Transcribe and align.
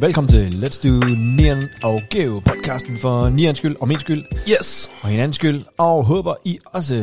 Velkommen 0.00 0.30
til 0.30 0.48
Let's 0.66 0.88
do 0.88 1.06
Nian 1.16 1.68
og 1.82 2.02
Geo, 2.10 2.40
podcasten 2.44 2.98
for 2.98 3.28
Nians 3.28 3.58
skyld 3.58 3.76
og 3.80 3.88
min 3.88 4.00
skyld 4.00 4.24
Yes. 4.50 4.90
og 5.02 5.08
hinandens 5.08 5.36
skyld. 5.36 5.64
Og 5.78 6.04
håber 6.04 6.34
I 6.44 6.58
også 6.64 6.94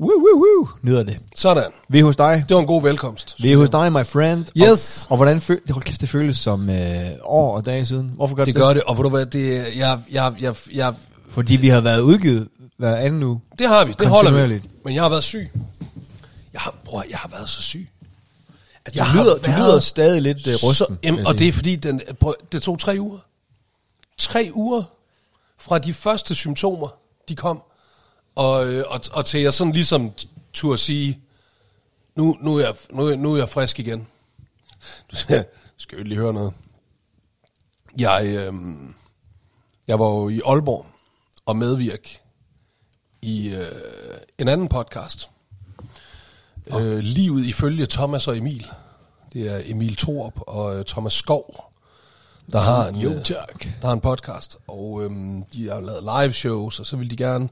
woo, 0.00 0.08
woo, 0.08 0.36
woo, 0.36 0.68
nyder 0.82 1.02
det. 1.02 1.18
Sådan. 1.36 1.64
Vi 1.88 1.98
er 1.98 2.04
hos 2.04 2.16
dig. 2.16 2.44
Det 2.48 2.54
var 2.54 2.60
en 2.60 2.66
god 2.66 2.82
velkomst. 2.82 3.42
Vi 3.42 3.52
er 3.52 3.56
hos 3.56 3.70
dig, 3.70 3.92
my 3.92 4.04
friend. 4.06 4.44
Yes. 4.56 5.06
Og, 5.06 5.10
og 5.10 5.16
hvordan 5.16 5.40
føles 5.40 5.62
det? 5.66 5.70
Hold 5.74 5.84
kæft, 5.84 6.00
det 6.00 6.08
føles 6.08 6.38
som 6.38 6.70
øh, 6.70 6.76
år 7.22 7.56
og 7.56 7.66
dage 7.66 7.86
siden. 7.86 8.10
Hvorfor 8.14 8.36
gør 8.36 8.44
det 8.44 8.54
Det 8.54 8.62
gør 8.62 8.72
det, 8.72 8.82
og 8.82 8.96
ved 8.96 9.02
du 9.02 9.08
hvad, 9.10 9.26
det, 9.26 9.56
jeg, 9.76 9.98
jeg, 10.12 10.32
jeg, 10.40 10.54
jeg, 10.74 10.94
Fordi 11.30 11.56
vi 11.56 11.68
har 11.68 11.80
været 11.80 12.00
udgivet 12.00 12.48
hver 12.78 12.96
anden 12.96 13.22
uge. 13.22 13.40
det 13.58 13.68
har 13.68 13.84
vi, 13.84 13.94
det 13.98 14.06
holder 14.08 14.46
vi. 14.46 14.60
Men 14.84 14.94
jeg 14.94 15.02
har 15.02 15.08
været 15.08 15.24
syg. 15.24 15.50
Jeg 16.52 16.60
har, 16.60 16.74
bror, 16.84 17.04
jeg 17.10 17.18
har 17.18 17.28
været 17.28 17.48
så 17.48 17.62
syg. 17.62 17.88
Du, 18.86 18.90
Jeg 18.94 19.06
har 19.06 19.22
lyder, 19.22 19.38
du 19.38 19.50
lyder 19.50 19.80
stadig 19.80 20.22
lidt 20.22 20.46
uh. 20.46 20.74
Så, 20.74 20.86
vil 20.88 20.98
jamen, 21.02 21.26
og 21.26 21.38
det 21.38 21.48
er 21.48 21.52
fordi, 21.52 21.76
den, 21.76 22.00
prøv, 22.20 22.34
det 22.52 22.62
tog 22.62 22.78
tre 22.78 22.96
uger. 23.00 23.18
Tre 24.18 24.50
uger 24.52 24.82
fra 25.58 25.78
de 25.78 25.94
første 25.94 26.34
symptomer, 26.34 26.88
de 27.28 27.36
kom, 27.36 27.62
og, 28.34 28.66
øh, 28.66 28.84
og, 28.88 29.00
og 29.12 29.26
til 29.26 29.40
jeg 29.40 29.52
sådan 29.54 29.72
ligesom 29.72 30.12
turde 30.52 30.78
sige, 30.78 31.20
nu, 32.14 32.36
nu, 32.40 32.56
er 32.56 32.64
jeg, 32.64 32.74
nu, 32.90 33.16
nu 33.16 33.32
er 33.32 33.38
jeg 33.38 33.48
frisk 33.48 33.78
igen. 33.78 34.06
Du 35.10 35.16
skal, 35.16 35.44
skal 35.76 35.98
jo 35.98 36.04
lige 36.04 36.18
høre 36.18 36.32
noget. 36.32 36.52
Jeg, 37.98 38.22
øh, 38.26 38.54
jeg 39.88 39.98
var 39.98 40.06
jo 40.06 40.28
i 40.28 40.40
Aalborg 40.46 40.86
og 41.46 41.56
medvirk 41.56 42.20
i 43.22 43.48
øh, 43.48 43.66
en 44.38 44.48
anden 44.48 44.68
podcast. 44.68 45.30
Øh, 46.70 46.98
Livet 46.98 47.44
ifølge 47.46 47.86
Thomas 47.86 48.28
og 48.28 48.38
Emil. 48.38 48.66
Det 49.32 49.54
er 49.54 49.60
Emil 49.64 49.96
Thorup 49.96 50.40
og 50.46 50.78
øh, 50.78 50.84
Thomas 50.84 51.12
Skov, 51.12 51.72
der 52.52 52.58
har 52.58 52.88
en, 52.88 52.96
Jo, 52.96 53.10
øh, 53.10 53.22
tak. 53.22 53.66
der 53.80 53.86
har 53.86 53.92
en 53.92 54.00
podcast. 54.00 54.56
Og 54.66 55.04
øhm, 55.04 55.42
de 55.52 55.68
har 55.68 55.80
lavet 55.80 56.02
live 56.02 56.32
shows, 56.32 56.80
og 56.80 56.86
så 56.86 56.96
vil 56.96 57.10
de 57.10 57.16
gerne 57.16 57.48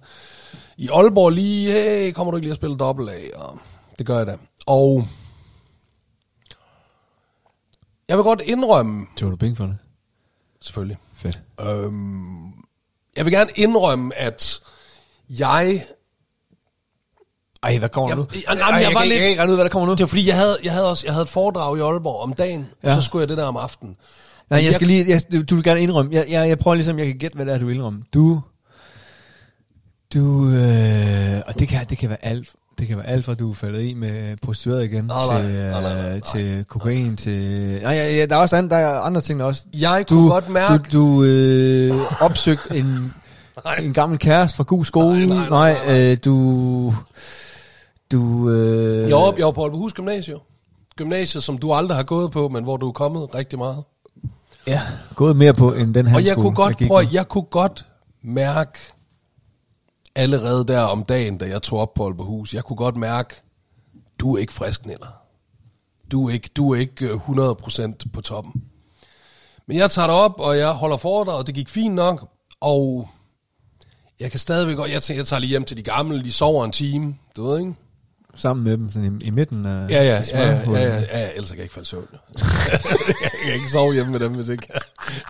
i 0.76 0.88
Aalborg 0.88 1.30
lige, 1.30 1.72
hey, 1.72 2.12
kommer 2.12 2.30
du 2.30 2.36
ikke 2.36 2.44
lige 2.44 2.52
at 2.52 2.56
spille 2.56 2.76
dobbelt 2.76 3.10
af? 3.10 3.30
Og 3.34 3.58
det 3.98 4.06
gør 4.06 4.16
jeg 4.18 4.26
da. 4.26 4.36
Og 4.66 5.04
jeg 8.08 8.16
vil 8.16 8.24
godt 8.24 8.40
indrømme, 8.40 9.06
Tog 9.16 9.30
du 9.30 9.36
penge 9.36 9.56
for 9.56 9.64
det? 9.66 9.76
selvfølgelig, 10.60 10.98
Fedt. 11.14 11.40
Øhm, 11.60 12.46
jeg 13.16 13.24
vil 13.24 13.32
gerne 13.32 13.50
indrømme, 13.54 14.14
at 14.14 14.60
jeg... 15.28 15.84
Ej, 17.64 17.78
hvad 17.78 17.88
kommer 17.88 18.10
Jeg- 18.10 18.16
nu? 18.16 18.26
jeg- 18.34 18.42
jeg- 18.48 18.58
Ej, 18.60 18.66
jeg 18.74 18.82
jeg, 18.82 18.94
var 18.94 19.00
kan, 19.00 19.08
lidt- 19.08 19.12
jeg 19.14 19.20
kan 19.20 19.28
ikke 19.28 19.40
regne 19.40 19.52
ud, 19.52 19.56
hvad 19.56 19.64
der 19.64 19.70
kommer 19.70 19.86
nu. 19.86 19.92
Det 19.92 20.00
var 20.00 20.06
fordi, 20.06 20.28
jeg 20.28 20.36
havde, 20.36 20.56
jeg 20.64 20.72
havde, 20.72 20.90
også, 20.90 21.02
jeg 21.06 21.14
havde 21.14 21.22
et 21.22 21.28
foredrag 21.28 21.78
i 21.78 21.80
Aalborg 21.80 22.22
om 22.22 22.32
dagen, 22.32 22.66
ja. 22.84 22.88
Og 22.88 22.94
så 22.94 23.06
skulle 23.06 23.20
jeg 23.20 23.28
det 23.28 23.36
der 23.36 23.44
om 23.44 23.56
aftenen. 23.56 23.96
Nej, 24.50 24.64
jeg 24.64 24.74
skal 24.74 24.86
lige, 24.86 25.04
jeg, 25.08 25.20
du, 25.32 25.42
du 25.42 25.54
vil 25.54 25.64
gerne 25.64 25.80
indrømme. 25.80 26.12
Jeg, 26.14 26.24
jeg, 26.30 26.48
jeg 26.48 26.58
prøver 26.58 26.74
ligesom, 26.74 26.98
jeg 26.98 27.06
kan 27.06 27.18
gætte, 27.18 27.34
hvad 27.36 27.46
det 27.46 27.54
er, 27.54 27.58
du 27.58 27.68
indrømme. 27.68 28.02
Du, 28.14 28.40
du, 30.14 30.48
øh, 30.48 31.40
og 31.46 31.58
det 31.58 31.68
kan, 31.68 31.86
det 31.90 31.98
kan 31.98 32.08
være 32.08 32.24
alt. 32.24 32.48
Det 32.78 32.88
kan 32.88 32.96
være 32.96 33.06
alt 33.06 33.24
fra 33.24 33.34
du 33.34 33.50
er 33.50 33.54
faldet 33.54 33.82
i 33.82 33.94
med 33.94 34.36
prostitueret 34.42 34.84
igen, 34.84 35.04
Nej, 35.04 35.26
nej, 35.26 35.42
til, 35.42 35.50
øh, 35.50 35.70
nej, 35.70 35.80
nej, 35.82 36.08
nej. 36.10 36.20
til 36.34 36.64
kokain, 36.68 37.16
til... 37.16 37.40
Nej, 37.82 37.92
ja, 37.94 38.26
der 38.26 38.36
er 38.36 38.40
også 38.40 38.56
andre, 38.56 38.76
der 38.76 38.82
er 38.82 39.00
andre 39.00 39.20
ting 39.20 39.42
også. 39.42 39.62
Jeg 39.74 40.04
kunne 40.08 40.28
godt 40.30 40.48
mærke... 40.48 40.84
Du, 40.92 40.98
du 41.18 41.24
øh, 41.24 41.94
opsøgt 42.20 42.66
en, 42.70 43.12
en 43.82 43.92
gammel 43.92 44.18
kæreste 44.18 44.56
fra 44.56 44.64
god 44.64 44.84
skole. 44.84 45.26
Nej, 45.26 45.36
nej, 45.36 45.48
nej, 45.48 45.72
nej, 45.72 45.86
nej. 45.86 46.10
Øh, 46.12 46.16
du... 46.24 46.94
Du... 48.14 48.50
Øh, 48.50 49.08
Jeg 49.08 49.16
var, 49.16 49.22
op- 49.22 49.38
jeg 49.38 49.46
var 49.46 49.52
på 49.52 49.62
Aalborghus 49.62 49.92
Gymnasium. 49.92 50.40
Gymnasiet, 50.96 51.42
som 51.42 51.58
du 51.58 51.72
aldrig 51.72 51.96
har 51.96 52.02
gået 52.04 52.30
på, 52.32 52.48
men 52.48 52.64
hvor 52.64 52.76
du 52.76 52.88
er 52.88 52.92
kommet 52.92 53.34
rigtig 53.34 53.58
meget. 53.58 53.84
Ja, 54.66 54.80
gået 55.14 55.36
mere 55.36 55.54
på, 55.54 55.72
end 55.72 55.94
den 55.94 56.06
her 56.06 56.16
Og 56.16 56.24
jeg 56.24 56.34
kunne 56.36 56.54
godt, 56.54 56.82
prøv, 56.88 56.98
at- 56.98 57.12
jeg 57.12 57.28
kunne 57.28 57.42
godt 57.50 57.86
mærke 58.22 58.78
allerede 60.14 60.64
der 60.66 60.80
om 60.80 61.04
dagen, 61.04 61.38
da 61.38 61.48
jeg 61.48 61.62
tog 61.62 61.78
op 61.78 61.94
på 61.94 62.04
Aalborghus, 62.06 62.54
jeg 62.54 62.64
kunne 62.64 62.76
godt 62.76 62.96
mærke, 62.96 63.34
du 64.20 64.34
er 64.34 64.38
ikke 64.40 64.52
frisk, 64.52 64.86
Niller. 64.86 65.20
Du 66.12 66.28
er 66.28 66.32
ikke, 66.32 66.50
du 66.56 66.70
er 66.74 66.78
ikke 66.78 67.06
øh, 67.08 67.28
100% 67.28 67.92
på 68.12 68.20
toppen. 68.20 68.52
Men 69.66 69.76
jeg 69.76 69.90
tager 69.90 70.06
det 70.08 70.16
op, 70.16 70.40
og 70.40 70.58
jeg 70.58 70.70
holder 70.72 70.96
foredrag, 70.96 71.36
og 71.36 71.46
det 71.46 71.54
gik 71.54 71.68
fint 71.68 71.94
nok, 71.94 72.28
og 72.60 73.08
jeg 74.20 74.30
kan 74.30 74.40
stadigvæk 74.40 74.76
godt, 74.76 74.90
jeg, 74.90 75.02
tænker, 75.02 75.20
jeg 75.20 75.26
tager 75.26 75.40
lige 75.40 75.50
hjem 75.50 75.64
til 75.64 75.76
de 75.76 75.82
gamle, 75.82 76.24
de 76.24 76.32
sover 76.32 76.64
en 76.64 76.72
time, 76.72 77.16
du 77.36 77.46
ved 77.46 77.58
ikke? 77.60 77.74
Sammen 78.36 78.64
med 78.64 78.72
dem, 78.72 78.92
sådan 78.92 79.20
i, 79.20 79.24
i 79.24 79.30
midten 79.30 79.66
af... 79.66 79.90
Ja, 79.90 80.04
ja, 80.04 80.22
ja, 80.32 80.48
ja, 80.48 80.70
ja, 80.70 80.80
ja, 80.80 81.00
ja, 81.00 81.28
ellers 81.34 81.48
kan 81.48 81.56
jeg 81.56 81.64
ikke 81.64 81.74
falde 81.74 81.84
i 81.84 81.88
søvn. 81.88 82.06
jeg 83.22 83.30
kan 83.44 83.54
ikke 83.54 83.70
sove 83.72 83.94
hjemme 83.94 84.12
med 84.12 84.20
dem, 84.20 84.32
hvis 84.32 84.48
ikke, 84.48 84.68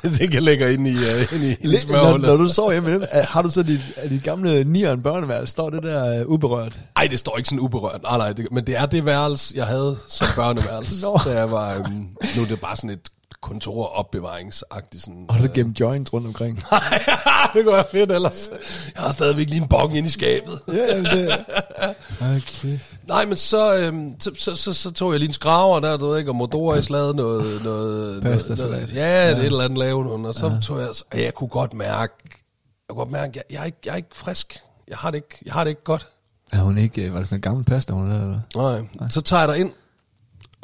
hvis 0.03 0.21
ikke 0.21 0.35
jeg 0.35 0.43
ligger 0.43 0.69
inde 0.69 0.91
i, 0.91 0.95
uh, 0.95 1.35
inde 1.35 1.49
i, 1.49 1.57
i 1.61 1.67
Lidt, 1.67 1.91
når, 1.91 2.19
når 2.19 2.37
du 2.37 2.49
sover 2.49 2.73
hjemme 2.73 2.91
med 2.91 3.01
dem, 3.01 3.09
har 3.13 3.43
du 3.43 3.51
så 3.51 3.63
dit, 3.63 3.81
dit 4.11 4.23
gamle 4.23 4.65
nieren 4.65 5.03
børneværelse, 5.03 5.51
står 5.51 5.71
det 5.71 5.83
der 5.83 6.25
uh, 6.25 6.33
uberørt? 6.33 6.79
Ej, 6.97 7.07
det 7.07 7.19
står 7.19 7.37
ikke 7.37 7.49
sådan 7.49 7.61
uberørt. 7.61 8.03
Nej, 8.03 8.19
nej, 8.19 8.33
det, 8.33 8.49
men 8.53 8.67
det 8.67 8.77
er 8.77 8.87
det 8.87 9.05
værelse, 9.05 9.55
jeg 9.57 9.67
havde 9.67 9.97
som 10.09 10.27
børneværelse. 10.37 11.03
Nå. 11.07 11.21
da 11.25 11.39
jeg 11.39 11.51
var, 11.51 11.75
øhm, 11.75 12.09
nu 12.37 12.43
er 12.43 12.47
det 12.47 12.61
bare 12.61 12.77
sådan 12.77 12.91
et 12.91 13.09
kontoropbevaringsagtigt 13.44 15.03
sådan. 15.03 15.27
Og 15.28 15.34
så 15.41 15.49
gemt 15.55 15.81
joints 15.81 16.12
rundt 16.12 16.27
omkring. 16.27 16.56
det 17.55 17.65
kunne 17.65 17.75
være 17.75 17.84
fedt 17.93 18.12
ellers. 18.12 18.50
Jeg 18.94 19.03
har 19.03 19.12
stadigvæk 19.12 19.49
lige 19.49 19.62
en 19.62 19.69
bong 19.69 19.97
inde 19.97 20.06
i 20.06 20.10
skabet. 20.10 20.60
ja, 20.69 21.03
det... 21.03 21.44
Okay. 22.21 22.78
Nej, 23.06 23.25
men 23.25 23.37
så, 23.37 23.75
øhm, 23.77 24.21
så, 24.21 24.31
så, 24.38 24.56
så, 24.56 24.72
så, 24.72 24.91
tog 24.91 25.12
jeg 25.12 25.21
lige 25.21 25.28
en 25.28 25.32
skraver 25.32 25.81
der, 25.81 25.97
du 25.97 26.06
ved 26.06 26.19
ikke, 26.19 26.31
og 26.31 26.37
Modoris 26.37 26.91
lavede 26.91 27.15
noget... 27.16 27.65
noget 27.65 28.22
Pastasalat. 28.22 28.71
noget, 28.71 28.94
ja, 28.94 29.25
ja, 29.25 29.31
det 29.31 29.38
et 29.38 29.44
eller 29.44 29.65
andet 29.65 29.78
lavede 29.78 30.09
hun, 30.09 30.26
og 30.26 30.34
så 30.34 30.47
ja. 30.47 30.61
tog 30.61 30.81
jeg... 30.81 30.88
Og 30.88 31.22
jeg 31.22 31.34
kunne 31.34 31.49
godt 31.49 31.75
mærke... 31.75 32.15
Jeg 32.28 32.88
kunne 32.88 32.97
godt 32.97 33.11
mærke, 33.11 33.32
jeg, 33.34 33.43
jeg, 33.50 33.61
er 33.61 33.65
ikke, 33.65 33.78
jeg 33.84 33.93
er 33.93 33.97
ikke 33.97 34.09
frisk. 34.12 34.59
Jeg 34.88 34.97
har 34.97 35.11
det 35.11 35.16
ikke, 35.16 35.38
jeg 35.44 35.55
har 35.55 35.65
det 35.65 35.71
ikke 35.71 35.84
godt. 35.84 36.09
Er 36.53 36.59
hun 36.59 36.78
ikke... 36.78 37.06
øh, 37.06 37.12
Var 37.12 37.19
det 37.19 37.28
sådan 37.28 37.38
en 37.38 37.43
gammel 37.43 37.65
pasta, 37.65 37.93
hun 37.93 38.09
lavede, 38.09 38.25
eller? 38.25 38.41
Nej. 38.56 38.84
Nej. 39.00 39.09
Så 39.09 39.21
tager 39.21 39.41
jeg 39.41 39.49
dig 39.49 39.59
ind, 39.59 39.72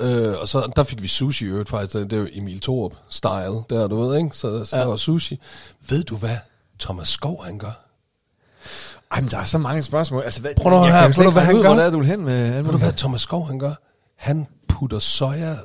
øh, 0.01 0.41
og 0.41 0.49
så, 0.49 0.73
der 0.77 0.83
fik 0.83 1.03
vi 1.03 1.09
sushi 1.09 1.45
i 1.45 1.49
øvrigt 1.49 1.69
faktisk. 1.69 1.95
Det 1.95 2.13
er 2.13 2.17
jo 2.17 2.29
Emil 2.33 2.61
Thorup 2.61 2.93
style, 3.11 3.63
der 3.71 3.87
du 3.89 4.01
ved, 4.01 4.17
ikke? 4.19 4.31
Så, 4.33 4.65
så 4.65 4.77
ja. 4.77 4.83
der 4.83 4.89
var 4.89 4.97
sushi. 4.97 5.41
Ved 5.89 6.05
du 6.05 6.17
hvad 6.17 6.37
Thomas 6.81 7.09
Skov 7.09 7.45
han 7.45 7.59
gør? 7.59 7.87
Ej, 9.13 9.21
men 9.21 9.31
der 9.31 9.39
er 9.39 9.45
så 9.45 9.59
mange 9.59 9.83
spørgsmål. 9.83 10.23
Altså, 10.23 10.41
hvad, 10.41 10.51
Prøv 10.57 10.71
nu 10.71 10.85
her, 10.85 11.13
prøv 11.13 11.25
nu, 11.25 11.31
hvad 11.31 11.43
han 11.43 11.55
ud, 11.55 11.63
gør. 11.63 11.75
Hvor 11.75 11.83
er, 11.83 11.91
du 11.91 12.01
hen 12.03 12.25
med... 12.25 12.63
Ved 12.63 12.73
du 12.73 12.79
hvad 12.79 12.93
Thomas 12.93 13.21
Skov 13.21 13.47
han 13.47 13.59
gør? 13.59 13.73
Han 14.17 14.47
putter 14.69 14.99
soja 14.99 15.57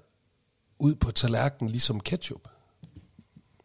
ud 0.80 0.96
på 0.96 1.12
tallerkenen 1.12 1.72
ligesom 1.72 2.00
ketchup. 2.00 2.42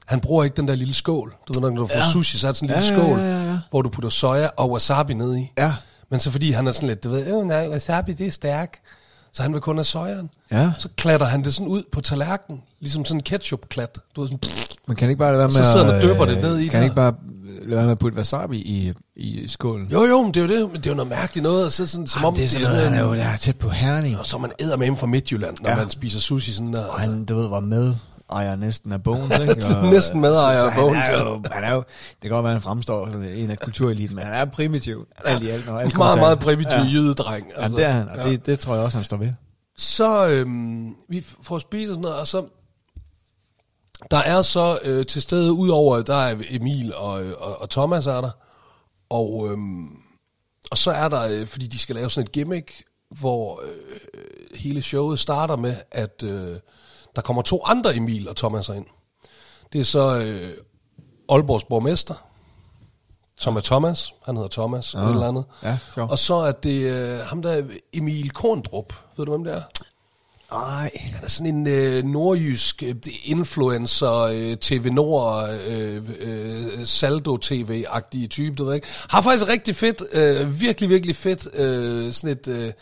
Han 0.07 0.21
bruger 0.21 0.45
ikke 0.45 0.57
den 0.57 0.69
der 0.69 0.75
lille 0.75 0.95
skål. 0.95 1.37
Du 1.49 1.61
ved, 1.61 1.71
når 1.71 1.77
du 1.77 1.87
får 1.87 1.97
Ja. 1.97 2.11
sushi, 2.13 2.39
så 2.39 2.47
er 2.47 2.53
det 2.53 2.59
sådan 2.59 2.71
en 2.71 2.77
lille 2.83 2.95
Ja, 2.95 3.01
ja, 3.01 3.09
skål, 3.09 3.19
ja, 3.19 3.43
ja, 3.45 3.51
ja. 3.51 3.59
hvor 3.71 3.83
du 3.83 3.89
putter 3.89 4.09
soja 4.11 4.49
og 4.57 4.71
wasabi 4.71 5.15
ned 5.15 5.37
i. 5.37 5.53
Ja. 5.59 5.75
Men 6.11 6.21
så 6.21 6.31
fordi 6.31 6.51
han 6.51 6.67
er 6.67 6.73
sådan 6.73 6.89
lidt, 6.89 7.05
du 7.05 7.11
ved, 7.11 7.27
øh, 7.27 7.45
nej, 7.47 7.69
wasabi 7.69 8.13
det 8.13 8.27
er 8.27 8.31
stærk. 8.31 8.79
Så 9.33 9.43
han 9.43 9.53
vil 9.53 9.61
kun 9.61 9.77
have 9.77 9.85
sojaen. 9.85 10.31
Ja. 10.53 10.73
Så 10.79 10.89
klatter 10.97 11.27
han 11.27 11.45
det 11.45 11.55
sådan 11.55 11.69
ud 11.69 11.83
på 11.93 12.01
tallerkenen, 12.01 12.63
ligesom 12.81 13.05
sådan 13.05 13.19
en 13.19 13.23
ketchup-klat. 13.23 13.99
Du 14.17 14.21
ved, 14.21 14.29
sådan, 14.29 14.41
Man 14.89 14.97
kan 14.97 15.09
ikke 15.11 15.19
bare 15.19 15.29
lade 15.29 15.39
være 15.39 15.49
med 15.49 15.53
Så 15.55 15.65
sidder 15.73 15.85
han 15.87 15.95
og 15.95 16.03
dypper 16.03 16.23
øh, 16.29 16.35
det 16.35 16.43
ned 16.43 16.59
i 16.59 16.67
Kan 16.69 16.79
der. 16.79 16.85
ikke 16.85 16.97
bare 16.97 17.15
lade 17.63 17.77
være 17.77 17.85
med 17.85 17.93
at 17.93 17.99
putte 17.99 18.17
wasabi 18.17 18.57
i, 18.59 18.93
i 19.17 19.49
skålen? 19.49 19.89
jo, 19.93 20.05
jo, 20.05 20.23
men 20.23 20.35
det 20.35 20.43
er 20.43 20.47
jo 20.57 20.61
det. 20.61 20.73
Men 20.73 20.77
det 20.81 20.87
er 20.87 20.91
jo 20.91 20.97
noget 20.97 21.09
mærkeligt 21.11 21.43
noget. 21.43 21.67
At 21.67 21.73
sidde 21.73 21.89
sådan, 21.91 22.07
som 22.07 22.25
om 22.25 22.35
det 22.35 22.45
er 22.45 22.49
sådan 22.49 22.67
noget, 22.67 22.85
han 22.85 22.95
er 22.95 23.03
jo 23.03 23.15
der 23.15 23.23
er 23.25 23.37
tæt 23.37 23.57
på 23.57 23.69
Herning. 23.69 24.19
Og 24.19 24.27
så 24.27 24.39
man 24.39 24.51
æder 24.61 24.77
med 24.77 24.97
fra 24.97 25.07
Midtjylland, 25.07 25.57
når 25.63 25.71
Ja. 25.71 25.77
man 25.77 25.91
spiser 25.91 26.21
sushi 26.21 26.53
sådan 26.53 26.73
der. 26.73 26.85
Og 26.85 26.95
Altså. 27.01 27.11
han, 27.11 27.25
du 27.25 27.35
ved, 27.37 27.49
var 27.49 27.61
med 27.61 27.95
ejer 28.33 28.57
næsten 28.57 28.93
af 28.93 29.03
Bones, 29.03 29.39
ikke? 29.41 29.65
Og, 29.79 29.87
næsten 29.87 30.21
medejer 30.21 30.63
af 30.63 30.73
Bones, 30.77 31.05
Han 31.05 31.15
er, 31.15 31.19
ja. 31.19 31.31
jo, 31.31 31.43
han 31.51 31.65
er 31.65 31.75
jo, 31.75 31.79
det 32.11 32.21
kan 32.23 32.31
godt 32.31 32.45
være, 32.45 32.53
han 32.53 32.63
fremstår 32.63 33.11
som 33.11 33.23
en 33.23 33.51
af 33.51 33.59
kultureliten, 33.59 34.17
men 34.17 34.25
han 34.25 34.35
er 34.35 34.45
primitiv. 34.45 35.07
Alt 35.25 35.43
i 35.43 35.49
alt, 35.49 35.67
når 35.67 35.79
alt 35.79 35.97
Meget, 35.97 36.19
meget 36.19 36.39
primitiv 36.39 36.71
Ja. 36.71 36.83
ja. 36.83 36.91
jydedreng. 36.91 37.47
Ja, 37.59 37.69
det 37.69 37.85
er 37.85 37.91
han, 37.91 38.09
og 38.09 38.25
det, 38.25 38.47
det 38.47 38.59
tror 38.59 38.75
jeg 38.75 38.85
også, 38.85 38.97
han 38.97 39.05
står 39.05 39.17
ved. 39.17 39.33
Så 39.77 40.29
øhm, 40.29 40.95
vi 41.09 41.27
får 41.43 41.59
spist 41.59 41.91
og 41.91 41.95
sådan 41.95 42.03
noget, 42.03 42.17
og 42.17 42.27
så... 42.27 42.45
Der 44.11 44.17
er 44.19 44.43
så 44.43 44.79
øh, 44.83 45.07
til 45.07 45.23
stede, 45.23 45.53
udover, 45.53 46.03
der 46.03 46.15
er 46.15 46.37
Emil 46.51 46.95
og, 46.95 47.25
øh, 47.25 47.33
og, 47.39 47.61
og 47.61 47.71
Thomas 47.71 48.07
er 48.07 48.21
der, 48.21 48.31
og, 49.11 49.49
øhm, 49.51 49.89
og 50.71 50.79
så 50.79 50.91
er 50.91 51.09
der, 51.09 51.29
øh, 51.31 51.47
fordi 51.47 51.67
de 51.67 51.79
skal 51.79 51.95
lave 51.95 52.11
sådan 52.11 52.25
et 52.27 52.33
gimmick, 52.33 52.85
hvor 53.21 53.63
øh, 53.65 54.31
hele 54.55 54.83
showet 54.83 55.19
starter 55.19 55.57
med, 55.57 55.77
at 55.91 56.23
øh, 56.23 56.57
der 57.17 57.23
kommer 57.23 57.43
to 57.43 57.63
andre 57.65 57.97
Emil 57.97 58.29
og 58.29 58.37
Thomas 58.37 58.69
ind. 58.69 58.87
Det 59.73 59.81
er 59.81 59.85
så 59.85 60.19
øh, 60.19 60.51
Aalborgs 61.29 61.65
borgmester, 61.65 62.15
som 63.37 63.57
er 63.57 63.61
Thomas, 63.61 64.15
han 64.27 64.37
hedder 64.37 64.49
Thomas, 64.49 64.95
ah, 64.95 65.05
et 65.05 65.11
eller 65.11 65.29
andet. 65.29 65.45
ja, 65.63 65.79
sjovt. 65.95 66.11
og 66.11 66.19
så 66.19 66.35
er 66.35 66.53
det 66.53 66.83
øh, 66.83 67.19
ham 67.21 67.43
der, 67.43 67.63
Emil 67.93 68.31
Korndrup, 68.31 68.95
ved 69.17 69.27
du 69.27 69.33
hvem 69.33 69.45
det 69.45 69.55
er? 69.55 69.63
Nej. 70.53 70.91
Han 71.01 71.25
er 71.25 71.29
sådan 71.29 71.55
en 71.55 71.67
øh, 71.67 72.05
nordjysk 72.05 72.83
øh, 72.83 72.95
influencer, 73.25 74.13
øh, 74.13 74.57
TV 74.57 74.89
Nord, 74.93 75.49
øh, 75.69 76.03
øh, 76.19 76.87
Saldo 76.87 77.37
TV-agtig 77.37 78.29
type, 78.29 78.57
du 78.57 78.65
ved 78.65 78.75
ikke. 78.75 78.87
Har 79.09 79.23
faktisk 79.23 79.49
rigtig 79.49 79.77
fedt, 79.77 80.03
øh, 80.13 80.61
virkelig, 80.61 80.91
virkelig 80.91 81.17
fedt, 81.17 81.49
øh, 81.55 82.13
sådan 82.13 82.31
et, 82.31 82.49
øh, 82.49 82.73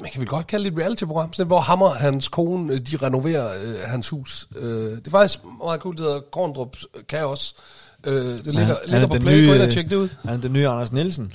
man 0.00 0.10
kan 0.10 0.20
vel 0.20 0.28
godt 0.28 0.46
kalde 0.46 0.64
det 0.64 0.72
et 0.72 0.78
reality-program, 0.78 1.32
sådan 1.32 1.46
hvor 1.46 1.60
Hammer 1.60 1.86
og 1.86 1.96
hans 1.96 2.28
kone, 2.28 2.72
øh, 2.72 2.80
de 2.80 2.96
renoverer 2.96 3.48
øh, 3.64 3.74
hans 3.86 4.08
hus. 4.08 4.48
Øh, 4.56 4.90
det 4.96 5.06
er 5.06 5.10
faktisk 5.10 5.40
meget 5.64 5.80
cool, 5.80 5.96
det 5.96 6.04
hedder 6.04 6.20
Korndrup 6.32 6.76
Kaos. 7.08 7.54
Øh, 8.04 8.14
det 8.14 8.46
ligger, 8.46 8.66
han 8.66 8.76
ligger 8.84 9.02
er 9.02 9.06
på 9.06 9.18
Play, 9.20 9.46
gå 9.46 9.54
ind 9.54 9.62
og 9.62 9.70
tjek 9.70 9.90
det 9.90 9.96
ud. 9.96 10.08
Han 10.24 10.36
er 10.36 10.40
den 10.40 10.52
nye 10.52 10.68
Anders 10.68 10.92
Nielsen. 10.92 11.32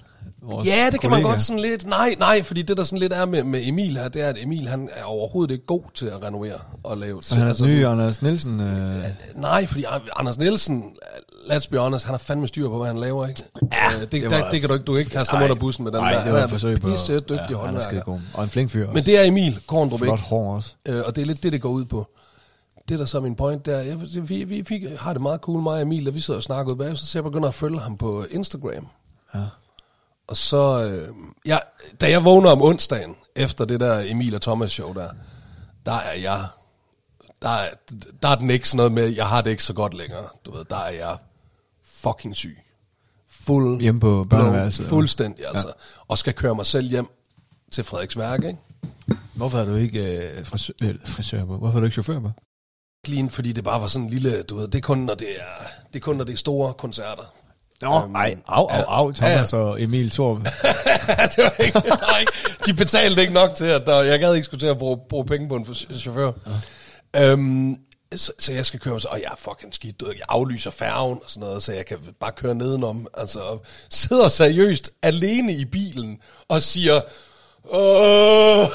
Vores 0.49 0.67
Ja, 0.67 0.89
det 0.91 1.01
kan 1.01 1.09
man 1.09 1.21
godt 1.23 1.41
sådan 1.41 1.59
lidt. 1.61 1.85
Nej, 1.87 2.15
nej, 2.19 2.43
fordi 2.43 2.61
det 2.61 2.77
der 2.77 2.83
sådan 2.83 2.99
lidt 2.99 3.13
er 3.13 3.25
med, 3.25 3.43
med 3.43 3.61
Emil 3.67 3.97
her, 3.97 4.07
det 4.07 4.21
er, 4.23 4.27
at 4.29 4.37
Emil 4.43 4.67
han 4.67 4.89
er 4.95 5.03
overhovedet 5.03 5.53
ikke 5.53 5.65
god 5.65 5.83
til 5.93 6.05
at 6.05 6.23
renovere 6.23 6.53
og 6.83 6.97
lave. 6.97 7.23
Så 7.23 7.35
han 7.35 7.43
er 7.43 7.47
altså, 7.49 7.65
nye 7.65 7.87
Anders 7.87 8.21
Nielsen. 8.21 8.59
Øh, 8.59 9.03
Nej, 9.35 9.65
fordi 9.65 9.85
Anders 10.15 10.37
Nielsen, 10.37 10.83
let's 11.51 11.67
be 11.69 11.77
honest, 11.77 12.05
han 12.05 12.13
har 12.13 12.17
fandme 12.17 12.47
styr 12.47 12.69
på, 12.69 12.77
hvad 12.77 12.87
han 12.87 12.99
laver, 12.99 13.27
ikke? 13.27 13.43
Ja, 13.61 13.67
det, 14.01 14.11
det, 14.11 14.21
det 14.21 14.31
der, 14.31 14.41
var- 14.41 14.49
det 14.49 14.59
kan 14.59 14.69
du 14.69 14.73
ikke, 14.75 14.85
du 14.85 14.95
ikke 14.95 15.11
kaste 15.11 15.31
ham 15.31 15.39
Nej. 15.41 15.49
under 15.49 15.59
bussen 15.59 15.83
med 15.83 15.91
den 15.91 15.99
Nej, 15.99 16.09
der. 16.11 16.17
det 16.17 16.23
Han 16.25 16.33
var 16.33 16.39
er 16.39 16.43
et 16.43 16.49
forsøg 16.49 16.81
på... 16.81 16.89
dygtig 16.89 17.09
ja, 17.29 17.35
han 17.39 17.43
er 17.49 17.55
håndværker. 17.55 17.87
skidegod. 17.89 18.19
Og 18.33 18.43
en 18.43 18.49
flink 18.49 18.69
fyr 18.69 18.81
også. 18.87 18.93
Men 18.93 19.03
det 19.05 19.17
er 19.19 19.23
Emil 19.23 19.59
Korndrup, 19.67 19.99
Flot 19.99 20.19
ikke? 20.19 20.29
hår 20.29 20.55
også. 20.55 20.73
Øh, 20.85 21.03
og 21.05 21.15
det 21.15 21.21
er 21.21 21.25
lidt 21.25 21.43
det, 21.43 21.51
det 21.51 21.61
går 21.61 21.69
ud 21.69 21.85
på. 21.85 22.07
Det 22.89 22.99
der 22.99 23.05
så 23.05 23.17
er 23.17 23.21
min 23.21 23.35
point, 23.35 23.65
der, 23.65 23.77
jeg, 23.79 23.97
vi, 24.29 24.43
vi, 24.43 24.61
vi 24.69 24.87
har 24.99 25.13
det 25.13 25.21
meget 25.21 25.39
cool, 25.41 25.61
mig 25.61 25.73
og 25.73 25.81
Emil, 25.81 26.07
og 26.07 26.15
vi 26.15 26.19
sidder 26.19 26.37
og 26.37 26.43
snakker 26.43 26.71
ud 26.71 26.77
bag, 26.77 26.97
så 26.97 27.17
jeg 27.17 27.23
begynder 27.23 27.47
at 27.47 27.53
følge 27.53 27.79
ham 27.79 27.97
på 27.97 28.25
Instagram. 28.31 28.87
Ja. 29.35 29.39
Og 30.27 30.37
så, 30.37 30.83
øh, 30.83 31.15
jeg, 31.45 31.61
da 32.01 32.09
jeg 32.09 32.25
vågner 32.25 32.49
om 32.49 32.61
onsdagen, 32.61 33.15
efter 33.35 33.65
det 33.65 33.79
der 33.79 34.03
Emil 34.05 34.35
og 34.35 34.41
Thomas 34.41 34.71
show 34.71 34.93
der, 34.93 35.09
der 35.85 35.93
er 35.93 36.13
jeg, 36.13 36.47
der 37.41 37.49
er, 37.49 37.69
der 38.21 38.27
er 38.27 38.35
den 38.35 38.49
ikke 38.49 38.67
sådan 38.69 38.77
noget 38.77 38.91
med, 38.91 39.07
jeg 39.07 39.27
har 39.27 39.41
det 39.41 39.51
ikke 39.51 39.63
så 39.63 39.73
godt 39.73 39.93
længere. 39.93 40.23
Du 40.45 40.51
ved, 40.51 40.65
der 40.69 40.77
er 40.77 40.91
jeg 40.91 41.17
fucking 41.83 42.35
syg. 42.35 42.57
Fuld, 43.29 43.81
Hjemme 43.81 44.01
på 44.01 44.27
børneværelset. 44.29 44.85
Fuldstændig, 44.85 45.45
altså. 45.47 45.67
Ja. 45.67 45.73
Og 46.07 46.17
skal 46.17 46.33
køre 46.33 46.55
mig 46.55 46.65
selv 46.65 46.89
hjem 46.89 47.07
til 47.71 47.83
Frederiksværk, 47.83 48.43
ikke? 48.43 48.59
Hvorfor 49.35 49.57
er 49.57 49.65
du 49.65 49.75
ikke 49.75 50.29
øh, 50.29 50.45
frisør, 50.45 50.73
øh, 50.83 50.95
frisør 51.05 51.45
på? 51.45 51.57
Hvorfor 51.57 51.77
er 51.77 51.79
du 51.79 51.85
ikke 51.85 51.93
chauffør 51.93 52.19
på? 52.19 52.31
Clean, 53.05 53.29
fordi 53.29 53.51
det 53.51 53.63
bare 53.63 53.81
var 53.81 53.87
sådan 53.87 54.03
en 54.05 54.09
lille, 54.09 54.43
du 54.43 54.55
ved, 54.55 54.67
det 54.67 54.75
er 54.75 54.81
kun, 54.81 54.97
når 54.97 55.15
det 55.15 55.29
er, 55.39 55.67
det 55.93 55.95
er, 55.95 56.03
kun, 56.03 56.15
når 56.15 56.23
det 56.23 56.33
er 56.33 56.37
store 56.37 56.73
koncerter. 56.73 57.33
Nå, 57.81 58.01
Øhm, 58.03 58.11
nej. 58.11 58.35
Au, 58.47 58.67
au, 58.67 58.83
au. 58.87 59.11
Thomas 59.11 59.53
og 59.53 59.81
Emil 59.81 60.11
Torp. 60.11 60.37
det 61.35 61.43
var 61.43 61.63
ikke, 61.63 61.79
nej, 61.87 62.19
ikke. 62.19 62.31
De 62.65 62.73
betalte 62.73 63.21
ikke 63.21 63.33
nok 63.33 63.55
til, 63.55 63.65
at 63.65 63.85
der, 63.85 64.01
jeg 64.01 64.19
gad 64.19 64.33
ikke 64.33 64.45
skulle 64.45 64.61
til 64.61 64.67
at 64.67 64.77
bruge, 64.77 64.97
bruge 65.09 65.25
penge 65.25 65.49
på 65.49 65.55
en 65.55 65.67
chauffør. 65.99 66.31
Ja. 67.13 67.31
Øhm, 67.31 67.77
så, 68.15 68.31
så, 68.39 68.53
jeg 68.53 68.65
skal 68.65 68.79
køre, 68.79 68.99
så, 68.99 69.07
og 69.11 69.17
jeg 69.21 69.27
er 69.31 69.35
fucking 69.37 69.75
skidt, 69.75 70.01
jeg 70.01 70.25
aflyser 70.29 70.71
færgen 70.71 71.19
og 71.23 71.29
sådan 71.29 71.47
noget, 71.47 71.63
så 71.63 71.73
jeg 71.73 71.85
kan 71.85 71.97
bare 72.19 72.31
køre 72.31 72.55
nedenom. 72.55 73.07
Altså, 73.17 73.39
sidder 73.89 74.27
seriøst 74.27 74.91
alene 75.01 75.53
i 75.53 75.65
bilen 75.65 76.17
og 76.49 76.61
siger, 76.61 77.01
åh, 77.73 78.67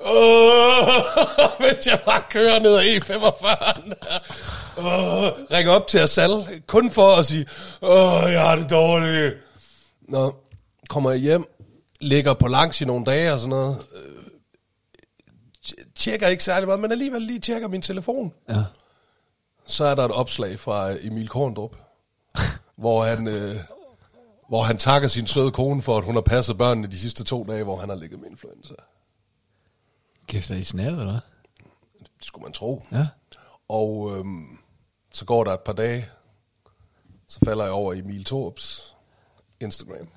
åh, 0.00 0.88
mens 1.60 1.86
jeg 1.86 2.00
bare 2.06 2.22
kører 2.30 2.58
ned 2.58 2.74
ad 2.74 2.84
E45. 2.84 3.46
Åh, 4.78 5.28
ringer 5.52 5.72
op 5.72 5.86
til 5.86 5.98
Asal, 5.98 6.62
kun 6.66 6.90
for 6.90 7.16
at 7.16 7.26
sige, 7.26 7.46
åh, 7.82 8.22
jeg 8.32 8.42
har 8.48 8.56
det 8.56 8.70
dårligt. 8.70 9.36
Nå, 10.08 10.34
kommer 10.88 11.10
jeg 11.10 11.20
hjem, 11.20 11.44
ligger 12.00 12.34
på 12.34 12.48
langs 12.48 12.80
i 12.80 12.84
nogle 12.84 13.04
dage 13.04 13.32
og 13.32 13.38
sådan 13.38 13.50
noget. 13.50 13.76
Øh, 13.96 14.22
tj- 15.66 15.92
tjekker 15.96 16.26
ikke 16.28 16.44
særlig 16.44 16.66
meget, 16.66 16.80
men 16.80 16.92
alligevel 16.92 17.22
lige 17.22 17.38
tjekker 17.40 17.68
min 17.68 17.82
telefon. 17.82 18.32
Ja. 18.48 18.62
Så 19.66 19.84
er 19.84 19.94
der 19.94 20.04
et 20.04 20.12
opslag 20.12 20.60
fra 20.60 20.90
Emil 21.00 21.28
Korndrup, 21.28 21.76
hvor 22.76 23.04
han, 23.04 23.26
øh, 23.28 23.56
hvor 24.48 24.62
han 24.62 24.78
takker 24.78 25.08
sin 25.08 25.26
søde 25.26 25.50
kone 25.50 25.82
for, 25.82 25.98
at 25.98 26.04
hun 26.04 26.14
har 26.14 26.22
passet 26.22 26.58
børnene 26.58 26.86
de 26.90 26.98
sidste 26.98 27.24
to 27.24 27.44
dage, 27.48 27.64
hvor 27.64 27.76
han 27.76 27.88
har 27.88 27.96
ligget 27.96 28.20
med 28.20 28.30
influenza. 28.30 28.74
Kæft, 30.38 30.50
er 30.50 30.54
I 30.54 30.64
snallet, 30.64 31.00
eller 31.00 31.12
hvad? 31.12 31.20
Det 32.18 32.24
skulle 32.24 32.42
man 32.42 32.52
tro. 32.52 32.86
Ja. 32.92 33.06
Og 33.68 34.16
øhm, 34.16 34.58
så 35.12 35.24
går 35.24 35.44
der 35.44 35.52
et 35.52 35.60
par 35.60 35.72
dage, 35.72 36.08
så 37.28 37.38
falder 37.44 37.64
jeg 37.64 37.72
over 37.72 37.94
Emil 37.94 38.24
Torps 38.24 38.94
Instagram. 39.60 40.08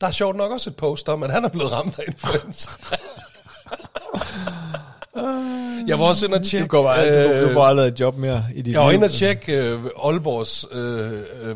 Der 0.00 0.06
er 0.06 0.10
sjovt 0.10 0.36
nok 0.36 0.52
også 0.52 0.70
et 0.70 0.76
post 0.76 1.08
om, 1.08 1.22
at 1.22 1.30
han 1.32 1.44
er 1.44 1.48
blevet 1.48 1.72
ramt 1.72 1.98
af 1.98 2.04
influenza. 2.08 2.70
jeg 5.86 5.98
var 5.98 6.04
også 6.04 6.26
inde 6.26 6.36
og 6.36 6.44
tjekke... 6.44 6.62
Du, 6.64 6.68
går 6.68 6.82
bare, 6.82 7.24
du, 7.24 7.28
du 7.40 7.46
øh, 7.48 7.52
får 7.52 7.64
aldrig 7.64 7.88
et 7.88 8.00
job 8.00 8.16
mere 8.18 8.44
i 8.54 8.62
dit 8.62 8.72
jeg 8.72 8.80
var 8.80 8.90
inde 8.90 9.04
og 9.04 9.10
tjekke 9.10 9.52
øh, 9.56 9.78
Aalborgs, 10.04 10.64
øh, 10.72 10.98
øh, 11.00 11.08
øh, 11.50 11.54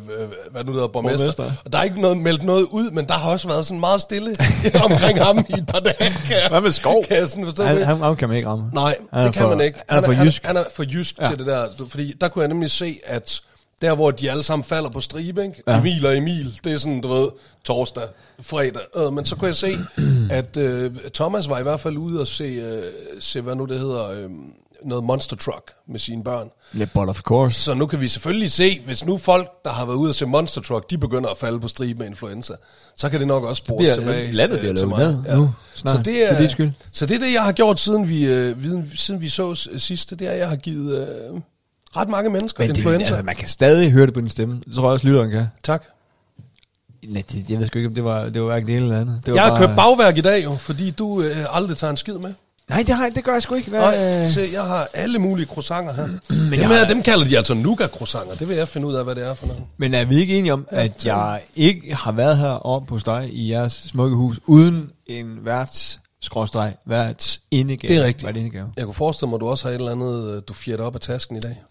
hvad 0.50 0.64
nu 0.64 0.72
hedder, 0.72 0.86
borgmester. 0.86 1.18
Borgmester. 1.18 1.52
Og 1.64 1.72
der 1.72 1.78
er 1.78 1.82
ikke 1.82 2.00
noget, 2.00 2.16
meldt 2.16 2.42
noget 2.44 2.66
ud, 2.70 2.90
men 2.90 3.04
der 3.06 3.14
har 3.14 3.30
også 3.30 3.48
været 3.48 3.66
sådan 3.66 3.80
meget 3.80 4.00
stille 4.00 4.36
omkring 4.90 5.22
ham 5.24 5.38
i 5.48 5.52
et 5.52 5.66
par 5.66 5.80
dage. 5.80 5.94
Kan 5.98 6.36
Hvad 6.50 6.60
med 6.60 6.70
Skov? 6.72 7.04
Kan 7.08 7.16
jeg 7.16 7.28
sådan 7.28 7.44
forstå 7.44 7.62
Han, 7.64 7.82
han, 7.84 7.96
ham 7.98 8.16
kan 8.16 8.28
man 8.28 8.36
ikke 8.36 8.48
ramme. 8.48 8.70
Nej, 8.72 8.96
Han 9.12 9.26
det 9.26 9.32
kan 9.34 9.42
for- 9.42 9.48
man 9.48 9.60
ikke. 9.60 9.78
Han 9.88 10.04
er 10.04 10.06
for 10.12 10.24
jysk. 10.24 10.44
Han, 10.46 10.56
han 10.56 10.64
er 10.64 10.68
for 10.74 10.84
jysk 10.92 11.18
ja. 11.20 11.28
Til 11.28 11.38
det 11.38 11.46
der. 11.46 11.62
Du- 11.78 11.88
Fordi 11.88 12.14
der 12.20 12.28
kunne 12.28 12.42
jeg 12.42 12.48
nemlig 12.48 12.70
se, 12.70 12.98
at 13.06 13.40
der 13.82 13.94
hvor 13.94 14.10
de 14.10 14.30
alle 14.30 14.42
sammen 14.42 14.64
falder 14.64 14.90
på 14.90 15.00
stribe, 15.00 15.42
ikke? 15.44 15.62
Ja. 15.66 15.72
Ja. 15.72 15.80
Emil 15.80 16.06
og 16.06 16.16
Emil, 16.16 16.60
det 16.64 16.72
er 16.72 16.78
sådan, 16.78 17.00
du 17.00 17.08
ved, 17.08 17.28
torsdag, 17.64 18.02
fredag. 18.42 18.82
Øh, 18.96 19.12
men 19.12 19.26
så 19.26 19.36
kunne 19.36 19.46
jeg 19.48 19.54
se, 19.54 19.78
at 20.30 20.56
øh, 20.56 20.90
Thomas 21.14 21.48
var 21.48 21.58
i 21.58 21.62
hvert 21.62 21.80
fald 21.80 21.96
ude 21.96 22.20
og 22.20 22.28
se, 22.28 22.44
øh, 22.44 22.82
se 23.20 23.40
hvad 23.40 23.54
nu 23.54 23.64
det 23.64 23.78
hedder, 23.80 24.10
øh, 24.10 24.30
noget 24.84 25.04
Monster 25.04 25.36
Truck 25.36 25.72
med 25.88 26.00
sine 26.00 26.24
børn. 26.24 26.48
Ja, 26.78 26.84
but 26.94 27.08
of 27.08 27.20
course. 27.20 27.60
Så 27.60 27.74
nu 27.74 27.86
kan 27.86 28.00
vi 28.00 28.08
selvfølgelig 28.08 28.52
se, 28.52 28.80
hvis 28.86 29.04
nu 29.04 29.18
folk, 29.18 29.48
der 29.64 29.70
har 29.70 29.86
været 29.86 29.96
ude 29.96 30.08
og 30.10 30.14
se 30.14 30.26
Monster 30.26 30.60
Truck, 30.60 30.90
de 30.90 30.98
begynder 30.98 31.30
at 31.30 31.38
falde 31.38 31.60
på 31.60 31.68
stribe 31.68 31.98
med 31.98 32.06
influenza, 32.06 32.54
så 32.96 33.08
kan 33.08 33.18
det 33.20 33.28
nok 33.28 33.44
også 33.44 33.60
spores 33.60 33.96
tilbage 33.96 34.32
landet 34.32 34.58
bliver 34.58 34.74
til 34.74 34.86
lukket 34.88 34.98
mig. 34.98 35.22
ned 35.36 35.36
nu 35.36 35.50
snart. 35.74 35.96
Så 35.96 36.02
det 36.02 36.22
er, 36.24 36.28
Det 36.28 36.36
er 36.36 36.40
dit 36.40 36.50
skyld. 36.50 36.70
Så 36.92 37.06
det 37.06 37.14
er 37.14 37.18
det, 37.26 37.32
jeg 37.32 37.42
har 37.42 37.52
gjort, 37.52 37.80
siden 37.80 38.08
vi, 38.08 38.26
øh, 38.26 38.56
siden 38.94 39.20
vi 39.20 39.28
så 39.28 39.54
s- 39.54 39.68
sidst. 39.76 40.10
Det 40.10 40.22
er, 40.22 40.32
jeg 40.32 40.48
har 40.48 40.56
givet 40.56 40.98
øh, 40.98 41.40
ret 42.00 42.08
mange 42.08 42.30
mennesker 42.30 42.66
Men 42.66 42.74
det, 42.74 42.86
altså, 42.86 43.22
man 43.22 43.36
kan 43.36 43.48
stadig 43.48 43.90
høre 43.92 44.06
det 44.06 44.14
på 44.14 44.20
din 44.20 44.28
stemme. 44.30 44.60
Det 44.66 44.74
tror 44.74 44.82
jeg 44.82 44.90
også, 44.92 45.06
lytteren 45.06 45.30
kan. 45.30 45.46
tak. 45.64 45.82
Nej, 47.08 47.22
det, 47.32 47.50
jeg 47.50 47.58
ved 47.58 47.66
sgu 47.66 47.78
ikke, 47.78 47.88
om 47.88 47.94
det 47.94 48.04
var, 48.04 48.24
det 48.28 48.40
var 48.40 48.46
hverken 48.46 48.66
det 48.68 48.76
ene 48.76 48.84
eller 48.84 49.00
andet. 49.00 49.20
Det 49.26 49.34
var 49.34 49.38
Jeg 49.40 49.42
har 49.44 49.50
bare- 49.58 49.66
købt 49.66 49.76
bagværk 49.76 50.18
i 50.18 50.20
dag 50.20 50.44
jo, 50.44 50.54
fordi 50.56 50.90
du 50.90 51.22
øh, 51.22 51.56
aldrig 51.56 51.76
tager 51.76 51.90
en 51.90 51.96
skid 51.96 52.14
med. 52.14 52.32
Nej, 52.68 52.82
det, 52.86 52.94
har, 52.94 53.08
det 53.10 53.24
gør 53.24 53.32
jeg 53.32 53.42
sgu 53.42 53.54
ikke. 53.54 53.70
Hvad, 53.70 53.80
Nej, 53.80 54.28
se, 54.28 54.48
jeg 54.52 54.62
har 54.62 54.88
alle 54.94 55.18
mulige 55.18 55.46
croissanter 55.46 55.92
her. 55.92 56.06
Men 56.28 56.52
dem, 56.52 56.52
jeg 56.52 56.68
her, 56.68 56.88
dem 56.88 57.02
kalder 57.02 57.24
de 57.26 57.36
altså 57.36 57.54
nougat-croissanter. 57.54 58.34
Det 58.34 58.48
vil 58.48 58.56
jeg 58.56 58.68
finde 58.68 58.86
ud 58.86 58.94
af, 58.94 59.04
hvad 59.04 59.14
det 59.14 59.24
er 59.26 59.34
for 59.34 59.46
noget. 59.46 59.62
Men 59.76 59.94
er 59.94 60.04
vi 60.04 60.16
ikke 60.16 60.38
enige 60.38 60.52
om, 60.52 60.66
at 60.70 61.04
jeg 61.06 61.40
ikke 61.56 61.94
har 61.94 62.12
været 62.12 62.38
her 62.38 62.48
oppe 62.66 62.90
hos 62.90 63.04
dig 63.04 63.28
i 63.32 63.50
jeres 63.52 63.72
smukke 63.72 64.16
hus, 64.16 64.40
uden 64.46 64.90
en 65.06 65.38
værts 65.44 66.00
skråstreg, 66.22 66.74
værts 66.86 67.40
indegave? 67.50 67.94
Det 67.94 68.02
er 68.02 68.06
rigtigt. 68.06 68.26
Vært 68.26 68.36
indegave. 68.36 68.68
Jeg 68.76 68.84
kunne 68.84 68.94
forestille 68.94 69.28
mig, 69.28 69.36
at 69.36 69.40
du 69.40 69.48
også 69.48 69.64
har 69.64 69.70
et 69.70 69.78
eller 69.78 69.92
andet, 69.92 70.34
øh, 70.36 70.42
du 70.48 70.52
fjerter 70.54 70.84
op 70.84 70.94
af 70.94 71.00
tasken 71.00 71.36
i 71.36 71.40
dag. 71.40 71.62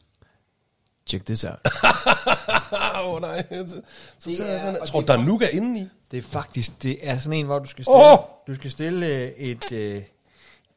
Check 1.07 1.25
this 1.25 1.43
out. 1.43 1.57
Åh 3.03 3.13
oh, 3.13 3.21
nej. 3.21 3.43
Så, 3.49 3.81
så 4.19 4.37
tager 4.37 4.51
jeg 4.51 4.67
den. 4.67 4.87
Tror 4.87 5.01
du, 5.01 5.07
der 5.07 5.13
er 5.13 5.23
nougat 5.23 5.49
inde 5.49 5.79
i? 5.79 5.87
Det 6.11 6.17
er 6.17 6.23
faktisk, 6.29 6.83
det 6.83 6.97
er 7.01 7.17
sådan 7.17 7.39
en, 7.39 7.45
hvor 7.45 7.59
du 7.59 7.69
skal 7.69 7.83
stille, 7.83 8.11
oh! 8.11 8.17
du 8.47 8.55
skal 8.55 8.71
stille 8.71 9.37
et, 9.37 9.71
øh, 9.71 10.01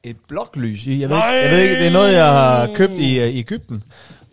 et 0.02 0.16
bloklys 0.28 0.86
i. 0.86 1.00
Jeg 1.00 1.08
ved, 1.08 1.16
Nej! 1.16 1.34
ikke, 1.34 1.48
jeg 1.48 1.50
ved 1.50 1.62
ikke, 1.62 1.74
det 1.74 1.86
er 1.86 1.92
noget, 1.92 2.12
jeg 2.12 2.26
har 2.26 2.70
købt 2.74 2.92
i, 2.92 3.20
øh, 3.20 3.28
i 3.28 3.38
Ægypten. 3.38 3.82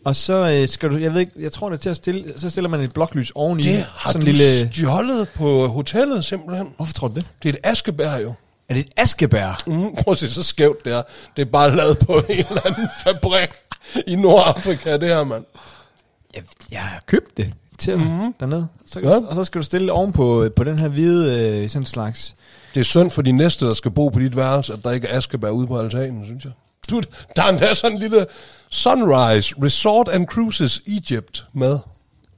Og 0.05 0.15
så 0.15 0.49
øh, 0.49 0.67
skal 0.67 0.89
du, 0.89 0.97
jeg 0.97 1.13
ved 1.13 1.19
ikke, 1.19 1.31
jeg 1.39 1.51
tror 1.51 1.69
det 1.69 1.77
er 1.77 1.81
til 1.81 1.89
at 1.89 1.97
stille, 1.97 2.33
så 2.37 2.49
stiller 2.49 2.69
man 2.69 2.81
et 2.81 2.93
bloklys 2.93 3.31
oveni. 3.35 3.63
Det 3.63 3.85
har 3.95 4.11
sådan 4.11 4.25
du 4.25 4.27
en 4.27 4.35
lille, 4.35 4.71
stjålet 4.73 5.29
på 5.29 5.67
hotellet 5.67 6.25
simpelthen. 6.25 6.73
hvorfor 6.75 6.93
tror 6.93 7.07
du 7.07 7.13
det? 7.15 7.25
Det 7.43 7.49
er 7.49 7.53
et 7.53 7.59
askebær 7.63 8.17
jo. 8.17 8.33
Er 8.69 8.73
det 8.73 8.79
et 8.79 8.91
askebær? 8.97 9.63
Mm, 9.67 9.95
prøv 9.95 10.11
at 10.11 10.17
se, 10.17 10.33
så 10.33 10.43
skævt 10.43 10.85
det 10.85 10.93
er. 10.93 11.01
Det 11.37 11.41
er 11.41 11.51
bare 11.51 11.75
lavet 11.75 11.99
på 11.99 12.13
en 12.29 12.37
eller 12.37 12.65
anden 12.65 12.87
fabrik 13.03 13.49
i 14.07 14.15
Nordafrika, 14.15 14.93
det 14.97 15.07
her, 15.07 15.23
mand. 15.23 15.45
Jeg, 16.37 16.45
jeg 16.71 16.79
har 16.79 17.01
købt 17.05 17.37
det 17.37 17.53
til 17.77 17.93
dig 17.93 18.01
mm-hmm. 18.01 18.33
dernede. 18.39 18.67
Så, 18.85 18.99
Ja. 18.99 19.09
Og 19.09 19.35
så 19.35 19.43
skal 19.43 19.61
du 19.61 19.65
stille 19.65 19.91
ovenpå 19.91 20.49
på 20.55 20.63
den 20.63 20.79
her 20.79 20.87
hvide, 20.87 21.39
øh, 21.63 21.69
sådan 21.69 21.85
slags... 21.85 22.35
Det 22.73 22.79
er 22.79 22.83
synd 22.83 23.09
for 23.11 23.21
de 23.21 23.31
næste, 23.31 23.65
der 23.65 23.73
skal 23.73 23.91
bo 23.91 24.09
på 24.09 24.19
dit 24.19 24.35
værelse, 24.35 24.73
at 24.73 24.79
der 24.83 24.91
ikke 24.91 25.07
er 25.07 25.17
askebær 25.17 25.49
ude 25.49 25.67
på 25.67 25.79
altanen, 25.79 26.25
synes 26.25 26.43
jeg. 26.43 26.51
Du, 26.89 27.01
der 27.35 27.43
er 27.43 27.49
endda 27.49 27.73
sådan 27.73 27.95
en 27.95 28.01
lille 28.01 28.25
Sunrise 28.69 29.55
Resort 29.63 30.07
and 30.09 30.25
Cruises 30.25 30.81
Egypt 30.87 31.45
med. 31.53 31.79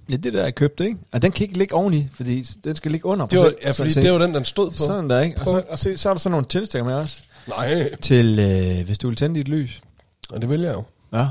Ja, 0.10 0.16
det 0.16 0.34
der 0.34 0.44
er 0.44 0.52
købt, 0.52 0.80
ikke? 0.80 0.98
Og 1.12 1.22
den 1.22 1.32
kan 1.32 1.44
ikke 1.44 1.58
ligge 1.58 1.76
oveni, 1.76 2.08
fordi 2.16 2.44
den 2.64 2.76
skal 2.76 2.92
ligge 2.92 3.06
under. 3.06 3.26
Det 3.26 3.40
var, 3.40 3.54
ja, 3.64 3.72
fordi 3.72 3.94
det 3.94 4.12
var 4.12 4.18
den, 4.18 4.36
den 4.36 4.46
stod 4.46 4.70
på. 4.70 4.76
Sådan 4.76 5.10
der, 5.10 5.22
ikke? 5.22 5.40
Og 5.40 5.46
så, 5.46 5.64
og 5.70 5.80
se, 5.80 5.98
så 5.98 6.10
er 6.10 6.14
der 6.14 6.20
sådan 6.20 6.32
nogle 6.32 6.46
tændstikker 6.46 6.86
med 6.86 6.94
også. 6.94 7.18
Nej, 7.48 7.96
Til, 7.96 8.40
øh, 8.40 8.86
hvis 8.86 8.98
du 8.98 9.08
vil 9.08 9.18
tænde 9.18 9.36
dit 9.40 9.48
lys. 9.48 9.82
og 10.30 10.42
det 10.42 10.50
vil 10.50 10.62
jeg 10.62 10.74
jo. 10.74 10.84
Ja. 11.14 11.28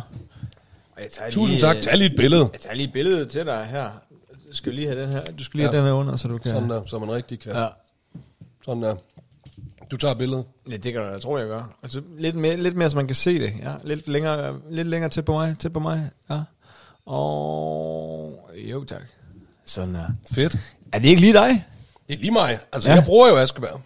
Jeg 1.03 1.11
tager 1.11 1.31
Tusind 1.31 1.61
tak. 1.61 1.77
Tag 1.83 1.97
lige 1.99 2.11
et 2.11 2.17
billede. 2.17 2.49
Jeg 2.53 2.61
tager 2.61 2.75
lige 2.75 2.87
et 2.87 2.93
billede 2.93 3.27
til 3.27 3.47
dig 3.47 3.65
her. 3.71 3.91
Du 4.51 4.57
skal 4.57 4.75
lige 4.75 4.87
have 4.89 5.03
den 5.03 5.11
her. 5.11 5.25
Du 5.39 5.45
skal 5.45 5.59
lige 5.59 5.67
Ja. 5.67 5.71
have 5.71 5.79
den 5.81 5.87
her 5.87 5.93
under, 5.93 6.17
så 6.17 6.29
du 6.29 6.39
kan... 6.39 6.51
Sådan 6.53 6.71
der, 6.71 6.83
så 6.87 6.99
man 6.99 7.13
rigtig 7.13 7.41
kan. 7.41 7.53
Ja. 7.53 7.67
Sådan 8.65 8.83
der. 8.83 8.95
Du 9.91 9.97
tager 9.97 10.15
billedet. 10.15 10.45
ja, 10.71 10.77
det 10.77 10.93
kan 10.93 11.03
du, 11.03 11.09
jeg 11.09 11.21
tror, 11.23 11.39
jeg 11.39 11.47
gør. 11.49 11.77
Altså, 11.83 12.03
lidt, 12.19 12.37
mere, 12.37 12.57
lidt 12.57 12.77
mere, 12.77 12.91
så 12.91 12.97
man 12.97 13.07
kan 13.07 13.15
se 13.17 13.39
det. 13.39 13.53
Ja, 13.63 13.73
lidt 13.85 14.09
længere, 14.09 14.57
lidt 14.71 14.89
længere 14.89 15.11
tæt 15.11 15.25
på 15.25 15.33
mig. 15.33 15.57
Tæt 15.59 15.73
på 15.73 15.81
mig. 15.81 16.11
Ja. 16.31 16.41
Og... 17.07 18.41
Jo, 18.57 18.85
tak. 18.85 19.03
Sådan 19.65 19.95
der. 19.95 20.05
Fedt. 20.33 20.57
Er 20.93 20.99
det 20.99 21.09
ikke 21.09 21.21
lige 21.21 21.33
dig? 21.33 21.67
Det 22.09 22.15
er 22.15 22.19
lige 22.21 22.31
mig. 22.31 22.59
Altså, 22.73 22.89
Ja. 22.89 22.95
ja. 22.95 23.01
jeg 23.01 23.07
bruger 23.07 23.29
jo 23.29 23.37
askebær. 23.37 23.81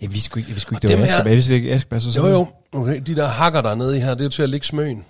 Jeg 0.00 0.10
vidste 0.10 0.24
sgu 0.24 0.38
ikke, 0.38 0.48
jeg 0.50 0.54
vidste 0.54 0.60
sgu 0.68 0.74
ikke 0.76 0.88
det 0.88 0.98
var 0.98 1.04
Askerberg. 1.04 1.26
Jeg 1.26 1.34
vidste 1.36 1.54
ikke, 1.54 1.72
Askerberg 1.72 2.02
så 2.02 2.20
Jo, 2.20 2.26
jo. 2.26 2.46
Okay, 2.72 3.00
de 3.06 3.16
der 3.16 3.26
hakker 3.26 3.60
der 3.62 3.74
nede 3.74 3.96
i 3.96 4.00
her, 4.00 4.10
det 4.10 4.20
er 4.20 4.24
jo 4.24 4.30
til 4.30 4.42
at 4.42 4.48
lægge 4.50 4.66
smøgen. 4.66 5.04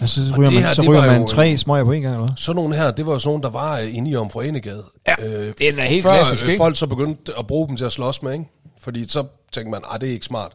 Og 0.00 0.08
så 0.08 0.20
ryger 0.38 0.50
det 0.50 0.54
man, 0.54 0.62
her, 0.64 0.72
så 0.74 0.82
det 0.82 0.90
ryger 0.90 1.00
var 1.00 1.06
man 1.12 1.20
jo- 1.20 1.26
tre 1.26 1.56
smøger 1.58 1.84
på 1.84 1.92
en 1.92 2.02
gang, 2.02 2.14
eller 2.14 2.26
hvad? 2.26 2.36
Sådan 2.36 2.56
nogle 2.56 2.76
her, 2.76 2.90
det 2.90 3.06
var 3.06 3.12
jo 3.12 3.18
sådan 3.18 3.28
nogle, 3.30 3.42
der 3.42 3.50
var 3.50 3.78
øh, 3.80 3.96
inde 3.96 4.10
i 4.10 4.16
Omforenegade. 4.16 4.84
Ja, 5.08 5.14
øh, 5.26 5.54
den 5.58 5.78
er 5.78 5.82
helt 5.84 6.02
før, 6.02 6.12
klassisk, 6.14 6.42
øh, 6.44 6.48
ikke? 6.48 6.60
folk 6.60 6.76
så 6.76 6.86
begyndte 6.86 7.32
at 7.38 7.46
bruge 7.46 7.68
dem 7.68 7.76
til 7.76 7.84
at 7.84 7.92
slås 7.92 8.22
med, 8.22 8.32
ikke? 8.32 8.44
Fordi 8.80 9.08
så 9.08 9.24
tænkte 9.52 9.70
man, 9.70 9.80
ah, 9.90 10.00
det 10.00 10.08
er 10.08 10.12
ikke 10.12 10.26
smart. 10.26 10.52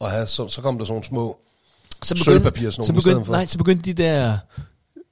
Og 0.00 0.10
have, 0.10 0.26
så, 0.26 0.48
så 0.48 0.62
kom 0.62 0.78
der 0.78 0.84
sådan 0.84 0.92
nogle 0.92 1.04
små... 1.04 1.36
Så 2.02 2.16
Sølvpapir 2.16 2.70
sådan 2.70 2.72
så 2.72 2.92
nogle 2.92 2.98
i 2.98 3.00
stedet 3.00 3.14
begyndte, 3.16 3.26
for. 3.26 3.32
nej, 3.32 3.46
så 3.46 3.58
begyndte 3.58 3.92
de 3.92 4.02
der, 4.02 4.38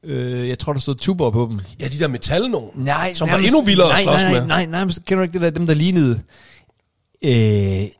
øh, 0.04 0.48
jeg 0.48 0.58
tror 0.58 0.72
der 0.72 0.80
stod 0.80 0.94
tuber 0.94 1.30
på 1.30 1.46
dem. 1.50 1.60
Ja, 1.80 1.88
de 1.88 1.98
der 1.98 2.08
metal 2.08 2.50
nogen, 2.50 2.70
Nej, 2.74 3.14
som 3.14 3.28
var 3.28 3.34
nærmest- 3.34 3.48
endnu 3.54 3.62
vildere 3.66 3.88
nej, 3.88 3.98
at 3.98 4.04
slås 4.04 4.22
nej, 4.22 4.30
nej, 4.30 4.40
med. 4.40 4.46
Nej, 4.46 4.66
nej, 4.66 4.84
nej, 4.84 4.94
kender 5.06 5.16
du 5.16 5.22
ikke 5.22 5.32
det 5.32 5.40
der, 5.40 5.50
dem 5.50 5.66
der 5.66 5.74
lignede 5.74 6.20
øh, 7.24 7.90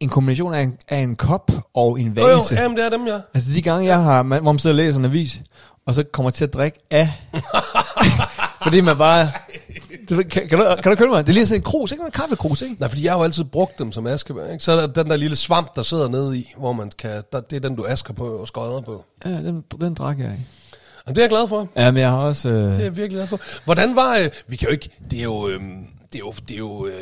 en 0.00 0.08
kombination 0.08 0.54
af 0.54 0.60
en, 0.62 0.78
af 0.88 0.98
en 0.98 1.16
kop 1.16 1.50
og 1.74 2.00
en 2.00 2.12
Jo, 2.18 2.28
jo, 2.28 2.36
vase. 2.36 2.54
jamen, 2.54 2.76
det 2.76 2.84
er 2.86 2.90
dem, 2.90 3.06
ja. 3.06 3.18
Altså 3.34 3.50
de 3.54 3.62
gange, 3.62 3.86
jeg 3.86 4.02
har, 4.02 4.22
man, 4.22 4.42
hvor 4.42 4.52
man 4.52 4.58
sidder 4.58 4.74
og 4.74 4.76
læser 4.76 4.98
en 4.98 5.04
avis, 5.04 5.40
og 5.86 5.94
så 5.94 6.02
kommer 6.12 6.30
til 6.30 6.44
at 6.44 6.54
drikke 6.54 6.78
af, 6.90 7.10
fordi 8.64 8.80
man 8.80 8.98
bare, 8.98 9.30
du, 10.10 10.16
kan, 10.16 10.48
kan, 10.48 10.58
du, 10.58 10.64
kan 10.82 10.92
du 10.92 10.96
købe 10.96 11.10
mig? 11.10 11.26
Det 11.26 11.34
ligner 11.34 11.46
sådan 11.46 11.60
en 11.60 11.64
krus, 11.64 11.92
ikke? 11.92 12.04
En 12.04 12.10
kaffekrus, 12.10 12.62
ikke? 12.62 12.76
Nej, 12.78 12.88
fordi 12.88 13.04
jeg 13.04 13.12
har 13.12 13.18
jo 13.18 13.24
altid 13.24 13.44
brugt 13.44 13.78
dem 13.78 13.92
som 13.92 14.06
askerbær, 14.06 14.52
ikke? 14.52 14.64
Så 14.64 14.72
er 14.72 14.76
der 14.86 14.86
den 15.02 15.10
der 15.10 15.16
lille 15.16 15.36
svamp, 15.36 15.74
der 15.76 15.82
sidder 15.82 16.08
nede 16.08 16.38
i, 16.38 16.52
hvor 16.58 16.72
man 16.72 16.90
kan... 16.98 17.22
Der, 17.32 17.40
det 17.40 17.56
er 17.56 17.60
den, 17.68 17.76
du 17.76 17.84
asker 17.88 18.14
på 18.14 18.24
og 18.26 18.48
skøjder 18.48 18.80
på. 18.80 19.04
Ja, 19.24 19.30
den, 19.30 19.64
den 19.80 19.94
drak 19.94 20.18
jeg 20.18 20.30
ikke. 20.32 20.46
Og 21.06 21.14
det 21.14 21.18
er 21.18 21.22
jeg 21.22 21.30
glad 21.30 21.48
for. 21.48 21.68
Ja, 21.76 21.90
men 21.90 22.00
jeg 22.00 22.10
har 22.10 22.18
også... 22.18 22.48
Øh, 22.48 22.54
Det 22.56 22.78
er 22.78 22.82
jeg 22.82 22.96
virkelig 22.96 23.10
glad 23.10 23.26
for. 23.26 23.40
Hvordan 23.64 23.96
var... 23.96 24.16
Øh, 24.22 24.28
vi 24.48 24.56
kan 24.56 24.68
jo 24.68 24.72
ikke... 24.72 24.90
Det 25.10 25.18
er 25.18 25.22
jo... 25.22 25.48
Øh, 25.48 25.60
det 26.12 26.14
er 26.14 26.18
jo... 26.18 26.32
Det 26.48 26.54
er 26.54 26.58
jo 26.58 26.86
øh, 26.86 26.92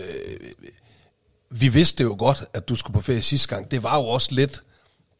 vi 1.50 1.68
vidste 1.68 2.04
jo 2.04 2.16
godt, 2.18 2.44
at 2.54 2.68
du 2.68 2.74
skulle 2.74 2.94
på 2.94 3.00
ferie 3.00 3.22
sidste 3.22 3.48
gang. 3.48 3.70
Det 3.70 3.82
var 3.82 3.96
jo 3.96 4.02
også 4.02 4.28
lidt 4.32 4.62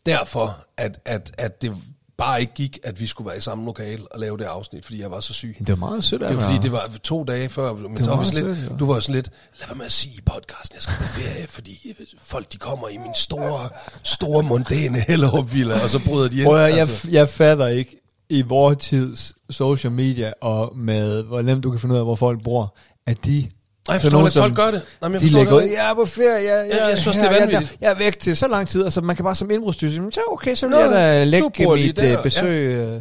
derfor, 0.07 0.59
at, 0.77 1.01
at, 1.05 1.33
at 1.39 1.63
det 1.63 1.77
bare 2.19 2.41
ikke 2.41 2.55
gik, 2.55 2.79
at 2.83 3.01
vi 3.01 3.07
skulle 3.07 3.29
være 3.29 3.37
i 3.37 3.41
samme 3.41 3.65
lokale 3.65 4.13
og 4.13 4.21
lave 4.21 4.39
det 4.39 4.45
afsnit, 4.45 4.85
fordi 4.85 5.01
jeg 5.01 5.11
var 5.11 5.21
så 5.21 5.35
syg. 5.35 5.57
det 5.59 5.69
var 5.69 5.77
meget 5.77 6.05
sødt 6.05 6.23
af 6.23 6.29
Det 6.29 6.37
var 6.37 6.43
fordi, 6.43 6.59
det 6.63 6.73
var 6.73 6.91
to 7.03 7.25
dage 7.25 7.49
før, 7.49 7.75
men 7.75 7.99
var 7.99 8.05
så 8.05 8.11
var 8.11 8.17
meget 8.17 8.29
sådan 8.29 8.45
sødt, 8.45 8.59
lidt, 8.59 8.71
jo. 8.71 8.77
du 8.77 8.93
var 8.93 9.01
sådan 9.01 9.15
lidt, 9.15 9.31
lad 9.61 9.69
være 9.69 9.77
med 9.77 9.87
at 9.87 9.93
sige 9.93 10.15
i 10.15 10.21
podcasten, 10.21 10.75
jeg 10.75 10.83
skal 10.83 10.95
på 10.97 11.03
ferie, 11.03 11.47
fordi 11.47 11.95
folk 12.23 12.53
de 12.53 12.59
kommer 12.59 12.89
i 12.89 12.97
min 12.97 13.15
store, 13.15 13.69
store 14.03 14.43
mondæne 14.43 15.01
Hellerup-villa, 15.09 15.83
og 15.83 15.91
så 15.91 16.05
bryder 16.07 16.29
de 16.29 16.37
ind. 16.37 16.45
Prøv 16.45 16.57
jeg, 16.57 16.79
altså. 16.79 17.09
jeg 17.11 17.29
fatter 17.29 17.67
ikke 17.67 17.97
i 18.29 18.43
vores 18.43 18.77
tids 18.81 19.33
social 19.51 19.93
media, 19.93 20.33
og 20.41 20.77
med 20.77 21.23
hvor 21.23 21.43
nemt 21.43 21.65
du 21.65 21.71
kan 21.71 21.81
finde 21.81 21.95
ud 21.95 21.99
af, 21.99 22.05
hvor 22.05 22.15
folk 22.15 22.43
bor, 22.43 22.77
at 23.07 23.25
de... 23.25 23.51
Nej, 23.89 23.95
jeg 23.95 24.01
forstår 24.01 24.11
nogen, 24.19 24.27
ikke, 24.27 24.33
som- 24.35 24.43
folk 24.43 24.57
gør 24.57 24.71
det. 24.71 24.83
Nej, 25.01 25.09
men 25.09 25.13
jeg 25.15 25.21
de 25.21 25.27
forstår 25.27 25.39
lægger 25.39 25.59
det 25.59 25.65
ud, 25.67 25.71
jeg 25.73 25.91
er 25.91 25.95
på 25.95 26.05
ferie, 26.05 26.35
jeg, 26.55 26.69
jeg, 26.69 26.77
Ja, 26.77 26.87
jeg 26.87 26.99
synes, 26.99 27.17
det 27.17 27.25
er 27.27 27.31
her, 27.31 27.39
vanvittigt. 27.41 27.71
Jeg, 27.73 27.79
jeg, 27.81 27.91
er 27.91 27.99
væk 27.99 28.19
til 28.19 28.37
så 28.37 28.49
lang 28.49 28.69
tid, 28.69 28.85
altså 28.85 29.01
man 29.01 29.17
kan 29.17 29.25
bare 29.25 29.35
som 29.37 29.51
indbrudstyr 29.51 29.89
sige, 29.89 30.13
så 30.13 30.21
okay, 30.29 30.55
så 30.55 30.67
vil 30.67 30.77
Nå, 30.77 30.81
jeg 30.83 30.91
da 30.91 31.25
lægge 31.25 31.51
mit 31.75 31.97
der, 31.97 32.17
øh, 32.19 32.23
besøg. 32.23 32.73
øh. 32.73 33.01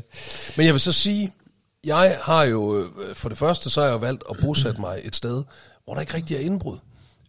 Men 0.57 0.65
jeg 0.65 0.73
vil 0.73 0.81
så 0.81 0.91
sige, 0.91 1.33
jeg 1.83 2.17
har 2.23 2.43
jo, 2.43 2.77
øh, 2.79 2.85
for 3.15 3.29
det 3.29 3.37
første, 3.37 3.69
så 3.69 3.79
har 3.81 3.87
jeg 3.87 3.93
jo 3.93 3.97
valgt 3.99 4.23
at 4.29 4.35
bosætte 4.41 4.81
mig 4.81 4.99
et 5.03 5.15
sted, 5.15 5.43
hvor 5.85 5.93
der 5.93 6.01
ikke 6.01 6.13
rigtig 6.13 6.35
er 6.37 6.41
indbrud. 6.41 6.77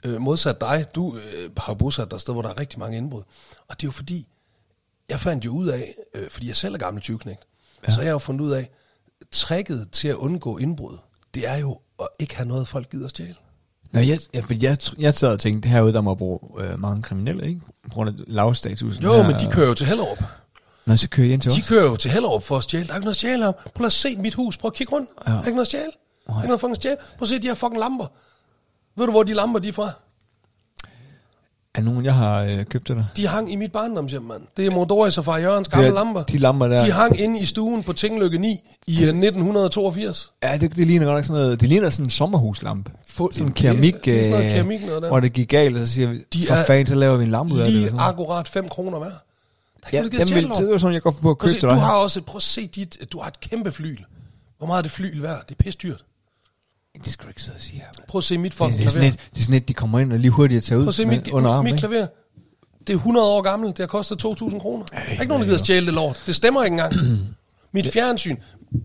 Øh, 0.05 0.21
modsat 0.21 0.61
dig, 0.61 0.87
du 0.95 1.17
øh, 1.17 1.51
har 1.57 1.73
jo 1.73 1.75
bosat 1.75 2.11
dig 2.11 2.17
et 2.17 2.21
sted, 2.21 2.33
hvor 2.35 2.43
der 2.43 2.49
er 2.49 2.59
rigtig 2.61 2.79
mange 2.79 2.97
indbrud. 2.97 3.23
Og 3.69 3.77
det 3.81 3.83
er 3.83 3.89
jo 3.89 3.93
fordi, 3.93 4.29
jeg 5.09 5.21
fandt 5.21 5.45
jo 5.45 5.51
ud 5.51 5.69
af, 5.69 5.95
øh, 6.15 6.31
fordi 6.31 6.49
jeg 6.49 6.57
selv 6.57 6.75
er 6.75 6.79
gammel 6.79 7.03
tyvknægt, 7.03 7.41
ja. 7.89 7.93
så 7.93 7.99
har 7.99 8.05
jeg 8.05 8.13
jo 8.13 8.19
fundet 8.19 8.45
ud 8.45 8.51
af, 8.51 8.71
tricket 9.33 9.89
til 9.93 10.09
at 10.09 10.15
undgå 10.15 10.59
indbrud, 10.59 10.97
det 11.35 11.49
er 11.49 11.57
jo 11.57 11.79
at 12.01 12.09
ikke 12.19 12.37
have 12.37 12.49
noget, 12.49 12.69
folk 12.69 12.91
gider 12.91 13.09
stjæle. 13.09 13.35
Nå, 13.93 14.01
jeg, 14.01 14.19
jeg, 14.35 14.45
fordi 14.45 14.65
jeg, 14.65 14.79
jeg 14.99 15.15
sad 15.15 15.33
og 15.33 15.41
tænkte, 15.41 15.69
herude 15.69 15.93
der 15.93 16.01
må 16.01 16.15
bruge 16.15 16.39
øh, 16.59 16.81
mange 16.81 17.03
kriminelle, 17.03 17.47
ikke? 17.49 17.61
På 17.85 17.91
grund 17.91 18.09
af 18.09 18.15
lavstatusen. 18.27 19.03
Jo, 19.05 19.13
her, 19.13 19.27
men 19.27 19.37
de 19.41 19.49
kører 19.53 19.67
jo 19.69 19.75
til 19.75 19.87
Hellerup. 19.87 20.23
Nå, 20.87 20.97
så 20.97 21.09
kører 21.09 21.27
jeg 21.27 21.35
ind 21.35 21.43
til 21.43 21.51
De 21.51 21.61
os. 21.61 21.69
kører 21.69 21.85
jo 21.91 21.97
til 21.97 22.11
Hellerup 22.11 22.43
for 22.43 22.57
at 22.57 22.63
stjæle. 22.63 22.87
Der 22.87 22.93
er 22.93 22.97
ikke 22.97 23.05
noget 23.05 23.15
at 23.15 23.17
stjæle 23.17 23.45
her. 23.45 23.53
Prøv 23.75 23.87
at 23.87 23.93
se 23.93 24.17
mit 24.17 24.35
hus. 24.35 24.57
Prøv 24.57 24.69
at 24.69 24.75
kigge 24.75 24.93
rundt. 24.93 25.11
Ja. 25.27 25.33
Der 25.33 25.39
er 25.39 25.43
ikke 25.45 25.51
noget 25.57 25.61
at 25.61 25.67
stjæle. 25.67 25.85
Der 26.27 26.33
er 26.33 26.39
ikke 26.39 26.47
noget 26.49 26.61
fucking 26.61 26.77
stjæle. 26.77 26.97
Prøv 27.19 27.23
at 27.25 27.29
se 27.29 27.39
de 27.39 27.47
her 27.47 27.55
fucking 27.55 27.81
lamper. 27.81 28.07
Ved 28.97 29.07
du, 29.07 29.11
hvor 29.13 29.23
de 29.23 29.33
lamper 29.35 29.59
de 29.61 29.69
er 29.69 29.73
fra? 29.73 29.91
Er 31.75 31.83
nogen, 31.83 32.05
jeg 32.05 32.15
har 32.15 32.43
øh, 32.43 32.65
købt 32.65 32.87
til 32.87 32.95
dig? 32.97 33.07
De 33.17 33.27
hang 33.27 33.53
i 33.53 33.57
mit 33.57 33.73
barndomshjem, 33.73 34.23
mand. 34.23 34.43
Det 34.57 34.67
er 34.67 34.71
Mordoris 34.71 35.19
og 35.19 35.25
far 35.25 35.37
Jørgens 35.39 35.69
gamle 35.69 35.87
Det 35.87 35.91
er- 35.91 35.95
lamper. 35.95 36.23
de 36.23 36.39
lamper 36.39 36.69
der. 36.69 36.85
De 36.85 36.93
hang 36.93 37.21
inde 37.21 37.41
i 37.41 37.45
stuen 37.45 37.83
på 37.83 37.93
Tinglykke 37.93 38.39
9 38.39 38.49
i 38.87 38.93
øh, 38.93 39.09
1982. 39.09 40.31
Ja, 40.43 40.57
det, 40.61 40.77
det 40.77 40.87
ligner 40.87 41.07
godt 41.07 41.17
nok 41.17 41.25
sådan 41.25 41.43
noget, 41.43 41.61
det 41.61 41.69
ligner 41.69 41.91
sådan 41.91 42.07
en 42.07 42.11
sommerhuslampe. 42.11 42.93
Få- 43.09 43.31
sådan 43.33 43.47
en 43.47 43.49
det- 43.49 43.57
keramik, 43.57 44.05
det 44.05 44.15
er 44.15 44.23
sådan 44.23 44.31
noget 44.31 44.47
øh, 44.47 44.53
keramik 44.53 44.87
noget 44.87 45.03
der. 45.03 45.09
hvor 45.09 45.21
det 45.21 45.33
gik 45.33 45.49
galt, 45.49 45.77
og 45.77 45.87
så 45.87 45.93
siger 45.93 46.09
vi, 46.09 46.25
De 46.33 46.47
for 46.47 46.55
er 46.55 46.65
fanden, 46.65 46.87
så 46.87 46.95
laver 46.95 47.17
vi 47.17 47.25
en 47.25 47.31
lampe 47.31 47.55
ud 47.55 47.61
af 47.61 47.65
det. 47.71 47.75
Lige 47.75 47.91
akkurat 47.99 48.49
5 48.49 48.69
kroner 48.69 48.99
hver. 48.99 49.07
Er 49.07 49.13
Ja, 49.93 50.03
dem 50.03 50.13
vil, 50.13 50.49
det 50.49 50.69
var 50.71 50.79
sådan, 50.79 50.95
jeg 50.95 51.03
går 51.03 51.11
på 51.23 51.31
at 51.31 51.39
købe 51.39 51.53
se, 51.53 51.61
til 51.61 51.69
du 51.69 51.75
har 51.75 51.95
også, 51.97 52.21
prøv 52.23 52.37
at 52.37 52.43
se 52.43 52.67
dit, 52.67 52.99
du 53.13 53.19
har 53.21 53.29
et 53.29 53.41
kæmpe 53.41 53.73
flyl. 53.73 53.99
Hvor 54.59 54.67
meget 54.67 54.79
er 54.79 54.83
det 54.83 54.91
flyl 54.91 55.23
værd? 55.23 55.43
Det 55.49 55.55
er 55.59 55.63
pisse 55.65 55.79
dyrt. 55.83 56.05
Det 57.05 57.13
skal 57.13 57.25
du 57.25 57.29
ikke 57.31 57.43
sidde 57.43 57.57
og 57.57 57.61
sige 57.61 57.79
her. 57.79 57.87
Prøv 58.09 58.19
at 58.19 58.25
se 58.25 58.39
mit 58.39 58.53
Det, 58.53 58.57
fucking 58.59 58.79
det, 58.79 58.87
er 58.87 58.91
sådan 58.91 59.01
klaver. 59.03 59.13
et, 59.13 59.31
det 59.35 59.41
er 59.41 59.45
sådan 59.45 59.57
et, 59.57 59.69
de 59.69 59.75
kommer 59.75 59.99
ind 59.99 60.13
og 60.13 60.19
lige 60.19 60.31
hurtigt 60.31 60.65
tager 60.65 60.79
ud 60.79 60.85
Prøv 60.85 60.89
at 60.89 60.95
se 60.95 61.07
med, 61.07 61.17
mit, 61.17 61.29
under 61.29 61.51
armen. 61.51 61.73
mit 61.73 61.81
klaver. 61.81 62.07
Det 62.87 62.91
er 62.93 62.97
100 62.97 63.27
år 63.27 63.43
gammelt. 63.43 63.77
Det 63.77 63.83
har 63.83 63.87
kostet 63.87 64.25
2.000 64.25 64.59
kroner. 64.59 64.85
Der 64.85 64.97
er 64.97 65.11
ikke 65.11 65.27
nogen, 65.27 65.41
der 65.41 65.47
gider 65.47 65.59
stjæle 65.59 65.87
det 65.87 65.95
lort. 65.95 66.23
Det 66.27 66.35
stemmer 66.35 66.65
ikke 66.65 66.73
engang. 66.75 66.95
mit 67.73 67.93
fjernsyn, 67.93 68.37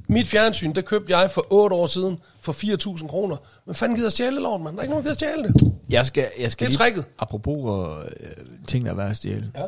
mit 0.10 0.28
fjernsyn, 0.28 0.74
det 0.74 0.86
købte 0.86 1.18
jeg 1.18 1.32
for 1.32 1.46
8 1.50 1.76
år 1.76 1.88
siden 1.88 2.18
for 2.42 2.54
4.000 2.98 3.08
kroner. 3.08 3.38
Men 3.66 3.76
fanden 3.76 3.98
gider 3.98 4.10
stjæle 4.10 4.36
det 4.36 4.42
lort, 4.42 4.62
mand? 4.62 4.76
Der 4.76 4.80
er 4.80 4.84
ikke 4.84 4.92
nogen, 4.92 5.06
der 5.06 5.16
gider 5.16 5.28
stjæle 5.28 5.44
det. 5.48 5.74
Jeg 5.90 6.06
skal, 6.06 6.28
jeg 6.40 6.52
skal 6.52 6.68
Det 6.68 6.76
er 6.76 6.78
lige, 6.86 6.90
tricket. 6.92 7.06
apropos 7.20 7.90
øh, 8.20 8.30
ting, 8.68 8.86
der 8.86 8.92
er 8.92 8.96
værd 8.96 9.10
at 9.12 9.18
stjæle. 9.18 9.52
Ja. 9.56 9.66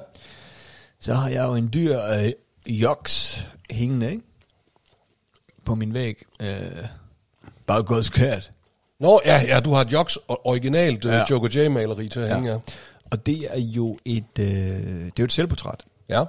Så 1.00 1.14
har 1.14 1.30
jeg 1.30 1.44
jo 1.46 1.56
en 1.56 1.70
dyr 1.74 2.02
øh, 2.02 2.32
joks 2.68 3.46
hængende, 3.70 4.10
ikke? 4.12 4.24
På 5.66 5.76
min 5.76 5.94
væg. 5.94 6.24
Øh, 6.42 6.48
bare 7.68 7.84
gået 7.84 8.06
skørt. 8.06 8.52
Nå, 9.00 9.22
ja, 9.26 9.44
ja, 9.48 9.60
du 9.60 9.74
har 9.74 9.82
et 9.82 9.92
Joks 9.92 10.18
originalt 10.28 11.06
Ja. 11.06 11.16
ja. 11.16 11.24
Joker 11.30 11.64
J-maleri 11.66 12.10
til 12.10 12.20
at 12.20 12.36
hænge, 12.36 12.52
ja. 12.52 12.58
Og 13.12 13.26
det 13.26 13.48
er 13.56 13.60
jo 13.60 13.98
et, 14.06 14.40
øh, 14.40 14.46
det 14.46 15.06
er 15.06 15.12
jo 15.20 15.26
et 15.26 15.32
selvportræt. 15.32 15.86
Ja. 16.10 16.24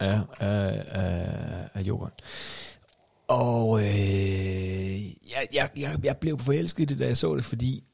af, 0.00 0.20
af, 0.38 0.84
af, 0.88 1.68
af 1.74 1.80
jokeren. 1.82 2.12
Og 3.28 3.80
øh, 3.80 5.02
jeg, 5.04 5.46
jeg, 5.52 5.68
jeg, 5.76 5.98
jeg 6.04 6.16
blev 6.16 6.38
forelsket 6.38 6.82
i 6.82 6.84
det, 6.84 6.98
da 6.98 7.06
jeg 7.06 7.16
så 7.16 7.36
det, 7.36 7.44
fordi 7.44 7.84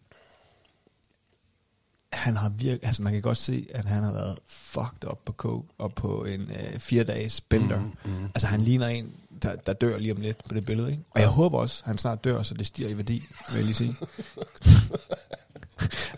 han 2.13 2.37
har 2.37 2.49
virkelig, 2.49 2.87
altså 2.87 3.03
man 3.03 3.13
kan 3.13 3.23
godt 3.23 3.39
se, 3.39 3.67
at 3.75 3.85
han 3.85 4.03
har 4.03 4.13
været 4.13 4.39
fucked 4.47 5.11
up 5.11 5.19
på 5.25 5.33
coke 5.33 5.69
og 5.79 5.95
på 5.95 6.25
en 6.25 6.41
øh, 6.41 6.79
fire 6.79 7.05
dages 7.05 7.41
bender. 7.41 7.81
Mm, 7.81 8.11
mm. 8.11 8.25
Altså 8.25 8.47
han 8.47 8.61
ligner 8.61 8.87
en, 8.87 9.13
der, 9.43 9.57
der 9.67 9.73
dør 9.73 9.99
lige 9.99 10.13
om 10.13 10.21
lidt 10.21 10.37
på 10.49 10.55
det 10.55 10.67
billede, 10.67 10.91
ikke? 10.91 11.03
Og 11.11 11.21
jeg 11.21 11.29
håber 11.29 11.59
også, 11.59 11.81
at 11.85 11.89
han 11.89 11.99
snart 11.99 12.25
dør, 12.25 12.43
så 12.43 12.55
det 12.55 12.67
stiger 12.67 12.89
i 12.89 12.97
værdi, 12.97 13.23
vil 13.49 13.57
jeg 13.57 13.65
lige 13.65 13.75
sige. 13.75 13.97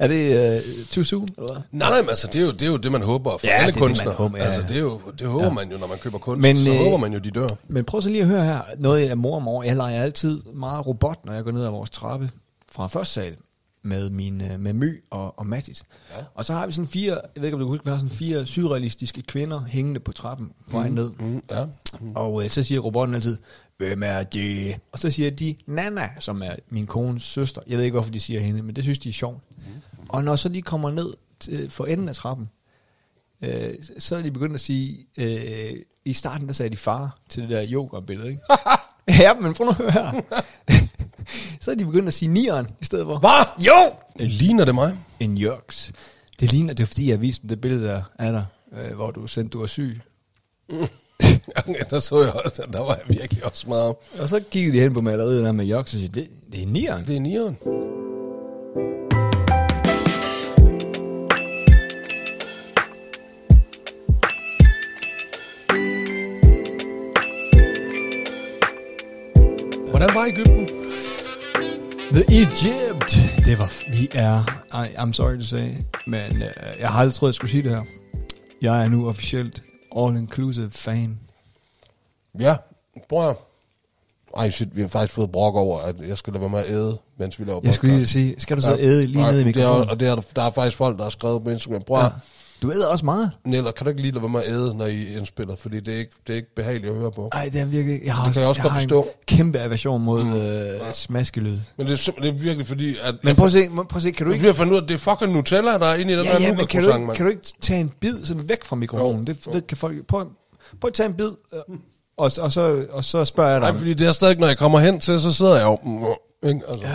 er 0.01 0.07
det 0.09 0.55
øh, 0.57 0.87
too 0.87 1.05
soon, 1.05 1.29
eller? 1.39 1.61
Nej, 1.73 1.91
nej, 1.91 2.01
men 2.01 2.09
altså, 2.09 2.27
det 2.27 2.41
er, 2.41 2.45
jo, 2.45 2.53
det 2.53 2.63
er 2.63 2.67
jo 2.67 2.77
det, 2.77 2.93
man 2.93 3.03
håber 3.03 3.39
for 3.39 3.47
Ja, 3.47 3.53
alle 3.53 3.67
det 3.67 3.69
er 3.69 3.73
det, 3.73 3.81
man 3.81 3.89
kunstnere. 3.89 4.15
håber, 4.15 4.39
ja, 4.39 4.45
altså, 4.45 4.63
det, 4.63 4.77
er 4.77 4.81
jo, 4.81 5.01
det 5.19 5.27
håber 5.27 5.45
ja. 5.47 5.53
man 5.53 5.71
jo, 5.73 5.79
når 5.79 5.87
man 5.87 5.99
køber 5.99 6.19
kunst. 6.19 6.43
Men, 6.43 6.57
så 6.57 6.71
øh, 6.71 6.77
håber 6.77 6.97
man 6.97 7.13
jo, 7.13 7.19
de 7.19 7.31
dør. 7.31 7.49
Men 7.69 7.85
prøv 7.85 8.03
så 8.03 8.09
lige 8.09 8.23
at 8.23 8.29
høre 8.29 8.45
her. 8.45 8.61
Noget 8.79 9.09
jeg 9.09 9.19
morer 9.19 9.41
mig 9.41 9.53
over. 9.53 9.65
Jeg 9.65 9.77
leger 9.77 10.03
altid 10.03 10.43
meget 10.55 10.87
robot, 10.87 11.25
når 11.25 11.33
jeg 11.33 11.45
går 11.45 11.51
ned 11.51 11.65
ad 11.65 11.71
vores 11.71 11.91
trappe 11.91 12.31
fra 12.73 12.87
første 12.87 13.15
sal 13.15 13.37
med 13.83 14.11
min 14.11 14.41
øh, 14.41 14.61
med 14.61 14.73
My 14.73 15.05
og, 15.11 15.39
og 15.39 15.47
Mattis. 15.47 15.83
Ja. 16.17 16.25
Og 16.35 16.45
så 16.45 16.53
har 16.53 16.67
vi 16.67 16.73
sådan 16.73 16.89
fire, 16.89 17.13
jeg 17.13 17.43
ved 17.43 17.45
ikke 17.45 17.55
om 17.55 17.61
du 17.61 17.67
kan 17.67 17.71
huske, 17.71 17.85
vi 17.85 17.91
har 17.91 17.99
sådan 17.99 18.11
fire 18.11 18.47
surrealistiske 18.47 19.23
kvinder 19.23 19.61
hængende 19.61 20.01
på 20.01 20.13
trappen 20.13 20.53
på 20.71 20.77
vej 20.77 20.89
ned. 20.89 21.11
Mm, 21.11 21.43
ja. 21.51 21.67
Og 22.15 22.45
øh, 22.45 22.51
så 22.51 22.63
siger 22.63 22.81
robotten 22.81 23.15
altid, 23.15 23.39
hvem 23.79 24.03
er 24.03 24.23
det? 24.23 24.77
Og 24.93 24.99
så 24.99 25.11
siger 25.11 25.31
de, 25.31 25.55
Nana, 25.67 26.11
som 26.19 26.43
er 26.43 26.53
min 26.69 26.87
kones 26.87 27.23
søster. 27.23 27.63
Jeg 27.67 27.77
ved 27.77 27.85
ikke, 27.85 27.95
hvorfor 27.95 28.13
de 28.13 28.21
siger 28.21 28.41
hende, 28.41 28.63
men 28.63 28.77
det 28.77 28.85
synes 28.85 28.99
de 28.99 29.09
er 29.09 29.13
sjovt. 29.13 29.43
Og 30.09 30.25
når 30.25 30.37
så 30.37 30.49
de 30.49 30.63
kommer 30.63 30.91
ned 30.91 31.15
til, 31.41 31.71
for 31.71 31.87
enden 31.87 32.09
af 32.09 32.15
trappen, 32.15 32.51
øh, 33.43 33.75
så 33.99 34.17
er 34.17 34.23
de 34.23 34.31
begyndt 34.31 34.55
at 34.55 34.61
sige, 34.61 35.07
øh, 35.19 35.73
i 36.05 36.13
starten 36.13 36.47
der 36.47 36.53
sagde 36.53 36.71
de 36.71 36.77
far 36.77 37.19
til 37.29 37.43
det 37.43 37.51
der 37.51 37.67
yoga-billede, 37.69 38.29
ikke? 38.29 38.43
ja, 39.23 39.35
men 39.35 39.55
prøv 39.55 39.65
nu 39.65 39.71
at 39.71 39.77
høre 39.77 39.93
her. 39.93 40.21
så 41.61 41.71
er 41.71 41.75
de 41.75 41.85
begyndt 41.85 42.09
at 42.09 42.15
sige 42.15 42.29
nieren 42.29 42.67
i 42.81 42.85
stedet 42.85 43.07
for. 43.07 43.19
Hvad? 43.19 43.65
Jo! 43.67 43.95
Ligner 44.17 44.65
det 44.65 44.75
mig? 44.75 44.99
En 45.21 45.39
jørks. 45.39 45.93
Det 46.41 46.53
ligner, 46.53 46.75
det 46.75 46.83
er 46.83 46.87
fordi, 46.87 47.11
jeg 47.11 47.21
viste 47.21 47.43
dem 47.43 47.49
det 47.49 47.61
billede 47.61 47.85
der 47.85 48.03
af 48.19 48.33
dig, 48.33 48.47
øh, 48.73 48.97
hvor 48.97 49.11
du 49.11 49.27
sendte, 49.27 49.53
du 49.53 49.59
var 49.61 49.67
syg. 49.67 50.01
Ja, 51.67 51.85
der 51.91 51.99
så 51.99 52.21
jeg 52.23 52.33
også, 52.33 52.63
der 52.73 52.81
var 52.81 52.95
jeg 52.95 53.19
virkelig 53.19 53.45
også 53.45 53.69
meget. 53.69 53.95
Og 54.19 54.29
så 54.29 54.41
kiggede 54.51 54.77
de 54.77 54.83
hen 54.83 54.95
på 54.95 55.01
maleriet 55.01 55.45
der 55.45 55.53
med 55.53 55.65
jørks 55.65 55.93
og 55.93 55.99
siger, 55.99 56.13
det, 56.13 56.29
det 56.53 56.63
er 56.63 56.67
nieren. 56.67 57.07
Det 57.07 57.17
er 57.17 57.21
nieren. 57.21 57.57
Hvordan 69.91 70.15
var 70.15 70.25
Ægypten? 70.25 70.70
The 72.13 72.25
Egypt. 72.29 73.21
Det 73.45 73.59
var, 73.59 73.91
vi 73.91 74.09
er, 74.15 74.43
I, 74.85 74.89
I'm 74.89 75.13
sorry 75.13 75.39
to 75.39 75.45
say, 75.45 75.69
men 76.07 76.33
uh, 76.33 76.43
jeg 76.81 76.89
har 76.89 77.01
aldrig 77.01 77.15
troet, 77.15 77.29
jeg 77.31 77.35
skulle 77.35 77.51
sige 77.51 77.63
det 77.63 77.71
her. 77.71 77.83
Jeg 78.63 78.85
er 78.85 78.89
nu 78.89 79.09
officielt 79.09 79.63
all-inclusive 79.97 80.71
fan. 80.71 81.19
Ja, 82.41 82.57
prøv 83.09 83.29
at... 83.31 83.37
Ej, 84.37 84.51
shit, 84.51 84.77
vi 84.77 84.81
har 84.81 84.89
faktisk 84.89 85.15
fået 85.15 85.33
brok 85.33 85.55
over, 85.55 85.81
at 85.81 85.95
jeg 86.09 86.19
skal 86.19 86.33
lade 86.33 86.41
være 86.41 86.51
med 86.51 86.59
at 86.59 86.71
æde, 86.71 86.99
mens 87.19 87.39
vi 87.39 87.45
laver 87.45 87.61
Jeg 87.65 87.75
skulle 87.75 87.95
lige 87.95 88.07
sige, 88.07 88.35
skal 88.39 88.57
du 88.57 88.63
så 88.63 88.77
æde 88.81 89.07
lige 89.07 89.21
Nej, 89.21 89.31
ned 89.31 89.41
i 89.41 89.43
det 89.45 89.57
er, 89.57 89.61
mikrofonen? 89.61 89.91
Og 89.91 90.01
det 90.01 90.09
er, 90.09 90.17
der 90.37 90.43
er 90.43 90.51
faktisk 90.51 90.77
folk, 90.77 90.97
der 90.97 91.03
har 91.03 91.11
skrevet 91.11 91.45
på 91.45 91.51
Instagram. 91.51 91.83
Prøv 91.83 92.03
Ja. 92.03 92.09
Du 92.63 92.73
æder 92.73 92.87
også 92.87 93.05
meget. 93.05 93.31
Neller, 93.45 93.71
kan 93.71 93.85
du 93.85 93.91
ikke 93.91 94.03
lige 94.03 94.13
lade 94.13 94.23
være 94.23 94.29
med 94.31 94.41
at 94.43 94.49
æde, 94.53 94.75
når 94.77 94.87
I 94.87 95.17
indspiller? 95.17 95.57
Fordi 95.57 95.81
det 95.81 95.95
er 95.95 95.99
ikke, 95.99 96.13
det 96.27 96.33
er 96.33 96.37
ikke 96.37 96.55
behageligt 96.55 96.93
at 96.93 96.99
høre 96.99 97.11
på. 97.13 97.31
Nej, 97.35 97.51
det 97.53 97.61
er 97.61 97.65
virkelig... 97.65 98.01
Jeg 98.05 98.15
har, 98.15 98.25
Det 98.25 98.33
kan 98.33 98.41
jeg 98.41 98.49
også 98.49 98.63
godt 98.63 98.73
har 98.73 98.81
forstå. 98.81 99.03
en 99.03 99.09
kæmpe 99.27 99.59
aversion 99.59 100.03
mod 100.03 100.25
mm. 100.25 100.33
øh, 100.35 100.93
smaskelyd. 100.93 101.59
Men 101.77 101.87
det 101.87 102.09
er 102.09 102.13
det 102.23 102.29
er 102.29 102.33
virkelig 102.33 102.67
fordi, 102.67 102.97
at... 103.03 103.15
Men 103.25 103.37
prøv 103.37 103.47
at 103.47 103.53
se, 103.53 103.69
prøv 103.69 103.87
at 103.97 104.03
se 104.03 104.11
kan 104.11 104.27
du 104.27 104.33
ikke... 104.33 104.39
ikke... 104.39 104.47
Jeg 104.47 104.57
fandt 104.57 104.73
ud 104.73 104.77
af, 104.79 104.83
at 104.83 104.89
det 104.89 104.95
er 104.95 104.99
fucking 104.99 105.33
Nutella, 105.33 105.71
der 105.79 105.87
er 105.87 105.95
inde 105.95 106.13
i 106.13 106.17
den 106.17 106.25
Ja, 106.25 106.33
der 106.33 106.41
ja, 106.41 106.55
men 106.55 106.67
kan 106.67 106.83
du, 106.83 106.89
mand. 106.99 107.17
kan 107.17 107.25
du 107.27 107.31
ikke 107.31 107.43
tage 107.61 107.81
en 107.81 107.93
bid 108.01 108.25
sådan 108.25 108.49
væk 108.49 108.65
fra 108.65 108.77
mikrofonen? 108.77 109.19
Jo. 109.19 109.25
Det 109.25 109.47
ved, 109.53 109.63
kan 109.63 109.77
folk... 109.77 110.07
Prøv, 110.07 110.27
prøv 110.81 110.89
at 110.89 110.95
tage 110.95 111.07
en 111.09 111.15
bid, 111.15 111.31
øh, 111.53 111.61
og, 112.17 112.31
og, 112.41 112.53
så, 112.53 112.85
og 112.93 113.05
så 113.05 113.25
spørger 113.25 113.51
jeg 113.51 113.61
dig. 113.61 113.71
Nej, 113.71 113.79
fordi 113.79 113.95
det 113.95 114.07
er 114.07 114.13
stadig, 114.13 114.39
når 114.39 114.47
jeg 114.47 114.59
kommer 114.59 114.79
hen 114.79 115.01
til, 115.01 115.21
så 115.21 115.33
sidder 115.33 115.57
jeg 115.57 115.65
jo... 115.65 115.79
mm, 115.85 116.49
Ikke? 116.49 116.61
Altså, 116.69 116.87
Ja. 116.87 116.93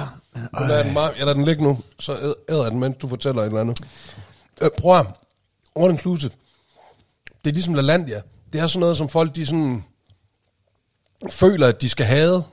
Jeg 0.60 0.68
lader 0.68 0.84
den, 0.84 0.96
jeg 0.96 1.12
lader 1.20 1.34
den 1.34 1.46
ligge 1.46 1.64
nu, 1.64 1.80
så 2.00 2.12
æd- 2.14 2.54
æder 2.54 2.64
jeg 2.64 2.72
den, 2.72 2.80
mens 2.80 2.96
du 3.02 3.08
fortæller 3.08 3.42
et 3.42 3.46
eller 3.48 3.62
andet. 3.62 3.80
Øh, 4.62 4.70
prøv 4.78 5.00
at, 5.00 5.06
all 5.76 5.92
inclusive. 5.92 6.32
Det 7.44 7.50
er 7.50 7.54
ligesom 7.54 7.74
LaLandia. 7.74 8.22
Det 8.54 8.62
er 8.62 8.68
sådan 8.68 8.80
noget, 8.80 8.98
som 8.98 9.10
folk 9.10 9.36
de 9.36 9.46
sådan 9.46 9.84
føler, 11.30 11.68
at 11.68 11.82
de 11.82 11.90
skal 11.90 12.06
have, 12.06 12.44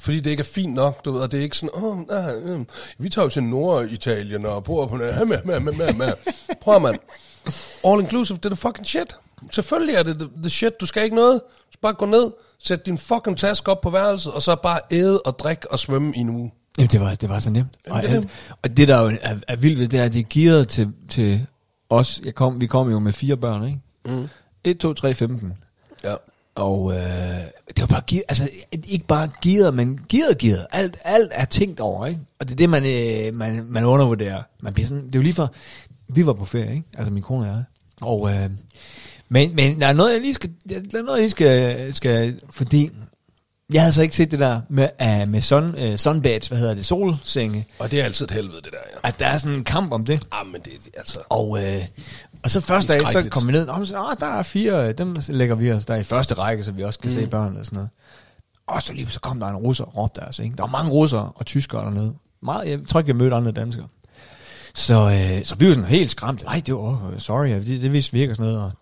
fordi 0.00 0.20
det 0.20 0.30
ikke 0.30 0.40
er 0.40 0.44
fint 0.44 0.74
nok, 0.74 1.04
du 1.04 1.12
ved, 1.12 1.20
og 1.20 1.32
det 1.32 1.38
er 1.38 1.42
ikke 1.42 1.56
sådan, 1.56 1.84
åh, 1.84 2.08
nej, 2.08 2.34
øh, 2.34 2.60
vi 2.98 3.08
tager 3.08 3.24
jo 3.24 3.30
til 3.30 3.42
Norditalien 3.42 4.46
og 4.46 4.64
bor 4.64 4.86
på 4.86 4.98
det, 4.98 5.28
med, 5.28 5.38
med, 5.44 5.60
med, 5.60 5.72
med, 5.72 5.94
med. 5.94 6.12
Prøv 6.60 6.76
at, 6.76 6.82
mand. 6.82 6.98
All 7.84 8.00
inclusive, 8.00 8.38
det 8.38 8.44
er 8.44 8.48
the 8.48 8.56
fucking 8.56 8.86
shit. 8.86 9.16
Selvfølgelig 9.50 9.94
er 9.94 10.02
det 10.02 10.18
the, 10.18 10.28
the 10.36 10.50
shit, 10.50 10.80
du 10.80 10.86
skal 10.86 11.04
ikke 11.04 11.16
noget. 11.16 11.40
Du 11.42 11.72
skal 11.72 11.80
bare 11.82 11.94
gå 11.94 12.06
ned, 12.06 12.32
sæt 12.58 12.86
din 12.86 12.98
fucking 12.98 13.38
taske 13.38 13.70
op 13.70 13.80
på 13.80 13.90
værelset, 13.90 14.32
og 14.32 14.42
så 14.42 14.56
bare 14.62 14.80
æde 14.90 15.20
og 15.20 15.38
drikke 15.38 15.72
og 15.72 15.78
svømme 15.78 16.12
i 16.16 16.18
en 16.18 16.28
uge. 16.28 16.52
Jamen, 16.78 16.90
det 16.90 17.00
var, 17.00 17.14
det 17.14 17.28
var 17.28 17.38
så 17.38 17.50
nemt. 17.50 17.68
Jamen, 17.86 17.96
og, 17.96 18.02
det 18.02 18.16
alt, 18.16 18.28
og 18.62 18.76
det, 18.76 18.88
der 18.88 19.00
jo 19.00 19.18
er, 19.22 19.36
er 19.48 19.56
vildt 19.56 19.78
ved 19.78 19.88
det, 19.88 20.00
er, 20.00 20.04
at 20.04 20.12
det 20.12 20.20
er 20.20 20.24
gearet 20.30 20.68
til, 20.68 20.92
til 21.08 21.46
os. 21.88 22.20
Jeg 22.24 22.34
kom, 22.34 22.60
vi 22.60 22.66
kom 22.66 22.90
jo 22.90 22.98
med 22.98 23.12
fire 23.12 23.36
børn, 23.36 23.66
ikke? 23.66 23.80
Mm. 24.04 24.28
1, 24.64 24.78
2, 24.78 24.94
3, 24.94 25.14
15. 25.14 25.52
Ja. 26.04 26.14
Og 26.54 26.92
øh, 26.92 26.98
det 27.68 27.80
var 27.80 27.86
bare 27.86 28.02
gearet, 28.06 28.24
altså 28.28 28.48
ikke 28.72 29.06
bare 29.06 29.28
gearet, 29.42 29.74
men 29.74 30.00
gearet, 30.08 30.38
gearet. 30.38 30.66
Alt, 30.72 30.96
alt 31.04 31.32
er 31.34 31.44
tænkt 31.44 31.80
over, 31.80 32.06
ikke? 32.06 32.20
Og 32.38 32.48
det 32.48 32.52
er 32.52 32.56
det, 32.56 32.70
man, 32.70 32.82
øh, 32.84 33.34
man, 33.34 33.64
man 33.64 33.84
undervurderer. 33.84 34.42
Man 34.60 34.74
bliver 34.74 34.86
sådan, 34.86 35.06
det 35.06 35.14
er 35.14 35.18
jo 35.18 35.22
lige 35.22 35.34
for, 35.34 35.54
vi 36.08 36.26
var 36.26 36.32
på 36.32 36.44
ferie, 36.44 36.70
ikke? 36.70 36.88
Altså 36.94 37.12
min 37.12 37.22
kone 37.22 37.40
og 37.40 37.46
jeg. 37.46 37.64
Og, 38.00 38.30
øh, 38.30 38.50
men, 39.28 39.54
men 39.54 39.80
der 39.80 39.86
er 39.86 39.92
noget, 39.92 40.12
jeg 40.12 40.20
lige 40.20 40.34
skal, 40.34 40.50
der 40.68 40.76
er 40.76 41.02
noget, 41.02 41.08
jeg 41.08 41.18
lige 41.18 41.30
skal, 41.30 41.94
skal 41.94 42.40
fordi 42.50 42.90
jeg 43.72 43.82
havde 43.82 43.92
så 43.92 44.02
ikke 44.02 44.16
set 44.16 44.30
det 44.30 44.38
der 44.38 44.60
med, 44.68 44.88
uh, 45.02 45.28
med 45.28 45.40
sun, 45.40 45.74
uh, 45.88 45.96
sunbeds, 45.96 46.48
hvad 46.48 46.58
hedder 46.58 46.74
det, 46.74 46.86
solsenge, 46.86 47.66
Og 47.78 47.90
det 47.90 48.00
er 48.00 48.04
altid 48.04 48.24
et 48.24 48.30
helvede, 48.30 48.56
det 48.56 48.72
der, 48.72 48.78
ja. 49.04 49.08
at 49.08 49.18
der 49.18 49.26
er 49.26 49.38
sådan 49.38 49.56
en 49.56 49.64
kamp 49.64 49.92
om 49.92 50.04
det. 50.04 50.26
Ah, 50.32 50.46
men 50.46 50.60
det 50.60 50.72
er 50.72 50.98
altså... 50.98 51.20
Og, 51.28 51.64
øh, 51.64 51.82
og 52.42 52.50
så 52.50 52.60
første 52.60 52.92
dag, 52.92 53.02
så 53.12 53.28
kom 53.30 53.46
vi 53.46 53.52
ned, 53.52 53.68
og 53.68 53.86
så, 53.86 53.96
ah, 53.96 54.16
der 54.20 54.26
er 54.26 54.42
fire, 54.42 54.92
dem 54.92 55.16
lægger 55.28 55.54
vi 55.54 55.72
os 55.72 55.84
der 55.86 55.94
i 55.94 56.02
første 56.02 56.34
række, 56.34 56.64
så 56.64 56.72
vi 56.72 56.82
også 56.82 56.98
kan 56.98 57.10
mm. 57.10 57.16
se 57.16 57.26
børnene 57.26 57.60
og 57.60 57.66
sådan 57.66 57.76
noget. 57.76 57.90
Og 58.66 58.82
så 58.82 58.92
lige 58.92 59.06
så 59.10 59.20
kom 59.20 59.40
der 59.40 59.46
en 59.46 59.56
russer 59.56 59.84
og 59.84 59.96
råbte 59.96 60.24
altså, 60.24 60.42
ikke? 60.42 60.56
Der 60.56 60.62
var 60.62 60.70
mange 60.70 60.90
russere 60.90 61.32
og 61.34 61.46
tyskere 61.46 61.84
dernede. 61.84 62.14
Meget, 62.42 62.70
jeg 62.70 62.78
tror 62.88 63.00
ikke, 63.00 63.08
jeg 63.08 63.16
mødte 63.16 63.36
andre 63.36 63.52
danskere. 63.52 63.86
Så, 64.74 64.94
øh, 64.94 65.44
så 65.44 65.54
vi 65.54 65.68
var 65.68 65.74
sådan 65.74 65.88
helt 65.88 66.10
skræmt. 66.10 66.44
Nej, 66.44 66.62
det 66.66 66.74
var, 66.74 67.14
sorry, 67.18 67.48
det, 67.48 67.66
det 67.66 67.92
vidste 67.92 68.12
vi 68.12 68.20
ikke 68.20 68.32
og 68.32 68.36
sådan 68.36 68.52
noget. 68.52 68.64
Og, 68.64 68.72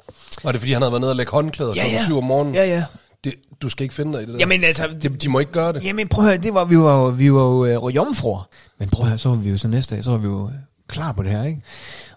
Var 0.45 0.53
det 0.53 0.61
fordi, 0.61 0.73
han 0.73 0.83
havde 0.83 0.93
været 0.93 1.01
nede 1.01 1.13
og 1.13 1.17
lægge 1.17 1.33
håndklæder 1.33 1.73
Ja, 1.77 1.87
ja. 1.87 2.05
syv 2.05 2.19
om 2.19 2.25
morgenen? 2.25 2.55
ja, 2.55 2.65
ja. 2.65 2.85
Det, 3.25 3.35
du 3.63 3.69
skal 3.69 3.83
ikke 3.83 3.95
finde 3.95 4.13
dig 4.13 4.23
i 4.23 4.27
det 4.27 4.35
der. 4.35 4.41
Jamen 4.41 4.65
altså, 4.65 4.89
de, 5.03 5.09
de 5.09 5.29
må 5.29 5.39
ikke 5.39 5.53
gøre 5.53 5.73
det. 5.73 5.85
Jamen 5.85 6.09
prøv 6.09 6.25
at 6.25 6.31
høre, 6.31 6.43
det 6.43 6.55
var, 6.55 6.65
vi 6.65 6.79
var 6.79 6.97
jo, 6.97 7.09
vi 7.09 7.33
var 7.33 7.41
jo 7.41 7.89
øh, 7.89 7.95
jomfruer. 7.95 8.49
Men 8.79 8.91
prøv 8.91 9.05
at 9.05 9.09
høre, 9.09 9.19
så 9.19 9.29
var 9.29 9.37
vi 9.37 9.51
jo 9.51 9.59
så 9.59 9.69
næste 9.69 9.95
dag, 9.95 10.05
så 10.05 10.11
var 10.11 10.19
vi 10.19 10.27
jo 10.27 10.49
øh, 10.49 10.55
klar 10.89 11.13
på 11.13 11.23
det 11.23 11.31
her, 11.31 11.45
ikke? 11.45 11.63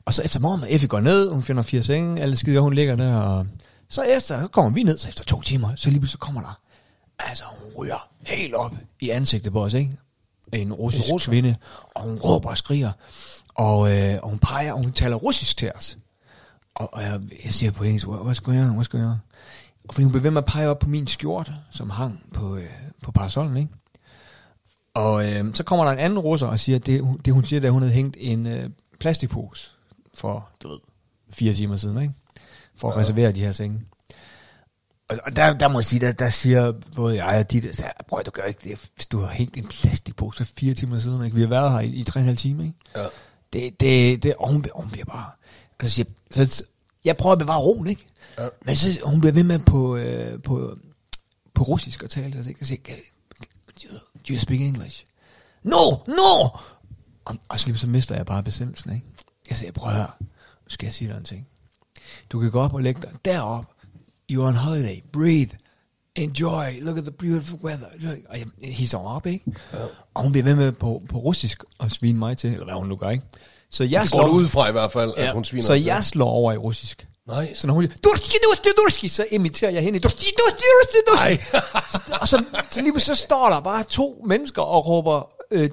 Og 0.05 0.13
så 0.13 0.21
efter 0.21 0.39
morgen, 0.39 0.63
Effie 0.69 0.87
går 0.87 0.99
ned, 0.99 1.31
hun 1.31 1.43
finder 1.43 1.61
fire 1.61 1.83
senge, 1.83 2.21
alle 2.21 2.37
skider, 2.37 2.59
hun 2.59 2.73
ligger 2.73 2.95
der, 2.95 3.15
og 3.15 3.47
så 3.89 4.01
efter, 4.01 4.41
så 4.41 4.47
kommer 4.47 4.71
vi 4.71 4.83
ned, 4.83 4.97
så 4.97 5.07
efter 5.07 5.23
to 5.23 5.41
timer, 5.41 5.69
så 5.75 5.89
lige 5.89 5.99
pludselig 5.99 6.11
så 6.11 6.17
kommer 6.17 6.41
der, 6.41 6.59
altså 7.19 7.43
hun 7.63 7.73
ryger 7.77 8.09
helt 8.27 8.53
op 8.53 8.75
i 8.99 9.09
ansigtet 9.09 9.53
på 9.53 9.63
os, 9.63 9.73
ikke? 9.73 9.97
En 10.53 10.73
russisk 10.73 11.09
En 11.09 11.19
kvinde, 11.19 11.55
og 11.95 12.01
hun 12.01 12.17
råber 12.17 12.49
og 12.49 12.57
skriger, 12.57 12.91
og, 13.55 13.97
øh, 13.97 14.19
og 14.23 14.29
hun 14.29 14.39
peger, 14.39 14.73
og 14.73 14.79
hun 14.79 14.91
taler 14.91 15.15
russisk 15.15 15.57
til 15.57 15.71
os. 15.75 15.97
Og, 16.75 16.93
og 16.93 17.01
jeg, 17.01 17.21
jeg 17.45 17.53
siger 17.53 17.71
på 17.71 17.83
engelsk, 17.83 18.07
jeg 18.07 18.13
gøre, 18.13 18.23
hvad 18.23 18.35
skal 18.83 18.97
jeg 18.97 19.05
gøre? 19.05 19.19
Og 19.87 19.93
fordi 19.93 20.03
hun 20.03 20.11
blev 20.11 20.23
ved 20.23 20.31
med 20.31 20.41
at 20.41 20.45
pege 20.45 20.67
op 20.69 20.79
på 20.79 20.89
min 20.89 21.07
skjorte, 21.07 21.53
som 21.71 21.89
hang 21.89 22.23
på, 22.33 22.55
øh, 22.55 22.69
på 23.03 23.11
parasollen, 23.11 23.57
ikke? 23.57 23.69
Og 24.93 25.31
øh, 25.31 25.53
så 25.55 25.63
kommer 25.63 25.85
der 25.85 25.91
en 25.91 25.99
anden 25.99 26.19
russer 26.19 26.47
og 26.47 26.59
siger, 26.59 26.75
at 26.75 26.85
det, 26.85 27.03
det 27.25 27.33
hun 27.33 27.43
siger, 27.45 27.61
er, 27.61 27.65
at 27.65 27.71
hun 27.71 27.81
havde 27.81 27.93
hængt 27.93 28.17
en 28.19 28.47
øh, 28.47 28.69
plastikpose 28.99 29.71
for, 30.13 30.49
du 30.63 30.67
ved, 30.67 30.79
fire 31.29 31.53
timer 31.53 31.77
siden, 31.77 32.01
ikke? 32.01 32.13
For 32.77 32.89
at 32.89 32.95
Ja. 32.95 33.01
reservere 33.01 33.31
de 33.31 33.39
her 33.39 33.51
senge. 33.51 33.81
Og, 35.09 35.17
og 35.25 35.35
der, 35.35 35.53
der 35.57 35.67
må 35.67 35.79
jeg 35.79 35.85
sige, 35.85 35.99
der, 35.99 36.11
der 36.11 36.29
siger 36.29 36.73
både 36.95 37.25
jeg 37.25 37.39
og 37.39 37.51
der, 37.53 37.73
så, 37.73 37.83
prøv 38.09 38.19
at 38.19 38.25
du 38.25 38.31
gør 38.31 38.43
ikke 38.43 38.69
det, 38.69 38.89
hvis 38.95 39.05
du 39.05 39.19
har 39.19 39.27
hængt 39.27 39.57
en 39.57 39.67
plastikpose 39.67 40.45
for 40.45 40.53
fire 40.57 40.73
timer 40.73 40.99
siden, 40.99 41.25
ikke? 41.25 41.35
Vi 41.35 41.41
har 41.41 41.49
været 41.49 41.71
her 41.71 41.79
i, 41.79 41.87
i 41.87 42.03
tre 42.03 42.19
og 42.19 42.21
en 42.21 42.25
halv 42.27 42.37
time, 42.37 42.63
ikke? 42.65 42.77
Ja. 42.95 43.05
Det, 43.53 43.79
det, 43.79 44.23
det, 44.23 44.35
og 44.35 44.51
hun, 44.51 44.65
hun 44.75 44.89
bliver 44.89 45.05
bare... 45.05 45.25
Så 45.81 45.89
siger, 45.89 46.05
jeg, 46.35 46.47
så, 46.47 46.63
jeg 47.05 47.17
prøver 47.17 47.33
at 47.33 47.39
bevare 47.39 47.59
roen, 47.59 47.87
ikke? 47.87 48.07
Ja. 48.39 48.47
Men 48.65 48.75
så, 48.75 48.99
hun 49.03 49.19
bliver 49.19 49.33
ved 49.33 49.43
med 49.43 49.59
på, 49.59 49.95
øh, 49.97 50.41
på, 50.43 50.77
på 51.53 51.63
russisk 51.63 52.03
at 52.03 52.09
tale. 52.09 52.43
Så 52.43 52.53
jeg 52.59 52.67
siger, 52.67 52.79
"Can- 52.87 53.11
do, 53.89 54.33
you 54.33 54.39
speak 54.39 54.59
English? 54.61 55.05
No, 55.63 55.91
no! 56.07 56.47
Og, 57.25 57.35
og 57.49 57.59
så 57.59 57.73
så 57.75 57.87
mister 57.87 58.15
jeg 58.15 58.25
bare 58.25 58.43
besindelsen, 58.43 58.93
ikke? 58.93 59.05
Jeg 59.49 59.57
siger, 59.57 59.71
prøv 59.71 59.89
at 59.89 59.95
høre, 59.95 60.11
nu 60.21 60.69
skal 60.69 60.85
jeg 60.85 60.93
sige 60.93 61.09
dig 61.11 61.17
en 61.17 61.23
ting. 61.23 61.47
Du 62.29 62.39
kan 62.39 62.51
gå 62.51 62.59
op 62.59 62.73
og 62.73 62.81
lægge 62.81 63.01
dig 63.01 63.11
derop. 63.25 63.65
You're 64.31 64.39
on 64.39 64.55
holiday. 64.55 65.01
Breathe. 65.13 65.57
Enjoy. 66.15 66.81
Look 66.81 66.97
at 66.97 67.03
the 67.03 67.11
beautiful 67.11 67.59
weather. 67.63 67.85
Og 68.29 68.37
jeg 68.39 68.47
hisser 68.63 68.97
mig 68.97 69.07
op, 69.07 69.25
ikke? 69.25 69.45
Ja. 69.73 69.77
Og 70.13 70.23
hun 70.23 70.31
bliver 70.31 70.43
ved 70.43 70.55
med 70.55 70.71
på, 70.71 71.01
på 71.09 71.17
russisk 71.17 71.63
at 71.79 71.91
svine 71.91 72.19
mig 72.19 72.37
til, 72.37 72.51
eller 72.51 72.63
hvad 72.65 72.73
hun 72.75 72.87
nu 72.87 72.95
gør, 72.95 73.09
ikke? 73.09 73.25
Så 73.69 73.83
jeg 73.83 74.01
Det 74.01 74.09
slår, 74.09 74.27
ud 74.27 74.47
fra 74.47 74.69
i 74.69 74.71
hvert 74.71 74.91
fald, 74.91 75.13
at 75.17 75.33
hun 75.33 75.43
sviner 75.43 75.63
så 75.65 75.73
dig 75.73 75.81
til. 75.81 75.87
jeg 75.87 76.03
slår 76.03 76.29
over 76.29 76.53
i 76.53 76.57
russisk. 76.57 77.07
Nej. 77.27 77.53
Så 77.55 77.67
når 77.67 77.73
hun 77.73 77.83
siger, 77.83 77.97
durski, 78.03 78.37
durski, 78.43 78.69
durski, 78.77 79.07
så 79.07 79.25
imiterer 79.31 79.71
jeg 79.71 79.83
hende. 79.83 79.99
Durski, 79.99 80.25
durski, 80.39 80.63
durski, 80.75 80.97
durski. 81.07 81.57
og 82.21 82.27
så, 82.27 82.43
så 82.69 82.81
lige 82.81 82.99
så 82.99 83.15
står 83.15 83.49
der 83.49 83.59
bare 83.59 83.83
to 83.83 84.23
mennesker 84.25 84.61
og 84.61 84.87
råber 84.87 85.29
øh, 85.51 85.69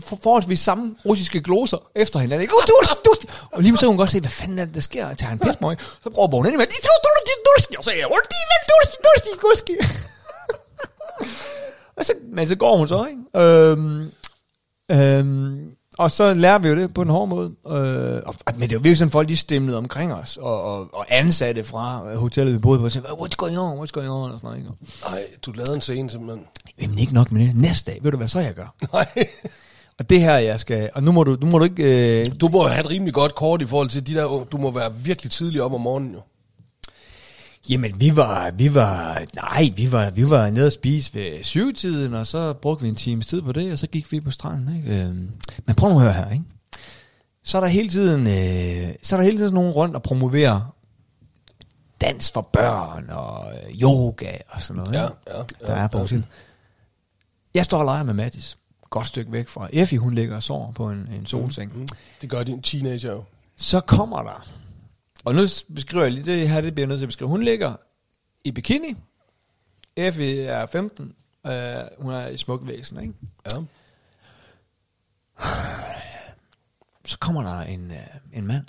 for, 0.00 0.18
forholdsvis 0.22 0.60
samme 0.60 0.96
russiske 1.06 1.40
gloser 1.40 1.90
efter 1.94 2.18
hinanden. 2.18 2.42
Ikke? 2.42 2.52
Durski, 2.52 2.94
durski. 3.04 3.26
Og 3.52 3.62
lige 3.62 3.72
pludselig 3.72 3.86
kan 3.86 3.88
hun 3.88 3.96
godt 3.96 4.10
se, 4.10 4.20
hvad 4.20 4.30
fanden 4.30 4.58
er 4.58 4.64
det, 4.64 4.74
der 4.74 4.80
sker? 4.80 5.14
Tager 5.14 5.30
han 5.30 5.38
pis 5.38 5.60
mig, 5.60 5.72
ikke? 5.72 5.82
Så 5.82 6.08
råber 6.18 6.36
hun 6.36 6.46
ind 6.46 6.54
i 6.54 6.56
mig, 6.56 6.66
durski, 6.66 7.32
durski, 7.48 7.76
og 7.78 7.84
så 7.84 7.90
siger 7.90 7.98
jeg, 7.98 8.08
durski, 8.70 8.96
durski, 9.06 9.30
durski. 9.42 9.74
og 11.96 12.04
så, 12.04 12.12
men 12.32 12.48
så 12.48 12.56
går 12.56 12.76
hun 12.76 12.88
så, 12.88 13.06
ikke? 13.06 13.46
Øhm, 13.46 14.12
øhm, 14.90 15.77
og 15.98 16.10
så 16.10 16.34
lærer 16.34 16.58
vi 16.58 16.68
jo 16.68 16.76
det 16.76 16.94
på 16.94 17.02
en 17.02 17.08
hård 17.08 17.28
måde. 17.28 17.50
Øh, 17.66 18.22
og, 18.26 18.34
men 18.54 18.62
det 18.62 18.72
er 18.72 18.76
jo 18.76 18.78
virkelig 18.78 18.96
sådan, 18.96 19.10
folk 19.10 19.28
de 19.28 19.36
stemlede 19.36 19.78
omkring 19.78 20.14
os, 20.14 20.36
og, 20.36 20.62
og, 20.62 20.94
og 20.94 21.06
ansatte 21.08 21.64
fra 21.64 22.14
hotellet, 22.16 22.54
vi 22.54 22.58
boede 22.58 22.78
på, 22.78 22.84
og 22.84 22.92
sagde, 22.92 23.08
what's 23.08 23.36
going 23.36 23.58
on, 23.58 23.78
what's 23.78 23.90
going 23.90 24.10
on, 24.10 24.30
og 24.30 24.38
sådan 24.40 24.60
noget. 24.60 24.78
Nej, 25.10 25.20
du 25.46 25.52
lavede 25.52 25.74
en 25.74 25.80
scene 25.80 26.10
simpelthen. 26.10 26.44
Jamen 26.82 26.98
ikke 26.98 27.14
nok 27.14 27.32
med 27.32 27.46
det. 27.46 27.56
Næste 27.56 27.90
dag, 27.90 27.98
ved 28.02 28.10
du 28.10 28.16
hvad 28.16 28.28
så 28.28 28.40
jeg 28.40 28.54
gør? 28.54 28.74
Nej. 28.92 29.06
Og 29.98 30.10
det 30.10 30.20
her, 30.20 30.38
jeg 30.38 30.60
skal, 30.60 30.90
og 30.94 31.02
nu 31.02 31.12
må 31.12 31.24
du, 31.24 31.36
nu 31.40 31.46
må 31.46 31.58
du 31.58 31.64
ikke, 31.64 32.26
øh, 32.26 32.32
Du 32.40 32.48
må 32.48 32.66
have 32.66 32.80
et 32.80 32.90
rimelig 32.90 33.14
godt 33.14 33.34
kort 33.34 33.62
i 33.62 33.66
forhold 33.66 33.88
til 33.88 34.06
de 34.06 34.14
der. 34.14 34.44
Du 34.52 34.56
må 34.58 34.70
være 34.70 34.94
virkelig 34.94 35.32
tidlig 35.32 35.62
op 35.62 35.72
om 35.74 35.80
morgenen 35.80 36.12
jo. 36.12 36.20
Jamen, 37.70 38.00
vi 38.00 38.16
var, 38.16 38.50
vi 38.50 38.74
var, 38.74 39.22
nej, 39.34 39.72
vi 39.76 39.92
var, 39.92 40.10
vi 40.10 40.30
var 40.30 40.50
nede 40.50 40.66
og 40.66 40.72
spise 40.72 41.14
ved 41.14 41.42
syvtiden, 41.44 42.14
og 42.14 42.26
så 42.26 42.52
brugte 42.52 42.82
vi 42.82 42.88
en 42.88 42.94
times 42.94 43.26
tid 43.26 43.42
på 43.42 43.52
det, 43.52 43.72
og 43.72 43.78
så 43.78 43.86
gik 43.86 44.12
vi 44.12 44.20
på 44.20 44.30
stranden, 44.30 44.76
ikke? 44.76 45.02
Øhm, 45.02 45.30
Men 45.66 45.76
prøv 45.76 45.90
nu 45.90 45.96
at 45.96 46.02
høre 46.02 46.12
her, 46.12 46.30
ikke? 46.30 46.44
Så 47.44 47.56
er 47.58 47.60
der 47.60 47.68
hele 47.68 47.88
tiden, 47.88 48.26
øh, 48.26 48.94
så 49.02 49.16
er 49.16 49.20
der 49.20 49.24
hele 49.24 49.38
tiden 49.38 49.54
nogen 49.54 49.72
rundt 49.72 49.96
og 49.96 50.02
promoverer 50.02 50.74
dans 52.00 52.30
for 52.32 52.40
børn 52.52 53.10
og 53.10 53.52
øh, 53.54 53.80
yoga 53.82 54.32
og 54.48 54.62
sådan 54.62 54.82
noget, 54.82 54.94
Ja, 54.94 55.04
ikke? 55.04 55.16
ja, 55.28 55.66
der 55.66 55.76
ja, 55.76 55.82
er 55.82 55.88
på 55.88 56.06
ja. 56.10 56.20
Jeg 57.54 57.64
står 57.64 57.78
og 57.78 57.84
leger 57.84 58.02
med 58.02 58.14
Mattis, 58.14 58.58
godt 58.90 59.06
stykke 59.06 59.32
væk 59.32 59.48
fra 59.48 59.68
Effie, 59.72 59.98
hun 59.98 60.14
ligger 60.14 60.36
og 60.36 60.42
sover 60.42 60.72
på 60.72 60.90
en, 60.90 61.08
en 61.18 61.26
solseng. 61.26 61.78
Mm. 61.78 61.88
Det 62.20 62.30
gør 62.30 62.42
din 62.42 62.62
teenager 62.62 63.12
jo. 63.12 63.24
Så 63.56 63.80
kommer 63.80 64.22
der, 64.22 64.46
og 65.28 65.34
nu 65.34 65.42
beskriver 65.74 66.04
jeg 66.04 66.12
lige, 66.12 66.24
det 66.24 66.48
her 66.48 66.60
det 66.60 66.74
bliver 66.74 66.84
jeg 66.84 66.88
nødt 66.88 66.98
til 66.98 67.04
at 67.04 67.08
beskrive. 67.08 67.28
Hun 67.28 67.42
ligger 67.42 67.74
i 68.44 68.50
bikini, 68.50 68.96
Effie 69.96 70.44
er 70.44 70.66
15, 70.66 71.14
øh, 71.46 71.52
hun 71.98 72.12
er 72.12 72.28
i 72.28 72.36
smuk 72.36 72.66
væsen, 72.66 73.00
ikke? 73.00 73.14
Ja. 73.52 73.58
kommer 77.20 77.42
der 77.42 77.60
en, 77.60 77.90
øh, 77.90 77.98
en 78.32 78.46
mand, 78.46 78.64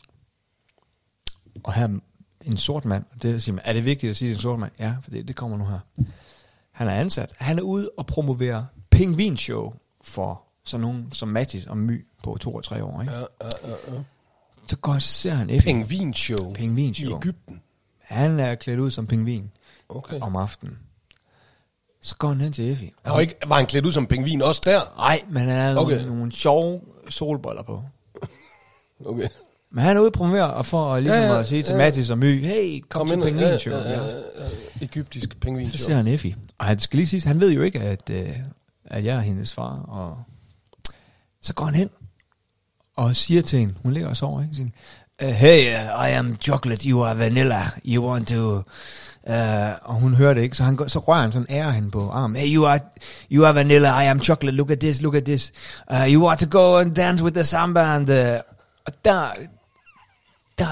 og 1.64 1.74
her 1.74 2.00
en 2.46 2.58
sort 2.58 2.86
mand, 2.86 3.06
og 3.12 3.24
det 3.24 3.44
siger 3.44 3.56
man, 3.56 3.66
er 3.66 3.74
det 3.74 3.86
vigtigt 3.86 4.10
at 4.10 4.18
sige, 4.18 4.30
at 4.30 4.30
det 4.30 4.36
er 4.36 4.40
en 4.40 4.42
sort 4.42 4.60
mand? 4.60 4.72
Ja, 4.80 4.96
for 5.02 5.12
det, 5.12 5.28
det 5.28 5.36
kommer 5.36 5.58
nu 5.58 5.66
her. 5.66 5.80
Han 6.72 6.88
er 6.88 6.96
ansat. 6.96 7.34
Han 7.38 7.60
er 7.60 7.64
ude 7.64 7.90
og 7.98 8.06
promovere 8.06 8.68
pingvinshow 8.90 9.74
for 10.02 10.44
sådan 10.64 10.82
nogen 10.82 11.12
som 11.12 11.28
Mattis 11.28 11.66
og 11.66 11.78
My 11.78 12.06
på 12.24 12.38
to 12.38 12.54
og 12.56 12.64
tre 12.64 12.84
år. 12.84 13.02
Ikke? 13.02 13.14
Ja, 13.14 13.20
ja, 13.20 13.50
ja, 13.64 13.94
ja. 13.94 14.04
Så 14.70 14.76
går 14.76 15.00
ser 15.00 15.32
han 15.34 15.50
Effie. 15.50 15.74
Pingvinshow. 15.74 16.54
Pingvinshow. 16.54 17.12
I 17.12 17.16
Ægypten. 17.18 17.62
Han 18.02 18.40
er 18.40 18.56
klædt 18.56 18.80
ud 18.80 18.92
som 18.92 19.08
pingvin 19.08 19.52
Okay. 19.90 20.20
om 20.22 20.36
aftenen. 20.36 20.78
Så 22.02 22.16
går 22.16 22.28
han 22.28 22.42
hen 22.42 22.54
til 22.54 22.72
Effie. 22.72 22.90
Han 23.04 23.14
var, 23.14 23.20
ikke, 23.20 23.36
var 23.48 23.56
han 23.56 23.66
klædt 23.66 23.86
ud 23.86 23.92
som 23.92 24.08
pingvin 24.08 24.42
også 24.42 24.62
der? 24.66 24.80
Nej, 24.98 25.22
men 25.30 25.38
han 25.48 25.50
havde 25.62 25.78
Okay. 25.78 25.96
nogle, 25.98 26.16
nogle 26.18 26.32
sjove 26.32 26.82
solbriller 27.10 27.64
på. 27.64 27.84
Okay. 29.06 29.28
Men 29.72 29.84
han 29.84 29.96
er 29.98 30.00
ude 30.02 30.08
at 30.08 30.14
promovere, 30.14 30.54
og 30.54 30.66
for 30.66 31.00
ligesom 31.00 31.20
Ja, 31.20 31.26
ja, 31.34 31.40
at 31.40 31.48
sige 31.48 31.64
til 31.64 31.72
ja. 31.74 31.78
Mattis 31.78 32.10
og 32.10 32.18
My, 32.18 32.44
hey, 32.46 32.80
kom, 32.90 33.08
kom 33.10 33.22
til 33.22 33.26
pingvinshow. 33.32 33.74
Ja, 33.74 33.80
Ja, 33.80 33.90
ja, 33.92 34.06
ja, 34.06 34.14
ja. 34.40 34.50
Egyptisk 34.82 35.32
Så 35.34 35.38
pingvinshow. 35.42 35.78
ser 35.78 35.96
han 35.96 36.08
Effie. 36.08 36.36
Og 36.58 36.66
han 36.66 36.80
skal 36.80 36.98
lige 36.98 37.08
sige, 37.08 37.28
han 37.28 37.42
ved 37.42 37.52
jo 37.52 37.62
ikke, 37.62 37.80
at, 37.80 38.10
øh, 38.10 38.36
at 38.86 39.06
jeg 39.06 39.16
er 39.18 39.22
hendes 39.22 39.54
far. 39.54 39.80
Og 39.82 40.18
så 41.42 41.54
går 41.54 41.66
han 41.66 41.76
hen 41.76 41.90
og 43.00 43.16
siger 43.16 43.42
til 43.42 43.60
hende, 43.60 43.74
hun 43.84 43.94
ligger 43.94 44.10
og 44.10 44.18
sover, 44.18 44.42
ikke? 44.42 44.56
Siger, 44.56 44.70
uh, 45.24 45.30
hey, 45.30 45.76
uh, 45.76 46.10
I 46.10 46.12
am 46.12 46.38
chocolate, 46.42 46.90
you 46.90 47.06
are 47.06 47.20
vanilla. 47.20 47.62
You 47.86 48.10
want 48.10 48.28
to... 48.28 48.64
Uh, 49.24 49.36
og 49.82 49.94
hun 49.94 50.14
hører 50.16 50.34
det 50.34 50.42
ikke, 50.42 50.58
så, 50.58 50.64
han 50.64 50.76
går, 50.76 50.88
så 50.88 51.00
rører 51.00 51.22
han 51.22 51.32
sådan 51.32 51.46
ærer 51.50 51.72
hende 51.72 51.92
på 51.92 52.10
armen. 52.10 52.38
Hey, 52.38 52.56
you 52.56 52.66
are, 52.66 52.80
you 53.32 53.46
are 53.46 53.56
vanilla, 53.56 54.02
I 54.02 54.06
am 54.06 54.20
chocolate, 54.20 54.58
look 54.58 54.72
at 54.72 54.80
this, 54.80 55.02
look 55.02 55.16
at 55.16 55.24
this. 55.24 55.52
Uh, 55.92 56.14
you 56.14 56.28
want 56.28 56.40
to 56.40 56.48
go 56.60 56.78
and 56.78 56.96
dance 56.96 57.24
with 57.24 57.34
the 57.34 57.44
samba 57.44 57.96
and... 57.96 58.10
Uh, 58.10 58.40
og 58.86 58.94
der, 59.06 59.28
der, 60.58 60.66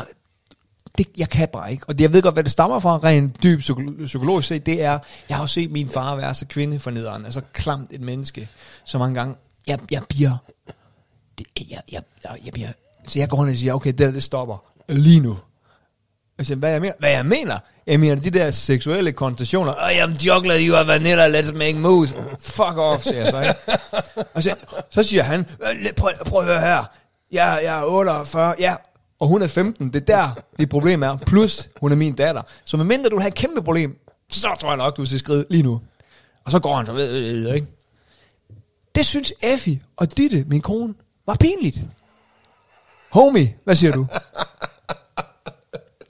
det, 0.98 1.08
jeg 1.18 1.30
kan 1.30 1.48
bare 1.54 1.72
ikke. 1.72 1.86
Og 1.88 1.98
det, 1.98 2.04
jeg 2.04 2.14
ved 2.14 2.22
godt, 2.22 2.36
hvad 2.36 2.44
det 2.44 2.52
stammer 2.52 2.80
fra, 2.80 2.98
rent 2.98 3.44
dybt 3.44 3.62
psykolo- 3.62 4.06
psykologisk 4.06 4.48
set, 4.48 4.66
det 4.66 4.84
er, 4.84 5.00
jeg 5.30 5.38
har 5.38 5.44
jo 5.44 5.48
set 5.48 5.72
min 5.72 5.90
far 5.90 6.16
være 6.16 6.34
så 6.34 6.46
kvindefornedrende, 6.46 7.32
så 7.32 7.40
altså 7.40 7.52
klamt 7.54 7.94
et 7.94 8.02
menneske, 8.02 8.50
så 8.86 8.98
mange 8.98 9.16
gange, 9.16 9.36
jeg, 9.68 9.80
jeg 9.92 10.02
bliver, 10.10 10.38
det, 11.38 11.48
jeg, 11.72 11.82
jeg, 11.92 12.02
jeg, 12.24 12.32
jeg 12.46 12.54
bliver, 12.54 12.68
så 13.08 13.20
jeg 13.20 13.30
går 13.30 13.38
hen 13.38 13.50
og 13.50 13.56
siger, 13.56 13.74
okay, 13.74 13.92
det 13.92 14.00
der, 14.00 14.12
det 14.12 14.24
stopper 14.24 14.64
lige 14.90 15.20
nu. 15.20 15.38
Jeg 16.38 16.46
så, 16.46 16.56
hvad 16.56 16.72
jeg 16.72 16.82
mener? 16.82 16.94
Hvad 17.00 17.12
jeg 17.12 17.26
mener? 17.26 17.60
Jeg 17.88 18.00
mener, 18.00 18.16
de 18.16 18.30
der 18.30 18.52
seksuelle 18.52 19.12
konnotationer, 19.12 19.90
I 19.90 19.98
am 19.98 20.16
chocolate, 20.16 20.64
you 20.64 20.76
are 20.76 20.88
vanilla, 20.88 21.42
let's 21.42 21.54
make 21.54 21.78
moves. 21.78 22.16
Fuck 22.40 22.78
off, 22.78 23.04
siger 23.04 23.24
jeg 23.24 23.32
så, 23.32 23.42
ikke? 23.42 23.56
Og 24.34 24.44
så, 24.44 24.56
så 24.90 25.04
siger 25.04 25.24
han, 25.24 25.40
øh, 25.40 25.94
prøv, 25.98 26.12
prøv 26.26 26.40
at 26.40 26.46
høre 26.46 26.60
her, 26.60 26.84
jeg, 27.32 27.62
jeg 27.64 27.80
er 27.80 27.84
48, 27.84 28.56
ja, 28.60 28.76
og 29.20 29.28
hun 29.28 29.42
er 29.42 29.48
15, 29.48 29.88
det 29.94 29.96
er 29.96 30.06
der, 30.06 30.42
det 30.58 30.70
problem 30.70 31.04
er. 31.04 31.18
Plus, 31.18 31.70
hun 31.82 31.92
er 31.92 31.96
min 31.96 32.14
datter. 32.16 32.42
Så 32.66 32.78
medmindre 32.78 33.10
du 33.10 33.20
har 33.20 33.28
et 33.28 33.36
kæmpe 33.36 33.64
problem, 33.64 33.98
så 34.30 34.48
tror 34.60 34.70
jeg 34.70 34.78
nok, 34.78 34.98
du 34.98 35.06
skal 35.06 35.20
skride 35.20 35.46
lige 35.50 35.64
nu. 35.64 35.82
Og 36.46 36.52
så 36.52 36.60
går 36.60 36.76
han 36.76 36.86
så 36.86 36.94
ved, 36.94 37.12
ved, 37.12 37.42
ved, 37.42 37.54
ikke? 37.54 37.68
Det 38.96 39.06
synes 39.06 39.34
Effie 39.44 39.80
og 39.98 40.18
Ditte, 40.18 40.46
min 40.48 40.62
kone, 40.62 40.94
var 41.28 41.36
pinligt. 41.36 41.82
Homie, 43.10 43.56
hvad 43.64 43.76
siger 43.76 43.92
du? 43.92 44.06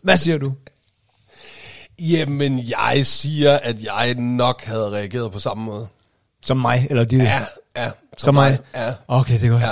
Hvad 0.04 0.18
siger 0.18 0.38
du? 0.38 0.54
Jamen, 2.00 2.60
jeg 2.70 3.06
siger, 3.06 3.58
at 3.58 3.84
jeg 3.84 4.14
nok 4.16 4.64
havde 4.64 4.90
reageret 4.90 5.32
på 5.32 5.40
samme 5.40 5.64
måde. 5.64 5.88
Som 6.42 6.58
mig, 6.58 6.88
eller 6.90 7.04
Ditte? 7.04 7.26
Ja, 7.26 7.46
ja. 7.78 7.92
Som 8.18 8.34
mig? 8.34 8.60
Ja. 8.76 8.94
Okay, 9.08 9.34
det 9.34 9.44
er 9.44 9.50
godt. 9.50 9.62
Ja. 9.62 9.72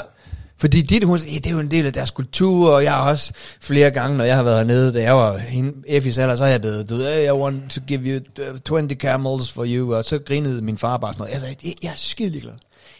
Fordi 0.58 0.82
Ditte, 0.82 1.08
hun 1.08 1.18
ja, 1.18 1.36
det 1.36 1.48
er 1.48 1.52
jo 1.52 1.60
en 1.60 1.72
del 1.72 1.86
af 1.86 1.94
deres 1.94 2.12
kultur, 2.12 2.72
og 2.72 2.84
jeg 2.84 2.92
har 2.92 3.10
også 3.10 3.34
flere 3.62 3.92
gange, 3.92 4.18
når 4.18 4.24
jeg 4.24 4.36
har 4.36 4.44
været 4.44 4.58
hernede, 4.58 4.94
da 4.94 5.02
jeg 5.02 5.16
var 5.16 5.38
hende, 5.38 5.74
Effie's 5.88 6.20
alder, 6.20 6.36
så 6.36 6.44
har 6.44 6.52
jeg 6.52 6.62
blevet, 6.62 6.90
du 6.90 6.96
ved, 6.96 7.26
I 7.26 7.32
want 7.32 7.72
to 7.72 7.82
give 7.88 8.02
you 8.02 8.22
uh, 8.54 8.58
20 8.60 8.90
camels 8.90 9.52
for 9.52 9.66
you, 9.68 9.96
og 9.96 10.06
så 10.06 10.20
grinede 10.20 10.62
min 10.62 10.78
far 10.78 10.98
bare 10.98 11.14
sådan 11.14 11.22
noget. 11.22 11.34
Jeg 11.34 11.42
sagde, 11.42 11.76
jeg, 11.84 11.90
er 11.90 11.96
skide 11.96 12.30
ligeglad. 12.30 12.54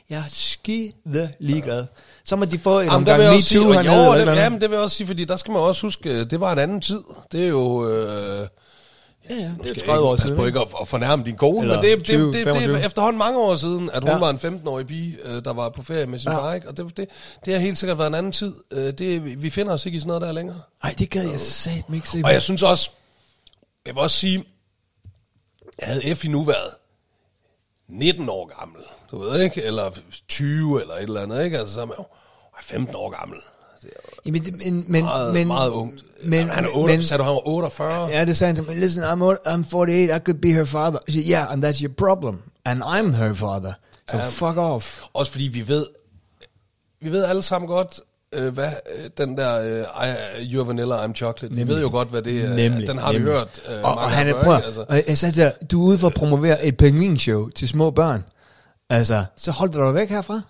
Jeg 0.10 0.18
er 0.20 0.24
skide 0.28 0.94
ligeglad. 1.40 1.86
Så 2.24 2.36
må 2.36 2.46
de 2.46 2.60
få 2.60 2.80
en 2.80 2.90
omgang 2.90 3.22
jeg 3.22 3.34
Me 3.34 3.42
sige, 3.42 3.62
Too 3.62 3.72
hernede. 3.72 4.06
jo, 4.06 4.14
eller 4.14 4.26
det, 4.36 4.42
jamen, 4.42 4.62
det 4.62 4.70
vil 4.70 4.76
jeg 4.76 4.84
også 4.84 4.98
sige, 4.98 5.08
fordi 5.08 5.26
der 5.26 5.36
skal 5.36 5.52
man 5.52 5.62
også 5.62 5.82
huske, 5.82 6.10
øh, 6.10 6.30
det 6.30 6.40
var 6.40 6.52
en 6.52 6.60
anden 6.60 6.82
tid. 6.82 7.00
Det 7.32 7.44
er 7.44 7.48
jo... 7.48 7.90
Øh, 7.90 8.48
Ja, 9.30 9.36
ja, 9.36 9.42
det 9.42 9.70
er 9.70 9.74
jeg 9.76 9.84
30 9.86 10.08
år 10.08 10.16
siden. 10.16 10.36
på 10.36 10.46
ikke? 10.46 10.60
at, 10.60 10.68
at 10.82 10.88
fornærme 10.88 11.24
din 11.24 11.36
kone, 11.36 11.62
Eller 11.62 11.76
men 11.82 11.84
det, 11.90 11.98
det, 11.98 12.06
20, 12.06 12.26
det, 12.28 12.34
det, 12.34 12.46
det 12.46 12.54
25. 12.54 12.80
er 12.82 12.86
efterhånden 12.86 13.18
mange 13.20 13.40
år 13.40 13.56
siden, 13.56 13.90
at 13.94 14.04
hun 14.04 14.10
Ja. 14.12 14.18
var 14.18 14.30
en 14.30 14.38
15-årig 14.38 14.88
pige, 14.88 15.18
øh, 15.24 15.44
der 15.46 15.54
var 15.54 15.70
på 15.70 15.84
ferie 15.84 16.06
med 16.06 16.20
sin 16.20 16.30
Ja. 16.32 16.38
far, 16.38 16.54
ikke? 16.54 16.68
Og 16.70 16.78
det, 16.78 16.98
det, 16.98 17.10
det 17.46 17.54
har 17.54 17.60
helt 17.60 17.78
sikkert 17.78 17.98
været 17.98 18.08
en 18.08 18.16
anden 18.16 18.32
tid. 18.32 18.54
Øh, 18.72 18.92
Det, 18.94 19.42
vi- 19.44 19.50
finder 19.50 19.74
os 19.74 19.86
ikke 19.86 19.96
i 19.96 20.00
sådan 20.00 20.08
noget 20.08 20.22
der 20.22 20.32
længere. 20.32 20.62
Ej, 20.84 20.96
det 21.00 21.10
gad 21.10 21.30
jeg 21.30 21.40
satme 21.40 21.96
ikke 21.96 22.10
se. 22.10 22.22
Og 22.26 22.34
jeg 22.34 22.42
synes 22.42 22.64
også, 22.64 22.90
jeg 23.86 23.96
vil 23.96 24.02
også 24.02 24.18
sige, 24.18 24.44
havde 25.80 26.06
Effie 26.06 26.32
nu 26.32 26.44
været 26.44 26.70
19 27.90 28.30
år 28.30 28.60
gammel, 28.60 28.82
du 29.16 29.30
ved 29.30 29.42
ikke, 29.42 29.64
eller 29.64 29.92
20 30.30 30.82
eller 30.82 30.94
et 30.94 31.02
eller 31.04 31.22
andet, 31.22 31.44
ikke? 31.44 31.60
Altså, 31.60 31.74
så 31.74 31.82
er 31.82 31.86
man 31.86 31.96
jo 32.00 32.06
15 32.62 32.96
år 32.96 33.20
gammel. 33.20 33.38
Det 33.82 33.90
er 33.96 34.00
Jamen, 34.26 34.44
det- 34.46 34.54
men, 34.66 34.86
men, 34.88 35.04
meget, 35.04 35.34
men, 35.34 35.48
meget 35.48 35.70
ungt. 35.70 36.04
Men, 36.24 36.50
han 36.50 36.66
er 36.66 36.70
8, 36.76 36.94
men, 36.96 37.04
sagde 37.04 37.20
du, 37.20 37.24
han 37.24 37.34
var 37.34 37.48
48? 37.48 38.08
Ja, 38.10 38.26
det 38.26 38.38
sagde 38.38 38.56
han. 38.68 38.80
Listen, 38.80 39.04
I'm, 39.04 39.22
I'm 39.48 39.64
48, 39.70 40.16
I 40.16 40.20
could 40.20 40.42
be 40.42 40.48
her 40.52 40.66
father. 40.66 41.00
Said, 41.10 41.24
yeah, 41.30 41.52
and 41.52 41.66
that's 41.66 41.82
your 41.84 41.92
problem. 41.98 42.42
And 42.66 42.84
I'm 42.84 43.16
her 43.16 43.34
father. 43.34 43.74
So 44.12 44.18
Ja. 44.18 44.28
fuck 44.28 44.58
off. 44.58 45.00
Også 45.14 45.32
fordi 45.32 45.44
vi 45.44 45.68
ved, 45.68 45.86
vi 47.02 47.12
ved 47.12 47.24
alle 47.24 47.42
sammen 47.42 47.68
godt, 47.68 48.00
øh, 48.34 48.54
hvad 48.54 48.70
øh, 48.98 49.10
den 49.18 49.38
der 49.38 49.62
øh, 49.62 50.08
I, 50.42 50.56
You're 50.56 50.64
Vanilla, 50.64 51.06
I'm 51.06 51.14
Chocolate, 51.14 51.50
vi 51.50 51.56
Nemlig. 51.56 51.68
ved 51.76 51.82
jo 51.82 51.90
godt, 51.90 52.08
hvad 52.08 52.22
det 52.22 52.42
er. 52.46 52.50
Nemlig, 52.56 52.88
Den 52.88 52.98
har 52.98 53.12
nemlig. 53.12 53.26
vi 53.28 53.32
hørt 53.32 53.62
øh, 53.70 53.78
og, 53.84 53.92
og 53.96 54.12
han 54.12 54.28
er, 54.28 54.44
prøv, 54.44 54.54
altså. 54.54 55.04
jeg 55.08 55.18
sagde 55.18 55.36
dig, 55.36 55.54
du 55.72 55.82
er 55.84 55.88
ude 55.88 55.98
for 55.98 56.08
at 56.08 56.14
promovere 56.14 56.66
et 56.66 56.78
pingvinshow 56.78 57.50
til 57.50 57.68
små 57.68 57.92
børn. 57.92 58.24
Altså, 58.90 59.26
så 59.38 59.52
hold 59.52 59.70
dig 59.70 59.94
væk 59.94 60.10
herfra. 60.10 60.42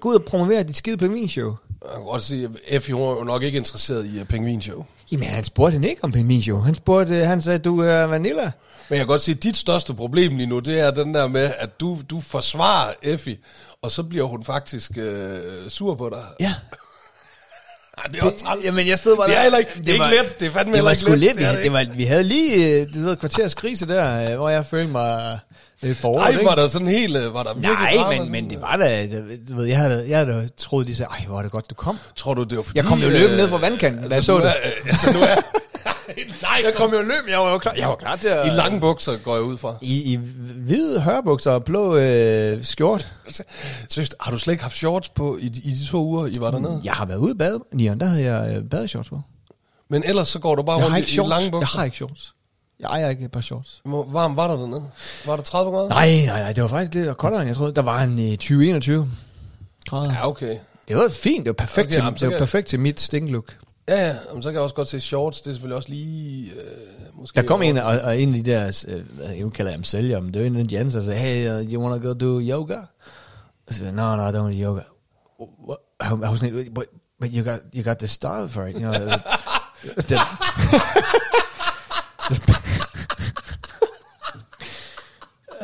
Gå 0.00 0.08
ud 0.08 0.14
og 0.14 0.24
promovere 0.24 0.62
dit 0.62 0.76
skide 0.76 0.96
pingvinshow. 0.96 1.56
Jeg 1.84 1.90
kan 1.94 2.02
godt 2.04 2.22
sige, 2.22 2.44
at 2.44 2.50
Effie 2.68 2.94
hun 2.94 3.02
er 3.04 3.08
jo 3.08 3.24
nok 3.24 3.42
ikke 3.42 3.58
interesseret 3.58 4.06
i 4.06 4.20
uh, 4.20 4.26
pingvinshow. 4.26 4.84
Jamen, 5.12 5.26
han 5.26 5.44
spurgte 5.44 5.72
hende 5.72 5.88
ikke 5.88 6.04
om 6.04 6.12
pingvinshow. 6.12 6.58
Han 6.60 6.74
spurgte, 6.74 7.14
øh, 7.20 7.26
han 7.26 7.42
sagde, 7.42 7.58
du 7.58 7.80
er 7.80 8.02
vanilla. 8.02 8.42
Men 8.88 8.96
jeg 8.96 8.98
kan 8.98 9.06
godt 9.06 9.20
sige, 9.22 9.34
at 9.34 9.42
dit 9.42 9.56
største 9.56 9.94
problem 9.94 10.36
lige 10.36 10.46
nu, 10.46 10.58
det 10.58 10.80
er 10.80 10.90
den 10.90 11.14
der 11.14 11.26
med, 11.26 11.52
at 11.58 11.80
du, 11.80 11.98
du 12.10 12.20
forsvarer 12.20 12.92
Effie, 13.02 13.36
og 13.82 13.92
så 13.92 14.02
bliver 14.02 14.24
hun 14.24 14.44
faktisk 14.44 14.90
øh, 14.96 15.40
sur 15.70 15.94
på 15.94 16.08
dig. 16.10 16.24
Ja. 16.40 16.54
Ej, 17.98 18.04
det 18.12 18.20
er 18.20 18.24
også 18.26 18.38
træls. 18.38 18.64
Jamen, 18.64 18.88
jeg 18.88 18.98
stod 18.98 19.16
bare 19.16 19.26
Det 19.26 19.32
er 19.32 19.36
der. 19.36 19.42
heller 19.42 19.58
ikke, 19.58 19.70
det 19.78 19.88
er 19.88 19.92
ikke 19.92 20.04
var- 20.04 20.10
let. 20.10 20.40
Det 20.40 20.46
er 20.46 20.50
fandme 20.50 20.76
det 20.76 20.84
var 20.84 20.90
ikke 20.90 21.10
let. 21.10 21.18
lidt. 21.18 21.38
Vi, 21.38 21.42
havde, 21.42 21.56
det 21.56 21.64
det 21.64 21.72
var, 21.72 21.86
vi 21.94 22.04
havde 22.04 22.24
lige, 22.24 22.80
øh, 22.80 22.94
du 22.94 23.00
ved, 23.00 23.16
kvarters 23.16 23.54
krise 23.54 23.86
der, 23.88 24.30
øh, 24.30 24.36
hvor 24.36 24.48
jeg 24.48 24.66
følte 24.66 24.92
mig 24.92 25.38
lidt 25.82 25.98
forrådt. 25.98 26.22
Ej, 26.22 26.28
ikke? 26.30 26.44
var 26.44 26.54
der 26.54 26.68
sådan 26.68 26.86
helt, 26.88 27.16
øh, 27.16 27.34
var 27.34 27.42
der 27.42 27.54
virkelig 27.54 27.96
Nej, 27.96 28.18
men, 28.18 28.32
men 28.32 28.50
det 28.50 28.60
var 28.60 28.76
da, 28.76 29.02
det- 29.02 29.40
du 29.48 29.54
ved, 29.54 29.64
jeg 29.64 29.78
havde, 29.78 30.08
jeg 30.08 30.18
havde 30.18 30.48
troet, 30.56 30.86
de 30.86 30.94
sagde, 30.94 31.08
ej, 31.18 31.24
hvor 31.28 31.38
er 31.38 31.42
det 31.42 31.50
godt, 31.52 31.70
du 31.70 31.74
kom. 31.74 31.98
Tror 32.16 32.34
du, 32.34 32.42
det 32.42 32.56
var 32.56 32.62
fordi... 32.62 32.78
Jeg 32.78 32.84
kom 32.84 32.98
jo 32.98 33.06
øh, 33.06 33.12
løbende 33.12 33.36
ned 33.36 33.48
fra 33.48 33.56
vandkanten, 33.58 34.08
da 34.08 34.14
jeg 34.14 34.24
så 34.24 34.32
nu 34.32 34.38
det. 34.38 34.46
Er, 34.48 34.52
øh, 34.64 34.72
altså, 34.88 35.12
nu 35.12 35.20
er... 35.20 35.34
Nej, 36.42 36.60
Jeg 36.64 36.74
kom 36.76 36.90
jo 36.92 36.98
løb, 37.02 37.30
jeg 37.30 37.38
var 37.38 37.52
jo 37.52 37.58
klar, 37.58 37.72
jeg 37.76 37.88
var 37.88 37.94
klar 37.94 38.16
til 38.16 38.28
at... 38.28 38.46
I 38.46 38.50
lange 38.50 38.80
bukser 38.80 39.16
går 39.16 39.34
jeg 39.34 39.42
ud 39.44 39.56
fra. 39.56 39.74
I, 39.82 40.12
i 40.12 40.16
hvide 40.56 41.00
hørbukser 41.00 41.50
og 41.50 41.64
blå 41.64 41.96
øh, 41.96 42.64
skjort. 42.64 43.12
Synes, 43.90 44.10
har 44.20 44.30
du 44.32 44.38
slet 44.38 44.52
ikke 44.52 44.62
haft 44.62 44.76
shorts 44.76 45.08
på 45.08 45.38
i, 45.40 45.46
i 45.46 45.50
de 45.80 45.86
to 45.86 45.98
uger, 46.04 46.26
I 46.26 46.36
var 46.38 46.50
dernede? 46.50 46.80
Jeg 46.84 46.92
har 46.92 47.06
været 47.06 47.18
ude 47.18 47.32
i 47.32 47.38
bad, 47.38 47.60
Nian, 47.72 48.00
der 48.00 48.06
havde 48.06 48.24
jeg 48.24 48.56
øh, 48.56 48.64
badeshorts 48.70 49.08
på. 49.08 49.20
Men 49.90 50.02
ellers 50.04 50.28
så 50.28 50.38
går 50.38 50.54
du 50.54 50.62
bare 50.62 50.76
Jeg 50.78 50.86
rundt 50.86 50.98
i, 51.10 51.14
i 51.14 51.16
lange 51.18 51.42
Jeg 51.44 51.50
bukser. 51.52 51.78
har 51.78 51.84
ikke 51.84 51.96
shorts. 51.96 52.34
Jeg 52.82 52.88
ejer 52.88 53.08
ikke 53.08 53.24
et 53.24 53.32
par 53.32 53.40
shorts. 53.40 53.80
Hvor 53.84 54.08
varmt 54.10 54.36
var 54.36 54.48
der 54.48 54.56
dernede? 54.56 54.82
Var 55.26 55.36
der 55.36 55.42
30 55.42 55.72
grader? 55.72 55.88
Nej, 55.88 56.24
nej, 56.26 56.40
nej, 56.40 56.52
det 56.52 56.62
var 56.62 56.68
faktisk 56.68 56.94
lidt 56.94 57.16
koldere, 57.16 57.40
end 57.40 57.48
jeg 57.48 57.56
troede. 57.56 57.74
Der 57.74 57.82
var 57.82 58.02
en 58.02 58.18
i 58.18 58.36
2021 58.36 59.10
grader. 59.88 60.12
Ja, 60.12 60.28
okay. 60.28 60.56
Det 60.88 60.96
var 60.96 61.08
fint, 61.08 61.38
det 61.38 61.46
var 61.46 61.52
perfekt, 61.52 61.86
Okay, 61.86 61.92
til, 61.92 62.02
jamen, 62.02 62.18
det 62.20 62.32
var 62.32 62.38
perfekt 62.38 62.68
til 62.68 62.80
mit 62.80 63.00
stinklook. 63.00 63.56
Ja, 63.88 64.06
ja. 64.06 64.16
Jamen, 64.28 64.42
så 64.42 64.48
kan 64.48 64.54
jeg 64.54 64.62
også 64.62 64.74
godt 64.74 64.88
se 64.88 65.00
shorts. 65.00 65.40
Det 65.40 65.50
er 65.50 65.54
selvfølgelig 65.54 65.76
også 65.76 65.88
lige... 65.88 66.50
Øh, 66.50 67.20
måske 67.20 67.36
Der 67.36 67.42
kom 67.42 67.62
en, 67.62 67.76
og, 67.76 67.98
og 68.04 68.20
en 68.20 68.34
af 68.34 68.44
de 68.44 68.50
der, 68.50 68.84
øh, 68.88 69.38
jeg 69.38 69.52
kalder 69.52 69.72
dem 69.72 69.84
sælger, 69.84 70.20
men 70.20 70.34
det 70.34 70.42
var 70.42 70.46
en 70.46 70.56
af 70.56 70.68
de 70.68 70.78
andre, 70.78 70.98
der 70.98 71.04
sagde, 71.04 71.18
hey, 71.18 71.50
uh, 71.50 71.72
you 71.72 71.82
wanna 71.82 72.06
go 72.08 72.12
do 72.12 72.40
yoga? 72.40 72.76
Og 73.68 73.74
så 73.74 73.74
sagde 73.74 73.86
jeg, 73.86 74.16
no, 74.16 74.16
no, 74.16 74.28
I 74.28 74.32
don't 74.32 74.42
want 74.42 74.54
yoga. 74.54 74.82
What? 75.68 75.78
I, 76.00 76.30
was 76.30 76.42
like, 76.42 76.74
but, 76.74 76.84
but 77.20 77.30
you 77.32 77.44
got, 77.44 77.60
you 77.74 77.82
got 77.82 77.98
the 77.98 78.08
style 78.08 78.48
for 78.48 78.62
it, 78.62 78.74
you 78.74 78.80
know. 78.80 78.92
the, 78.92 79.22
the, 80.08 80.18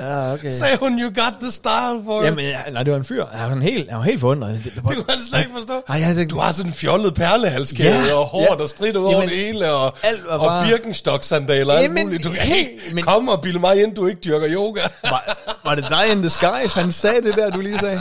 Ja, 0.01 0.33
okay. 0.33 0.49
Sagde 0.51 0.77
hun, 0.77 1.01
you 1.01 1.09
got 1.25 1.33
the 1.41 1.51
style 1.53 2.01
for. 2.05 2.25
Jamen, 2.25 2.45
ja, 2.45 2.59
nej, 2.73 2.83
det 2.83 2.93
var 2.93 2.99
en 2.99 3.05
fyr. 3.05 3.25
Han 3.33 3.51
var 3.59 3.63
helt, 3.65 3.91
han 3.91 3.99
var 3.99 4.05
helt 4.05 4.21
forundret. 4.21 4.55
Det, 4.55 4.65
det, 4.65 4.75
Det 4.75 4.83
kunne 4.83 5.05
han 5.09 5.19
slet 5.31 5.39
ikke 5.41 5.53
forstå. 5.55 5.83
Ej, 5.89 6.01
jeg 6.01 6.17
tænkte, 6.17 6.35
Du 6.35 6.41
har 6.41 6.53
sådan 6.53 6.71
en 6.71 6.75
fjollet 6.75 7.15
perlehalskæde 7.15 7.89
Ja, 8.09 8.15
og 8.15 8.27
hår, 8.27 8.41
ja. 8.51 8.57
der 8.63 8.67
strider 8.67 9.01
over 9.01 9.11
Jamen, 9.13 9.29
det 9.29 9.37
hele, 9.37 9.73
og, 9.73 9.95
alt 10.03 10.25
var 10.27 10.33
og 10.33 10.47
bare- 10.49 10.67
Birkenstock-sandaler 10.67 11.73
og 11.73 11.79
alt 11.79 11.83
Jamen, 11.89 12.05
muligt. 12.07 12.25
Du 12.25 12.31
kan 12.31 12.57
ikke 12.57 12.71
men- 12.93 13.05
komme 13.05 13.33
og 13.33 13.41
bilde 13.43 13.59
mig 13.59 13.83
ind, 13.83 13.95
du 13.95 14.07
ikke 14.07 14.21
dyrker 14.25 14.49
yoga. 14.51 14.81
var, 15.05 15.39
var 15.65 15.75
det 15.75 15.87
dig 15.91 16.13
in 16.13 16.19
the 16.23 16.31
skies? 16.31 16.73
Han 16.73 16.93
sagde 16.93 17.23
det 17.23 17.37
der, 17.37 17.51
du 17.51 17.61
lige 17.61 17.79
sagde. 17.79 18.01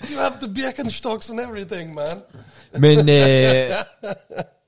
Det 0.00 0.18
have 0.18 0.32
the 0.42 0.54
Birkenstocks 0.54 1.30
and 1.30 1.40
everything, 1.40 1.94
man. 1.94 2.06
Men, 2.78 3.08
øh, 3.08 3.76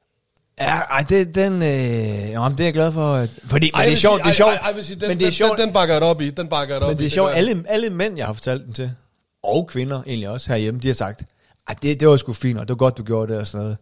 ja, 0.60 0.74
ej, 0.78 1.00
det, 1.08 1.34
den, 1.34 1.52
øh, 1.62 2.30
jamen, 2.30 2.52
det 2.52 2.60
er 2.60 2.64
jeg 2.64 2.72
glad 2.72 2.92
for. 2.92 3.14
at- 3.14 3.30
Fordi, 3.46 3.70
men 3.74 3.80
Ej, 3.80 3.84
det 3.84 3.92
er 3.92 3.96
sjovt, 3.96 4.22
det 4.22 4.28
er 4.28 4.32
sjovt, 4.32 4.50
ej, 4.50 4.70
ej, 4.70 4.80
sige, 4.80 5.00
den, 5.00 5.08
men 5.08 5.18
det 5.18 5.24
er 5.24 5.28
den, 5.28 5.32
sjovt, 5.34 5.58
Den, 5.58 5.66
den 5.66 5.72
bakker 5.74 5.94
jeg 5.94 6.02
op 6.02 6.20
i. 6.20 6.30
Den 6.30 6.48
bakker 6.48 6.74
jeg 6.74 6.80
det 6.80 6.86
op 6.86 6.90
men 6.90 6.98
det 6.98 7.06
er 7.06 7.10
sjovt, 7.10 7.30
alle, 7.34 7.64
alle 7.68 7.90
mænd, 7.90 8.16
jeg 8.16 8.26
har 8.26 8.32
fortalt 8.32 8.64
den 8.64 8.72
til, 8.72 8.90
og 9.42 9.66
kvinder 9.68 10.02
egentlig 10.06 10.28
også 10.28 10.48
herhjemme, 10.52 10.80
de 10.80 10.86
har 10.86 10.94
sagt, 10.94 11.22
at 11.68 11.82
det, 11.82 12.00
det 12.00 12.08
var 12.08 12.16
sgu 12.16 12.32
fint, 12.32 12.58
og 12.58 12.68
det 12.68 12.72
var 12.74 12.76
godt, 12.76 12.98
du 12.98 13.02
gjorde 13.02 13.32
det 13.32 13.40
og 13.40 13.46
sådan 13.46 13.62
noget. 13.62 13.76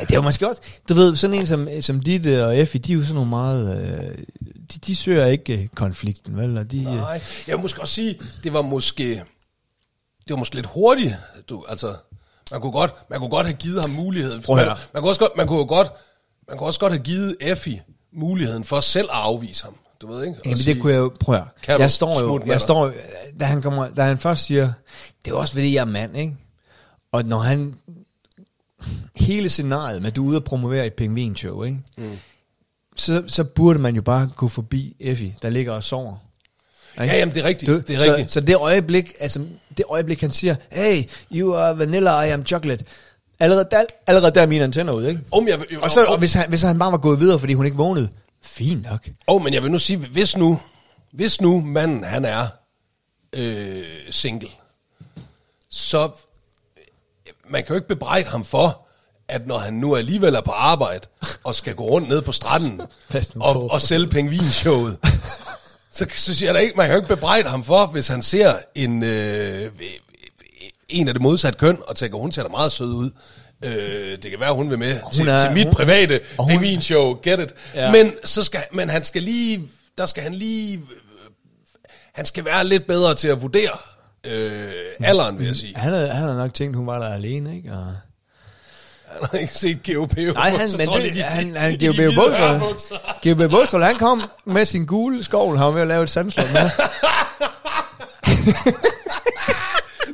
Ja, 0.00 0.04
det 0.04 0.16
var 0.16 0.22
måske 0.22 0.48
også, 0.48 0.60
du 0.88 0.94
ved, 0.94 1.16
sådan 1.16 1.36
en 1.36 1.46
som, 1.46 1.68
som 1.80 2.00
Ditte 2.00 2.46
og 2.46 2.56
Effie, 2.58 2.80
de 2.80 2.92
er 2.92 2.96
jo 2.96 3.02
sådan 3.02 3.14
nogle 3.14 3.30
meget, 3.30 3.82
øh, 4.08 4.18
de, 4.72 4.78
de 4.86 4.96
søger 4.96 5.26
ikke 5.26 5.58
øh, 5.62 5.66
konflikten, 5.74 6.36
vel? 6.36 6.58
Og 6.58 6.70
de, 6.70 6.78
øh, 6.78 6.84
Nej, 6.84 7.20
jeg 7.48 7.58
måske 7.60 7.80
også 7.80 7.94
sige, 7.94 8.18
det 8.44 8.52
var 8.52 8.62
måske, 8.62 9.08
det 10.24 10.30
var 10.30 10.36
måske 10.36 10.54
lidt 10.54 10.66
hurtigt. 10.66 11.14
Du, 11.48 11.64
altså, 11.68 11.94
man 12.52 12.60
kunne 12.60 12.72
godt, 12.72 12.94
man 13.10 13.18
kunne 13.18 13.30
godt 13.30 13.46
have 13.46 13.56
givet 13.56 13.80
ham 13.80 13.90
muligheden. 13.90 14.42
Prøv 14.42 14.56
man, 14.56 14.66
man, 14.66 15.02
kunne 15.02 15.10
også 15.10 15.20
godt, 15.20 15.32
man 15.36 15.46
kunne 15.46 15.66
godt, 15.66 15.92
man 16.48 16.58
kunne 16.58 16.66
også 16.66 16.80
godt 16.80 16.92
have 16.92 17.02
givet 17.02 17.36
Effie 17.40 17.82
muligheden 18.12 18.64
for 18.64 18.80
selv 18.80 19.08
at 19.12 19.16
afvise 19.16 19.64
ham. 19.64 19.76
Du 20.02 20.06
ved 20.12 20.24
ikke? 20.24 20.38
Jamen, 20.44 20.58
sige, 20.58 20.74
det 20.74 20.82
kunne 20.82 20.92
jeg 20.92 20.98
jo, 20.98 21.12
prøv 21.20 21.34
at 21.34 21.40
høre. 21.40 21.48
Kan 21.62 21.76
du 21.76 21.82
jeg 21.82 21.90
står 21.90 22.22
jo, 22.22 22.42
jeg 22.46 22.60
står, 22.60 22.92
da 23.40 23.44
han, 23.44 23.62
kommer, 23.62 23.88
da 23.88 24.02
han 24.02 24.18
først 24.18 24.44
siger, 24.44 24.72
det 25.24 25.30
er 25.30 25.36
også 25.36 25.54
fordi, 25.54 25.74
jeg 25.74 25.80
er 25.80 25.84
mand, 25.84 26.16
ikke? 26.16 26.36
Og 27.12 27.24
når 27.24 27.38
han, 27.38 27.74
hele 29.16 29.48
scenariet 29.48 30.02
med, 30.02 30.10
at 30.10 30.16
du 30.16 30.24
er 30.24 30.28
ude 30.28 30.36
og 30.36 30.44
promovere 30.44 30.86
et 30.86 30.94
pingvinshow, 30.94 31.62
ikke? 31.62 31.78
Mm. 31.98 32.18
Så, 32.96 33.22
så 33.26 33.44
burde 33.44 33.78
man 33.78 33.94
jo 33.94 34.02
bare 34.02 34.30
gå 34.36 34.48
forbi 34.48 34.96
Effie, 35.00 35.36
der 35.42 35.50
ligger 35.50 35.72
og 35.72 35.84
sover. 35.84 36.16
Ikke? 37.00 37.04
Ja, 37.12 37.18
jamen, 37.18 37.34
det 37.34 37.40
er 37.44 37.48
rigtigt. 37.48 37.68
Du, 37.70 37.78
det 37.78 37.90
er 37.90 37.98
så, 38.04 38.10
rigtigt. 38.10 38.30
så 38.32 38.40
det 38.40 38.56
øjeblik, 38.56 39.12
altså 39.20 39.46
det 39.76 39.84
øjeblik, 39.88 40.20
han 40.20 40.30
siger, 40.30 40.54
hey, 40.72 41.02
you 41.32 41.54
are 41.56 41.78
vanilla, 41.78 42.20
I 42.20 42.30
am 42.30 42.46
chocolate. 42.46 42.84
Allerede 43.40 43.68
der, 43.70 43.84
allerede 44.06 44.34
der 44.34 44.42
er 44.42 44.46
mine 44.46 44.64
antenner 44.64 44.92
ud, 44.92 45.06
ikke? 45.06 45.20
Om 45.30 45.48
jeg, 45.48 45.58
Og, 45.82 45.90
så, 45.90 46.04
om- 46.04 46.12
og 46.12 46.18
hvis, 46.18 46.32
han, 46.32 46.48
hvis 46.48 46.62
han 46.62 46.78
bare 46.78 46.92
var 46.92 46.98
gået 46.98 47.20
videre, 47.20 47.38
fordi 47.38 47.52
hun 47.54 47.64
ikke 47.64 47.76
vågnede, 47.76 48.08
fint 48.42 48.90
nok. 48.90 49.08
Åh, 49.28 49.42
men 49.42 49.54
jeg 49.54 49.62
vil 49.62 49.70
nu 49.70 49.78
sige, 49.78 49.96
hvis 49.96 50.36
nu, 50.36 50.60
hvis 51.12 51.40
nu 51.40 51.60
manden, 51.60 52.04
han 52.04 52.24
er 52.24 52.46
øh, 53.32 53.82
single, 54.10 54.48
så 55.70 56.10
man 57.48 57.62
kan 57.62 57.68
jo 57.68 57.74
ikke 57.74 57.88
bebrejde 57.88 58.28
ham 58.28 58.44
for, 58.44 58.86
at 59.28 59.46
når 59.46 59.58
han 59.58 59.72
nu 59.74 59.96
alligevel 59.96 60.34
er 60.34 60.40
på 60.40 60.50
arbejde, 60.50 61.06
og 61.44 61.54
skal 61.54 61.74
gå 61.74 61.84
rundt 61.84 62.08
ned 62.08 62.22
på 62.22 62.32
stranden, 62.32 62.80
og, 63.40 63.70
og 63.70 63.82
sælge 63.82 64.06
pengvinshowet, 64.06 64.98
så, 65.92 66.06
så 66.16 66.34
siger 66.34 66.48
jeg 66.48 66.54
da 66.54 66.60
ikke, 66.60 66.74
man 66.76 66.86
kan 66.86 66.94
jo 66.96 67.00
ikke 67.02 67.14
bebrejde 67.14 67.48
ham 67.48 67.64
for, 67.64 67.86
hvis 67.86 68.08
han 68.08 68.22
ser 68.22 68.54
en, 68.74 69.02
øh, 69.02 69.70
en 70.88 71.08
af 71.08 71.14
det 71.14 71.22
modsatte 71.22 71.58
køn, 71.58 71.78
og 71.86 71.96
tænker, 71.96 72.18
hun 72.18 72.32
ser 72.32 72.42
da 72.42 72.48
meget 72.48 72.72
sød 72.72 72.86
ud. 72.94 73.10
Øh, 73.64 74.18
det 74.22 74.30
kan 74.30 74.40
være, 74.40 74.54
hun 74.54 74.70
vil 74.70 74.78
med 74.78 75.00
til, 75.12 75.28
er- 75.28 75.40
til 75.44 75.52
mit 75.52 75.64
hun- 75.66 75.74
private 75.74 76.20
hun- 76.38 76.48
pengvinshow, 76.48 77.20
get 77.22 77.40
it. 77.40 77.54
Ja. 77.74 77.92
Men 77.92 78.12
så 78.24 78.42
skal, 78.44 78.60
men 78.72 78.90
han 78.90 79.04
skal 79.04 79.22
lige, 79.22 79.68
der 79.98 80.06
skal 80.06 80.22
han 80.22 80.34
lige, 80.34 80.80
han 82.14 82.26
skal 82.26 82.44
være 82.44 82.66
lidt 82.66 82.86
bedre 82.86 83.14
til 83.14 83.28
at 83.28 83.42
vurdere 83.42 83.78
øh, 84.24 84.72
alderen, 85.00 85.38
vil 85.38 85.46
jeg 85.46 85.56
sige. 85.56 85.76
Han 85.76 85.92
havde, 85.92 86.08
han 86.08 86.22
havde 86.22 86.36
nok 86.36 86.54
tænkt, 86.54 86.76
hun 86.76 86.86
var 86.86 86.98
der 86.98 87.14
alene, 87.14 87.56
ikke? 87.56 87.72
Og... 87.72 87.94
Han 89.20 89.28
har 89.30 89.38
ikke 89.38 89.52
set 89.52 89.78
GOP. 89.94 90.16
Nej, 90.16 90.50
han, 90.50 90.70
men 90.78 90.88
det, 90.88 91.14
de- 91.14 91.22
han, 91.22 91.56
han, 91.56 91.78
Bålsøl, 91.78 92.42
ørbukser. 92.42 92.98
GOB 93.44 93.50
Bålsøl, 93.50 93.82
han 93.82 93.96
kom 93.98 94.22
med 94.44 94.64
sin 94.64 94.86
gule 94.86 95.24
skovl, 95.24 95.56
han 95.56 95.66
var 95.66 95.72
ved 95.72 95.82
at 95.82 95.88
lave 95.88 96.02
et 96.02 96.10
sandslot 96.10 96.52
med. 96.52 96.70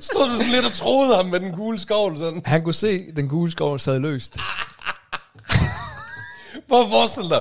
Stod 0.00 0.30
du 0.30 0.36
sådan 0.36 0.52
lidt 0.52 0.66
og 0.66 0.72
troede 0.72 1.16
ham 1.16 1.26
med 1.26 1.40
den 1.40 1.52
gule 1.52 1.78
skovl, 1.80 2.18
sådan. 2.18 2.42
Han 2.44 2.62
kunne 2.64 2.74
se, 2.74 3.04
at 3.10 3.16
den 3.16 3.28
gule 3.28 3.50
skovl 3.52 3.80
sad 3.80 3.98
løst. 3.98 4.36
Prøv 6.68 6.82
at 6.82 6.90
forestille 6.90 7.28
dig, 7.30 7.40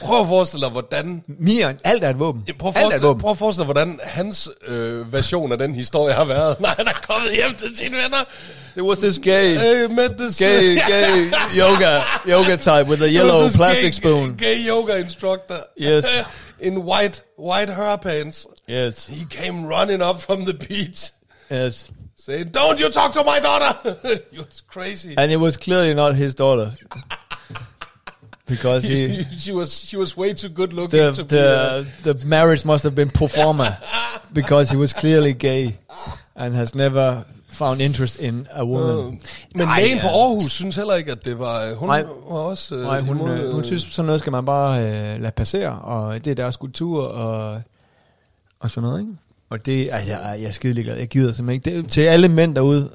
prøv 0.00 0.20
at 0.20 0.26
forestille 0.28 0.64
dig, 0.64 0.70
hvordan 0.72 1.22
Miren, 1.38 1.78
alt 1.84 2.04
er 2.04 2.10
et 2.10 2.18
våben. 2.18 2.42
Ja, 2.48 2.52
Prøv 2.58 2.68
at, 2.68 2.82
alt 2.82 2.92
er 2.92 2.96
et 2.96 3.02
våben. 3.02 3.20
prøv 3.20 3.30
at 3.30 3.38
forestille 3.38 3.60
dig, 3.66 3.72
hvordan 3.74 4.00
hans 4.02 4.48
øh, 4.66 5.12
version 5.12 5.52
af 5.52 5.58
den 5.58 5.74
historie 5.74 6.14
har 6.14 6.24
været, 6.24 6.56
når 6.60 6.68
han 6.68 6.86
er 6.88 6.92
kommet 7.08 7.32
hjem 7.34 7.54
til 7.54 7.76
sine 7.76 7.96
venner. 7.96 8.24
It 8.76 8.82
was 8.82 8.98
this 8.98 9.18
gay, 9.18 9.58
Hey, 9.58 9.84
met 9.84 10.10
this 10.18 10.38
gay, 10.38 10.76
gay 10.88 11.30
yoga, 11.62 12.00
yoga 12.28 12.56
type 12.56 12.88
with 12.90 13.02
a 13.02 13.06
There 13.06 13.12
yellow 13.14 13.48
plastic 13.48 13.84
gay, 13.84 13.92
spoon. 13.92 14.36
Gay 14.36 14.68
yoga 14.68 14.96
instructor. 14.96 15.56
Yes. 15.80 16.04
In 16.60 16.74
white, 16.78 17.22
white 17.38 17.70
hair 17.72 17.96
pants. 17.98 18.46
Yes, 18.68 19.06
He 19.06 19.24
came 19.30 19.66
running 19.66 20.02
up 20.02 20.20
from 20.20 20.44
the 20.44 20.54
beach, 20.54 21.10
yes. 21.50 21.90
saying, 22.16 22.48
"Don't 22.50 22.78
you 22.80 22.90
talk 22.90 23.12
to 23.12 23.24
my 23.24 23.38
daughter." 23.40 23.96
you 24.32 24.38
was 24.42 24.62
crazy. 24.74 25.14
And 25.16 25.32
it 25.32 25.36
was 25.38 25.56
clearly 25.56 25.94
not 25.94 26.14
his 26.16 26.34
daughter. 26.34 26.72
Because 28.48 28.84
he, 28.88 29.24
she 29.38 29.52
was 29.52 29.70
she 29.88 29.96
was 29.96 30.16
way 30.16 30.32
too 30.34 30.48
good 30.48 30.72
looking 30.72 31.00
the, 31.00 31.12
to 31.12 31.24
be. 31.24 31.38
Uh, 31.38 31.84
the, 32.02 32.14
the 32.14 32.26
marriage 32.26 32.64
must 32.64 32.84
have 32.84 32.94
been 32.94 33.10
pro 33.10 33.26
forma. 33.28 33.78
Because 34.34 34.70
he 34.70 34.76
was 34.76 34.92
clearly 34.92 35.32
gay 35.32 35.78
and 36.36 36.54
has 36.54 36.74
never 36.74 37.24
found 37.50 37.80
interest 37.80 38.20
in 38.20 38.46
a 38.52 38.64
woman. 38.64 39.20
men 39.54 39.68
Ej, 39.68 39.80
lægen 39.80 40.00
fra 40.00 40.08
ja. 40.08 40.14
Aarhus 40.14 40.52
synes 40.52 40.76
heller 40.76 40.94
ikke, 40.94 41.12
at 41.12 41.26
det 41.26 41.38
var... 41.38 41.74
Hun 41.74 41.88
Nej. 41.88 42.02
var 42.02 42.36
også... 42.38 42.74
øh, 42.74 42.82
Nej, 42.82 43.00
hun, 43.00 43.30
øh, 43.30 43.52
hun 43.54 43.64
synes, 43.64 43.82
sådan 43.90 44.06
noget 44.06 44.20
skal 44.20 44.32
man 44.32 44.44
bare 44.44 44.80
øh, 44.80 45.20
lade 45.20 45.32
passere, 45.36 45.70
og 45.70 46.24
det 46.24 46.30
er 46.30 46.34
deres 46.34 46.56
kultur, 46.56 47.04
og, 47.04 47.62
og 48.60 48.70
sådan 48.70 48.88
noget, 48.88 49.00
ikke? 49.00 49.12
Og 49.50 49.66
det, 49.66 49.88
altså, 49.92 50.10
jeg, 50.10 50.40
jeg 50.40 50.48
er 50.48 50.52
skide 50.52 50.72
ligeglad. 50.74 50.96
Jeg 50.96 51.08
gider 51.08 51.32
simpelthen 51.32 51.72
ikke. 51.72 51.82
Det, 51.82 51.90
til 51.90 52.00
alle 52.00 52.28
mænd 52.28 52.54
derude, 52.54 52.90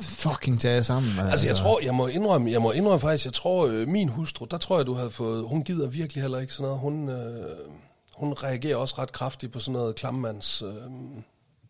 fucking 0.00 0.60
tage 0.60 0.74
jer 0.74 0.82
sammen. 0.82 1.16
man. 1.16 1.26
Altså, 1.26 1.46
jeg 1.46 1.56
tror, 1.56 1.80
jeg 1.80 1.94
må 1.94 2.06
indrømme, 2.06 2.50
jeg 2.50 2.62
må 2.62 2.72
indrømme 2.72 3.00
faktisk, 3.00 3.24
jeg 3.24 3.32
tror, 3.32 3.66
øh, 3.66 3.88
min 3.88 4.08
hustru, 4.08 4.46
der 4.50 4.58
tror 4.58 4.76
jeg, 4.76 4.86
du 4.86 4.94
havde 4.94 5.10
fået, 5.10 5.44
hun 5.48 5.62
gider 5.62 5.86
virkelig 5.86 6.22
heller 6.22 6.38
ikke 6.38 6.52
sådan 6.52 6.62
noget. 6.64 6.80
Hun, 6.80 7.08
øh, 7.08 7.44
hun 8.16 8.32
reagerer 8.32 8.76
også 8.76 8.94
ret 8.98 9.12
kraftigt 9.12 9.52
på 9.52 9.60
sådan 9.60 9.72
noget 9.72 9.94
klammands 9.94 10.62
øh, 10.62 10.74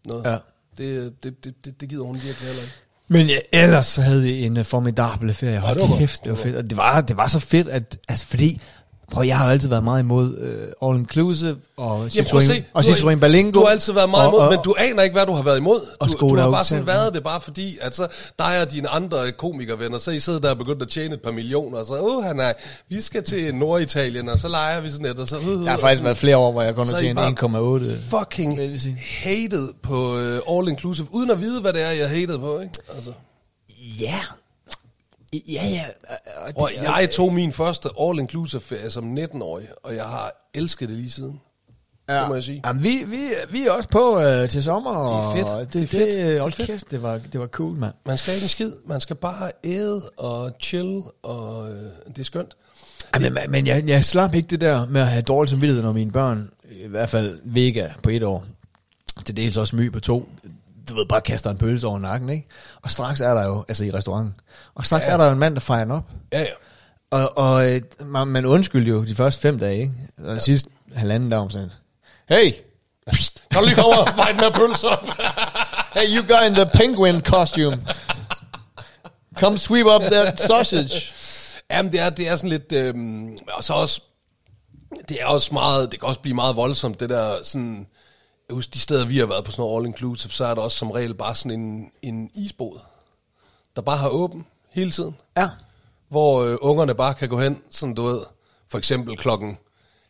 noget. 0.05 0.25
Ja. 0.25 0.39
Det, 0.79 1.23
det, 1.23 1.45
det, 1.45 1.65
det, 1.65 1.81
det 1.81 1.89
gider 1.89 2.05
hun 2.05 2.15
virkelig 2.15 2.47
heller 2.47 2.63
ikke. 2.63 2.75
Men 3.09 3.27
ja, 3.27 3.39
ellers 3.53 3.87
så 3.87 4.03
havde 4.03 4.23
vi 4.23 4.43
en 4.47 4.57
uh, 4.57 4.65
formidabel 4.65 5.35
ferie. 5.35 5.59
Hold 5.59 5.75
det 5.75 5.83
var 5.83 5.89
godt. 5.89 5.99
kæft, 5.99 6.25
det 6.25 6.31
var 6.31 6.37
fedt. 6.37 6.57
Og 6.57 6.65
det 6.65 6.77
var, 6.77 7.01
det 7.01 7.17
var 7.17 7.29
så 7.29 7.39
fedt, 7.39 7.69
at, 7.69 7.99
altså 8.09 8.27
fordi, 8.27 8.61
prøv, 9.13 9.25
jeg 9.25 9.39
har 9.39 9.51
altid 9.51 9.69
været 9.69 9.85
meget 9.85 10.03
imod 10.03 10.39
uh, 10.81 10.89
All 10.91 10.99
Inclusive 10.99 11.57
og. 11.77 12.07
Citroën, 12.07 12.63
og 12.75 12.85
Du 12.85 12.89
har- 12.91 12.97
Citroën 12.97 13.15
Berlingo. 13.19 13.61
Du 13.61 13.61
har 13.61 13.71
altid 13.73 13.93
været 13.93 14.11
meget 14.11 14.27
og, 14.29 14.33
imod, 14.35 14.41
og, 14.41 14.51
men 14.51 14.59
du 14.65 14.75
aner 14.79 15.03
ikke, 15.03 15.15
hvad 15.15 15.27
du 15.27 15.33
har 15.33 15.43
været 15.43 15.57
imod. 15.59 15.81
og 16.01 16.09
Du, 16.09 16.29
du 16.29 16.37
har 16.37 16.51
bare 16.51 16.65
sådan 16.65 16.87
været 16.87 17.15
det 17.15 17.23
bare 17.23 17.41
fordi, 17.41 17.79
at 17.81 17.97
så 17.97 18.07
dig 18.39 18.61
og 18.63 18.71
dine 18.73 18.89
andre 18.89 19.33
komikervenner, 19.33 19.99
så 19.99 20.11
I 20.11 20.19
sidder 20.21 20.39
der 20.39 20.51
og 20.51 20.59
begyndt 20.59 20.83
at 20.83 20.89
tjene 20.89 21.15
et 21.15 21.21
par 21.23 21.31
millioner, 21.31 21.79
og 21.79 21.87
så, 21.87 22.01
åh, 22.01 22.25
han 22.25 22.41
er, 22.41 22.53
vi 22.89 23.01
skal 23.01 23.23
til 23.23 23.55
Norditalien, 23.55 24.29
og 24.29 24.39
så 24.39 24.49
leger 24.49 24.81
vi 24.81 24.91
sådan 24.91 25.07
et, 25.07 25.19
og 25.19 25.29
så... 25.29 25.37
Uh, 25.39 25.65
Der 25.65 25.71
har 25.71 25.79
faktisk 25.79 26.05
været 26.05 26.17
flere 26.17 26.37
år, 26.37 26.53
hvor 26.53 26.63
jeg 26.63 26.75
kun 26.75 26.87
har 26.89 27.01
tjent 27.01 27.17
bare 27.17 27.79
1,8. 27.81 28.19
fucking 28.19 28.59
hated 29.23 29.69
på 29.83 30.13
uh, 30.49 30.59
All 30.59 30.69
Inclusive, 30.69 31.07
uden 31.11 31.31
at 31.31 31.41
vide, 31.41 31.61
hvad 31.61 31.73
det 31.73 31.83
er, 31.83 31.91
jeg 31.91 32.09
hated 32.11 32.39
på, 32.39 32.61
ikke? 32.61 32.75
Altså. 32.97 33.11
Ja. 34.01 34.15
Ja, 35.33 35.67
ja. 35.69 35.85
Og 36.37 36.63
Og 36.63 36.71
det- 36.77 36.83
jeg 36.83 37.11
tog 37.11 37.35
min 37.35 37.53
første 37.53 37.89
All 38.01 38.19
Inclusive 38.19 38.61
ferie 38.61 38.91
som 38.91 39.15
19-årig, 39.19 39.67
og 39.83 39.95
jeg 39.97 40.05
har 40.05 40.49
elsket 40.55 40.89
det 40.89 40.97
lige 40.99 41.11
siden. 41.11 41.41
Ja. 42.09 42.21
Det 42.21 42.29
må 42.29 42.35
jeg 42.35 42.43
sige. 42.45 42.63
Jamen, 42.67 42.83
vi, 42.83 43.05
vi, 43.07 43.29
vi 43.51 43.67
er 43.67 43.71
også 43.71 43.89
på 43.89 44.21
øh, 44.21 44.49
til 44.49 44.63
sommer, 44.63 44.91
og 44.91 45.35
Det 45.37 45.43
er 45.43 45.47
fedt. 45.47 45.73
det, 45.73 45.73
Det 45.73 45.83
er 45.83 45.87
fedt. 45.87 46.07
det, 46.17 46.25
Det 46.27 46.37
er 46.37 46.41
hold 46.41 46.53
fedt. 46.53 46.69
kæft, 46.69 46.91
det 46.91 47.03
var, 47.03 47.21
det 47.33 47.41
var 47.41 47.47
cool, 47.47 47.79
mand. 47.79 47.95
Man 48.07 48.19
skal 48.19 48.35
ikke 48.35 48.45
en 48.45 48.49
skid. 48.49 48.73
Man 48.87 49.01
skal 49.01 49.17
bare 49.17 49.51
æde 49.65 50.11
og 50.17 50.53
chill, 50.63 51.03
og 51.23 51.71
øh, 51.71 51.83
det 52.09 52.19
er 52.19 52.25
skønt. 52.25 52.57
Ej, 53.15 53.21
men, 53.21 53.35
men- 53.35 53.51
men 53.51 53.67
jeg, 53.67 53.85
jeg 53.87 54.05
slap 54.05 54.35
ikke 54.35 54.49
det 54.49 54.61
der 54.61 54.87
med 54.87 55.01
at 55.01 55.07
have 55.09 55.23
dårlig 55.23 55.51
samvittighed, 55.51 55.83
når 55.83 55.93
mine 55.93 56.13
børn, 56.13 56.51
i 56.71 56.87
hvert 56.87 57.09
fald 57.09 57.39
Vega 57.45 57.89
på 58.03 58.11
et 58.11 58.23
år, 58.23 58.45
til 59.27 59.37
dels 59.37 59.57
også 59.57 59.77
My 59.77 59.93
på 59.93 60.01
to, 60.01 60.29
du 60.89 60.95
ved, 60.95 61.07
bare 61.07 61.21
kaster 61.21 61.51
en 61.51 61.59
pølse 61.59 61.87
over 61.87 61.99
nakken, 61.99 62.29
ikke? 62.29 62.49
Og 62.83 62.91
straks 62.91 63.21
er 63.21 63.35
der 63.35 63.45
jo, 63.45 63.65
altså 63.69 63.85
i 63.85 63.91
restauranten, 63.91 64.35
og 64.75 64.87
straks 64.87 65.07
ja. 65.07 65.13
er 65.13 65.17
der 65.17 65.25
jo 65.25 65.33
en 65.33 65.39
mand, 65.39 65.55
der 65.55 65.61
fejrer 65.61 65.85
den 65.85 65.93
op. 65.93 66.11
Ja, 66.33 66.41
ja. 66.41 66.47
Og, 67.11 67.39
og 67.39 67.71
øh, 67.71 67.81
man, 68.07 68.29
man 68.29 68.47
undskyldte 68.47 68.91
jo 68.91 69.05
de 69.05 69.15
første 69.15 69.41
fem 69.41 69.59
dage, 69.59 69.81
ikke? 69.81 69.93
Og 70.19 70.35
ja. 70.35 70.39
sidst 70.39 70.67
halvanden 70.95 71.31
dag 71.31 71.39
om 71.39 71.51
sådan, 71.51 71.71
hey, 72.29 72.53
Kan 73.51 73.61
du 73.61 73.67
lige 73.67 73.75
komme 73.75 73.99
og 74.01 74.09
fejre 74.09 74.33
den 74.33 74.41
her 74.41 74.51
pølse 74.51 74.89
op? 74.89 75.07
hey, 75.97 76.17
you 76.17 76.23
guy 76.23 76.47
in 76.47 76.55
the 76.55 76.71
penguin 76.75 77.21
costume, 77.21 77.87
come 79.35 79.59
sweep 79.59 79.87
up 79.87 80.03
that 80.03 80.41
sausage. 80.41 81.13
Jamen, 81.71 81.93
det 81.93 82.01
er, 82.01 82.11
det 82.11 82.29
er 82.29 82.37
sådan 82.37 82.51
lidt... 82.51 82.73
Øh, 82.73 82.95
og 83.53 83.65
så 83.65 83.75
også... 83.75 84.01
Det 85.09 85.23
er 85.23 85.27
også 85.27 85.55
meget... 85.55 85.93
Det 85.93 86.01
kan 86.01 86.09
også 86.09 86.21
blive 86.21 86.35
meget 86.35 86.57
voldsomt, 86.57 87.01
det 87.01 87.11
der 87.11 87.43
sådan... 87.43 87.87
Jeg 88.53 88.55
husker, 88.55 88.73
de 88.73 88.79
steder, 88.79 89.05
vi 89.05 89.19
har 89.19 89.27
været 89.27 89.45
på 89.45 89.51
sådan 89.51 89.63
noget 89.63 89.87
all-inclusive, 89.87 90.31
så 90.31 90.45
er 90.45 90.55
der 90.55 90.63
også 90.63 90.79
som 90.79 90.91
regel 90.91 91.15
bare 91.15 91.35
sådan 91.35 91.61
en, 91.61 91.91
en 92.03 92.31
isbåd, 92.35 92.81
der 93.77 93.83
bare 93.83 93.97
har 93.97 94.09
åben 94.09 94.47
hele 94.71 94.91
tiden. 94.91 95.17
Ja. 95.37 95.49
hvor 96.09 96.43
øh, 96.43 96.57
ungerne 96.61 96.95
bare 96.95 97.15
kan 97.15 97.29
gå 97.29 97.41
hen, 97.41 97.63
sådan 97.71 97.95
du 97.95 98.03
ved, 98.03 98.21
for 98.71 98.79
eksempel 98.79 99.17
klokken 99.17 99.59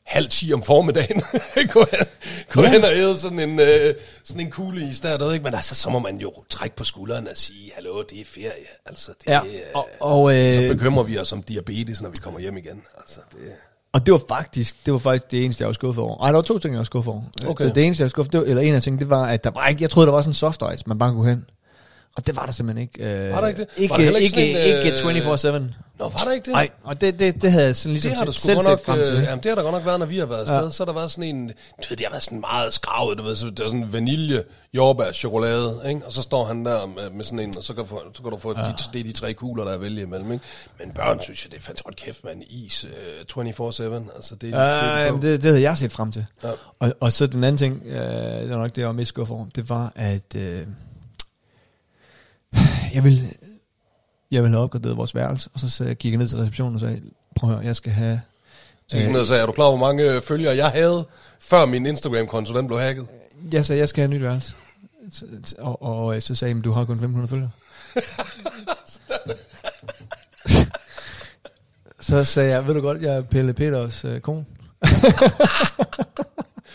halv 0.05 0.29
10 0.29 0.53
om 0.53 0.63
formiddagen. 0.63 1.23
gå 1.75 1.87
hen, 1.91 2.07
gå 2.53 2.63
hen 2.63 2.85
og 2.85 2.93
æde 2.93 3.19
sådan 3.19 3.39
en, 3.39 3.61
øh, 3.61 3.95
sådan 4.25 4.41
en 4.41 4.51
kugle 4.51 4.89
is 4.89 5.01
der, 5.01 5.19
ved 5.19 5.33
ikke? 5.33 5.45
Men 5.45 5.55
altså, 5.55 5.75
så 5.75 5.91
må 5.91 5.99
man 5.99 6.17
jo 6.19 6.33
trække 6.51 6.77
på 6.77 6.85
skulderen 6.85 7.29
og 7.29 7.37
sige, 7.37 7.73
hallo, 7.75 8.03
det 8.11 8.21
er 8.21 8.25
ferie. 8.25 8.67
Altså, 8.87 9.13
det, 9.21 9.27
Ja, 9.27 9.41
øh, 9.45 9.61
og, 9.75 9.89
og, 10.01 10.31
så 10.31 10.61
øh, 10.63 10.77
bekymrer 10.77 11.05
vi 11.05 11.19
os 11.19 11.33
om 11.33 11.43
diabetes, 11.43 12.03
når 12.03 12.09
vi 12.09 12.17
kommer 12.21 12.41
hjem 12.41 12.57
igen. 12.57 12.83
Altså, 12.99 13.21
det, 13.33 13.53
og 13.93 14.07
det 14.07 14.13
var 14.13 14.21
faktisk 14.29 14.87
det 14.87 14.93
var 14.93 14.99
faktisk 14.99 15.31
det 15.31 15.45
eneste, 15.45 15.63
jeg 15.63 15.67
var 15.67 15.73
skuffet 15.73 16.05
over. 16.05 16.19
Ej, 16.19 16.27
der 16.27 16.35
var 16.35 16.43
to 16.43 16.59
ting, 16.59 16.75
jeg 16.75 16.79
var 16.79 16.85
skuffet 16.85 17.13
over. 17.13 17.23
Okay. 17.47 17.65
Det, 17.65 17.75
det 17.75 17.85
eneste, 17.85 18.01
jeg 18.01 18.05
var 18.05 18.11
skuffet, 18.11 18.35
var, 18.35 18.41
eller 18.41 18.63
en 18.63 18.75
af 18.75 18.83
tingene, 18.83 19.01
det 19.01 19.11
var, 19.11 19.27
at 19.27 19.45
der 19.45 19.51
var 19.51 19.67
ikke, 19.67 19.83
jeg 19.83 19.91
troede, 19.91 20.07
der 20.07 20.13
var 20.13 20.23
sådan 20.23 20.31
en 20.31 20.35
soft 20.35 20.63
ice, 20.75 20.85
man 20.87 20.99
bare 20.99 21.13
kunne 21.13 21.29
hen. 21.29 21.45
Og 22.17 22.27
det 22.27 22.37
var 22.37 22.47
der 22.47 22.53
simpelthen 22.53 22.83
ikke. 22.83 23.27
Øh, 23.27 23.33
Var 23.33 23.41
der 23.41 23.49
ikke 23.49 23.61
det? 23.61 23.69
Ikke, 23.77 23.91
Var 23.91 23.97
der 23.97 24.05
ikke, 24.05 24.19
ikke 24.21 24.47
ikke, 24.47 24.99
sådan 24.99 25.17
en, 25.17 25.57
øh, 25.57 25.63
24-7. 25.69 25.75
Nå, 25.99 26.09
var 26.09 26.25
der 26.25 26.33
ikke 26.33 26.45
det? 26.45 26.53
Nej, 26.53 26.69
og 26.83 27.01
det, 27.01 27.19
det, 27.19 27.43
det 27.43 27.53
havde 27.53 27.67
jeg 27.67 27.77
sådan 27.77 27.93
ligesom 27.93 28.09
Det 28.11 28.19
har 28.19 28.25
der 28.25 28.33
selv 28.33 28.55
godt 28.55 28.65
set 28.81 28.87
frem 28.87 29.05
til. 29.05 29.15
øh, 29.15 29.23
jamen, 29.23 29.43
det 29.43 29.49
har 29.51 29.55
der 29.55 29.63
godt 29.63 29.73
nok 29.75 29.87
været, 29.87 29.99
når 29.99 30.07
vi 30.07 30.19
har 30.19 30.27
været 30.27 30.41
afsted. 30.41 30.65
Ja. 30.65 30.71
Så 30.71 30.85
har 30.85 30.93
der 30.93 30.99
været 30.99 31.11
sådan 31.11 31.25
en, 31.37 31.49
du 31.49 31.53
ved, 31.89 31.97
det 31.97 32.07
har 32.07 32.11
været 32.11 32.23
sådan 32.25 32.41
meget 32.41 32.75
skravet, 32.75 33.19
du 33.19 33.23
ved, 33.23 33.37
så 33.37 33.51
der 33.51 33.65
er 33.65 33.69
sådan 33.69 33.93
vanilje, 33.93 34.43
jordbær, 34.75 35.13
chokolade, 35.13 35.81
ikke? 35.89 36.01
Og 36.07 36.13
så 36.13 36.23
står 36.23 36.45
han 36.45 36.65
der 36.67 36.87
med, 36.87 37.11
med 37.11 37.25
sådan 37.25 37.39
en, 37.39 37.55
og 37.59 37.65
så 37.65 37.75
kan, 37.75 37.83
du 37.83 37.89
få, 37.89 38.03
så 38.15 38.23
kan 38.23 38.31
du 38.33 38.39
få, 38.39 38.55
ja. 38.59 38.65
de, 38.65 38.75
det 38.93 39.01
er 39.01 39.05
de 39.05 39.13
tre 39.13 39.35
kugler, 39.35 39.65
der 39.65 39.71
er 39.71 39.75
at 39.75 39.81
vælge 39.81 40.03
imellem, 40.03 40.33
ikke? 40.33 40.45
Men 40.79 40.91
børn 40.95 41.21
synes 41.21 41.45
jeg, 41.45 41.53
det 41.53 41.59
er 41.59 41.63
fandt 41.63 41.83
hold 41.85 41.95
kæft, 41.95 42.25
man, 42.25 42.43
is 42.51 42.85
øh, 43.37 43.47
24-7, 43.49 44.15
altså 44.17 44.35
det, 44.41 44.53
Ja, 44.53 44.99
det, 44.99 45.07
jamen, 45.07 45.23
det, 45.23 45.43
det 45.43 45.51
havde 45.51 45.63
jeg 45.63 45.79
set 45.79 45.93
frem 45.93 46.13
til. 46.13 46.27
Ja. 46.45 46.51
Og, 46.81 46.93
og 47.01 47.13
så 47.13 47.27
den 47.27 47.45
anden 47.45 47.59
ting, 47.59 47.83
øh, 47.87 47.95
det 48.01 48.51
var 48.51 48.57
nok 48.57 48.71
det, 48.71 48.79
jeg 48.79 48.87
var 48.87 48.93
mest 48.93 49.09
skuffet 49.09 49.37
over, 49.37 49.47
det 49.57 49.69
var, 49.69 49.93
at 49.97 50.37
øh, 50.37 50.63
jeg 52.95 53.05
ville, 53.05 53.21
jeg 54.31 54.43
ville 54.43 54.55
have 54.55 54.65
opgraderet 54.65 54.97
vores 54.97 55.15
værelse, 55.15 55.51
og 55.55 55.61
så 55.61 55.85
jeg, 55.85 55.97
gik 55.97 56.13
jeg 56.13 56.19
ned 56.19 56.29
til 56.29 56.39
receptionen 56.39 56.75
og 56.75 56.81
sagde, 56.81 57.01
prøv 57.37 57.51
at 57.51 57.57
høre, 57.57 57.67
jeg 57.67 57.77
skal 57.77 57.93
have... 57.93 58.21
Så 58.89 58.99
jeg 58.99 59.13
ned 59.13 59.21
og 59.21 59.27
sagde, 59.27 59.43
er 59.43 59.47
du 59.47 59.53
klar, 59.53 59.69
hvor 59.69 59.77
mange 59.77 60.13
øh, 60.13 60.23
følgere 60.23 60.57
jeg 60.57 60.69
havde, 60.69 61.07
før 61.41 61.65
min 61.67 61.87
Instagram-konto, 61.87 62.55
den 62.59 62.67
blev 62.67 62.81
hacket? 62.81 63.07
Jeg 63.53 63.65
sagde, 63.67 63.81
jeg 63.81 63.89
skal 63.89 64.01
have 64.03 64.15
et 64.15 64.21
nyt 64.21 64.23
værelse. 64.23 64.55
Så- 65.13 65.27
Og, 65.59 65.83
og, 65.83 66.17
øh, 66.17 66.23
så 66.23 66.35
sagde 66.35 66.55
jeg, 66.57 66.65
du 66.65 66.73
har 66.73 66.85
kun 66.85 67.01
500 67.01 67.29
følgere. 67.29 67.51
så 72.01 72.25
sagde 72.25 72.55
jeg, 72.55 72.67
ved 72.67 72.75
du 72.75 72.81
godt, 72.81 73.03
jeg 73.03 73.15
er 73.17 73.23
Pelle 73.23 73.53
Peters 73.53 74.05
øh, 74.05 74.21
kone. 74.21 74.45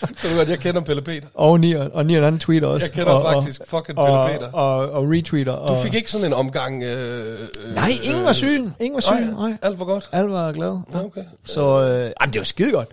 Så 0.21 0.29
du 0.29 0.35
godt, 0.37 0.49
jeg 0.49 0.59
kender 0.59 0.81
Pelle 0.81 1.01
Peter. 1.01 1.27
Og 1.33 1.59
Nier, 1.59 1.89
og 1.93 2.05
Nier 2.05 2.23
han 2.23 2.39
tweeter 2.39 2.67
også. 2.67 2.85
Jeg 2.85 2.91
kender 2.93 3.11
og, 3.11 3.33
faktisk 3.33 3.61
fucking 3.67 3.97
og, 3.97 4.27
Pelle 4.27 4.39
Peter. 4.39 4.51
Og, 4.51 4.79
og, 4.79 4.89
og 4.89 5.03
retweeter. 5.11 5.51
Du 5.51 5.57
og, 5.57 5.83
fik 5.83 5.93
ikke 5.93 6.11
sådan 6.11 6.27
en 6.27 6.33
omgang... 6.33 6.83
Øh, 6.83 7.31
øh, 7.31 7.75
Nej, 7.75 7.89
ingen 8.03 8.23
var 8.23 8.33
syg. 8.33 8.69
Ingen 8.79 8.93
var 8.93 9.01
syg. 9.01 9.11
Nej, 9.11 9.49
Nej. 9.49 9.57
alt 9.61 9.79
var 9.79 9.85
godt. 9.85 10.09
Alle 10.11 10.31
var 10.31 10.51
glade. 10.51 10.81
Ja, 10.93 11.03
okay. 11.03 11.23
Så 11.45 11.81
øh, 11.81 12.11
jamen, 12.21 12.33
det 12.33 12.39
var 12.39 12.45
skide 12.45 12.71
godt. 12.71 12.89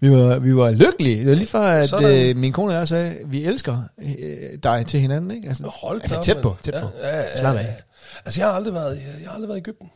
Vi 0.00 0.10
var, 0.10 0.38
vi 0.38 0.56
var 0.56 0.70
lykkelige. 0.70 1.18
Det 1.20 1.28
var 1.28 1.34
lige 1.34 1.46
før, 1.46 1.60
at 1.60 1.88
Sådan. 1.88 2.28
øh, 2.30 2.36
min 2.36 2.52
kone 2.52 2.72
og 2.72 2.78
jeg 2.78 2.88
sagde, 2.88 3.16
vi 3.26 3.44
elsker 3.44 3.78
øh, 3.98 4.58
dig 4.62 4.86
til 4.86 5.00
hinanden. 5.00 5.30
Ikke? 5.30 5.48
Altså, 5.48 5.66
Hold 5.66 6.00
altså 6.00 6.22
tæt 6.22 6.36
på, 6.42 6.56
tæt 6.62 6.74
ja, 6.74 6.80
på. 6.80 6.86
Ja, 7.02 7.16
ja, 7.16 7.40
Slap 7.40 7.54
ja. 7.54 7.60
af. 7.60 7.74
Altså, 8.24 8.40
jeg 8.40 8.48
har 8.48 8.54
aldrig 8.54 8.74
været, 8.74 9.02
jeg 9.20 9.28
har 9.28 9.34
aldrig 9.34 9.48
været 9.48 9.58
i 9.58 9.60
Ægypten. 9.60 9.90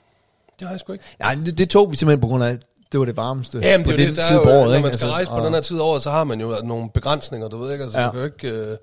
Det 0.59 0.66
har 0.66 0.75
jeg 0.75 0.81
sgu 0.81 0.92
ikke. 0.92 1.05
Nej, 1.20 1.35
det, 1.35 1.59
det 1.59 1.70
tog 1.70 1.90
vi 1.90 1.96
simpelthen 1.96 2.20
på 2.20 2.27
grund 2.27 2.44
af, 2.44 2.59
det 2.92 3.00
var 3.00 3.07
det 3.07 3.16
varmeste 3.16 3.59
Jamen, 3.62 3.85
på 3.85 3.92
det 3.92 4.00
er 4.00 4.05
jo 4.05 4.09
den 4.09 4.16
det, 4.16 4.24
der 4.24 4.28
tid 4.31 4.37
på 4.44 4.50
året. 4.50 4.68
når 4.68 4.74
ikke? 4.74 4.83
man 4.83 4.92
skal 4.92 5.05
Altså, 5.07 5.11
rejse 5.16 5.31
på 5.31 5.37
og- 5.37 5.44
den 5.44 5.55
her 5.55 5.61
tid 5.61 5.81
året, 5.81 6.02
så 6.02 6.11
har 6.11 6.24
man 6.24 6.40
jo 6.40 6.57
nogle 6.64 6.90
begrænsninger, 6.94 7.48
du 7.48 7.59
ved 7.59 7.72
ikke, 7.72 7.85
altså, 7.85 8.00
Ja. 8.00 8.07
du 8.07 8.11
kan 8.11 8.20
jo 8.20 8.24
ikke... 8.26 8.48
Øh, 8.48 8.76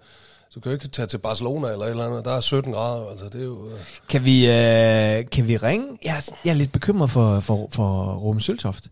du 0.55 0.59
kan 0.59 0.69
jo 0.71 0.73
ikke 0.73 0.87
tage 0.87 1.05
til 1.07 1.17
Barcelona 1.17 1.67
eller 1.71 1.85
et 1.85 1.89
eller 1.89 2.05
andet. 2.05 2.25
Der 2.25 2.31
er 2.31 2.39
17 2.39 2.73
grader, 2.73 3.09
altså 3.11 3.25
det 3.25 3.41
er 3.41 3.45
jo... 3.45 3.65
Øh. 3.65 3.71
Kan 4.09 4.25
vi, 4.25 4.45
øh, 4.45 5.29
kan 5.31 5.47
vi 5.47 5.57
ringe? 5.57 5.87
Jeg, 6.03 6.17
er- 6.17 6.35
jeg 6.45 6.51
er 6.51 6.55
lidt 6.55 6.71
bekymret 6.71 7.09
for, 7.09 7.39
for, 7.39 7.69
for 7.71 8.13
Ruben 8.15 8.41
Søltoft. 8.41 8.83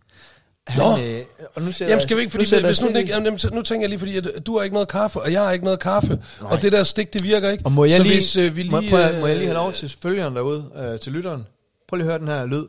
Han, 0.68 0.84
Nå. 0.84 0.98
øh, 0.98 1.22
og 1.56 1.62
nu 1.62 1.72
ser 1.72 1.88
Jamen 1.88 2.02
skal 2.02 2.18
vi 2.18 2.22
ikke, 2.22 2.32
fordi 2.32 2.46
ser 2.46 2.66
hvis 2.66 2.82
nu, 2.82 2.88
ikke, 2.88 3.14
jamen, 3.14 3.40
nu 3.54 3.62
tænker 3.62 3.84
jeg 3.84 3.90
lige, 3.90 4.00
fordi 4.00 4.18
at 4.18 4.28
du 4.46 4.58
har 4.58 4.64
ikke 4.64 4.74
noget 4.74 4.88
kaffe, 4.88 5.22
og 5.22 5.32
jeg 5.32 5.42
har 5.42 5.52
ikke 5.52 5.66
noget 5.66 5.80
kaffe, 5.80 6.20
Nej. 6.42 6.52
og 6.52 6.62
det 6.62 6.72
der 6.72 6.84
stik, 6.84 7.14
det 7.14 7.24
virker 7.24 7.50
ikke. 7.50 7.66
Og 7.66 7.72
må 7.72 7.86
jeg 7.86 7.98
så 7.98 8.04
lige, 8.04 8.16
hvis 8.16 8.36
øh, 8.36 8.56
vi 8.56 8.62
lige... 8.62 8.72
må, 8.72 8.82
prøv, 8.90 9.00
at- 9.00 9.20
må 9.20 9.28
jeg 9.28 9.34
øh, 9.34 9.38
lige 9.40 9.48
have 9.48 9.54
lov 9.58 9.74
til 9.74 9.96
følgeren 10.02 10.36
derude, 10.36 10.66
øh, 10.76 11.00
til 11.00 11.12
lytteren? 11.12 11.46
Prøv 11.90 11.98
lige 11.98 12.06
at 12.06 12.12
høre 12.12 12.20
den 12.20 12.28
her 12.28 12.46
lyd. 12.46 12.64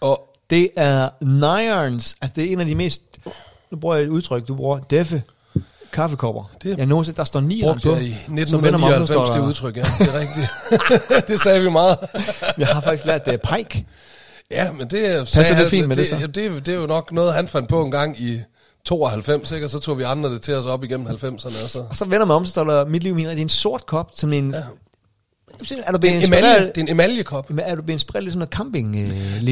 Og, 0.00 0.22
Det 0.52 0.70
er 0.76 1.08
Nirons, 1.20 2.16
altså 2.20 2.32
det 2.36 2.44
er 2.44 2.52
en 2.52 2.60
af 2.60 2.66
de 2.66 2.74
mest, 2.74 3.02
nu 3.70 3.78
bruger 3.78 3.94
jeg 3.96 4.04
et 4.04 4.08
udtryk, 4.08 4.48
du 4.48 4.54
bruger, 4.54 4.78
deffe 4.78 5.22
kaffekopper. 5.92 6.50
Det 6.54 6.62
Det, 6.62 6.78
jeg 6.78 6.86
nogensinde, 6.86 7.16
der 7.16 7.24
står 7.24 7.40
9 7.40 7.62
brugte 7.62 7.88
på. 7.88 7.94
jeg 7.94 8.02
i 8.02 8.16
Så 8.46 8.56
vender 8.56 8.78
man 8.78 8.94
om, 8.94 9.06
så 9.06 9.22
1999, 9.22 9.28
står 9.28 9.34
det 9.34 9.48
udtryk, 9.48 9.76
ja. 9.76 9.82
Det 9.98 10.14
er 10.14 10.20
rigtigt. 10.20 11.28
det 11.28 11.40
sagde 11.40 11.62
vi 11.62 11.70
meget. 11.70 11.98
Jeg 12.58 12.66
har 12.66 12.80
faktisk 12.80 13.04
lært 13.04 13.24
det 13.26 13.32
af 13.32 13.40
Pike. 13.40 13.86
Ja, 14.50 14.72
men 14.72 14.86
det, 14.90 15.18
Passer 15.34 15.58
det 15.58 15.68
fint 15.68 15.88
med 15.88 15.96
det 15.96 16.08
så? 16.08 16.16
ja, 16.16 16.26
det, 16.26 16.66
det 16.66 16.74
er 16.74 16.78
jo 16.78 16.86
nok 16.86 17.12
noget, 17.12 17.34
han 17.34 17.48
fandt 17.48 17.68
på 17.68 17.82
en 17.82 17.90
gang 17.90 18.20
i 18.20 18.40
92, 18.84 19.52
ikke? 19.52 19.66
og 19.66 19.70
så 19.70 19.78
tog 19.78 19.98
vi 19.98 20.02
andre 20.02 20.30
det 20.30 20.42
til 20.42 20.54
os 20.54 20.66
op 20.66 20.84
igennem 20.84 21.06
90'erne. 21.06 21.64
Og 21.64 21.70
så. 21.70 21.84
Og 21.90 21.96
så 21.96 22.04
vender 22.04 22.26
man 22.26 22.36
om, 22.36 22.44
så 22.44 22.50
står 22.50 22.64
der, 22.64 22.86
mit 22.86 23.02
liv, 23.02 23.14
min 23.14 23.26
det 23.26 23.38
er 23.38 23.42
en 23.42 23.48
sort 23.48 23.86
kop, 23.86 24.10
som 24.14 24.32
en... 24.32 24.50
Ja. 24.54 24.62
Er 25.60 25.86
du 25.86 25.92
Det 25.92 26.00
blevet 26.00 26.16
en 26.16 26.24
emalje, 26.24 26.66
det 26.66 26.78
er 26.78 26.82
en 26.82 26.88
emaljekop. 26.88 27.50
Men 27.50 27.58
Er 27.58 27.74
du 27.74 27.82
blevet 27.82 27.94
inspireret 27.94 28.24
lidt 28.24 28.32
sådan 28.32 28.38
noget 28.38 28.52
campingliv? 28.54 29.06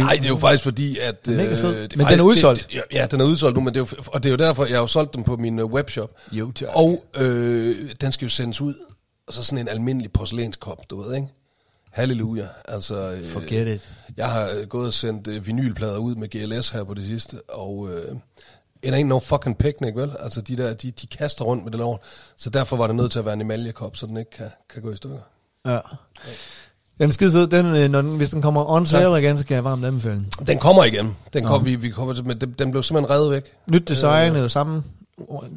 Nej, 0.04 0.16
det 0.16 0.24
er 0.24 0.28
jo 0.28 0.36
faktisk 0.36 0.62
fordi, 0.64 0.98
at... 0.98 1.26
Den 1.26 1.32
er 1.32 1.36
mega 1.36 1.50
øh, 1.52 1.58
fed. 1.58 1.82
det 1.82 1.96
Men 1.96 2.00
faktisk- 2.06 2.10
den 2.10 2.20
er 2.20 2.24
udsolgt. 2.24 2.66
Det, 2.72 2.82
ja, 2.92 3.06
den 3.10 3.20
er 3.20 3.24
udsolgt 3.24 3.54
nu, 3.56 3.60
men 3.60 3.74
det 3.74 3.80
er 3.80 3.86
jo, 3.96 4.02
og 4.06 4.22
det 4.22 4.28
er 4.28 4.30
jo 4.30 4.36
derfor, 4.36 4.64
jeg 4.64 4.74
har 4.74 4.80
jo 4.80 4.86
solgt 4.86 5.14
dem 5.14 5.22
på 5.24 5.36
min 5.36 5.58
øh, 5.58 5.64
webshop. 5.66 6.10
Jo, 6.32 6.52
tak. 6.52 6.68
Og 6.72 7.04
øh, 7.16 7.76
den 8.00 8.12
skal 8.12 8.24
jo 8.24 8.30
sendes 8.30 8.60
ud. 8.60 8.74
Og 9.26 9.32
så 9.34 9.42
sådan 9.44 9.58
en 9.58 9.68
almindelig 9.68 10.12
porcelænskop, 10.12 10.78
du 10.90 11.02
ved, 11.02 11.14
ikke? 11.14 11.28
Halleluja. 11.90 12.46
Altså, 12.68 13.10
øh, 13.10 13.26
Forget 13.26 13.68
it. 13.74 13.88
Jeg 14.16 14.26
har 14.30 14.50
øh, 14.60 14.66
gået 14.68 14.86
og 14.86 14.92
sendt 14.92 15.28
øh, 15.28 15.46
vinylplader 15.46 15.98
ud 15.98 16.14
med 16.14 16.28
GLS 16.28 16.68
her 16.68 16.84
på 16.84 16.94
det 16.94 17.04
sidste, 17.04 17.36
og 17.48 17.88
øh, 17.92 18.16
it 18.82 18.94
ain't 18.94 19.02
no 19.02 19.18
fucking 19.18 19.58
picnic, 19.58 19.94
vel? 19.96 20.10
Altså, 20.20 20.40
de 20.40 20.56
der, 20.56 20.74
de, 20.74 20.90
de 20.90 21.06
kaster 21.06 21.44
rundt 21.44 21.64
med 21.64 21.72
det 21.72 21.78
lort. 21.78 22.00
Så 22.36 22.50
derfor 22.50 22.76
var 22.76 22.86
det 22.86 22.96
nødt 22.96 23.12
til 23.12 23.18
at 23.18 23.24
være 23.24 23.34
en 23.34 23.40
emaljekop, 23.40 23.96
så 23.96 24.06
den 24.06 24.16
ikke 24.16 24.30
kan, 24.30 24.46
kan 24.72 24.82
gå 24.82 24.92
i 24.92 24.96
stykker. 24.96 25.18
Ja. 25.66 25.78
Den 26.98 27.08
er 27.08 27.12
skide 27.12 27.32
fed. 27.32 27.46
Den, 27.46 27.66
øh, 27.76 27.90
når 27.90 28.02
den, 28.02 28.16
hvis 28.16 28.30
den 28.30 28.42
kommer 28.42 28.70
on 28.70 28.86
sale 28.86 29.18
igen, 29.18 29.38
så 29.38 29.44
kan 29.44 29.54
jeg 29.54 29.64
varmt 29.64 29.84
anbefale 29.84 30.14
den. 30.14 30.46
Den 30.46 30.58
kommer 30.58 30.84
igen. 30.84 31.16
Den, 31.32 31.44
kom, 31.44 31.64
vi, 31.64 31.74
vi 31.76 31.90
kommer 31.90 32.14
til, 32.14 32.24
men 32.26 32.40
den, 32.40 32.54
den 32.58 32.70
blev 32.70 32.82
simpelthen 32.82 33.10
revet 33.16 33.30
væk. 33.30 33.42
Nyt 33.72 33.88
design 33.88 34.34
eller 34.36 34.48
samme? 34.48 34.82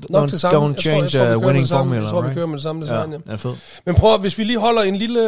Nok 0.09 0.29
det 0.31 0.41
samme. 0.41 0.59
Don't 0.59 0.63
Jeg 0.67 0.75
tror- 0.75 0.81
change 0.81 1.03
jeg 1.03 1.11
tror, 1.11 1.19
vi 1.19 1.25
kører 1.25 1.35
uh, 1.35 1.41
med 1.41 1.47
winning 1.47 1.67
formula, 1.67 2.01
Jeg 2.01 2.09
tror, 2.09 2.21
vi 2.21 2.33
kører 2.33 2.45
med 2.45 2.53
det 2.57 2.63
samme 2.63 2.81
design, 2.81 3.11
ja. 3.11 3.17
ja. 3.27 3.33
er 3.33 3.37
fed. 3.37 3.53
Men 3.85 3.95
prøv 3.95 4.17
hvis 4.19 4.37
vi 4.37 4.43
lige 4.43 4.59
holder 4.59 4.81
en 4.81 4.95
lille 4.95 5.19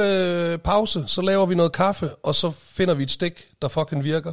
øh, 0.51 0.57
pause, 0.57 1.03
så 1.07 1.21
laver 1.21 1.45
vi 1.45 1.55
noget 1.55 1.71
kaffe, 1.71 2.09
og 2.23 2.35
så 2.35 2.51
finder 2.51 2.93
vi 2.93 3.03
et 3.03 3.11
stik, 3.11 3.33
der 3.61 3.67
fucking 3.67 4.03
virker. 4.03 4.31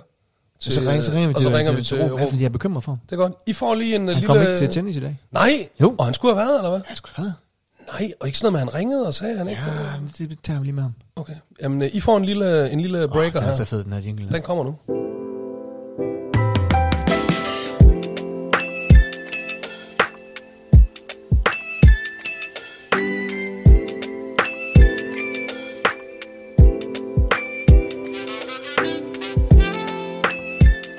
Så 0.60 0.80
ringer, 0.80 1.02
så 1.02 1.12
ringer 1.12 1.28
vi 1.28 1.34
og 1.34 1.40
til, 1.40 1.50
så 1.50 1.56
ringer 1.56 1.72
til, 1.72 1.78
vi 1.78 1.84
til 1.84 1.96
ja, 1.98 2.04
Ruben. 2.08 2.28
fordi 2.28 2.40
jeg 2.40 2.44
er 2.48 2.50
bekymret 2.52 2.84
for 2.84 2.92
ham. 2.92 2.98
Det 3.10 3.12
er 3.12 3.16
godt. 3.16 3.32
I 3.46 3.52
får 3.52 3.74
lige 3.74 3.94
en 3.96 4.02
øh, 4.02 4.06
Han 4.08 4.14
lille... 4.14 4.26
kom 4.26 4.36
ikke 4.36 4.56
til 4.58 4.68
tennis 4.70 4.96
i 4.96 5.00
dag. 5.00 5.20
Nej, 5.32 5.68
Jo. 5.80 5.94
og 5.98 6.04
han 6.04 6.14
skulle 6.14 6.34
have 6.34 6.46
været, 6.46 6.58
eller 6.58 6.70
hvad? 6.70 6.80
Jeg 6.88 6.96
skulle 6.96 7.12
have 7.16 7.32
Nej, 7.86 8.12
og 8.20 8.26
ikke 8.26 8.38
sådan 8.38 8.52
noget 8.52 8.64
med, 8.66 8.68
at 8.68 8.74
han 8.74 8.80
ringede 8.80 9.06
og 9.06 9.14
sagde, 9.14 9.38
han 9.38 9.48
ikke. 9.48 9.62
Ja, 9.62 9.98
men 10.00 10.10
det 10.18 10.38
tager 10.42 10.58
vi 10.58 10.64
lige 10.66 10.74
med 10.74 10.82
ham. 10.82 10.94
Okay. 11.16 11.34
Jamen, 11.62 11.82
øh, 11.82 11.88
I 11.92 12.00
får 12.00 12.16
en 12.16 12.24
lille, 12.24 12.70
en 12.70 12.80
lille 12.80 13.08
breaker 13.08 13.40
Den 13.40 13.48
er 13.48 13.54
så 13.56 13.64
fed, 13.64 13.84
den 13.84 13.92
her 13.92 14.00
jingle. 14.00 14.28
Den 14.32 14.42
kommer 14.42 14.64
nu. 14.64 14.76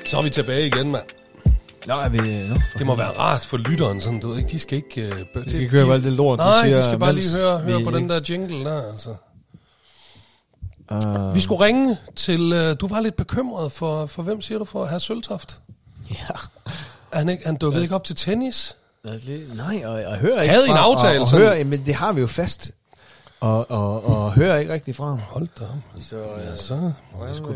Så 0.06 0.18
er 0.18 0.22
vi 0.22 0.30
tilbage 0.30 0.66
igen, 0.66 0.90
mand. 0.90 1.04
Nå, 1.86 1.94
er 1.94 2.08
vi... 2.08 2.18
Nå, 2.48 2.54
for 2.70 2.78
Det 2.78 2.86
må 2.86 2.94
være 2.94 3.10
rart 3.18 3.44
for 3.44 3.56
lytteren, 3.56 4.00
sådan, 4.00 4.20
du 4.20 4.28
ved 4.28 4.36
ikke, 4.38 4.48
de 4.50 4.58
skal 4.58 4.76
ikke... 4.78 5.12
Uh, 5.34 5.42
de 5.44 5.48
skal 5.50 5.60
ikke 5.60 5.70
høre 5.80 5.94
alt 5.94 6.04
det 6.04 6.12
lort, 6.12 6.38
Nej, 6.38 6.62
siger, 6.62 6.76
de 6.76 6.84
skal 6.84 6.98
bare 6.98 7.12
lige 7.12 7.30
høre, 7.36 7.58
høre 7.58 7.78
vi 7.78 7.84
på 7.84 7.90
den 7.90 8.10
der 8.10 8.20
jingle 8.28 8.64
der, 8.64 8.90
altså. 8.92 9.14
Uh, 10.90 11.34
Vi 11.34 11.40
skulle 11.40 11.64
ringe 11.64 11.96
til... 12.16 12.52
Uh, 12.52 12.76
du 12.80 12.88
var 12.88 13.00
lidt 13.00 13.16
bekymret 13.16 13.72
for, 13.72 14.06
for 14.06 14.22
hvem 14.22 14.40
siger 14.40 14.58
du, 14.58 14.64
for 14.64 14.86
herr 14.86 14.98
Søltoft? 14.98 15.60
ja. 16.10 16.34
Han, 17.12 17.28
ikke, 17.28 17.46
han 17.46 17.56
dukkede 17.56 17.82
ikke 17.82 17.94
op 17.94 18.04
til 18.04 18.16
tennis. 18.16 18.76
Nej, 19.04 19.82
og 19.84 20.00
jeg 20.00 20.18
hører 20.20 20.42
ikke 20.42 20.52
Havde 20.54 20.66
I 20.66 20.70
en 20.70 20.76
fra- 20.76 20.82
aftale, 20.94 21.18
Og, 21.18 21.22
og 21.22 21.28
sådan? 21.28 21.46
hører, 21.46 21.64
men 21.64 21.86
det 21.86 21.94
har 21.94 22.12
vi 22.12 22.20
jo 22.20 22.26
fast. 22.26 22.70
Og, 23.40 23.70
og, 23.70 24.04
og 24.04 24.32
hører 24.32 24.56
ikke 24.58 24.72
rigtig 24.72 24.96
fra 24.96 25.04
ham. 25.08 25.18
Hold 25.18 25.48
da. 25.60 25.64
Så, 26.00 26.16
Ja, 26.18 26.56
så 26.56 26.74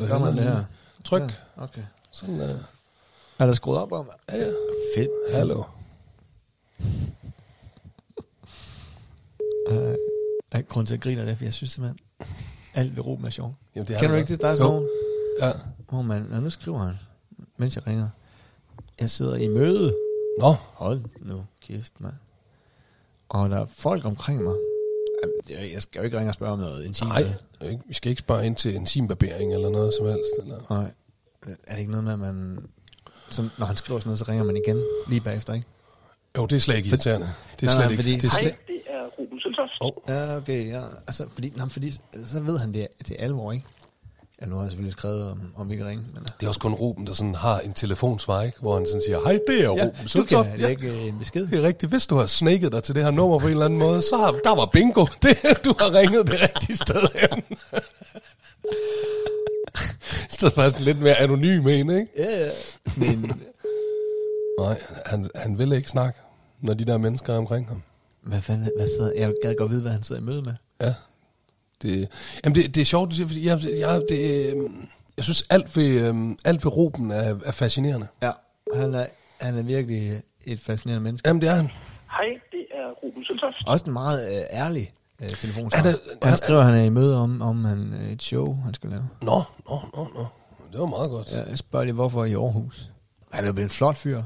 da 0.01 0.07
gør 0.07 0.19
man 0.19 0.27
hellere 0.35 0.45
det 0.47 0.53
her? 0.57 0.65
Tryk. 1.05 1.23
Ja, 1.23 1.63
okay. 1.63 1.81
Sådan, 2.13 2.35
uh, 2.41 2.51
Er 3.39 3.47
der 3.47 3.53
skruet 3.55 3.79
op 3.79 3.93
om? 3.93 4.11
ja, 4.29 4.37
ja. 4.37 4.53
Fedt. 4.97 5.11
Hallo. 5.33 5.63
Uh, 9.71 9.95
jeg 10.53 10.67
grund 10.69 10.87
til 10.87 10.95
at 10.95 11.01
grine 11.01 11.27
det, 11.27 11.37
for 11.37 11.45
jeg 11.45 11.53
synes 11.55 11.71
simpelthen, 11.71 12.01
alt 12.75 12.97
ved 12.97 13.05
Ruben 13.07 13.25
er 13.27 13.31
sjovt. 13.31 13.55
Jamen, 13.75 13.89
det 13.89 13.97
har 13.97 14.01
Kender 14.01 14.15
du 14.15 14.17
det 14.17 14.21
ikke 14.31 14.33
det? 14.33 14.43
Der 14.43 14.49
er 14.49 14.57
sådan 14.57 14.73
nogen, 14.73 14.89
Ja. 15.41 15.53
hvor 15.89 16.03
man, 16.03 16.27
ja, 16.33 16.41
nu 16.41 16.51
skriver 16.51 16.79
han, 16.79 16.95
mens 17.57 17.77
jeg 17.77 17.87
ringer. 17.87 18.09
Jeg 19.01 19.11
sidder 19.11 19.37
i 19.37 19.49
møde. 19.49 19.97
Nå, 20.39 20.53
Hold 20.53 21.01
nu 21.23 21.45
kæft, 21.67 22.01
mand. 22.01 22.15
Og 23.29 23.51
der 23.51 23.57
er 23.61 23.67
folk 23.67 24.05
omkring 24.05 24.43
mig. 24.43 24.55
Jamen, 25.23 25.71
Jeg 25.73 25.83
skal 25.83 25.99
jo 25.99 26.05
ikke 26.05 26.19
ringe 26.19 26.31
og 26.31 26.35
spørge 26.35 26.53
om 26.53 26.59
noget 26.59 26.85
intimt. 26.87 27.09
nej. 27.09 27.23
vel? 27.23 27.71
ikke- 27.71 27.83
Vi 27.89 27.95
skal 27.95 28.11
ikke 28.11 28.21
spare 28.21 28.47
ind 28.47 28.57
til 28.57 28.77
en 28.77 28.87
simbarbering 28.87 29.55
eller 29.55 29.71
noget 29.71 29.95
som 29.99 30.07
helst. 30.07 30.31
Eller. 30.43 30.61
Nej. 30.71 30.91
Er 31.67 31.73
det 31.73 31.79
ikke 31.79 31.91
noget 31.91 32.05
med, 32.05 32.13
at 32.13 32.19
man... 32.19 32.59
så, 33.31 33.49
når 33.59 33.67
han 33.67 33.77
skriver 33.77 34.01
sådan 34.01 34.09
noget, 34.09 34.19
så 34.19 34.25
ringer 34.29 34.45
man 34.45 34.57
igen 34.57 34.83
lige 35.09 35.21
bagefter, 35.21 35.55
ikke? 35.55 35.67
Jo, 36.37 36.47
det 36.47 36.57
er 36.57 36.61
slet 36.61 36.77
ikke 36.77 36.89
irriterende. 36.89 37.31
Det 37.61 37.63
er 37.63 37.67
Nej, 37.67 37.73
slet 37.75 37.85
nej, 37.85 37.91
ikke. 37.91 38.03
fordi- 38.03 38.15
det 38.17 38.25
er 38.25 38.41
Hej. 38.43 38.57
Det 38.67 38.81
er 38.91 39.03
Ruben 39.19 39.41
Søltoft. 39.41 39.73
Oh. 39.81 39.93
Ja, 40.09 40.37
okay, 40.37 40.69
ja. 40.73 40.81
Altså, 41.07 41.27
fordi, 41.35 41.53
nej, 41.57 41.69
fordi 41.69 41.91
så 42.25 42.41
ved 42.43 42.59
han, 42.59 42.73
det 42.73 42.83
er, 42.83 42.87
det 43.09 43.17
er 43.19 43.25
alvor, 43.25 43.53
ikke? 43.53 43.65
Ja, 44.43 44.47
nu 44.47 44.55
har 44.55 44.63
jeg 44.63 44.71
selvfølgelig 44.71 44.93
skrevet, 44.93 45.31
om, 45.31 45.41
om 45.57 45.71
vi 45.71 45.77
kan 45.77 45.87
ringe, 45.87 46.05
men... 46.15 46.25
Det 46.41 46.47
er 46.47 46.49
også 46.49 46.61
kun 46.61 46.75
Ruben, 46.75 47.07
der 47.07 47.13
sådan 47.13 47.35
har 47.35 47.59
en 47.61 47.73
telefonsvar, 47.73 48.43
ikke? 48.43 48.59
hvor 48.61 48.75
han 48.75 48.87
sådan 48.87 49.03
siger, 49.07 49.21
hej, 49.23 49.39
det 49.49 49.59
er 49.59 49.63
Ja, 49.63 49.71
Ruben 49.71 49.91
du 50.03 50.09
Søltoft. 50.09 50.49
kan 50.49 50.59
lægge 50.59 50.99
en 51.09 51.19
besked. 51.19 51.47
Det 51.47 51.59
er 51.59 51.63
rigtigt. 51.63 51.93
Hvis 51.93 52.07
du 52.07 52.17
har 52.17 52.27
snaket 52.27 52.73
dig 52.73 52.83
til 52.83 52.95
det 52.95 53.05
her 53.05 53.11
nummer 53.11 53.39
på 53.39 53.47
en 53.47 53.53
eller 53.53 53.65
anden 53.65 53.79
måde, 53.79 54.03
så 54.03 54.17
har 54.17 54.31
der 54.45 54.55
var 54.57 54.67
bingo. 54.67 55.07
Det, 55.23 55.37
du 55.65 55.75
har 55.79 55.93
ringet 55.95 56.27
det 56.27 56.43
rigtige 56.43 56.77
sted 56.77 57.09
hen. 57.15 57.43
Så 60.39 60.47
er 60.47 60.51
faktisk 60.51 60.79
lidt 60.85 61.01
mere 61.01 61.15
anonym 61.15 61.69
en, 61.69 61.91
ikke? 61.91 62.07
Ja, 62.17 62.45
ja. 62.45 62.51
Men, 62.97 63.33
Nej, 64.61 64.83
han, 65.07 65.31
han 65.35 65.59
vil 65.59 65.73
ikke 65.73 65.89
snakke, 65.89 66.21
når 66.61 66.75
de 66.75 66.85
der 66.85 66.99
mennesker 66.99 67.33
er 67.35 67.39
omkring 67.39 67.69
ham. 67.69 67.83
hvad 68.23 68.41
fanden, 68.43 68.71
hvad 68.77 68.89
sidder, 68.89 69.13
jeg 69.17 69.33
gad 69.43 69.55
godt 69.59 69.71
vide, 69.71 69.83
hvad 69.83 69.93
han 69.93 70.03
sidder 70.03 70.21
i 70.21 70.25
møde 70.25 70.43
med. 70.43 70.53
Ja. 70.81 70.95
Det, 71.83 72.09
jamen 72.45 72.55
det, 72.55 72.75
det 72.75 72.81
er 72.81 72.85
sjovt, 72.85 73.11
du 73.11 73.15
siger, 73.17 73.27
fordi 73.27 73.47
jeg, 73.47 73.59
jeg, 73.79 74.03
det, 74.09 74.53
øhm, 74.53 74.89
jeg 75.17 75.25
synes, 75.25 75.45
alt 75.51 75.77
ved, 75.77 76.01
øhm, 76.09 76.39
alt 76.45 76.65
ved 76.65 76.77
Ruben 76.77 77.11
er, 77.11 77.35
er 77.45 77.53
fascinerende. 77.53 78.07
Ja, 78.23 78.31
han 78.75 78.95
er, 78.95 79.07
han 79.41 79.59
er 79.59 79.63
virkelig 79.63 80.23
et 80.47 80.61
fascinerende 80.61 81.05
menneske. 81.05 81.29
Jamen 81.29 81.41
det 81.43 81.49
er 81.49 81.55
han. 81.55 81.71
Hej, 82.11 82.27
det 82.53 82.67
er 82.71 82.91
Ruben 83.03 83.25
Søltoft. 83.25 83.57
Også 83.67 83.85
en 83.87 83.93
meget 83.93 84.29
øh, 84.39 84.43
ærlig 84.59 84.93
øh, 85.23 85.31
telefonsvar. 85.37 85.77
Han 85.83 85.87
han 85.87 85.97
han- 86.23 86.37
skriver, 86.39 86.61
at 86.61 86.67
han 86.67 86.75
er 86.75 86.83
i 86.83 86.89
møde 86.89 87.19
om, 87.21 87.43
om 87.43 87.65
han, 87.65 87.95
øh, 87.95 88.11
et 88.13 88.23
show, 88.23 88.61
han 88.65 88.75
skal 88.75 88.91
lave. 88.91 89.09
Nå, 89.23 89.43
nå, 89.69 89.81
nå, 89.97 90.09
nå. 90.15 90.27
Det 90.73 90.81
var 90.81 90.87
meget 90.87 91.11
godt. 91.11 91.29
Ja. 91.33 91.43
Jeg 91.51 91.59
spørger 91.59 91.85
lige, 91.85 91.95
hvorfor 91.95 92.25
i 92.25 92.35
Aarhus? 92.35 92.91
Han 93.33 93.45
er 93.45 93.49
jo 93.49 93.53
blevet 93.53 93.67
en 93.67 93.71
flot 93.71 93.97
fyr. 93.97 94.23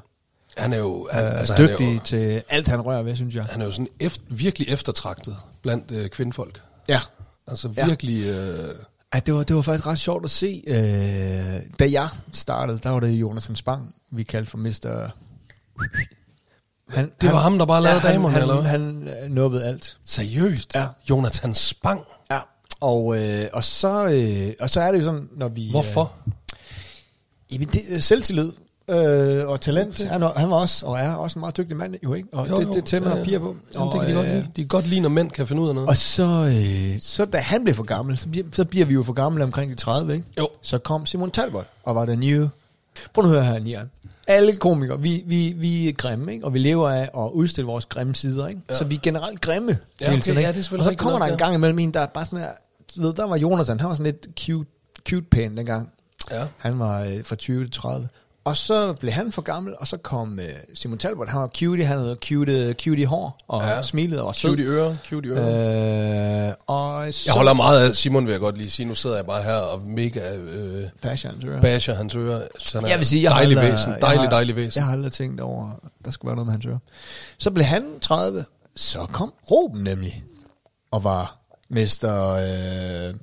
Han 0.57 0.73
er 0.73 0.79
jo, 0.79 1.09
han, 1.13 1.25
Øh, 1.25 1.39
altså, 1.39 1.55
dygtig 1.59 1.77
Han 1.87 1.89
er 1.89 1.93
jo, 1.95 2.01
til 2.05 2.43
alt, 2.49 2.69
han 2.69 2.81
rører 2.81 3.03
ved, 3.03 3.17
synes 3.17 3.35
jeg. 3.35 3.45
han 3.45 3.61
er 3.61 3.65
jo 3.65 3.71
sådan 3.71 3.89
efter, 4.01 4.23
virkelig 4.31 4.69
eftertragtet 4.69 5.37
blandt 5.63 5.91
øh, 5.91 6.09
kvindfolk. 6.11 6.61
Ja. 6.89 7.01
Altså 7.47 7.69
Ja. 7.77 7.87
virkelig... 7.87 8.25
Øh, 8.27 8.75
Ja, 9.15 9.21
det, 9.21 9.35
var, 9.35 9.43
det 9.43 9.57
var 9.57 9.63
faktisk 9.63 9.87
ret 9.87 9.99
sjovt 9.99 10.25
at 10.25 10.31
se. 10.31 10.63
Øh, 10.67 10.75
da 11.79 11.91
jeg 11.91 12.09
startede, 12.33 12.79
der 12.83 12.91
var 12.91 13.01
det 13.01 13.09
Jonathan 13.09 13.57
Spang, 13.57 13.95
vi 14.11 14.23
kaldte 14.23 14.51
for 14.51 14.59
Mr. 14.59 15.11
Han, 16.93 17.13
Det 17.21 17.33
var 17.33 17.41
ham, 17.41 17.59
der 17.59 17.67
bare 17.67 17.83
lavede 17.83 18.01
han, 18.01 18.13
damerne, 18.13 18.33
han, 18.33 18.43
eller 18.43 18.55
hvad? 18.61 18.71
Han 18.71 19.09
øh, 19.25 19.31
nubbede 19.31 19.65
alt. 19.65 19.97
seriøst? 20.05 20.75
Ja. 20.75 20.87
Jonathan 21.11 21.55
Spang? 21.55 22.01
Ja. 22.31 22.39
Og, 22.81 23.19
øh, 23.19 23.49
og, 23.53 23.65
så, 23.65 24.07
øh, 24.07 24.53
og 24.61 24.71
så 24.71 24.81
er 24.81 24.93
det 24.93 24.99
jo 24.99 25.05
sådan, 25.05 25.29
når 25.37 25.49
vi... 25.49 25.71
Hvorfor? 25.71 26.13
Øh, 26.27 26.33
jamen, 27.53 27.69
det 27.69 27.81
er 27.97 28.01
selvtillid 28.01 28.53
øh, 28.89 29.49
og 29.49 29.61
talent. 29.61 30.01
Okay. 30.01 30.11
Han, 30.11 30.21
var, 30.21 30.33
han 30.37 30.51
var 30.51 30.57
også, 30.57 30.87
og 30.87 30.99
er 30.99 31.15
også 31.15 31.39
en 31.39 31.41
meget 31.41 31.57
dygtig 31.57 31.77
mand, 31.77 31.95
jo 32.05 32.15
ikke? 32.15 32.29
Og 32.33 32.49
jo, 32.49 32.61
det, 32.61 32.69
det 32.75 32.85
tænder 32.85 33.11
ja, 33.11 33.17
ja. 33.17 33.25
piger 33.25 33.39
på. 33.39 33.57
Jamen, 33.75 33.89
og, 33.89 33.95
det 33.95 34.01
kan 34.07 34.11
de, 34.11 34.15
godt 34.15 34.27
lide. 34.29 34.47
de 34.57 34.63
kan 34.63 34.69
godt 34.69 34.87
lide, 34.87 35.01
når 35.01 35.09
mænd 35.09 35.31
kan 35.31 35.47
finde 35.47 35.63
ud 35.63 35.69
af 35.69 35.75
noget. 35.75 35.89
Og 35.89 35.97
så, 35.97 36.25
øh, 36.25 37.01
så 37.03 37.25
da 37.25 37.39
han 37.39 37.65
blev 37.65 37.75
for 37.75 37.85
gammel, 37.85 38.19
så 38.19 38.29
bliver, 38.29 38.47
så 38.53 38.65
bliver 38.65 38.87
vi 38.87 38.95
jo 38.95 39.03
for 39.03 39.13
gamle 39.13 39.45
omkring 39.45 39.71
de 39.71 39.77
30, 39.77 40.15
ikke? 40.15 40.27
Jo. 40.39 40.49
Så 40.63 40.79
kom 40.79 41.07
Simon 41.07 41.31
Talbot 41.31 41.67
og 41.85 41.95
var 41.95 42.05
der 42.07 42.17
nye. 42.17 42.49
Prøv 43.15 43.25
at 43.25 43.31
høre 43.31 43.45
her, 43.45 43.59
Nian. 43.59 43.91
Alle 44.27 44.57
komikere, 44.57 45.01
vi, 45.01 45.23
vi, 45.27 45.55
vi 45.57 45.89
er 45.89 45.93
grimme, 45.93 46.33
ikke? 46.33 46.45
og 46.45 46.55
vi 46.55 46.59
lever 46.59 46.91
af 46.91 47.03
at 47.03 47.31
udstille 47.33 47.67
vores 47.67 47.87
grimme 47.87 48.15
sider. 48.15 48.47
Ikke? 48.47 48.61
Ja. 48.69 48.75
Så 48.75 48.85
vi 48.85 48.95
er 48.95 48.99
generelt 49.03 49.41
grimme. 49.41 49.79
Ja, 50.01 50.09
okay, 50.09 50.21
tiden, 50.21 50.41
ja, 50.41 50.53
det 50.53 50.73
er 50.73 50.79
og 50.79 50.85
så 50.85 50.95
kommer 50.99 51.19
der 51.19 51.27
en 51.27 51.39
gang 51.39 51.55
imellem 51.55 51.79
en, 51.79 51.95
der 51.95 52.01
er 52.01 52.07
bare 52.07 52.25
sådan 52.25 52.39
her, 52.39 52.51
ved, 52.97 53.15
der 53.15 53.25
var 53.25 53.37
Jonathan, 53.37 53.81
han 53.81 53.89
var 53.89 53.95
sådan 53.95 54.13
lidt 54.13 54.27
cute, 54.41 54.71
cute 55.09 55.27
pæn 55.31 55.57
dengang. 55.57 55.89
Ja. 56.31 56.45
Han 56.59 56.79
var 56.79 57.03
øh, 57.03 57.25
fra 57.25 57.37
20 57.37 57.65
til 57.65 57.71
30. 57.71 58.09
Og 58.45 58.57
så 58.57 58.93
blev 58.93 59.13
han 59.13 59.33
for 59.33 59.43
gammel, 59.43 59.75
og 59.81 59.89
så 59.89 59.97
kom 59.97 60.39
øh, 60.41 60.49
Simon 60.75 60.99
Talbot, 60.99 61.29
han 61.29 61.41
var 61.41 61.47
cutie, 61.49 61.85
han 61.85 61.99
havde 61.99 62.17
cute, 62.29 62.73
cutie 62.73 63.07
hår, 63.07 63.39
og 63.49 63.63
Ja. 63.63 63.83
smilede 63.83 64.21
og 64.21 64.27
var 64.27 64.33
sød. 64.33 64.51
Cute 64.51 64.63
i 64.63 64.67
ører, 64.67 64.97
cute 65.09 65.29
i 65.29 65.33
ører. 65.33 66.49
Øh, 66.49 66.55
og 66.67 67.15
så 67.15 67.23
Jeg 67.27 67.35
holder 67.35 67.53
meget 67.53 67.89
af 67.89 67.95
Simon, 67.97 68.25
vil 68.27 68.33
jeg 68.33 68.41
godt 68.41 68.59
lige 68.59 68.71
sige. 68.71 68.87
Nu 68.87 68.95
sidder 68.95 69.17
jeg 69.17 69.27
bare 69.27 69.43
her 69.43 69.55
og 69.55 69.81
mega 69.81 70.35
øh, 70.37 70.85
Passion, 71.03 71.41
tror 71.41 71.51
jeg. 71.51 71.61
basher 71.61 71.95
hans 71.95 72.17
ører. 72.17 72.43
Så 72.59 72.81
han 72.81 72.89
Jeg 72.89 72.99
vil 72.99 73.07
sige, 73.07 73.23
jeg 73.23 73.31
har 73.33 73.39
dejlig 73.39 73.59
aldrig, 73.59 73.73
væsen. 73.73 73.95
Dejlig, 74.01 74.21
har, 74.23 74.31
dejlig 74.31 74.57
væsen. 74.57 74.79
Jeg 74.79 74.85
har 74.87 74.93
aldrig 74.93 75.13
tænkt 75.13 75.41
over, 75.41 75.71
der 76.05 76.11
skulle 76.11 76.29
være 76.29 76.37
noget 76.37 76.47
med 76.47 76.53
hans 76.53 76.67
ører. 76.67 76.79
Så 77.39 77.51
blev 77.51 77.65
han 77.65 77.85
30, 78.01 78.45
så 78.77 79.07
kom 79.13 79.33
Ruben 79.51 79.83
nemlig, 79.85 80.25
og 80.91 81.05
var 81.05 81.39
mester, 81.71 82.29
øh, 83.09 83.15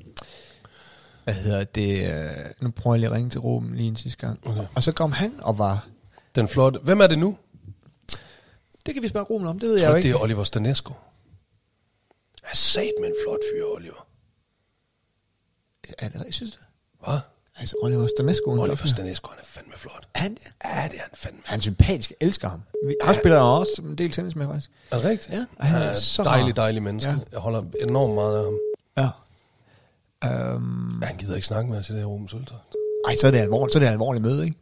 hvad 1.34 1.43
hedder 1.43 1.63
det, 1.63 2.13
øh, 2.13 2.45
nu 2.61 2.71
prøver 2.71 2.95
jeg 2.95 2.99
lige 2.99 3.09
at 3.09 3.15
ringe 3.15 3.30
til 3.30 3.39
Ruben 3.39 3.75
lige 3.75 3.88
en 3.88 3.95
sidste 3.95 4.17
gang. 4.27 4.39
Okay. 4.47 4.65
Og 4.75 4.84
så 4.84 4.91
kom 4.91 5.11
han 5.11 5.34
og 5.41 5.57
var, 5.57 5.88
Den 6.36 6.47
flotte. 6.47 6.80
Hvem 6.84 7.01
er 7.01 7.07
det 7.07 7.19
nu? 7.19 7.38
det 8.86 8.93
kan 8.93 9.03
vi 9.03 9.07
spørge 9.07 9.25
Ruben 9.25 9.47
om, 9.47 9.59
det 9.59 9.69
ved 9.69 9.75
Jeg 9.75 9.84
jeg 9.84 9.89
jo 9.89 9.95
det 9.95 10.05
ikke. 10.05 10.17
er 10.17 10.21
Oliver 10.21 10.43
Stanesco. 10.43 10.93
Jeg 12.41 12.49
er 12.51 12.55
sat 12.55 12.91
med 12.99 13.07
en 13.09 13.15
flot 13.25 13.39
fyr, 13.53 13.65
Oliver. 13.65 14.07
Er 15.99 16.07
det 16.09 16.15
rigtigt, 16.15 16.36
synes 16.36 16.51
du? 16.51 16.57
Hvad? 17.05 17.19
Altså, 17.59 17.75
Oliver 17.82 18.07
Stanesco. 18.17 18.51
Oliver. 18.51 18.75
Stanesco, 18.75 19.30
han 19.30 19.39
er 19.39 19.45
fandme 19.45 19.73
flot. 19.75 20.07
Er 20.15 20.19
han 20.19 20.34
det? 20.34 20.41
Ja, 20.65 20.88
det 20.91 20.97
er 20.97 21.01
han 21.01 21.09
fandme. 21.13 21.41
Han 21.45 21.57
er 21.59 21.61
sympatisk, 21.61 22.09
jeg 22.19 22.27
elsker 22.27 22.49
ham. 22.49 22.61
Vi, 22.88 22.95
han 23.03 23.15
spiller 23.15 23.39
også 23.39 23.82
en 23.82 23.97
del 23.97 24.11
tennis 24.11 24.36
med, 24.36 24.47
faktisk. 24.47 24.71
Er 24.91 24.95
det 24.95 25.05
rigtigt? 25.05 25.34
Ja, 25.34 25.45
og 25.57 25.65
han 25.65 25.75
er 25.75 25.80
Han 25.86 25.89
er 25.89 25.99
så 25.99 26.21
et 26.21 26.25
dejlig, 26.25 26.55
dejlig 26.55 26.84
menneske. 26.84 27.11
Ja. 27.11 27.17
Jeg 27.32 27.39
holder 27.39 27.63
enormt 27.82 28.13
meget 28.13 28.38
af 28.38 28.43
ham. 28.43 28.57
Ja. 28.97 29.09
Øhm, 30.26 31.01
han 31.03 31.15
gider 31.17 31.36
ikke 31.36 31.47
snakke 31.47 31.70
med 31.70 31.80
os 31.80 31.89
i 31.89 31.93
det 31.93 31.99
her 31.99 32.05
Ruben 32.07 32.28
Søltoft. 32.30 32.61
ej, 33.07 33.15
så 33.22 33.28
er 33.28 33.32
det 33.32 33.38
alvorligt, 33.38 33.74
så 33.74 33.80
er 33.80 33.82
det 33.82 33.88
et 33.88 33.91
alvorligt 33.91 34.26
møde, 34.26 34.45
ikke? 34.45 34.57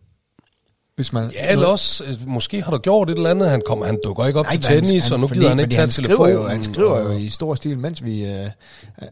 Hvis 0.95 1.13
man, 1.13 1.31
Ja, 1.33 1.51
eller 1.51 1.67
også, 1.67 2.03
øh, 2.03 2.27
måske 2.27 2.61
har 2.61 2.71
du 2.71 2.77
gjort 2.77 3.09
et 3.09 3.17
eller 3.17 3.29
andet. 3.29 3.49
Han, 3.49 3.61
kommer, 3.65 3.85
han 3.85 3.99
dukker 4.03 4.25
ikke 4.25 4.39
op 4.39 4.45
Nej, 4.45 4.51
til 4.51 4.61
men 4.61 4.73
han- 4.75 4.83
tennis, 4.83 5.11
og 5.11 5.19
nu 5.19 5.27
gider 5.27 5.49
han 5.49 5.59
ikke 5.59 5.71
tage 5.71 5.79
han 5.79 5.89
telefonen. 5.89 6.33
Jo, 6.33 6.47
han 6.47 6.63
skriver 6.63 7.01
jo 7.01 7.11
i 7.11 7.29
stor 7.29 7.55
stil, 7.55 7.77
mens 7.77 8.03
vi... 8.03 8.25
Øh, 8.25 8.49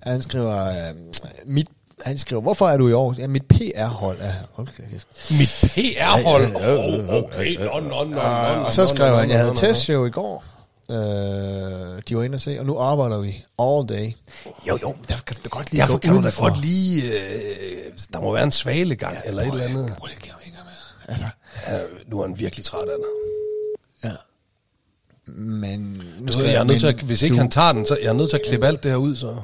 han 0.03 0.21
skriver... 0.21 0.63
Øh, 0.67 0.95
mit, 1.45 1.67
han 2.03 2.17
skriver, 2.17 2.41
hvorfor 2.41 2.67
er 2.69 2.77
du 2.77 2.87
i 2.87 2.91
Aarhus? 2.91 3.17
Ja, 3.17 3.27
mit 3.27 3.45
PR-hold 3.45 4.17
er... 4.21 4.31
Hold. 4.53 4.67
Mit 5.31 5.71
PR-hold. 5.73 6.55
Oh, 6.55 7.23
okay, 7.23 7.55
nå, 7.57 7.79
nå, 7.79 8.03
nå, 8.03 8.19
Og 8.65 8.73
så 8.73 8.87
skrev 8.87 9.15
han, 9.15 9.29
jeg 9.29 9.39
havde 9.39 9.55
testshow 9.55 10.05
i 10.05 10.09
går. 10.09 10.43
Øh, 10.91 12.01
de 12.09 12.17
var 12.17 12.23
inde 12.23 12.35
og 12.35 12.41
se, 12.41 12.59
og 12.59 12.65
nu 12.65 12.77
arbejder 12.79 13.19
vi 13.19 13.45
all 13.59 13.89
day. 13.89 14.11
Jo, 14.67 14.79
jo, 14.81 14.95
derfor 15.07 15.23
kan 15.23 15.37
du 15.45 15.49
godt 15.49 15.71
lige 15.71 15.81
Derfor 15.81 15.93
gå 15.93 15.97
kan 15.99 16.15
du 16.15 16.21
da 16.23 16.29
godt 16.39 16.61
lige... 16.61 17.03
Øh, 17.03 17.91
der 18.13 18.19
må 18.21 18.33
være 18.33 18.43
en 18.43 18.51
svalegang 18.51 19.15
ja, 19.15 19.29
eller 19.29 19.41
et 19.41 19.47
eller 19.51 19.63
andet. 19.63 19.95
Prøv 19.97 20.07
lige 20.07 20.31
at 20.31 20.39
med. 20.53 21.07
Altså, 21.07 21.25
Ja, 21.67 21.79
nu 22.07 22.19
er 22.19 22.27
han 22.27 22.39
virkelig 22.39 22.65
træt 22.65 22.81
af 22.81 22.95
dig. 22.97 24.09
ja. 24.09 24.15
Men... 25.33 26.01
Nu 26.19 26.27
Du 26.33 26.37
ved, 26.37 26.45
jeg 26.45 26.55
er 26.55 26.63
nødt 26.63 26.79
til 26.79 26.87
at, 26.87 26.95
hvis 26.99 27.21
ikke 27.21 27.33
du, 27.35 27.37
han 27.41 27.51
tager 27.51 27.71
den, 27.73 27.85
så 27.85 27.97
jeg 28.01 28.07
er 28.09 28.13
nødt 28.13 28.29
til 28.29 28.37
at 28.37 28.43
klippe 28.47 28.67
alt 28.67 28.83
det 28.83 28.91
her 28.91 28.97
ud, 28.97 29.15
så 29.15 29.35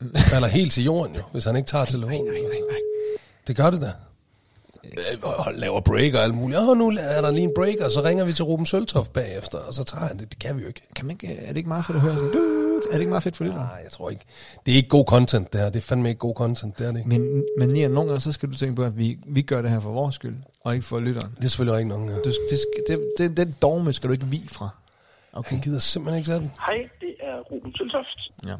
det 0.00 0.18
falder 0.20 0.48
helt 0.48 0.72
til 0.72 0.84
jorden 0.84 1.16
jo, 1.16 1.22
hvis 1.32 1.44
han 1.44 1.56
ikke 1.56 1.66
tager 1.68 1.84
telefonen. 1.84 2.24
Nej, 2.24 2.40
nej, 2.40 2.60
nej. 2.70 2.78
Det 3.46 3.56
gør 3.56 3.70
det 3.70 3.80
da. 3.82 3.92
Øh, 4.92 5.22
Og 5.22 5.52
laver 5.54 5.80
break 5.80 6.14
og 6.14 6.20
alt 6.22 6.34
muligt. 6.34 6.58
Åh, 6.60 6.76
nu 6.78 6.88
er 6.88 7.20
der 7.20 7.30
lige 7.30 7.42
en 7.44 7.52
break, 7.56 7.76
og 7.80 7.90
så 7.90 8.02
ringer 8.04 8.24
vi 8.24 8.32
til 8.32 8.44
Ruben 8.44 8.66
Søltoft 8.66 9.12
bagefter, 9.12 9.58
og 9.58 9.74
så 9.74 9.84
tager 9.84 10.06
han 10.06 10.18
det. 10.18 10.30
Det 10.30 10.38
kan 10.38 10.56
vi 10.56 10.60
jo 10.62 10.66
ikke. 10.68 10.82
Kan 10.96 11.06
man 11.06 11.14
ikke, 11.22 11.36
er 11.36 11.48
det 11.48 11.56
ikke 11.56 11.68
meget 11.68 11.84
fedt 11.86 11.96
at 11.96 12.02
høre 12.02 12.14
sådan? 12.14 12.32
"Dude"? 12.32 12.82
Er 12.88 12.92
det 12.92 13.00
ikke 13.00 13.10
meget 13.10 13.22
fedt 13.22 13.36
for 13.36 13.44
lytteren? 13.44 13.66
Nej, 13.66 13.80
jeg 13.84 13.90
tror 13.92 14.10
ikke. 14.10 14.24
Det 14.66 14.72
er 14.72 14.76
ikke 14.76 14.88
god 14.88 15.04
content, 15.04 15.52
det 15.52 15.60
her. 15.60 15.68
Det 15.70 15.76
er 15.76 15.82
fandme 15.82 16.08
ikke 16.08 16.18
god 16.18 16.34
content, 16.34 16.78
det 16.78 16.86
er 16.86 16.90
det 16.92 16.98
ikke. 16.98 17.08
Men, 17.08 17.44
men 17.58 17.68
Nia, 17.68 17.88
nogle 17.88 18.10
gange 18.10 18.20
så 18.20 18.32
skal 18.32 18.48
du 18.48 18.56
tænke 18.56 18.74
på, 18.76 18.82
at 18.82 18.98
vi, 18.98 19.18
vi 19.26 19.42
gør 19.42 19.62
det 19.62 19.70
her 19.70 19.80
for 19.80 19.90
vores 19.90 20.14
skyld, 20.14 20.36
og 20.64 20.74
ikke 20.74 20.86
for 20.86 21.00
lytteren. 21.00 21.30
Det 21.36 21.44
er 21.44 21.48
selvfølgelig 21.48 21.78
ikke 21.78 21.88
nogen, 21.88 22.08
ja. 22.08 22.14
Du, 22.14 22.22
det, 22.24 22.34
skal- 22.60 22.96
det, 22.96 23.12
det, 23.18 23.36
den 23.36 23.52
dogme 23.62 23.92
skal 23.92 24.08
du 24.08 24.12
ikke 24.12 24.26
vi 24.26 24.40
fra. 24.48 24.68
Okay. 25.32 25.50
Han 25.50 25.60
gider 25.60 25.78
simpelthen 25.78 26.18
ikke 26.18 26.28
tage 26.30 26.38
den. 26.40 26.50
Hej, 26.66 26.74
det 27.00 27.14
er 27.20 27.36
Ruben 27.52 27.72
Søltoft. 27.76 28.18
Ja. 28.46 28.56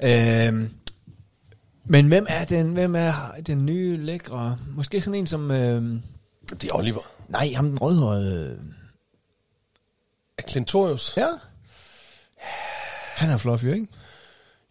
Ja. 0.00 0.48
Øhm, 0.48 0.70
men 1.88 2.08
hvem 2.08 2.26
er 2.28 2.44
den, 2.44 2.72
hvem 2.72 2.94
er 2.96 3.12
den 3.46 3.66
nye 3.66 3.96
lækre? 3.96 4.58
Måske 4.70 5.00
sådan 5.00 5.14
en 5.14 5.26
som... 5.26 5.50
Øhm, 5.50 6.02
Det 6.50 6.64
er 6.70 6.74
Oliver. 6.76 7.00
nej, 7.28 7.48
ham 7.56 7.68
den 7.68 7.78
rødhårede... 7.78 8.58
Er 10.38 10.42
Clintorius? 10.48 11.14
Ja. 11.16 11.28
Han 13.16 13.30
er 13.30 13.36
flot 13.36 13.60
fyr, 13.60 13.72
ikke? 13.74 13.86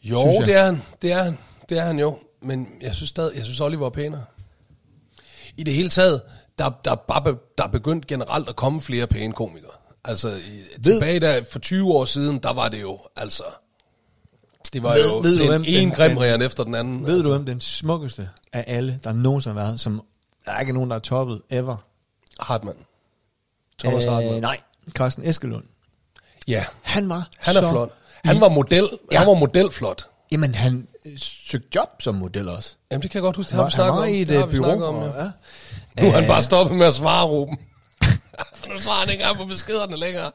Jo, 0.03 0.21
det 0.45 0.55
er 0.55 0.63
han. 0.65 0.81
Det 1.01 1.11
er 1.11 1.23
han. 1.23 1.37
Det 1.69 1.77
er 1.77 1.83
han 1.83 1.99
jo. 1.99 2.19
Men 2.41 2.67
jeg 2.81 2.95
synes 2.95 3.09
stadig, 3.09 3.35
jeg 3.35 3.43
synes 3.43 3.59
Oliver 3.59 3.85
er 3.85 3.89
pænere. 3.89 4.25
I 5.57 5.63
det 5.63 5.73
hele 5.73 5.89
taget, 5.89 6.21
der, 6.57 6.71
der, 6.85 6.91
er 6.91 6.95
bare 6.95 7.37
der 7.57 7.63
er 7.63 7.67
begyndt 7.67 8.07
generelt 8.07 8.49
at 8.49 8.55
komme 8.55 8.81
flere 8.81 9.07
pæne 9.07 9.33
komikere. 9.33 9.71
Altså, 10.05 10.35
i, 10.35 10.81
tilbage 10.83 11.19
der, 11.19 11.43
for 11.51 11.59
20 11.59 11.91
år 11.93 12.05
siden, 12.05 12.39
der 12.39 12.53
var 12.53 12.69
det 12.69 12.81
jo, 12.81 12.99
altså... 13.15 13.43
Det 14.73 14.83
var 14.83 14.93
Ved- 14.93 15.09
jo 15.13 15.19
ved 15.19 15.37
du, 15.37 15.41
den 15.43 15.49
hvem 15.49 15.63
ene 15.67 15.91
grimrian 15.95 16.41
efter 16.41 16.63
den 16.63 16.75
anden. 16.75 17.05
Ved 17.05 17.15
altså. 17.15 17.27
du, 17.29 17.33
hvem 17.35 17.45
den 17.45 17.61
smukkeste 17.61 18.29
af 18.53 18.63
alle, 18.67 18.99
der 19.03 19.13
nogensinde 19.13 19.55
har 19.59 19.65
været, 19.65 19.79
som 19.79 20.01
der 20.45 20.51
er 20.51 20.59
ikke 20.59 20.73
nogen, 20.73 20.89
der 20.89 20.95
er 20.95 20.99
toppet 20.99 21.41
ever? 21.49 21.77
Hartmann. 22.39 22.77
Thomas 23.79 24.05
øh, 24.05 24.11
Hartmann. 24.11 24.41
nej, 24.41 24.57
Carsten 24.91 25.23
Eskelund. 25.23 25.63
Ja, 26.47 26.65
Han 26.81 27.09
var 27.09 27.29
han 27.37 27.55
er 27.55 27.71
flot. 27.71 27.93
Han 28.25 28.41
var 28.41 28.49
model. 28.49 28.89
Ja. 29.11 29.17
Han 29.17 29.27
var 29.27 29.33
modelflot. 29.33 30.07
Jamen, 30.31 30.55
han, 30.55 30.87
søgt 31.17 31.75
job 31.75 31.89
som 32.01 32.15
model 32.15 32.49
også. 32.49 32.75
Jamen, 32.91 33.01
det 33.01 33.11
kan 33.11 33.17
jeg 33.17 33.23
godt 33.23 33.35
huske, 33.35 33.49
det 33.49 33.55
Han 33.55 33.59
har 33.59 33.63
var, 33.63 33.69
vi 33.69 33.71
han 33.71 33.77
snakket 33.77 33.97
var 34.01 34.07
om. 34.07 34.13
i 34.13 34.21
et 34.21 34.27
Det 34.27 34.35
øh, 34.43 34.77
bureau. 34.77 34.83
om, 34.83 35.03
ja. 35.03 35.23
ja. 35.23 35.31
Nu 36.01 36.07
er 36.07 36.11
han 36.11 36.23
Øh, 36.23 36.29
bare 36.29 36.41
stoppet 36.41 36.77
med 36.77 36.85
at 36.87 36.93
svare, 36.93 37.25
Ruben. 37.25 37.57
nu 38.69 38.79
svarer 38.79 38.99
han 38.99 39.09
ikke 39.09 39.21
engang 39.21 39.37
på 39.37 39.45
beskederne 39.45 39.97
længere. 39.97 40.31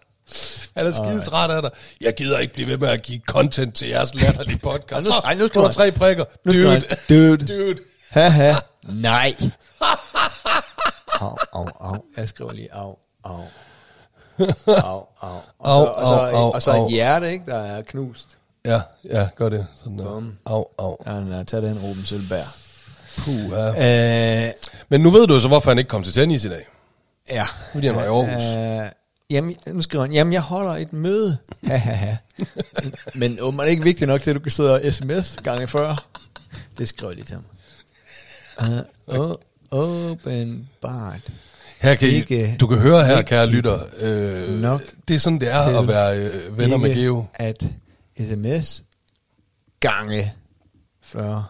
Han 0.77 0.87
er 0.87 0.91
skide 0.91 1.23
træt 1.23 1.51
af 1.51 1.63
dig. 1.63 1.71
Jeg 2.01 2.15
gider 2.15 2.39
ikke 2.39 2.55
blive 2.55 2.69
ved 2.69 2.79
med 2.79 2.89
at 2.89 3.03
give 3.03 3.21
content 3.29 3.75
til 3.75 3.89
jeres 3.89 4.15
latterlige 4.15 4.59
podcast. 4.59 5.07
Så, 5.07 5.13
ej, 5.25 5.35
nu 5.35 5.47
skal 5.47 5.61
han- 5.63 5.71
tre 5.73 5.93
prikker. 5.93 6.25
Dude. 6.45 6.81
dude. 7.09 7.37
Dude. 7.37 7.77
Haha. 8.11 8.55
Nej. 8.89 9.35
Au, 11.21 11.37
au, 11.53 11.67
au. 11.81 11.97
Jeg 12.17 12.29
skriver 12.29 12.53
lige 12.53 12.75
au, 12.75 12.97
au. 13.25 13.41
Au, 14.67 15.07
au. 15.21 15.41
Og 15.59 15.87
så, 15.87 15.93
og 15.93 16.07
så, 16.07 16.15
Au, 16.15 16.37
au, 16.37 16.53
og 16.53 16.63
så 16.63 16.71
au. 16.71 16.87
et 16.87 16.93
hjerte, 16.93 17.33
ikke, 17.33 17.45
der 17.47 17.59
er 17.59 17.83
knust. 17.83 18.27
Ja, 18.65 18.81
ja, 19.11 19.29
gør 19.37 19.49
det. 19.49 19.67
Sådan 19.77 19.99
der. 19.99 20.05
Bum. 20.05 20.39
Au, 20.47 20.65
au. 20.79 20.97
Ja, 21.07 21.11
han 21.13 21.33
har 21.33 21.43
taget 21.43 21.63
den 21.65 21.79
Ruben 21.79 22.05
Sølberg. 22.05 22.47
Puh, 23.19 23.51
ja. 23.77 24.47
Øh, 24.47 24.53
Men 24.89 25.01
nu 25.01 25.11
ved 25.11 25.27
du 25.27 25.41
så, 25.41 25.49
hvorfor 25.49 25.71
han 25.71 25.79
ikke 25.79 25.89
kom 25.89 26.03
til 26.03 26.13
tennis 26.13 26.45
i 26.45 26.49
dag. 26.49 26.67
ja. 27.31 27.45
Fordi 27.73 27.87
han 27.87 27.97
var 27.97 28.03
i 28.03 28.07
Aarhus. 28.07 28.85
Øh, 28.85 28.93
jamen, 29.33 29.57
nu 29.67 29.83
skriver 29.83 30.05
han, 30.05 30.13
jamen 30.13 30.33
jeg 30.33 30.41
holder 30.41 30.73
et 30.77 30.93
møde. 30.93 31.39
Hahaha. 31.67 32.15
Men 33.15 33.41
åben 33.41 33.61
er 33.61 33.65
det 33.65 33.71
ikke 33.71 33.85
vigtigt 33.85 34.09
nok 34.09 34.23
til, 34.23 34.31
at 34.31 34.35
du 34.35 34.41
kan 34.41 34.53
sidde 34.53 34.75
og 34.75 34.93
sms 34.93 35.37
gange 35.43 35.67
40. 35.67 35.97
Det 36.79 36.89
skriver 36.89 37.11
jeg 37.11 37.17
lige 37.17 37.27
til 37.27 37.37
ham. 37.37 37.45
Uh, 39.07 39.35
åbenbart. 39.71 41.21
Her 41.81 41.95
kan 41.95 42.09
I, 42.09 42.13
Ikke 42.13 42.57
du 42.61 42.67
kan 42.67 42.79
høre 42.79 43.05
her, 43.05 43.23
kære 43.23 43.47
lytter. 43.47 43.81
Øh, 43.99 44.61
nok 44.61 44.83
det 45.09 45.15
er 45.15 45.21
sådan, 45.21 45.41
det 45.41 45.53
er 45.53 45.81
at 45.81 45.89
være 45.89 46.19
øh, 46.19 46.59
venner 46.59 46.77
med 46.77 46.95
Geo. 46.95 47.25
at 47.35 47.69
sms 48.19 48.83
gange 49.81 50.33
40. 51.03 51.45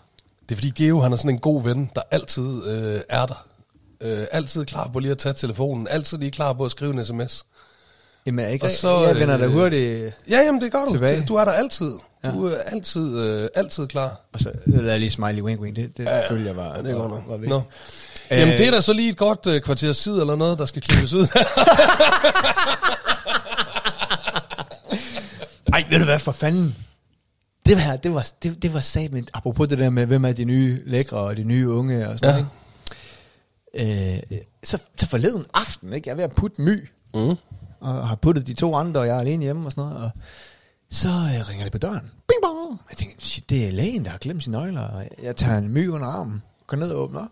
Det 0.49 0.55
er 0.55 0.57
fordi 0.57 0.85
Geo, 0.85 1.01
han 1.01 1.13
er 1.13 1.17
sådan 1.17 1.31
en 1.31 1.39
god 1.39 1.63
ven, 1.63 1.91
der 1.95 2.03
altid 2.11 2.67
øh, 2.67 3.01
er 3.09 3.27
der. 3.27 3.47
Øh, 4.01 4.27
altid 4.33 4.65
klar 4.65 4.91
på 4.93 4.99
lige 4.99 5.11
at 5.11 5.19
tage 5.19 5.33
telefonen. 5.33 5.89
Altid 5.91 6.19
lige 6.19 6.31
klar 6.31 6.53
på 6.53 6.65
at 6.65 6.71
skrive 6.71 6.95
en 6.95 7.05
sms. 7.05 7.45
Jamen, 8.27 8.45
er 8.45 8.49
ikke 8.49 8.65
Og 8.65 8.71
så, 8.71 9.07
jeg 9.07 9.17
vender 9.17 9.37
da 9.37 9.45
øh, 9.45 9.53
hurtigt. 9.53 10.13
Ja, 10.31 10.39
jamen 10.41 10.61
det 10.61 10.73
gør 10.73 10.85
du. 10.85 10.91
Tilbage. 10.93 11.25
Du 11.29 11.35
er 11.35 11.45
der 11.45 11.53
altid. 11.53 11.93
Du 12.25 12.47
er 12.47 12.57
altid, 12.67 13.19
øh, 13.19 13.49
altid 13.55 13.87
klar. 13.87 14.21
Og 14.33 14.41
så 14.41 14.53
lader 14.67 14.91
jeg 14.91 15.01
lige 15.01 15.11
smiley 15.11 15.43
wink 15.43 15.61
wink. 15.61 15.77
Det, 15.77 15.97
det 15.97 16.05
ja, 16.05 16.29
følger 16.31 16.47
jeg 16.47 16.57
var, 16.57 16.77
Ja, 16.77 16.83
det 16.83 16.95
var, 16.95 17.03
var 17.09 17.19
Nå. 17.29 17.37
vigtigt. 17.37 17.63
Jamen 18.31 18.53
Øh, 18.53 18.59
det 18.59 18.67
er 18.67 18.71
da 18.71 18.81
så 18.81 18.93
lige 18.93 19.11
et 19.11 19.17
godt 19.17 19.47
øh, 19.47 19.61
kvarter 19.61 19.93
tid 19.93 20.21
eller 20.21 20.37
noget, 20.37 20.59
der 20.59 20.67
skal 20.67 20.83
klippes 20.83 21.15
ud. 21.15 21.27
Ej, 25.73 25.85
ved 25.91 25.99
du 25.99 26.05
hvad, 26.05 26.19
for 26.19 26.33
fanden? 26.33 26.77
Det 27.67 27.77
var, 27.77 27.97
det 27.97 28.15
var, 28.15 28.29
det, 28.43 28.63
det 28.63 28.75
var 28.75 29.09
med, 29.13 29.23
apropos 29.35 29.69
det 29.69 29.79
der 29.79 29.91
med, 29.91 30.07
hvem 30.07 30.25
er 30.25 30.33
de 30.33 30.45
nye 30.45 30.79
lækre 30.87 31.17
og 31.17 31.37
de 31.37 31.45
nye 31.45 31.69
unge 31.69 32.09
og 32.09 32.19
sådan 32.19 32.35
Ja. 32.35 32.45
noget, 33.75 33.87
ikke? 33.87 34.33
Øh, 34.33 34.41
så, 34.65 34.79
så 34.99 35.07
forleden 35.09 35.45
aften, 35.55 35.93
ikke? 35.93 36.09
Jeg 36.09 36.13
er 36.13 36.17
ved 36.17 36.25
at 36.25 36.33
putte 36.37 36.63
my, 36.63 36.89
mm. 37.15 37.35
Og 37.83 38.09
har 38.09 38.17
puttet 38.17 38.47
de 38.47 38.55
to 38.55 38.75
andre, 38.75 39.01
og 39.01 39.07
jeg 39.07 39.17
er 39.17 39.21
alene 39.21 39.43
hjemme 39.45 39.67
og 39.67 39.73
sådan 39.73 39.85
noget, 39.85 40.05
og 40.05 40.11
så 40.91 41.09
øh, 41.09 41.49
ringer 41.49 41.65
det 41.65 41.73
på 41.73 41.79
døren. 41.79 42.11
Bing 42.29 42.41
bong! 42.43 42.81
Jeg 42.91 42.97
tænker, 42.99 43.15
shit, 43.19 43.51
det 43.51 43.69
er 43.69 43.73
lægen, 43.73 44.05
der 44.05 44.11
har 44.11 44.19
glemt 44.19 44.43
sine 44.43 44.53
nøgler, 44.59 44.81
og 44.81 45.05
jeg 45.23 45.37
tager 45.37 45.59
en 45.59 45.69
my 45.69 45.89
under 45.89 46.07
armen, 46.07 46.43
går 46.67 46.77
ned 46.77 46.91
og 46.91 47.03
åbner, 47.03 47.27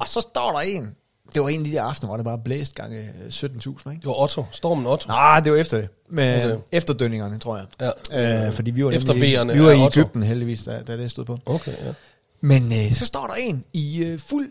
og 0.00 0.08
så 0.08 0.20
står 0.20 0.52
der 0.52 0.60
en. 0.60 0.90
Det 1.34 1.42
var 1.42 1.48
en 1.48 1.60
af 1.60 1.64
de 1.64 1.72
der 1.72 1.82
aftener, 1.82 2.08
hvor 2.08 2.16
det 2.16 2.24
bare 2.24 2.38
blæst 2.38 2.74
gange 2.74 2.98
øh, 2.98 3.26
17.000, 3.28 3.44
ikke? 3.46 3.90
Det 3.90 4.04
var 4.04 4.22
Otto. 4.22 4.44
Stormen 4.52 4.86
Otto. 4.86 5.08
Nej, 5.08 5.40
det 5.40 5.52
var 5.52 5.58
efter 5.58 5.76
det. 5.80 5.88
Med 6.08 6.52
Okay. 6.52 6.62
efterdønningerne, 6.72 7.38
tror 7.38 7.56
jeg. 7.56 7.92
Ja. 8.12 8.46
Øh, 8.46 8.52
fordi 8.52 8.70
vi 8.70 8.84
var, 8.84 8.90
Efter 8.90 9.12
nemlig, 9.12 9.54
vi 9.54 9.62
var 9.64 9.70
i. 9.70 9.86
Ægypten 9.86 10.22
heldigvis, 10.22 10.62
da, 10.62 10.82
da 10.82 10.96
det 10.96 11.10
stod 11.10 11.24
på. 11.24 11.38
Okay, 11.46 11.72
ja. 11.84 11.92
Men 12.40 12.72
øh, 12.72 12.92
så 12.94 13.06
står 13.06 13.26
der 13.26 13.34
en 13.34 13.64
i 13.72 14.04
øh, 14.04 14.18
fuld 14.18 14.50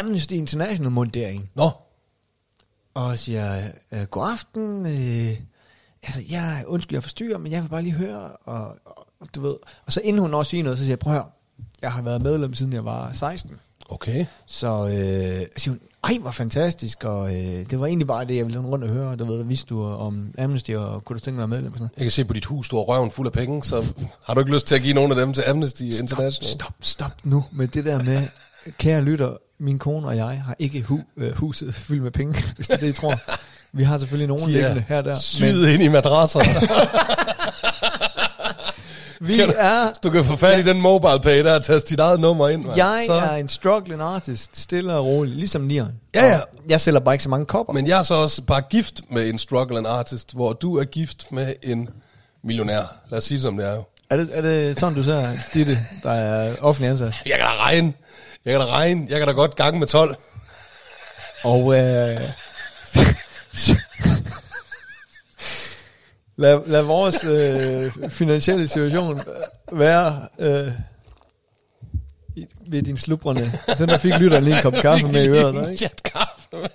Amnesty 0.00 0.32
International 0.34 0.90
mundering, 0.90 1.50
Nå, 1.54 1.70
og 2.94 3.18
siger, 3.18 3.62
øh, 3.92 4.02
god 4.02 4.30
aften, 4.32 4.86
øh, 4.86 5.36
altså, 6.02 6.22
jeg 6.30 6.64
undskyld, 6.66 6.96
jeg 6.96 7.02
forstyrrer, 7.02 7.38
men 7.38 7.52
jeg 7.52 7.62
vil 7.62 7.68
bare 7.68 7.82
lige 7.82 7.94
høre, 7.94 8.30
og, 8.44 8.76
og, 9.20 9.28
du 9.34 9.40
ved, 9.40 9.56
og 9.86 9.92
så 9.92 10.00
inden 10.04 10.20
hun 10.20 10.30
når 10.30 10.42
siger 10.42 10.62
noget, 10.62 10.78
så 10.78 10.84
siger 10.84 10.92
jeg, 10.92 10.98
prøv 10.98 11.12
høre, 11.12 11.26
jeg 11.82 11.92
har 11.92 12.02
været 12.02 12.22
medlem, 12.22 12.54
siden 12.54 12.72
jeg 12.72 12.84
var 12.84 13.12
16, 13.12 13.60
okay. 13.88 14.26
så 14.46 14.88
øh, 14.88 15.46
siger 15.56 15.70
hun, 15.70 15.80
ej, 16.04 16.18
hvor 16.20 16.30
fantastisk, 16.30 17.04
og 17.04 17.34
øh, 17.34 17.70
det 17.70 17.80
var 17.80 17.86
egentlig 17.86 18.06
bare 18.06 18.24
det, 18.24 18.36
jeg 18.36 18.46
ville 18.46 18.60
rundt 18.60 18.84
og 18.84 18.90
høre, 18.90 19.16
du 19.16 19.24
ved, 19.24 19.44
vidste 19.44 19.66
du 19.66 19.84
om 19.84 20.34
Amnesty, 20.38 20.70
og 20.70 21.04
kunne 21.04 21.18
du 21.18 21.24
tænke 21.24 21.38
dig 21.38 21.44
at 21.44 21.50
være 21.50 21.56
medlem 21.56 21.72
og 21.72 21.78
sådan 21.78 21.84
noget. 21.84 21.96
Jeg 21.96 22.04
kan 22.04 22.10
se 22.10 22.24
på 22.24 22.32
dit 22.32 22.44
hus, 22.44 22.68
du 22.68 22.76
har 22.76 22.82
røven 22.82 23.10
fuld 23.10 23.26
af 23.26 23.32
penge, 23.32 23.64
så 23.64 23.94
har 24.26 24.34
du 24.34 24.40
ikke 24.40 24.54
lyst 24.54 24.66
til 24.66 24.74
at 24.74 24.82
give 24.82 24.94
nogen 24.94 25.10
af 25.10 25.16
dem 25.16 25.32
til 25.32 25.42
Amnesty 25.42 25.82
International? 25.82 26.32
Stop, 26.32 26.60
stop, 26.60 26.74
stop 26.80 27.12
nu 27.24 27.44
med 27.52 27.68
det 27.68 27.84
der 27.84 28.02
med, 28.02 28.28
kære 28.78 29.02
lytter, 29.02 29.36
min 29.62 29.78
kone 29.78 30.06
og 30.06 30.16
jeg 30.16 30.26
har 30.46 30.56
ikke 30.58 30.82
hu, 30.82 31.00
øh, 31.16 31.36
huset 31.36 31.74
fyldt 31.88 32.02
med 32.02 32.10
penge, 32.10 32.42
hvis 32.56 32.66
det 32.68 32.74
er 32.74 32.80
det, 32.80 32.88
I 32.88 32.92
tror. 32.92 33.14
Vi 33.72 33.82
har 33.82 33.98
selvfølgelig 33.98 34.28
nogen 34.28 34.42
De 34.46 34.52
liggende 34.52 34.76
er 34.80 34.84
her 34.88 34.98
og 34.98 35.04
der. 35.04 35.18
syet 35.18 35.68
ind 35.68 35.82
i 35.82 35.88
madrasser. 35.88 36.38
Men 39.20 39.28
vi 39.28 39.36
Kan 39.36 39.48
du- 39.48 39.54
er, 39.56 39.86
Du 40.02 40.10
kan 40.10 40.24
få 40.24 40.36
fat 40.36 40.58
i 40.58 40.62
den 40.62 40.80
mobile 40.80 41.20
pay 41.22 41.44
der 41.44 41.54
og 41.54 41.64
taste 41.64 41.90
dit 41.90 42.00
eget 42.00 42.20
nummer 42.20 42.48
ind. 42.48 42.64
mand. 42.64 42.76
jeg 42.76 43.04
så. 43.06 43.12
er 43.14 43.36
en 43.36 43.48
struggling 43.48 44.00
artist, 44.02 44.60
stille 44.60 44.94
og 44.94 45.04
rolig, 45.06 45.34
ligesom 45.36 45.62
Nieren. 45.62 45.92
Ja, 46.14 46.26
ja. 46.26 46.38
Og 46.38 46.46
Jeg 46.68 46.80
sælger 46.80 47.00
bare 47.00 47.14
ikke 47.14 47.22
så 47.24 47.30
mange 47.30 47.46
kopper. 47.46 47.72
Men 47.72 47.86
jeg 47.86 47.98
er 47.98 48.02
så 48.02 48.14
også 48.14 48.42
bare 48.42 48.62
gift 48.70 49.00
med 49.10 49.28
en 49.28 49.38
struggling 49.38 49.86
artist, 49.86 50.34
hvor 50.34 50.52
du 50.52 50.78
er 50.78 50.84
gift 50.84 51.32
med 51.32 51.54
en 51.62 51.88
millionær. 52.44 52.82
Lad 53.10 53.18
os 53.18 53.24
sige 53.24 53.36
det 53.36 53.42
som 53.42 53.56
det 53.56 53.66
er 53.66 53.72
jo. 53.74 53.82
Er 54.10 54.16
det, 54.16 54.28
er 54.32 54.40
det 54.40 54.80
sådan, 54.80 54.94
du 54.96 55.02
ser 55.02 55.28
Ditte, 55.54 55.78
der 56.02 56.10
er 56.10 56.54
offentlig 56.60 56.90
ansat? 56.90 57.14
Jeg 57.26 57.38
kan 57.38 57.46
da 57.46 57.54
regne. 57.64 57.92
Jeg 58.44 58.52
kan 58.52 58.60
da 58.60 58.66
regne. 58.66 59.06
Jeg 59.08 59.18
kan 59.18 59.26
da 59.28 59.32
godt 59.34 59.56
gange 59.56 59.78
med 59.78 59.86
12. 59.86 60.16
Og 61.44 61.78
øh, 61.78 62.20
lad, 66.36 66.60
lad 66.66 66.82
vores 66.82 67.24
øh, 67.24 67.92
finansielle 68.10 68.68
situation 68.68 69.20
være 69.72 70.28
øh, 70.38 70.68
i- 72.36 72.46
ved 72.68 72.82
din 72.82 72.96
slubrende. 72.96 73.52
Den 73.78 73.88
der 73.88 73.98
fik 73.98 74.12
lytteren 74.18 74.44
lige 74.44 74.56
en 74.56 74.62
kop 74.62 74.72
kaffe 74.74 75.06
med 75.06 75.24
i 75.24 75.28
øret. 75.28 75.54
Der, 75.54 75.68
ikke? 75.68 75.90
Kaffe 76.04 76.46
med. 76.52 76.68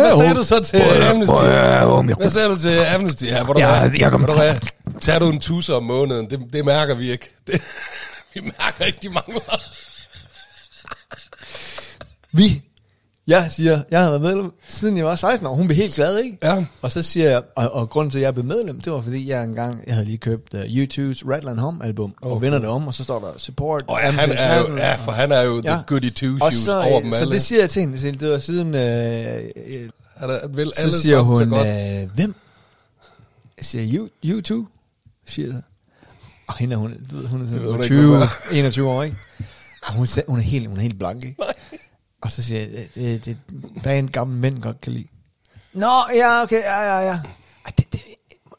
Hvad 0.00 0.16
sagde 0.16 0.34
du 0.34 0.44
så 0.44 0.60
til 0.60 0.76
Amnesty? 1.10 1.32
Hvad 2.16 2.30
sagde 2.30 2.48
du 2.48 2.58
til 2.60 2.78
Amnesty? 2.94 3.24
Ja, 3.24 3.44
hvor 3.44 3.52
du 3.54 3.60
Ja, 3.60 3.90
jeg 3.98 4.10
kommer? 4.10 4.26
Tager 5.00 5.18
du 5.18 5.28
en 5.30 5.40
tusse 5.40 5.74
om 5.74 5.82
måneden? 5.82 6.30
Det, 6.30 6.40
det 6.52 6.64
mærker 6.64 6.94
vi 6.94 7.10
ikke. 7.12 7.30
Det, 7.46 7.60
vi 8.42 8.50
mærker 8.60 8.84
ikke, 8.84 8.98
de 9.02 9.08
mangler. 9.08 9.60
Vi, 12.32 12.62
jeg 13.26 13.46
siger, 13.50 13.82
jeg 13.90 14.02
har 14.02 14.08
været 14.10 14.20
medlem, 14.22 14.52
siden 14.68 14.96
jeg 14.96 15.04
var 15.04 15.16
16 15.16 15.46
år. 15.46 15.54
Hun 15.54 15.66
blev 15.66 15.76
helt 15.76 15.94
glad, 15.94 16.18
ikke? 16.18 16.38
Ja. 16.42 16.64
Og 16.82 16.92
så 16.92 17.02
siger 17.02 17.30
jeg, 17.30 17.42
og, 17.56 17.70
og 17.72 17.90
grunden 17.90 18.10
til, 18.10 18.18
at 18.18 18.22
jeg 18.24 18.34
blev 18.34 18.44
medlem, 18.44 18.80
det 18.80 18.92
var 18.92 19.00
fordi, 19.00 19.28
jeg 19.28 19.44
engang, 19.44 19.82
jeg 19.86 19.94
havde 19.94 20.06
lige 20.06 20.18
købt 20.18 20.54
uh, 20.54 20.60
U2's 20.60 21.30
Rattle 21.32 21.58
Home 21.60 21.84
album, 21.84 22.14
og 22.22 22.32
Okay. 22.32 22.44
vender 22.44 22.58
det 22.58 22.68
om, 22.68 22.86
og 22.86 22.94
så 22.94 23.04
står 23.04 23.20
der 23.20 23.32
support. 23.38 23.84
Og 23.88 23.98
ja, 24.02 24.10
han 24.10 24.30
er 24.30 24.58
jo, 24.60 24.76
ja, 24.76 24.94
for 24.94 25.12
han 25.12 25.32
er 25.32 25.40
jo 25.40 25.62
Ja. 25.64 25.72
the 25.72 25.82
goody 25.86 26.12
two 26.12 26.34
og 26.40 26.52
shoes 26.52 26.64
så, 26.64 26.82
over 26.82 27.00
dem 27.00 27.10
så 27.10 27.16
alle. 27.16 27.32
det 27.32 27.42
siger 27.42 27.60
jeg 27.60 27.70
til 27.70 27.80
hende, 27.80 27.98
så 28.00 28.10
det 28.10 28.30
var 28.30 28.38
siden, 28.38 28.74
øh, 28.74 28.80
øh, 29.66 29.88
er, 30.16 30.46
vil 30.46 30.72
så 30.76 30.82
alle 30.82 30.92
siger 30.94 31.16
sammen 31.16 31.36
så 31.38 31.44
hun, 31.44 31.50
godt. 31.52 31.68
øh, 32.02 32.10
hvem? 32.14 32.34
Jeg 33.58 33.64
siger, 33.64 33.98
you, 33.98 34.08
you 34.24 34.40
too, 34.40 34.66
siger. 35.26 35.60
Og 36.48 36.56
hende 36.56 36.74
er 36.74 36.78
hun, 36.78 37.06
du 37.10 37.16
ved, 37.16 37.26
hun 37.26 37.42
er 37.42 37.46
sådan 37.46 37.74
ikke, 37.74 37.84
20, 37.84 38.16
hvad 38.16 38.26
21 38.52 38.90
år, 38.90 39.02
ikke? 39.02 39.16
Og 39.82 39.92
hun, 39.92 40.06
sagde- 40.06 40.28
hun, 40.30 40.38
er 40.38 40.42
helt, 40.42 40.68
hun 40.68 40.76
er 40.78 40.82
helt 40.82 40.98
blank, 40.98 41.24
ikke? 41.24 41.36
Og 42.22 42.30
så 42.30 42.42
siger 42.42 42.60
jeg, 42.60 42.68
det, 42.94 43.24
det, 43.24 43.24
det 43.24 43.38
hvad 43.82 43.98
en 43.98 44.10
gammel 44.10 44.38
mænd 44.38 44.62
godt 44.62 44.80
kan 44.80 44.92
lide. 44.92 45.06
Nå, 45.72 45.92
ja, 46.14 46.42
okay, 46.42 46.60
ja, 46.62 46.80
ja, 46.82 46.98
ja. 47.00 47.12
Ej, 47.64 47.72
det, 47.78 47.92
det, 47.92 48.00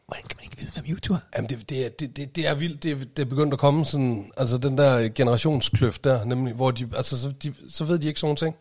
hvordan 0.07 0.23
kan 0.29 0.37
man 0.37 0.43
ikke 0.43 0.57
vide, 0.57 0.71
hvem 0.73 0.85
YouTube 0.89 1.15
er? 1.15 1.19
Jamen, 1.37 1.49
det, 1.49 1.69
det, 1.69 1.85
er, 1.85 1.89
det, 1.89 2.17
det, 2.17 2.35
det 2.35 2.47
er 2.47 2.55
vildt. 2.55 2.83
Det, 2.83 2.91
er- 2.91 2.95
det 3.15 3.19
er 3.19 3.25
begyndt 3.25 3.53
at 3.53 3.59
komme 3.59 3.85
sådan, 3.85 4.31
altså 4.37 4.57
den 4.57 4.77
der 4.77 5.09
generationskløft 5.15 6.03
der, 6.03 6.25
nemlig, 6.25 6.53
hvor 6.53 6.71
de, 6.71 6.89
altså 6.97 7.17
så, 7.21 7.33
de, 7.43 7.53
så 7.69 7.83
ved 7.85 7.99
de 7.99 8.07
ikke 8.07 8.19
sådan 8.19 8.35
ting. 8.35 8.55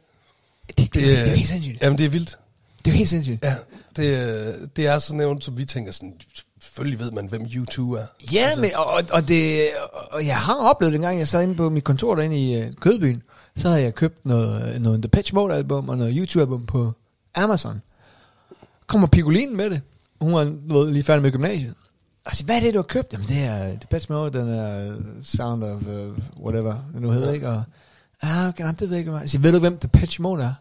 Det, 0.67 0.77
det, 0.79 0.95
det, 0.95 1.03
det, 1.03 1.19
er 1.19 1.31
jo 1.31 1.37
helt 1.37 1.49
sindssygt. 1.49 1.83
Jamen, 1.83 1.99
det 1.99 2.05
er 2.07 2.11
vildt. 2.11 2.39
Det 2.79 2.91
er 2.91 2.95
jo 2.95 2.97
helt 2.97 3.09
sindssygt. 3.09 3.43
Ja, 3.43 3.55
det, 3.97 4.77
det 4.77 4.87
er 4.87 4.99
sådan 4.99 5.17
nævnt, 5.17 5.45
som 5.45 5.59
vi 5.59 5.65
tænker 5.65 5.93
sådan, 5.93 6.15
selvfølgelig 6.77 6.99
ved 7.01 7.11
man, 7.13 7.27
hvem 7.27 7.43
U2 7.43 7.81
er. 7.81 8.07
Ja, 8.33 8.39
Altså- 8.45 8.61
men, 8.61 8.71
og, 8.77 9.03
og, 9.13 9.29
det, 9.29 9.61
og 10.13 10.27
jeg 10.27 10.37
har 10.39 10.55
oplevet 10.55 10.93
det 10.93 10.99
en 10.99 11.03
gang, 11.03 11.19
jeg 11.19 11.29
sad 11.29 11.43
inde 11.43 11.55
på 11.55 11.71
mit 11.71 11.85
kontor 11.85 12.15
derinde 12.15 12.37
i 12.39 12.63
uh, 12.65 12.71
Kødbyen, 12.81 13.23
så 13.57 13.69
havde 13.69 13.83
jeg 13.83 13.95
købt 13.95 14.27
noget, 14.27 14.83
noget 14.83 15.03
Depeche 15.03 15.35
Mode 15.35 15.55
album 15.55 15.89
og 15.89 15.99
noget 15.99 16.15
YouTube 16.19 16.41
album 16.43 16.67
på 16.67 16.93
Amazon. 17.35 17.83
Kommer 18.87 19.07
Pigolinen 19.09 19.57
med 19.57 19.71
det. 19.71 19.81
Hun 20.21 20.35
var 20.35 20.45
du 20.45 20.79
ved, 20.79 20.91
lige 20.91 21.05
færdig 21.05 21.23
med 21.23 21.31
gymnasiet. 21.33 21.71
Og 22.25 22.31
jeg 22.31 22.37
siger, 22.37 22.47
hvad 22.47 22.57
er 22.57 22.61
det, 22.61 22.75
du 22.75 22.79
har 22.79 22.83
købt? 22.83 23.13
Jamen, 23.13 23.27
det 23.27 23.45
er 23.45 23.77
Depeche 23.77 24.13
Mode, 24.15 24.39
den 24.39 24.49
er 24.49 24.95
Sound 25.23 25.65
of 25.65 25.83
uh, 25.83 26.45
whatever, 26.45 26.75
det 26.93 27.03
nu 27.03 27.11
hedder, 27.11 27.33
ikke? 27.33 27.49
Og, 27.49 27.63
ah, 28.23 28.49
okay, 28.49 28.63
nej, 28.65 28.73
det 28.73 28.81
ved 28.81 28.89
jeg 28.89 28.99
ikke. 28.99 29.11
hvad." 29.11 29.21
Jeg 29.21 29.31
siger, 29.31 29.43
ved 29.43 29.53
du, 29.53 29.59
hvem 29.59 29.79
Depeche 29.79 30.23
Mode 30.23 30.43
er? 30.45 30.53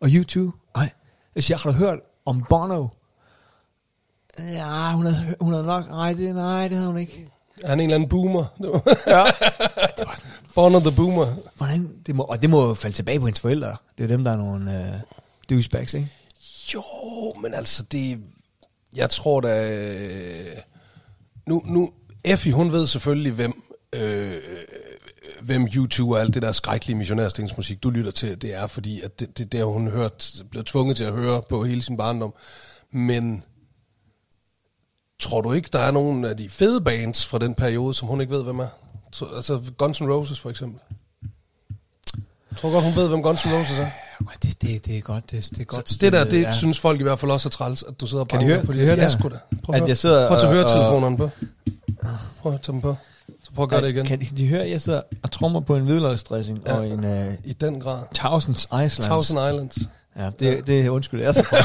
Og 0.00 0.08
YouTube? 0.12 0.56
Nej. 0.76 0.90
Jeg 1.34 1.44
siger, 1.44 1.58
har 1.58 1.70
du 1.72 1.76
hørt 1.76 1.98
om 2.26 2.44
Bono? 2.48 2.86
Ja, 4.38 4.92
hun 4.92 5.06
havde, 5.06 5.36
hun 5.40 5.52
havde 5.52 5.66
nok... 5.66 5.88
Nej, 5.88 6.12
det, 6.12 6.34
nej, 6.34 6.68
det 6.68 6.76
havde 6.76 6.88
hun 6.88 6.98
ikke. 6.98 7.28
Er 7.62 7.68
han 7.68 7.80
en 7.80 7.84
eller 7.84 7.94
anden 7.94 8.08
boomer? 8.08 8.44
ja. 9.06 9.24
Born 10.54 10.74
of 10.74 10.82
the 10.82 10.92
boomer. 10.96 11.26
Hvordan, 11.56 11.90
det 12.06 12.14
må, 12.14 12.22
og 12.22 12.42
det 12.42 12.50
må 12.50 12.68
jo 12.68 12.74
falde 12.74 12.96
tilbage 12.96 13.20
på 13.20 13.26
hendes 13.26 13.40
forældre. 13.40 13.76
Det 13.98 14.04
er 14.04 14.08
dem, 14.08 14.24
der 14.24 14.30
er 14.32 14.36
nogle 14.36 14.78
øh, 14.80 14.94
douchebags, 15.50 15.94
ikke? 15.94 16.08
Jo, 16.74 16.82
men 17.42 17.54
altså 17.54 17.82
det... 17.82 18.18
Jeg 18.96 19.10
tror 19.10 19.40
da... 19.40 19.70
øh, 19.72 20.46
Nu, 21.46 21.62
nu 21.66 21.90
Effie, 22.24 22.52
hun 22.52 22.72
ved 22.72 22.86
selvfølgelig, 22.86 23.32
hvem... 23.32 23.62
Øh, 23.92 24.32
hvem 25.42 25.64
U2 25.64 26.02
og 26.10 26.20
alt 26.20 26.34
det 26.34 26.42
der 26.42 26.52
skrækkelige 26.52 26.96
missionærstingsmusik, 26.96 27.82
du 27.82 27.90
lytter 27.90 28.10
til, 28.10 28.42
det 28.42 28.54
er, 28.54 28.66
fordi 28.66 29.00
at 29.00 29.20
det, 29.20 29.38
det, 29.38 29.52
det 29.52 29.60
har 29.60 29.66
hun 29.66 29.88
hørt, 29.88 30.32
blevet 30.50 30.66
tvunget 30.66 30.96
til 30.96 31.04
at 31.04 31.12
høre 31.12 31.42
på 31.48 31.64
hele 31.64 31.82
sin 31.82 31.96
barndom. 31.96 32.34
Men 32.92 33.42
tror 35.22 35.40
du 35.40 35.52
ikke, 35.52 35.68
der 35.72 35.78
er 35.78 35.90
nogen 35.90 36.24
af 36.24 36.36
de 36.36 36.48
fede 36.48 36.80
bands 36.80 37.26
fra 37.26 37.38
den 37.38 37.54
periode, 37.54 37.94
som 37.94 38.08
hun 38.08 38.20
ikke 38.20 38.32
ved, 38.34 38.44
hvem 38.44 38.58
er? 38.58 38.66
Så, 39.12 39.24
altså 39.36 39.60
Guns 39.76 40.00
N' 40.00 40.04
Roses 40.12 40.40
for 40.40 40.50
eksempel. 40.50 40.80
Jeg 42.50 42.56
tror 42.58 42.72
godt, 42.72 42.84
hun 42.84 42.96
ved, 42.96 43.08
hvem 43.08 43.22
Guns 43.22 43.40
N' 43.40 43.54
Roses 43.58 43.78
er. 43.78 43.88
Det, 44.42 44.62
det, 44.62 44.86
det 44.86 44.96
er 44.98 45.00
godt. 45.00 45.30
Det, 45.30 45.44
det 45.50 45.60
er 45.60 45.64
godt. 45.64 45.96
Det 46.00 46.12
der, 46.12 46.24
det 46.24 46.32
ja. 46.42 46.48
ja. 46.48 46.54
synes 46.54 46.78
folk 46.80 47.00
i 47.00 47.02
hvert 47.02 47.18
fald 47.18 47.30
også 47.30 47.48
er 47.48 47.50
træls, 47.50 47.82
at 47.82 48.00
du 48.00 48.06
sidder 48.06 48.24
og 48.24 48.28
Kan 48.28 48.40
de 48.40 48.46
høre- 48.46 48.64
på 48.64 48.72
det. 48.72 48.80
de 48.80 48.84
høre 48.86 48.96
ja, 48.98 49.04
det? 49.04 49.12
sgu 49.12 49.28
da. 49.28 49.34
Prøv 49.62 49.74
At 49.76 49.82
at, 49.82 49.88
jeg 49.88 49.98
sidder 49.98 50.26
prøv 50.28 50.34
at 50.36 50.40
tage 50.42 50.52
høretelefonerne 50.52 51.16
på. 51.16 51.30
Prøv 52.42 52.54
at 52.54 52.60
tage 52.62 52.72
dem 52.72 52.80
på. 52.80 52.96
Så 53.44 53.50
prøv 53.54 53.62
at 53.62 53.68
gøre 53.70 53.80
det 53.82 53.88
igen. 53.88 54.06
Kan 54.06 54.20
de, 54.20 54.26
de 54.36 54.46
høre, 54.48 54.62
at 54.62 54.70
jeg 54.70 54.80
sidder 54.80 55.00
og 55.22 55.30
trommer 55.30 55.60
på 55.60 55.76
en 55.76 55.84
hvidløgsdressing 55.84 56.62
Ja. 56.66 56.74
og 56.76 56.86
en 56.86 57.04
uh, 57.04 57.34
I 57.44 57.52
den 57.52 57.80
grad. 57.80 57.98
Thousands 58.14 58.64
Islands. 58.64 58.96
Thousand 58.98 59.38
Islands. 59.38 59.78
Ja, 60.16 60.30
det, 60.38 60.66
det 60.66 60.88
undskylder 60.88 61.24
jeg 61.24 61.34
så. 61.34 61.42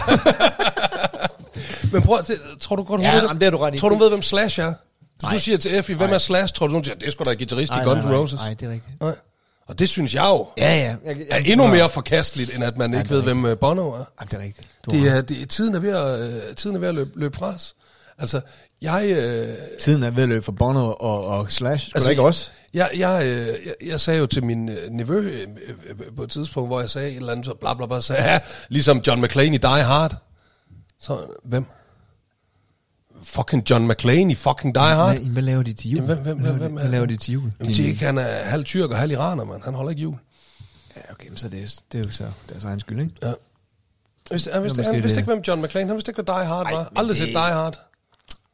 Men 1.93 2.01
prøv 2.01 2.17
at 2.19 2.25
se, 2.25 2.33
tror 2.61 2.75
du 2.75 2.83
godt, 2.83 3.01
hun 3.01 3.05
Ja, 3.05 3.13
ved, 3.15 3.21
jamen, 3.21 3.35
det 3.35 3.43
har 3.43 3.51
du 3.51 3.57
ret 3.57 3.75
i. 3.75 3.77
Tror 3.79 3.89
du, 3.89 3.95
hun 3.95 4.01
ved, 4.01 4.09
hvem 4.09 4.21
Slash 4.21 4.59
er? 4.59 4.65
Hvis 4.65 5.23
Nej. 5.23 5.31
du 5.33 5.39
siger 5.39 5.57
til 5.57 5.75
Effie, 5.77 5.95
hvem 5.95 6.09
Nej. 6.09 6.15
er 6.15 6.19
Slash, 6.19 6.53
tror 6.53 6.67
du, 6.67 6.73
hun 6.73 6.83
siger, 6.83 6.95
det 6.95 7.07
er 7.07 7.11
sgu 7.11 7.23
da 7.23 7.33
guitarist 7.33 7.73
i 7.73 7.83
Guns 7.83 8.05
N'. 8.05 8.13
Roses. 8.15 8.39
Nej, 8.39 8.53
det 8.53 8.67
er 8.67 8.71
rigtigt. 8.71 9.01
Nej. 9.01 9.15
Og 9.67 9.79
det 9.79 9.89
synes 9.89 10.15
jeg 10.15 10.23
jo 10.23 10.47
Ja, 10.57 10.75
ja. 10.75 10.95
Jeg, 11.05 11.17
er 11.29 11.37
endnu 11.37 11.67
mere 11.67 11.89
forkasteligt, 11.89 12.55
end 12.55 12.63
at 12.63 12.77
man 12.77 12.93
Ja, 12.93 12.99
ikke 12.99 13.09
er 13.09 13.15
ved, 13.15 13.23
hvem 13.23 13.45
øh, 13.45 13.57
Bono 13.57 13.89
er. 13.89 13.97
Ja, 13.97 14.25
det 14.25 14.33
er 14.33 14.39
rigtigt. 14.39 14.67
Du 14.85 14.91
Det 14.91 15.07
er, 15.17 15.21
det 15.21 15.41
er, 15.41 15.45
tiden 15.45 15.75
er 15.75 15.79
ved 15.79 15.89
at, 15.89 16.19
øh, 16.49 16.55
tiden 16.55 16.75
er 16.75 16.79
ved 16.79 16.87
at 16.87 16.95
løbe, 16.95 17.11
løbe 17.19 17.37
fra 17.37 17.55
os. 17.55 17.75
Altså, 18.19 18.41
jeg... 18.81 19.05
Øh, 19.05 19.47
Tiden 19.79 20.03
er 20.03 20.11
ved 20.11 20.23
at 20.23 20.29
løbe 20.29 20.45
for 20.45 20.51
Bono 20.51 20.93
og, 20.93 21.25
og 21.25 21.51
Slash. 21.51 21.57
Skulle 21.57 21.71
Altså, 21.75 21.91
altså, 21.95 22.09
ikke 22.09 22.21
også? 22.21 22.49
Jeg, 22.73 22.89
jeg, 22.97 23.25
øh, 23.25 23.47
jeg, 23.47 23.89
jeg 23.91 23.99
sagde 24.01 24.19
jo 24.19 24.25
til 24.25 24.43
min 24.43 24.69
øh, 24.69 24.89
nevø 24.89 25.19
øh, 25.19 25.47
øh, 25.89 25.95
på 26.17 26.23
et 26.23 26.29
tidspunkt, 26.29 26.69
hvor 26.69 26.79
jeg 26.79 26.89
sagde 26.89 27.09
et 27.09 27.15
eller 27.17 27.31
andet, 27.31 27.45
så 27.45 27.53
bla 27.59 27.73
bla 27.73 27.85
bla, 27.85 28.01
sagde, 28.01 28.23
ja, 28.23 28.39
ligesom 28.69 29.01
John 29.07 29.21
McClane 29.21 29.55
i 29.55 29.57
Die 29.57 29.69
Hard. 29.83 30.15
Så, 30.99 31.17
hvem? 31.43 31.65
Fucking 33.23 33.69
John 33.69 33.87
McClane 33.87 34.31
i 34.31 34.35
fucking 34.35 34.75
Die 34.75 34.83
Hard. 34.83 35.15
Hvad, 35.17 35.25
hvad 35.29 35.41
laver 35.41 35.63
de 35.63 35.73
til 35.73 35.89
jul? 35.91 36.01
Jamen, 36.01 36.23
hvem- 36.23 36.37
hvem- 36.37 36.37
hvad, 36.37 36.45
laver 36.51 36.57
hvem- 36.59 36.71
de- 36.75 36.79
hvad 36.81 36.89
laver 36.91 37.05
det? 37.05 37.19
de 37.19 37.23
til 37.25 37.33
jul? 37.33 37.51
Jamen, 37.59 37.73
det 37.75 37.85
er 37.85 37.89
ikke, 37.89 38.05
han 38.05 38.17
er 38.17 38.23
halv 38.43 38.63
tyrk 38.65 38.91
og 38.91 38.97
halv 38.97 39.11
iraner, 39.11 39.43
mand. 39.43 39.61
Han 39.63 39.73
holder 39.73 39.89
ikke 39.89 40.01
jul. 40.01 40.15
Ja, 40.95 41.01
okay, 41.11 41.27
men 41.29 41.37
så 41.37 41.49
det, 41.49 41.63
er- 41.63 41.81
det 41.91 41.99
er 41.99 42.03
jo 42.03 42.11
så 42.11 42.23
deres 42.49 42.63
egen 42.63 42.79
skyld, 42.79 42.99
ikke? 43.01 43.13
Ja. 43.21 43.27
Han 43.27 43.35
vidste, 44.31 44.51
han 44.53 44.63
vidste, 44.63 44.83
han 44.83 45.03
vidste 45.03 45.19
ikke, 45.19 45.31
hvem 45.33 45.43
John 45.47 45.61
McClane, 45.61 45.87
han 45.87 45.95
vidste 45.95 46.09
ikke, 46.11 46.21
hvad 46.21 46.35
Die 46.39 46.45
Hard 46.45 46.65
Ej, 46.65 46.71
var. 46.73 46.91
Aldrig 46.95 47.17
det- 47.17 47.27
set 47.27 47.27
Die 47.35 47.37
Hard. 47.53 47.79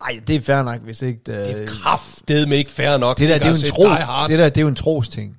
Nej, 0.01 0.19
det 0.27 0.35
er 0.35 0.41
fair 0.41 0.63
nok, 0.63 0.81
hvis 0.81 1.01
ikke... 1.01 1.19
Det, 1.25 1.55
Det 1.55 1.63
er 1.63 1.67
kraftedeme 1.67 2.55
ikke 2.55 2.71
fair 2.71 2.97
nok. 2.97 3.17
det 3.17 3.29
der, 3.29 3.35
det 3.37 3.45
er 3.45 3.49
jo 3.49 3.55
en 3.55 3.71
tro, 3.71 3.83
det 4.27 4.39
der, 4.39 4.49
det 4.49 4.57
er 4.57 4.61
jo 4.61 4.67
en 4.67 4.75
tros 4.75 5.09
ting. 5.09 5.37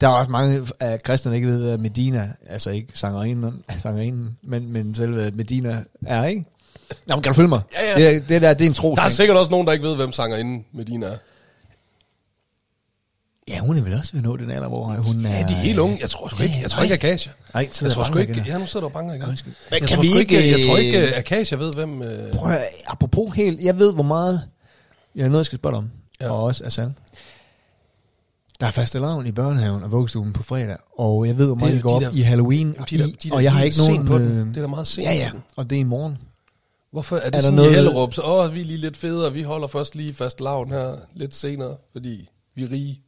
Der 0.00 0.08
er 0.08 0.12
også 0.12 0.30
mange 0.30 0.66
af 0.80 1.02
kristne, 1.02 1.34
ikke 1.34 1.46
ved, 1.48 1.70
at 1.70 1.80
Medina, 1.80 2.32
altså 2.46 2.70
ikke 2.70 2.98
sangerinden, 2.98 3.64
sangerinden 3.78 4.38
men, 4.42 4.72
men 4.72 4.94
selve 4.94 5.30
Medina 5.34 5.82
er, 6.06 6.24
ikke? 6.24 6.44
Nå, 7.06 7.16
men 7.16 7.22
kan 7.22 7.30
du 7.30 7.34
følge 7.36 7.48
mig? 7.48 7.60
Ja, 7.74 8.00
ja. 8.00 8.14
Det, 8.14 8.28
det 8.28 8.42
der, 8.42 8.54
det 8.54 8.64
er 8.64 8.68
en 8.68 8.74
tros 8.74 8.98
Der 8.98 9.04
er 9.04 9.08
sikkert 9.08 9.36
også 9.36 9.50
nogen, 9.50 9.66
der 9.66 9.72
ikke 9.72 9.86
ved, 9.88 9.96
hvem 9.96 10.12
sanger 10.12 10.36
inden 10.36 10.64
Medina 10.72 11.06
er. 11.06 11.16
Ja, 13.48 13.58
hun 13.58 13.76
er 13.78 13.82
vel 13.82 13.94
også 13.94 14.12
ved 14.12 14.20
at 14.20 14.24
nå 14.24 14.36
den 14.36 14.50
alder, 14.50 14.68
hvor 14.68 14.84
hun 14.84 15.26
er... 15.26 15.30
Ja, 15.30 15.38
de 15.38 15.52
er 15.52 15.56
helt 15.56 15.78
unge. 15.78 15.98
Jeg 16.00 16.10
tror 16.10 16.28
sgu 16.28 16.42
ikke, 16.42 16.54
jeg 16.62 16.70
tror 16.70 16.82
ikke 16.82 16.94
Akasia. 16.94 17.32
Nej, 17.54 17.68
så 17.72 17.84
Jeg 17.84 17.88
der 17.90 17.94
tror 17.94 18.04
sgu 18.04 18.18
ikke, 18.18 18.44
ja, 18.46 18.58
nu 18.58 18.66
sidder 18.66 18.86
og 18.86 18.92
banker 18.92 19.14
igen. 19.14 19.28
Undskyld. 19.28 19.52
Jeg, 19.70 19.78
Men 19.80 19.88
tror 19.88 20.02
vi 20.02 20.18
ikke, 20.18 20.50
jeg 20.50 20.66
tror 20.66 20.76
ikke, 20.76 20.98
øh, 21.02 21.08
at 21.08 21.14
Akasia 21.18 21.58
ved, 21.58 21.72
hvem... 21.74 22.02
Øh, 22.02 22.32
Prøv 22.32 22.52
at, 22.52 22.64
apropos 22.86 23.34
helt, 23.36 23.60
jeg 23.60 23.78
ved, 23.78 23.94
hvor 23.94 24.02
meget... 24.02 24.42
Jeg 25.16 25.24
har 25.24 25.28
noget, 25.28 25.40
jeg 25.40 25.46
skal 25.46 25.58
spørge 25.58 25.76
om. 25.76 25.90
Ja. 26.20 26.30
Og 26.30 26.42
også 26.44 26.64
Asal. 26.64 26.92
Der 28.60 28.66
er 28.66 28.70
fastelavn 28.70 29.26
i 29.26 29.32
børnehaven 29.32 29.82
og 29.82 29.92
vuggestuen 29.92 30.32
på 30.32 30.42
fredag, 30.42 30.76
og 30.98 31.26
jeg 31.26 31.38
ved, 31.38 31.46
hvor 31.46 31.54
meget 31.54 31.70
Det 31.72 31.76
er 31.76 31.78
I 31.78 31.82
går 31.82 32.00
de 32.00 32.06
op 32.06 32.12
der- 32.12 32.18
i 32.18 32.22
Halloween, 32.22 32.72
Jamen, 32.72 32.86
de 32.90 32.98
der- 32.98 33.06
de 33.06 33.12
der- 33.28 33.34
og 33.34 33.42
jeg 33.44 33.50
de 33.50 33.54
har 33.54 33.60
er 33.60 33.64
ikke 33.64 33.78
nogen... 33.78 34.06
på 34.06 34.18
øh, 34.18 34.46
Det 34.46 34.56
er 34.56 34.60
da 34.60 34.66
meget 34.66 34.86
sent 34.86 35.04
Ja, 35.06 35.12
ja, 35.14 35.30
og 35.56 35.70
det 35.70 35.76
er 35.76 35.80
i 35.80 35.84
morgen. 35.84 36.18
Hvorfor 36.94 37.16
er 37.16 37.30
det 37.30 37.38
Er 37.38 37.40
sådan 37.42 37.54
noget- 37.56 37.70
i 37.70 37.74
Hellerup? 37.74 38.14
Så, 38.14 38.22
åh, 38.22 38.54
vi 38.54 38.60
er 38.60 38.64
lige 38.64 38.76
lidt 38.76 38.96
federe. 38.96 39.32
Vi 39.32 39.42
holder 39.42 39.66
først 39.68 39.94
lige 39.94 40.14
fast 40.14 40.40
lavn 40.40 40.70
her 40.70 40.96
lidt 41.14 41.34
senere, 41.34 41.76
fordi 41.92 42.28
vi 42.54 42.62
er 42.64 42.70
rige. 42.70 43.00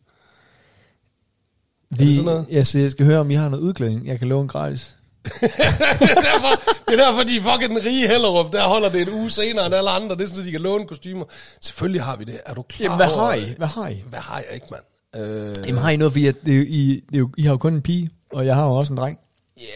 Vi, 1.91 2.15
sådan 2.15 2.25
noget? 2.25 2.47
jeg, 2.51 2.67
siger, 2.67 2.83
jeg 2.83 2.91
skal 2.91 3.07
høre, 3.07 3.19
om 3.21 3.31
I 3.31 3.35
har 3.35 3.49
noget 3.49 3.63
udklædning. 3.63 4.07
Jeg 4.07 4.19
kan 4.19 4.29
låne 4.29 4.49
gratis. 4.49 4.97
det, 5.25 5.33
er 5.43 6.21
derfor, 6.21 6.63
det 6.89 7.01
er 7.01 7.05
derfor, 7.07 7.23
de 7.23 7.37
er 7.37 7.41
fucking 7.43 7.85
rige 7.85 8.09
Hellerup. 8.09 8.53
Der 8.53 8.65
holder 8.65 8.89
det 8.91 9.03
en 9.03 9.09
uge 9.15 9.31
senere 9.31 9.67
end 9.67 9.75
alle 9.75 9.91
andre. 9.91 10.17
Det 10.17 10.23
er 10.23 10.27
sådan, 10.27 10.41
at 10.41 10.47
de 10.47 10.51
kan 10.51 10.61
låne 10.61 10.87
kostymer. 10.87 11.25
Selvfølgelig 11.61 12.03
har 12.03 12.17
vi 12.17 12.25
det. 12.25 12.41
Er 12.47 12.55
du 12.55 12.63
klar 12.63 12.85
Jamen, 12.85 12.97
hvad 12.99 13.07
har 13.17 13.35
I? 13.35 13.55
Hvad 13.57 13.67
har 13.69 13.89
I? 13.89 14.03
Hvad 14.09 14.19
har 14.19 14.37
jeg 14.37 14.55
ikke, 14.55 14.67
mand? 14.71 14.83
Øh, 15.27 15.55
Jamen, 15.67 15.79
har 15.83 15.91
I 15.91 15.97
noget, 15.97 16.13
fordi 16.13 16.27
at 16.27 16.35
det, 16.47 16.59
er 16.59 16.65
I, 16.69 17.01
det 17.13 17.21
er 17.21 17.27
I 17.39 17.43
har 17.43 17.51
jo 17.51 17.57
kun 17.59 17.75
en 17.75 17.83
pige, 17.83 18.11
og 18.33 18.47
jeg 18.47 18.55
har 18.55 18.65
jo 18.65 18.71
også 18.75 18.93
en 18.93 18.97
dreng. 18.97 19.19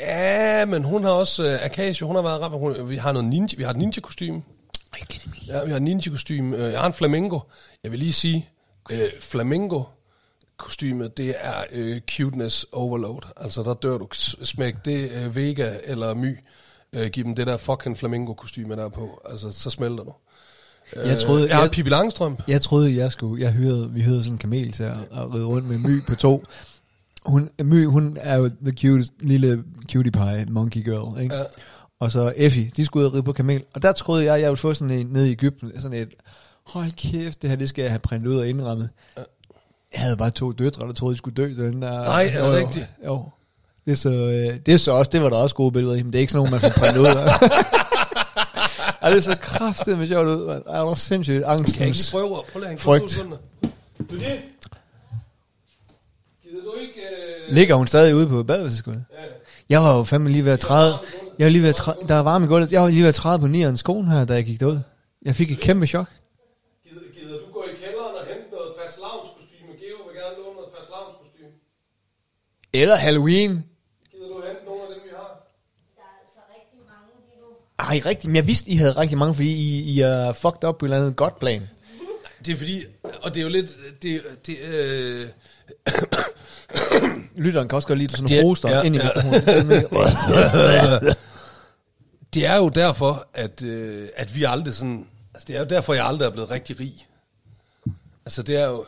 Ja, 0.01 0.65
men 0.67 0.85
hun 0.85 1.05
har 1.05 1.11
også... 1.11 1.43
Uh, 1.45 1.65
Akasia, 1.65 2.07
hun 2.07 2.17
har 2.17 2.23
været 2.23 2.41
ret... 2.41 2.53
Hun, 2.53 2.89
vi 2.89 2.97
har 2.97 3.13
noget 3.13 3.29
ninja, 3.29 3.57
vi 3.57 3.63
har 3.63 3.71
et 3.71 3.77
ninja-kostyme. 3.77 4.43
Ja, 5.47 5.65
vi 5.65 5.71
har 5.71 5.77
et 5.77 5.83
ninja-kostyme. 5.83 6.57
Øh, 6.57 6.73
Jeg 6.73 6.81
har 6.81 6.87
en 6.87 6.93
flamingo. 6.93 7.41
Jeg 7.85 7.91
vil 7.91 7.99
lige 7.99 8.13
sige, 8.13 8.49
øh, 8.93 8.99
flamingo-kostymet, 9.21 11.17
det 11.17 11.35
er 11.39 11.65
øh, 11.73 12.01
cuteness 12.17 12.67
overload. 12.73 13.21
Altså, 13.37 13.63
der 13.63 13.75
dør 13.75 13.99
du. 13.99 14.07
Smæk 14.13 14.75
det 14.85 15.11
øh, 15.13 15.37
Vega 15.37 15.71
eller 15.85 16.15
My. 16.15 16.39
Øh, 16.93 17.07
giv 17.11 17.25
dem 17.25 17.35
det 17.35 17.47
der 17.47 17.57
fucking 17.57 17.99
flamingo-kostyme 17.99 18.77
der 18.77 18.89
på. 18.89 19.21
Altså, 19.31 19.53
så 19.53 19.71
smelter 19.71 20.05
du. 20.05 20.13
Jeg 20.97 21.19
troede, 21.19 21.43
Øh, 21.45 21.49
jeg 21.49 21.61
jeg, 21.63 21.71
Pippi 21.71 21.91
Langstrømpe. 21.91 22.45
jeg 22.49 22.63
troede, 22.63 22.97
jeg 22.97 23.13
skulle... 23.13 23.43
Jeg 23.45 23.53
hyrede, 23.53 23.91
vi 23.93 24.03
hyrede 24.03 24.23
sådan 24.23 24.35
en 24.35 24.39
kamel 24.39 24.73
til 24.73 24.83
at, 24.83 24.97
at 25.13 25.35
ride 25.35 25.45
rundt 25.45 25.69
med 25.69 25.79
My 25.79 26.03
på 26.07 26.15
to. 26.15 26.45
Hun, 27.27 27.51
My, 27.63 27.87
hun 27.87 28.17
er 28.21 28.37
jo 28.37 28.49
the 28.63 28.73
cutest, 28.81 29.13
lille 29.21 29.63
cutie 29.93 30.13
pie 30.13 30.47
monkey 30.49 30.85
girl, 30.85 31.21
ikke? 31.23 31.35
Ja. 31.35 31.43
Og 32.01 32.13
så 32.13 32.33
Effie, 32.37 32.71
de 32.77 32.85
skulle 32.85 33.03
ud 33.03 33.09
og 33.09 33.15
ride 33.15 33.23
på 33.23 33.33
kamel. 33.33 33.63
Og 33.75 33.83
der 33.83 33.93
troede 33.93 34.25
jeg, 34.25 34.41
jeg 34.41 34.49
ville 34.51 34.57
få 34.57 34.75
sådan 34.75 34.91
en 34.91 35.07
nede 35.07 35.29
i 35.29 35.33
Ægypten, 35.33 35.81
sådan 35.81 35.99
et, 35.99 36.09
hold 36.67 36.91
kæft, 36.91 37.43
det 37.43 37.51
her, 37.51 37.57
det 37.57 37.69
skal 37.69 37.83
jeg 37.83 37.91
have 37.91 37.99
printet 37.99 38.29
ud 38.31 38.37
og 38.37 38.49
indrammet. 38.49 38.89
Jeg 39.95 40.01
havde 40.01 40.17
bare 40.17 40.31
to 40.31 40.53
døtre, 40.53 40.87
der 40.87 40.93
troede, 40.93 41.15
de 41.15 41.19
skulle 41.19 41.35
dø. 41.35 41.49
Den 41.67 41.83
der, 41.83 41.91
Nej, 42.05 42.31
er 42.35 42.45
det 42.45 42.53
Jo, 42.53 42.57
rigtigt? 42.67 42.87
Jo. 43.07 43.25
Det 43.87 43.93
er, 43.93 43.97
så, 43.97 44.11
øh, 44.11 44.61
det 44.67 44.75
er 44.75 44.79
så 44.79 44.93
også, 44.93 45.11
det 45.13 45.23
var 45.23 45.29
der 45.31 45.37
også 45.37 45.55
gode 45.57 45.73
billeder 45.73 45.95
i, 45.95 46.03
men 46.03 46.13
det 46.13 46.19
er 46.19 46.21
ikke 46.21 46.33
sådan 46.33 46.39
nogen, 46.51 46.51
man 46.51 46.61
får 46.73 46.81
printet 46.81 47.01
ud 47.01 47.07
af. 47.07 47.15
Ej, 49.03 49.09
det 49.11 49.17
er 49.19 49.21
så 49.23 49.37
kraftigt 49.43 49.99
med 49.99 50.07
sjovt 50.09 50.29
ud, 50.29 50.47
mand. 50.47 50.63
Ej, 50.69 50.79
det 50.79 50.87
var 50.87 50.95
sindssygt 50.95 51.35
Kan 51.35 51.43
jeg 51.43 51.53
ikke 51.53 51.61
angstens. 51.63 52.13
lige 52.13 52.21
prøve 52.21 52.39
at 52.39 52.45
prøve 52.53 52.65
at 52.65 52.69
hænge 52.69 52.81
Frygt. 52.83 53.13
sekunder? 53.13 53.37
Du 54.11 54.19
det? 54.19 54.39
Ikke... 56.81 57.01
Øh... 57.01 57.55
Ligger 57.55 57.75
hun 57.75 57.87
stadig 57.87 58.15
ude 58.15 58.29
på 58.29 58.43
badeværelsesgulvet? 58.43 59.05
Ja. 59.13 59.17
Jeg 59.69 59.83
var 59.83 59.97
jo 59.97 60.05
fandme 60.05 60.31
lige 60.31 60.45
ved 60.45 60.53
at 60.53 60.61
træde. 60.61 60.99
Jeg 61.39 61.45
var 61.45 61.51
lige 61.51 61.63
ved 61.63 61.69
at 61.69 61.75
træde, 61.75 61.99
der 62.09 62.15
er 62.15 62.23
varme 62.23 62.45
i 62.45 62.49
gulvet. 62.49 62.73
Jeg 62.73 62.83
var 62.83 62.89
lige 62.89 63.03
ved 63.03 63.09
at 63.09 63.15
træde 63.15 63.39
på 63.39 63.47
nierens 63.47 63.83
kone 63.83 64.11
her, 64.11 64.25
da 64.25 64.35
jeg 64.35 64.45
gik 64.45 64.61
derud. 64.61 64.81
Jeg 65.23 65.35
fik 65.35 65.51
et 65.51 65.61
kæmpe 65.61 65.87
chok. 65.87 66.07
Gider, 66.89 67.01
gider 67.15 67.39
du 67.39 67.53
gå 67.53 67.63
i 67.63 67.75
kælderen 67.85 68.15
og 68.21 68.27
hente 68.27 68.51
noget 68.53 68.73
fast 68.83 68.97
kostume? 68.97 69.73
Geo 69.81 69.97
vil 70.07 70.15
gerne 70.21 70.37
låne 70.43 70.55
noget 70.57 70.71
fast 70.77 70.89
kostume. 70.89 71.49
Eller 72.73 72.97
Halloween. 72.97 73.51
Gider 74.11 74.27
du 74.27 74.43
hente 74.47 74.65
nogle 74.65 74.83
af 74.83 74.89
dem, 74.95 75.01
vi 75.05 75.11
har? 75.17 75.31
Der 75.97 76.03
er 76.03 76.17
altså 76.23 76.41
rigtig 76.57 76.81
mange 76.93 77.09
lige 77.27 77.39
nu. 77.43 77.49
Ej, 77.79 78.11
rigtigt. 78.11 78.29
Men 78.31 78.37
jeg 78.37 78.47
vidste, 78.47 78.71
I 78.71 78.77
havde 78.77 78.93
rigtig 78.93 79.19
mange, 79.19 79.35
fordi 79.35 79.53
I, 79.53 79.83
I 79.93 80.01
er 80.01 80.33
fucked 80.33 80.65
up 80.69 80.79
på 80.79 80.85
et 80.85 80.89
eller 80.89 80.97
andet 81.01 81.17
godt 81.17 81.39
plan. 81.39 81.63
Det 82.47 82.53
er 82.53 82.57
fordi, 82.57 82.85
og 83.23 83.35
det 83.35 83.41
er 83.41 83.45
jo 83.45 83.49
lidt, 83.49 83.71
det, 84.03 84.23
det, 84.47 84.57
øh, 84.75 85.27
Lytteren 87.45 87.69
kan 87.69 87.77
også 87.77 87.89
godt 87.89 87.99
lide 87.99 88.17
sådan 88.17 88.37
nogle 88.37 88.49
hoster 88.49 88.71
ja, 88.71 88.83
ind 88.83 88.97
i 88.97 88.99
ja. 88.99 89.05
mikrofonen. 89.05 89.85
Det 92.35 92.47
er 92.47 92.57
jo 92.57 92.69
derfor, 92.69 93.27
at, 93.35 93.63
øh, 93.63 94.09
at 94.17 94.35
vi 94.35 94.45
aldrig 94.45 94.75
sådan, 94.75 95.07
altså 95.35 95.45
det 95.47 95.57
er 95.57 95.61
jo 95.61 95.67
derfor, 95.67 95.95
jeg 95.95 96.07
aldrig 96.07 96.27
er 96.27 96.31
blevet 96.31 96.51
rigtig 96.51 96.81
rig. 96.81 97.07
Altså 98.27 98.43
det 98.43 98.57
er 98.57 98.67
jo, 98.67 98.85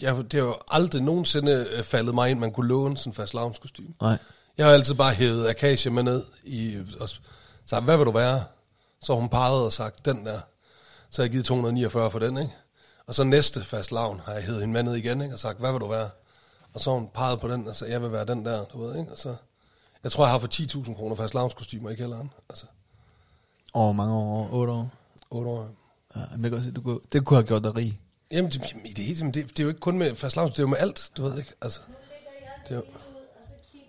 jeg, 0.00 0.16
det 0.16 0.34
er 0.34 0.38
jo 0.38 0.56
aldrig 0.70 1.02
nogensinde 1.02 1.66
øh, 1.76 1.84
faldet 1.84 2.14
mig 2.14 2.30
ind, 2.30 2.38
man 2.38 2.52
kunne 2.52 2.68
låne 2.68 2.96
sådan 2.96 3.10
en 3.10 3.14
fast 3.14 3.32
kostume. 3.60 3.88
Nej. 4.00 4.18
Jeg 4.58 4.66
har 4.66 4.72
altid 4.72 4.94
bare 4.94 5.14
hævet 5.14 5.48
Akasia 5.48 5.90
med 5.90 6.02
ned 6.02 6.22
i, 6.44 6.76
og 7.00 7.08
sagt, 7.66 7.84
hvad 7.84 7.96
vil 7.96 8.06
du 8.06 8.10
være? 8.10 8.44
Så 9.02 9.14
hun 9.14 9.28
peget 9.28 9.64
og 9.64 9.72
sagt, 9.72 10.04
den 10.04 10.26
der. 10.26 10.40
Så 11.10 11.22
har 11.22 11.24
jeg 11.24 11.30
givet 11.30 11.44
249 11.44 12.10
for 12.10 12.18
den, 12.18 12.38
ikke? 12.38 12.52
Og 13.06 13.14
så 13.14 13.24
næste 13.24 13.64
fast 13.64 13.92
lavn 13.92 14.20
har 14.24 14.32
jeg 14.32 14.42
hævet 14.42 14.60
hende 14.60 14.72
med 14.72 14.82
ned 14.82 14.94
igen, 14.94 15.20
ikke? 15.20 15.34
Og 15.34 15.38
sagt, 15.38 15.58
hvad 15.58 15.72
vil 15.72 15.80
du 15.80 15.88
være? 15.88 16.08
Og 16.76 16.82
så 16.82 16.90
har 16.90 16.98
hun 16.98 17.08
peget 17.14 17.40
på 17.40 17.48
den, 17.48 17.68
og 17.68 17.76
så 17.76 17.86
jeg 17.86 18.02
vil 18.02 18.12
være 18.12 18.24
den 18.24 18.44
der, 18.44 18.64
du 18.64 18.86
ved, 18.86 18.98
ikke? 18.98 19.12
Og 19.12 19.18
så, 19.18 19.34
jeg 20.02 20.12
tror, 20.12 20.24
jeg 20.24 20.30
har 20.30 20.38
for 20.38 20.48
10.000 20.52 20.94
kroner 20.94 21.16
fast 21.16 21.34
lavnskostymer 21.34 21.90
i 21.90 21.94
kælderen. 21.94 22.30
Altså, 22.50 22.66
Over 23.74 23.92
mange 23.92 24.14
år, 24.14 24.48
8 24.52 24.72
år. 24.72 24.88
8 25.30 25.50
år. 25.50 25.68
Ja, 26.16 26.20
men 26.38 26.52
det, 26.52 26.62
se, 26.64 26.70
du 26.72 26.80
kunne, 26.80 26.98
det 27.12 27.24
kunne 27.24 27.36
have 27.36 27.46
gjort 27.46 27.64
dig 27.64 27.76
rig. 27.76 28.00
Jamen, 28.32 28.50
det, 28.50 28.72
jamen, 28.72 28.86
det, 28.86 28.96
det, 28.96 29.34
det, 29.34 29.48
det 29.48 29.60
er 29.60 29.62
jo 29.62 29.68
ikke 29.68 29.80
kun 29.80 29.98
med 29.98 30.14
fast 30.14 30.36
lavn, 30.36 30.48
det 30.50 30.58
er 30.58 30.62
jo 30.62 30.66
med 30.66 30.78
alt, 30.78 31.10
du 31.16 31.22
ved 31.22 31.38
ikke. 31.38 31.52
Altså, 31.62 31.80
det 32.68 32.70
er 32.70 32.76
jo, 32.76 32.82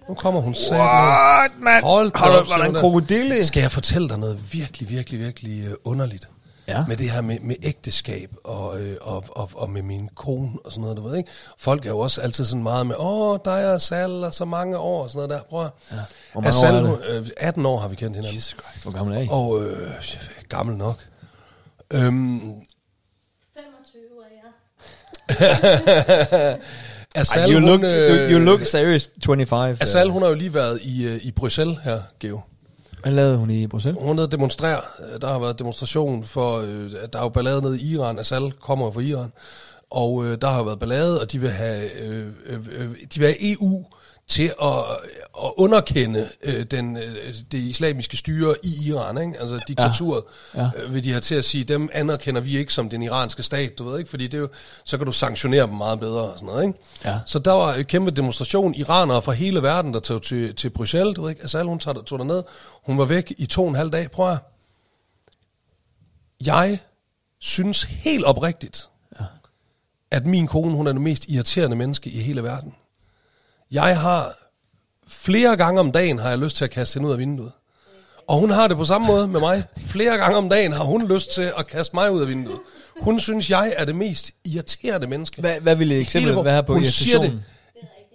nu 0.09 0.15
kommer 0.15 0.41
hun 0.41 0.55
selv. 0.55 0.79
What, 0.81 1.51
man? 1.59 1.83
Hold 1.83 2.11
da 2.11 2.19
op, 2.19 2.45
du, 2.45 2.49
var 2.51 2.57
der 2.57 2.65
en 2.65 2.73
krokodille? 2.73 3.45
Skal 3.45 3.61
jeg 3.61 3.71
fortælle 3.71 4.09
dig 4.09 4.19
noget 4.19 4.53
virkelig, 4.53 4.89
virkelig, 4.89 5.19
virkelig 5.19 5.65
øh, 5.65 5.73
underligt? 5.83 6.29
Ja. 6.67 6.85
Med 6.87 6.97
det 6.97 7.11
her 7.11 7.21
med, 7.21 7.39
med 7.39 7.55
ægteskab 7.63 8.31
og, 8.43 8.81
øh, 8.81 8.97
og, 9.01 9.23
og, 9.29 9.49
og 9.53 9.69
med 9.69 9.81
min 9.81 10.09
kone 10.15 10.49
og 10.65 10.71
sådan 10.71 10.81
noget, 10.81 10.97
du 10.97 11.07
ved 11.07 11.17
ikke? 11.17 11.29
Folk 11.57 11.85
er 11.85 11.89
jo 11.89 11.99
også 11.99 12.21
altid 12.21 12.45
sådan 12.45 12.63
meget 12.63 12.87
med, 12.87 12.95
åh, 12.99 13.39
dig 13.45 13.73
og 13.73 13.81
Sal 13.81 14.23
og 14.23 14.33
så 14.33 14.45
mange 14.45 14.77
år 14.77 15.03
og 15.03 15.09
sådan 15.09 15.29
noget 15.29 15.41
der. 15.41 15.47
Prøv 15.49 15.61
ja. 15.91 15.97
Hvor 16.31 16.41
mange 16.41 16.87
år 16.87 16.97
er 16.97 17.19
det? 17.19 17.19
øh, 17.25 17.29
18 17.37 17.65
år 17.65 17.79
har 17.79 17.87
vi 17.87 17.95
kendt 17.95 18.15
hinanden. 18.15 18.35
Jesus 18.35 18.55
Christ, 18.61 18.83
hvor 18.83 18.91
gammel 18.91 19.17
er 19.17 19.21
I? 19.21 19.27
Og 19.29 19.63
øh, 19.63 19.91
gammel 20.49 20.77
nok. 20.77 21.05
Øhm, 21.93 22.39
25 22.39 24.01
er 25.39 25.49
jeg. 26.39 26.57
Asal, 27.15 27.53
you, 27.53 27.59
hun, 27.59 27.69
look, 27.69 27.83
øh, 27.83 28.31
you 28.31 28.39
look 28.39 28.65
serious 28.65 29.09
25. 29.25 29.77
Asal, 29.81 30.09
hun 30.09 30.21
har 30.21 30.29
jo 30.29 30.35
lige 30.35 30.53
været 30.53 30.79
i, 30.81 31.05
øh, 31.07 31.19
i 31.25 31.31
Bruxelles 31.31 31.77
her, 31.83 32.01
Geo. 32.19 32.41
Hvad 33.01 33.11
lavede 33.11 33.37
hun 33.37 33.49
i 33.49 33.67
Bruxelles? 33.67 34.01
Hun 34.01 34.09
er 34.09 34.13
nede 34.13 34.31
øh, 35.13 35.21
Der 35.21 35.27
har 35.27 35.39
været 35.39 35.59
demonstration 35.59 36.23
for, 36.23 36.57
øh, 36.57 36.91
at 37.03 37.13
der 37.13 37.19
er 37.19 37.23
jo 37.23 37.29
ballade 37.29 37.61
nede 37.61 37.79
i 37.79 37.93
Iran. 37.93 38.19
Asal 38.19 38.51
kommer 38.51 38.91
fra 38.91 39.01
Iran. 39.01 39.31
Og 39.89 40.25
øh, 40.25 40.37
der 40.41 40.47
har 40.47 40.63
været 40.63 40.79
ballade, 40.79 41.21
og 41.21 41.31
de 41.31 41.39
vil 41.39 41.49
have, 41.49 42.01
øh, 42.01 42.27
øh, 42.45 42.59
øh, 42.71 42.89
de 43.13 43.19
vil 43.19 43.27
have 43.27 43.51
EU 43.53 43.85
til 44.27 44.53
at, 44.61 44.79
at 45.43 45.51
underkende 45.57 46.29
øh, 46.43 46.63
den, 46.63 46.97
øh, 46.97 47.35
det 47.51 47.57
islamiske 47.57 48.17
styre 48.17 48.55
i 48.63 48.87
Iran, 48.87 49.17
ikke? 49.17 49.39
altså 49.39 49.59
diktaturet, 49.67 50.23
ja. 50.55 50.61
Ja. 50.61 50.69
Øh, 50.83 50.93
vil 50.93 51.03
de 51.03 51.11
have 51.11 51.21
til 51.21 51.35
at 51.35 51.45
sige, 51.45 51.63
dem 51.63 51.89
anerkender 51.93 52.41
vi 52.41 52.57
ikke 52.57 52.73
som 52.73 52.89
den 52.89 53.03
iranske 53.03 53.43
stat, 53.43 53.77
du 53.77 53.89
ved 53.89 53.99
ikke, 53.99 54.09
fordi 54.09 54.23
det 54.23 54.33
er 54.33 54.41
jo, 54.41 54.49
så 54.83 54.97
kan 54.97 55.05
du 55.05 55.11
sanktionere 55.11 55.67
dem 55.67 55.73
meget 55.75 55.99
bedre 55.99 56.21
og 56.21 56.33
sådan 56.35 56.45
noget, 56.45 56.67
ikke? 56.67 56.79
Ja. 57.05 57.19
Så 57.25 57.39
der 57.39 57.51
var 57.51 57.73
en 57.73 57.85
kæmpe 57.85 58.11
demonstration, 58.11 58.75
iranere 58.75 59.21
fra 59.21 59.31
hele 59.31 59.63
verden, 59.63 59.93
der 59.93 59.99
tog 59.99 60.21
til, 60.21 60.55
til 60.55 60.69
Bruxelles, 60.69 61.15
du 61.15 61.21
ved 61.21 61.29
ikke, 61.29 61.43
Asal, 61.43 61.65
hun 61.65 61.79
tog, 61.79 62.05
tog 62.05 62.19
derned, 62.19 62.43
hun 62.85 62.97
var 62.97 63.05
væk 63.05 63.33
i 63.37 63.45
to 63.45 63.63
og 63.63 63.69
en 63.69 63.75
halv 63.75 63.91
dag, 63.91 64.11
prøv 64.11 64.31
at 64.31 64.37
jeg 66.45 66.79
synes 67.39 67.83
helt 67.83 68.25
oprigtigt, 68.25 68.89
ja. 69.19 69.25
at 70.11 70.25
min 70.25 70.47
kone, 70.47 70.75
hun 70.75 70.87
er 70.87 70.91
det 70.91 71.01
mest 71.01 71.25
irriterende 71.29 71.75
menneske 71.75 72.09
i 72.09 72.21
hele 72.21 72.43
verden. 72.43 72.73
Jeg 73.71 73.99
har 73.99 74.33
flere 75.07 75.57
gange 75.57 75.79
om 75.79 75.91
dagen, 75.91 76.19
har 76.19 76.29
jeg 76.29 76.37
lyst 76.37 76.57
til 76.57 76.65
at 76.65 76.71
kaste 76.71 76.93
hende 76.93 77.07
ud 77.07 77.13
af 77.13 77.19
vinduet. 77.19 77.51
Og 78.27 78.37
hun 78.37 78.49
har 78.49 78.67
det 78.67 78.77
på 78.77 78.85
samme 78.85 79.07
måde 79.07 79.27
med 79.27 79.39
mig. 79.39 79.63
Flere 79.77 80.17
gange 80.17 80.37
om 80.37 80.49
dagen 80.49 80.73
har 80.73 80.83
hun 80.83 81.07
lyst 81.07 81.33
til 81.33 81.53
at 81.57 81.67
kaste 81.67 81.95
mig 81.95 82.11
ud 82.11 82.21
af 82.21 82.27
vinduet. 82.27 82.59
Hun 83.01 83.19
synes, 83.19 83.49
jeg 83.49 83.73
er 83.77 83.85
det 83.85 83.95
mest 83.95 84.31
irriterende 84.45 85.07
menneske. 85.07 85.41
Hvad, 85.41 85.59
hvad 85.61 85.75
ville 85.75 85.95
et 85.95 86.01
eksempel 86.01 86.33
hele- 86.33 86.45
være 86.45 86.63
på 86.63 86.73
Hun 86.73 86.85
siger 86.85 87.21
det 87.21 87.43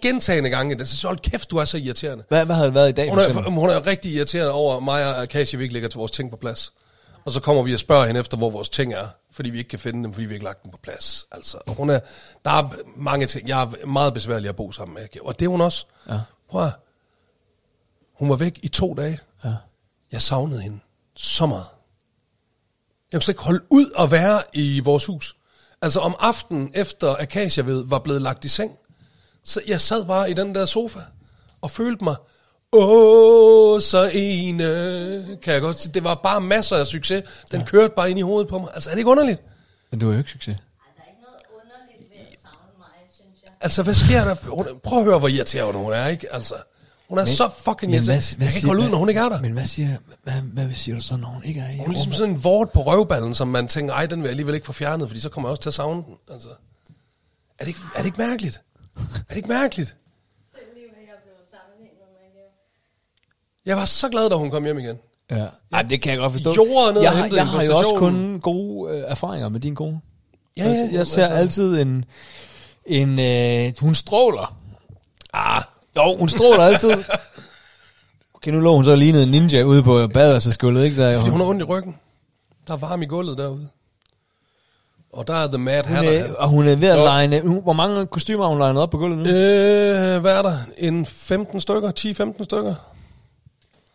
gentagende 0.01 0.49
gange. 0.49 0.75
Det 0.79 0.89
så 0.89 1.07
hold 1.07 1.19
kæft, 1.19 1.51
du 1.51 1.57
er 1.57 1.65
så 1.65 1.77
irriterende. 1.77 2.23
Hvad, 2.29 2.45
hvad 2.45 2.55
havde 2.55 2.67
det 2.67 2.75
været 2.75 2.89
i 2.89 2.91
dag? 2.91 3.09
Hun 3.09 3.15
for 3.17 3.21
er, 3.23 3.27
eksempel? 3.27 3.53
hun 3.53 3.69
er 3.69 3.87
rigtig 3.87 4.11
irriteret 4.13 4.49
over 4.49 4.79
mig 4.79 5.07
og 5.07 5.21
Akashi, 5.21 5.57
vi 5.57 5.63
ikke 5.63 5.73
lægger 5.73 5.89
til 5.89 5.97
vores 5.97 6.11
ting 6.11 6.29
på 6.31 6.37
plads. 6.37 6.73
Og 7.25 7.31
så 7.31 7.39
kommer 7.39 7.63
vi 7.63 7.73
og 7.73 7.79
spørger 7.79 8.05
hende 8.05 8.19
efter, 8.19 8.37
hvor 8.37 8.49
vores 8.49 8.69
ting 8.69 8.93
er, 8.93 9.07
fordi 9.33 9.49
vi 9.49 9.57
ikke 9.57 9.69
kan 9.69 9.79
finde 9.79 10.03
dem, 10.03 10.13
fordi 10.13 10.25
vi 10.25 10.33
ikke 10.33 10.45
lagt 10.45 10.63
dem 10.63 10.71
på 10.71 10.77
plads. 10.77 11.25
Altså, 11.31 11.57
og 11.67 11.75
hun 11.75 11.89
er, 11.89 11.99
der 12.45 12.51
er 12.51 12.69
mange 12.95 13.25
ting, 13.25 13.47
jeg 13.47 13.61
er 13.61 13.85
meget 13.85 14.13
besværlig 14.13 14.49
at 14.49 14.55
bo 14.55 14.71
sammen 14.71 14.93
med. 14.93 15.07
Og 15.21 15.39
det 15.39 15.45
er 15.45 15.49
hun 15.49 15.61
også. 15.61 15.85
Ja. 16.09 16.19
Prøv 16.49 16.65
at, 16.65 16.73
hun 18.13 18.29
var 18.29 18.35
væk 18.35 18.59
i 18.63 18.67
to 18.67 18.93
dage. 18.93 19.19
Ja. 19.43 19.55
Jeg 20.11 20.21
savnede 20.21 20.61
hende 20.61 20.79
så 21.15 21.45
meget. 21.45 21.65
Jeg 23.11 23.17
kunne 23.17 23.23
slet 23.23 23.33
ikke 23.33 23.43
holde 23.43 23.63
ud 23.69 23.91
at 23.99 24.11
være 24.11 24.41
i 24.53 24.79
vores 24.79 25.05
hus. 25.05 25.35
Altså 25.81 25.99
om 25.99 26.15
aftenen 26.19 26.71
efter 26.73 27.15
Akasia 27.19 27.63
ved 27.63 27.85
var 27.85 27.99
blevet 27.99 28.21
lagt 28.21 28.45
i 28.45 28.47
seng, 28.47 28.77
så 29.43 29.61
jeg 29.67 29.81
sad 29.81 30.05
bare 30.05 30.31
i 30.31 30.33
den 30.33 30.55
der 30.55 30.65
sofa 30.65 30.99
og 31.61 31.71
følte 31.71 32.03
mig, 32.03 32.15
åh, 32.73 33.81
så 33.81 34.09
ene, 34.13 35.37
kan 35.43 35.53
jeg 35.53 35.61
godt 35.61 35.79
sige. 35.79 35.93
Det 35.93 36.03
var 36.03 36.15
bare 36.15 36.41
masser 36.41 36.75
af 36.77 36.87
succes. 36.87 37.23
Den 37.51 37.59
ja. 37.59 37.65
kørte 37.65 37.93
bare 37.95 38.09
ind 38.09 38.19
i 38.19 38.21
hovedet 38.21 38.47
på 38.49 38.59
mig. 38.59 38.69
Altså 38.73 38.89
er 38.89 38.93
det 38.93 38.99
ikke 38.99 39.09
underligt? 39.09 39.41
Men 39.91 39.99
du 39.99 40.05
har 40.05 40.13
jo 40.13 40.17
ikke 40.17 40.31
succes. 40.31 40.55
Ej, 40.57 40.61
der 40.97 41.03
ikke 41.09 41.21
noget 41.21 41.37
underligt 41.55 42.11
ved 42.11 42.19
at 42.21 42.37
savne 42.41 42.77
mig, 42.77 42.87
synes 43.13 43.41
jeg. 43.43 43.51
Altså 43.61 43.83
hvad 43.83 43.93
sker 43.93 44.23
der? 44.23 44.35
Hun- 44.55 44.79
Prøv 44.83 44.99
at 44.99 45.05
høre, 45.05 45.19
hvor 45.19 45.27
irriterende 45.27 45.79
hun 45.79 45.93
er, 45.93 46.07
ikke? 46.07 46.33
Altså, 46.33 46.55
hun 47.09 47.17
er 47.17 47.21
men, 47.25 47.27
så 47.35 47.49
fucking 47.57 47.93
irriterende. 47.93 48.23
Jeg 48.39 48.49
kan 48.49 48.55
ikke 48.57 48.67
holde 48.67 48.83
ud, 48.83 48.89
når 48.89 48.97
hun 48.97 49.09
ikke 49.09 49.21
er 49.21 49.29
der. 49.29 49.41
Men 49.41 49.51
hvad 49.51 49.65
siger, 49.65 49.89
hvad, 50.23 50.33
hvad 50.33 50.69
siger 50.73 50.95
du 50.95 51.01
så, 51.01 51.17
når 51.17 51.27
hun 51.27 51.43
ikke 51.43 51.59
er 51.61 51.69
i? 51.69 51.77
Hun 51.77 51.85
er 51.87 51.91
ligesom 51.91 52.13
sådan 52.13 52.33
en 52.35 52.43
vort 52.43 52.69
på 52.71 52.81
røvballen, 52.81 53.35
som 53.35 53.47
man 53.47 53.67
tænker, 53.67 53.93
ej, 53.93 54.05
den 54.05 54.19
vil 54.19 54.27
jeg 54.27 54.31
alligevel 54.31 54.55
ikke 54.55 54.65
få 54.65 54.73
fjernet, 54.73 55.07
fordi 55.09 55.19
så 55.21 55.29
kommer 55.29 55.49
jeg 55.49 55.51
også 55.51 55.61
til 55.61 55.69
at 55.69 55.73
savne 55.73 56.03
den. 56.07 56.15
Altså, 56.31 56.49
er 57.59 57.63
det 57.63 57.67
ikke, 57.67 57.79
er 57.95 57.97
det 57.99 58.05
ikke 58.05 58.17
mærkeligt? 58.17 58.61
Er 58.97 59.01
det 59.29 59.35
ikke 59.35 59.49
mærkeligt? 59.49 59.89
Så 59.89 60.57
lige 60.75 60.85
med, 60.87 61.01
at 61.01 61.07
jeg 61.07 61.15
blev 61.23 61.35
sammenlignet 61.51 61.97
med 62.15 62.27
Leo. 62.35 62.49
Jeg 63.65 63.77
var 63.77 63.85
så 63.85 64.09
glad, 64.09 64.29
da 64.29 64.35
hun 64.35 64.51
kom 64.51 64.63
hjem 64.63 64.79
igen. 64.79 64.97
Ja. 65.31 65.45
Ej, 65.73 65.81
det 65.81 66.01
kan 66.01 66.11
jeg 66.11 66.19
godt 66.19 66.31
forstå. 66.31 66.53
Jorden 66.55 66.93
ned 66.93 66.97
og 66.97 67.03
jeg, 67.03 67.11
har- 67.11 67.29
jeg 67.35 67.47
har 67.47 67.63
jo 67.63 67.77
også 67.77 67.95
kun 67.97 68.39
gode 68.41 68.95
øh, 68.97 69.03
erfaringer 69.07 69.49
med 69.49 69.59
din 69.59 69.75
kone. 69.75 70.01
Ja, 70.57 70.63
ja, 70.63 70.69
jeg, 70.69 70.89
jeg 70.93 71.07
ser 71.07 71.23
altså. 71.27 71.35
altid 71.37 71.81
en... 71.81 72.05
en 72.85 73.19
øh, 73.19 73.73
hun 73.79 73.95
stråler. 73.95 74.55
Ah, 75.33 75.63
jo, 75.95 76.17
hun 76.17 76.29
stråler 76.29 76.63
altid. 76.63 76.91
Okay, 78.33 78.51
nu 78.51 78.59
lå 78.59 78.75
hun 78.75 78.85
så 78.85 78.95
lignede 78.95 79.23
en 79.23 79.29
ninja 79.31 79.63
ude 79.63 79.83
på 79.83 80.07
badersgulvet, 80.07 80.83
ikke? 80.85 81.01
Der, 81.01 81.17
Fordi 81.19 81.29
hun 81.31 81.39
har 81.39 81.47
ondt 81.47 81.61
i 81.61 81.63
ryggen. 81.65 81.95
Der 82.67 82.73
er 82.73 82.77
varme 82.77 83.03
i 83.05 83.07
gulvet 83.07 83.37
derude. 83.37 83.67
Og 85.13 85.27
der 85.27 85.33
er 85.33 85.47
The 85.47 85.57
Mad 85.57 85.83
hun 85.85 85.95
Hatter. 85.95 86.11
er, 86.11 86.33
og 86.35 86.49
hun 86.49 86.67
er 86.67 86.75
ved 86.75 86.87
at 86.87 87.29
line... 87.29 87.41
Hun, 87.47 87.61
hvor 87.63 87.73
mange 87.73 88.05
kostymer 88.05 88.43
har 88.43 88.49
hun 88.49 88.59
legnet 88.59 88.81
op 88.81 88.89
på 88.89 88.97
gulvet 88.97 89.17
nu? 89.17 89.23
Øh, 89.23 90.21
hvad 90.21 90.37
er 90.37 90.41
der? 90.41 90.57
En 90.77 91.05
15 91.05 91.61
stykker? 91.61 91.89
10-15 91.89 92.43
stykker? 92.43 92.75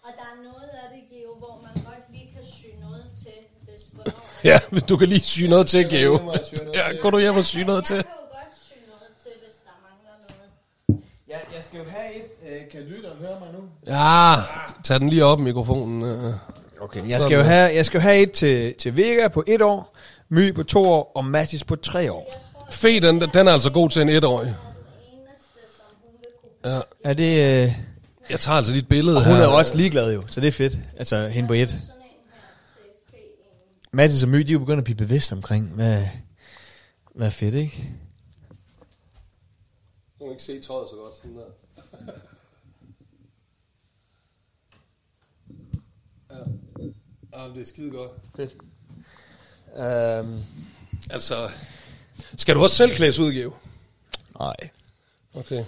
Og 0.03 0.11
der 0.17 0.23
er 0.23 0.43
noget 0.43 0.69
af 0.73 0.89
det, 0.95 1.01
Geo, 1.11 1.35
hvor 1.39 1.61
man 1.63 1.85
godt 1.85 2.05
lige 2.13 2.29
kan 2.35 2.45
sy 2.53 2.65
noget 2.81 3.05
til, 3.23 3.33
hvis 3.65 3.83
hvornår... 3.93 4.13
Ja, 4.49 4.59
men 4.71 4.83
du 4.89 4.97
kan 4.97 5.09
lige 5.09 5.21
sy 5.21 5.41
noget 5.43 5.67
til, 5.67 5.89
Geo. 5.91 6.33
Ja, 6.75 6.93
gå 7.03 7.11
du 7.11 7.19
hjem 7.19 7.37
og 7.37 7.45
sy 7.45 7.57
noget 7.59 7.85
til. 7.85 7.97
Jeg 7.97 8.05
kan 8.05 8.13
jo 8.15 8.37
godt 8.37 8.57
sy 8.67 8.73
noget 8.89 9.13
til, 9.23 9.31
hvis 9.47 9.57
der 9.65 9.71
mangler 9.83 10.37
noget. 10.89 11.03
Ja, 11.29 11.57
jeg 11.57 11.65
skal 11.69 11.79
jo 11.79 11.85
have 11.91 12.15
et... 12.17 12.23
Øh, 12.63 12.71
kan 12.73 12.81
lytteren 12.81 13.19
høre 13.21 13.41
mig 13.41 13.49
nu? 13.53 13.59
Ja, 13.87 14.35
tag 14.85 15.01
den 15.01 15.09
lige 15.09 15.25
op, 15.25 15.41
mikrofonen. 15.41 16.03
øh. 16.05 16.35
Okay, 16.81 17.09
jeg 17.09 17.21
skal 17.23 17.35
jo 17.37 17.43
have, 17.43 17.75
jeg 17.75 17.87
skal 17.87 17.99
jo 17.99 18.03
have 18.03 18.17
et 18.23 18.33
til, 18.33 18.75
til 18.75 18.97
Vega 18.97 19.29
på 19.29 19.45
et 19.47 19.63
år, 19.63 19.97
My 20.29 20.55
på 20.55 20.63
to 20.63 20.83
år, 20.85 21.13
og 21.15 21.25
Mathis 21.25 21.65
på 21.65 21.77
tre 21.77 22.13
år. 22.13 22.45
Fe, 22.71 23.01
den, 23.01 23.21
den 23.21 23.49
er 23.49 23.53
altså 23.53 23.71
god 23.73 23.91
til 23.91 24.03
en 24.03 24.09
etårig. 24.09 24.55
Ja. 26.65 26.81
Er 27.05 27.13
det... 27.13 27.63
Øh, 27.65 27.73
Jeg 28.31 28.41
tager 28.41 28.57
altså 28.57 28.73
dit 28.73 28.89
billede 28.89 29.17
og 29.17 29.25
hun 29.25 29.35
her. 29.35 29.43
er 29.43 29.47
jo 29.51 29.57
også 29.57 29.77
ligeglad 29.77 30.15
jo, 30.15 30.23
så 30.27 30.41
det 30.41 30.49
er 30.49 30.53
fedt. 30.53 30.73
Altså, 30.99 31.27
hende 31.27 31.47
på 31.49 31.53
et. 31.55 31.69
sådan 31.69 31.81
en 31.81 31.81
her 31.91 31.93
til 33.75 33.78
P1. 33.89 33.97
Mathis 33.97 34.23
og 34.23 34.29
My, 34.29 34.39
de 34.39 34.49
er 34.49 34.53
jo 34.53 34.59
begyndt 34.59 34.79
at 34.79 34.85
blive 34.85 34.97
bevidst 34.97 35.33
omkring, 35.33 35.69
hvad, 35.75 36.07
hvad 37.15 37.27
er 37.27 37.31
fedt, 37.31 37.55
ikke? 37.55 37.91
Du 40.19 40.25
kan 40.25 40.31
ikke 40.31 40.43
se 40.43 40.61
tøjet 40.61 40.89
så 40.91 40.97
godt 40.97 41.15
sådan 41.15 41.37
der. 41.37 41.45
ja. 46.31 46.37
ja, 47.43 47.49
det 47.49 47.61
er 47.61 47.65
skide 47.65 47.91
godt. 47.91 48.11
Fedt. 48.37 48.57
Um, 50.25 50.45
Altså, 51.11 51.51
skal 52.37 52.55
du 52.55 52.63
også 52.63 52.77
selv 52.77 52.95
klædes 52.95 53.19
ud, 53.19 53.33
Geo? 53.33 53.53
nej. 54.39 54.55
Okay. 55.35 55.65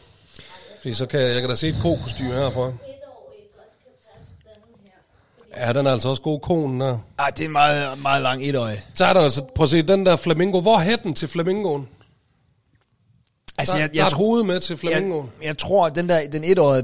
Fordi 0.76 0.94
så 0.94 1.06
kan 1.06 1.20
jeg, 1.20 1.32
jeg 1.32 1.40
kan 1.40 1.50
da 1.50 1.56
se 1.56 1.68
et 1.68 1.74
ko-kostyme 1.82 2.32
herfra. 2.32 2.68
Et 2.68 2.74
år 3.06 3.34
i 3.38 3.42
godt 3.56 3.68
kan 3.82 3.92
passe 4.14 4.32
den 4.44 4.50
her. 4.84 4.90
Fordi 5.38 5.39
Ja, 5.56 5.72
den 5.72 5.86
er 5.86 5.92
altså 5.92 6.08
også 6.08 6.22
god, 6.22 6.40
konen 6.40 6.80
der. 6.80 6.98
Ej, 7.18 7.30
det 7.30 7.40
er 7.40 7.46
en 7.46 7.52
meget, 7.52 7.98
meget 8.02 8.22
lang 8.22 8.44
etårig. 8.44 8.78
Så 8.94 9.04
er 9.04 9.12
der 9.12 9.20
altså, 9.20 9.44
prøv 9.54 9.64
at 9.64 9.70
se, 9.70 9.82
den 9.82 10.06
der 10.06 10.16
flamingo. 10.16 10.60
Hvor 10.60 10.74
er 10.74 10.80
hætten 10.80 11.14
til 11.14 11.28
flamingoen? 11.28 11.88
Altså, 13.58 13.74
der, 13.74 13.80
jeg, 13.80 13.88
der 13.88 13.94
jeg, 13.94 14.02
er 14.02 14.06
et 14.06 14.12
tror, 14.12 14.24
hoved 14.24 14.42
med 14.42 14.60
til 14.60 14.76
flamingoen. 14.76 15.30
jeg, 15.40 15.46
jeg 15.46 15.58
tror, 15.58 15.86
at 15.86 15.94
den 15.94 16.08
der, 16.08 16.28
den 16.32 16.44
etårige 16.44 16.82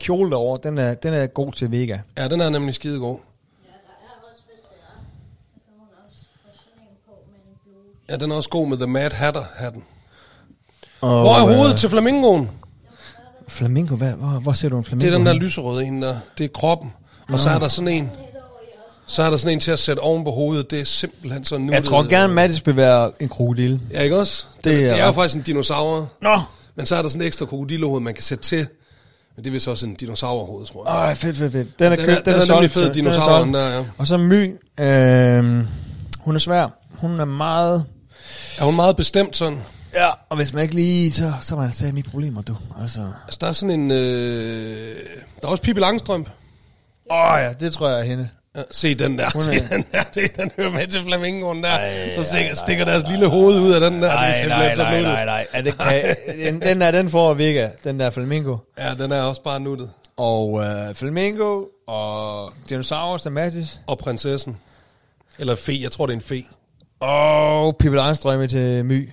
kjole 0.00 0.30
derovre, 0.30 0.58
den 0.62 0.78
er, 0.78 0.94
den 0.94 1.14
er 1.14 1.26
god 1.26 1.52
til 1.52 1.70
Vega. 1.70 1.98
Ja, 2.18 2.28
den 2.28 2.40
er 2.40 2.48
nemlig 2.48 2.74
skide 2.74 2.98
god. 2.98 3.18
ja, 3.18 3.70
der 8.08 8.08
er 8.08 8.14
er, 8.14 8.18
den 8.18 8.30
er 8.30 8.34
også 8.34 8.48
god 8.48 8.68
med 8.68 8.76
The 8.76 8.86
Mad 8.86 9.10
Hatter-hatten. 9.10 9.84
Og, 11.00 11.20
Hvor 11.20 11.34
er 11.34 11.54
hovedet 11.54 11.72
øh, 11.72 11.78
til 11.78 11.90
flamingoen? 11.90 12.50
Flamingo, 13.48 13.96
hvad, 13.96 14.12
hvor, 14.12 14.40
hvor 14.40 14.52
ser 14.52 14.68
du 14.68 14.78
en 14.78 14.84
flamingo? 14.84 15.06
Det 15.06 15.14
er 15.14 15.18
den 15.18 15.26
der 15.26 15.32
lyserøde 15.32 15.84
en 15.84 16.02
der. 16.02 16.18
Det 16.38 16.44
er 16.44 16.48
kroppen. 16.48 16.92
Og 17.32 17.40
så 17.40 17.50
er 17.50 17.58
der 17.58 17.68
sådan 17.68 17.88
en... 17.88 18.10
Så 19.06 19.22
er 19.22 19.30
der 19.30 19.36
sådan 19.36 19.52
en 19.52 19.60
til 19.60 19.70
at 19.70 19.78
sætte 19.78 20.00
oven 20.00 20.24
på 20.24 20.30
hovedet. 20.30 20.70
Det 20.70 20.80
er 20.80 20.84
simpelthen 20.84 21.44
sådan 21.44 21.66
nu. 21.66 21.72
Jeg 21.72 21.84
tror 21.84 22.02
gerne, 22.08 22.34
Mattis 22.34 22.66
vil 22.66 22.76
være 22.76 23.10
en 23.20 23.28
krokodille. 23.28 23.80
Ja, 23.90 24.00
ikke 24.00 24.18
også? 24.18 24.44
Det, 24.56 24.64
Det 24.64 24.72
er 24.86 24.90
det 24.90 25.00
er 25.00 25.06
jo 25.06 25.12
faktisk 25.12 25.34
en 25.36 25.42
dinosaur. 25.42 26.08
Nå! 26.22 26.40
Men 26.76 26.86
så 26.86 26.96
er 26.96 27.02
der 27.02 27.08
sådan 27.08 27.22
en 27.22 27.26
ekstra 27.26 27.46
krokodillehoved, 27.46 28.00
man 28.00 28.14
kan 28.14 28.22
sætte 28.22 28.44
til. 28.44 28.66
Men 29.36 29.44
det 29.44 29.50
er 29.50 29.52
vist 29.52 29.68
også 29.68 29.86
en 29.86 29.94
dinosaurhoved, 29.94 30.66
tror 30.66 31.02
jeg. 31.04 31.10
Åh, 31.10 31.16
fedt, 31.16 31.36
fedt, 31.36 31.52
fedt. 31.52 31.78
Den 31.78 31.92
er, 31.92 31.96
Den 31.96 32.04
købt, 32.06 32.18
er- 32.18 32.22
den 32.22 32.32
er 32.34 32.36
nemlig 32.36 32.46
solgt 32.46 32.72
fed, 32.72 32.82
til- 32.82 32.94
den 32.94 33.06
er 33.06 33.10
dinosauren 33.10 33.54
der, 33.54 33.68
ja. 33.68 33.84
Og 33.98 34.06
så 34.06 34.16
My, 34.16 34.54
øh, 34.80 35.64
hun 36.18 36.34
er 36.34 36.38
svær. 36.38 36.68
Hun 36.90 37.20
er 37.20 37.24
meget... 37.24 37.84
Er 38.58 38.64
hun 38.64 38.76
meget 38.76 38.96
bestemt 38.96 39.36
sådan? 39.36 39.58
Ja, 39.94 40.08
og 40.28 40.36
hvis 40.36 40.52
man 40.52 40.62
ikke 40.62 40.74
lige, 40.74 41.12
så, 41.12 41.32
så 41.42 41.54
er 41.54 41.58
man 41.58 41.66
altså 41.68 41.84
mit 41.92 42.10
problemer, 42.10 42.42
du. 42.42 42.56
Altså. 42.82 43.00
Altså, 43.26 43.38
der 43.40 43.46
er 43.46 43.52
sådan 43.52 43.80
en... 43.80 43.90
Øh, 43.90 44.96
der 45.42 45.46
er 45.48 45.50
også 45.50 45.62
Pippi 45.62 45.80
Langstrømpe. 45.80 46.30
Åh 47.10 47.32
oh, 47.34 47.38
ja, 47.40 47.52
det 47.52 47.72
tror 47.72 47.88
jeg 47.88 48.00
er 48.00 48.04
hende. 48.04 48.28
Ja, 48.56 48.62
se 48.70 48.94
den 48.94 49.18
der, 49.18 49.28
se 49.40 49.54
er- 49.54 49.68
den 49.68 49.84
der, 49.92 50.02
det, 50.14 50.36
den 50.36 50.50
hører 50.56 50.70
med 50.70 50.86
til 50.86 51.04
flamingoen 51.04 51.62
der. 51.64 51.70
Ej, 51.70 52.10
så 52.10 52.20
ej, 52.20 52.24
stikker, 52.24 52.46
nej, 52.48 52.54
stikker 52.54 52.84
nej, 52.84 52.92
deres 52.92 53.04
nej, 53.04 53.12
lille 53.12 53.26
hoved 53.28 53.60
ud 53.60 53.72
af 53.72 53.80
den 53.80 54.02
der. 54.02 54.10
det 54.20 54.28
er 54.28 54.32
simpelthen 54.32 54.74
så 54.76 54.90
nuttet. 54.90 55.12
nej. 55.26 55.46
Ja, 55.54 55.60
det 55.60 55.78
kan, 55.78 56.16
den, 56.38 56.60
den 56.62 56.80
der, 56.80 56.90
den 56.90 57.08
får 57.08 57.34
Vega, 57.34 57.68
den 57.84 58.00
der 58.00 58.10
flamingo. 58.10 58.56
Ja, 58.78 58.94
den 58.94 59.12
er 59.12 59.22
også 59.22 59.42
bare 59.42 59.60
nuttet. 59.60 59.90
Og 60.16 60.60
øh, 60.64 60.94
flamingo, 60.94 61.64
og 61.86 62.52
dinosaurus, 62.68 63.22
der 63.22 63.30
Matis. 63.30 63.80
Og 63.86 63.98
prinsessen. 63.98 64.56
Eller 65.38 65.56
fe, 65.56 65.78
jeg 65.82 65.92
tror 65.92 66.06
det 66.06 66.12
er 66.12 66.16
en 66.16 66.22
fe. 66.22 66.44
Og 67.00 67.76
Pippi 67.76 67.96
Langstrømpe 67.96 68.46
til 68.46 68.84
My. 68.84 69.10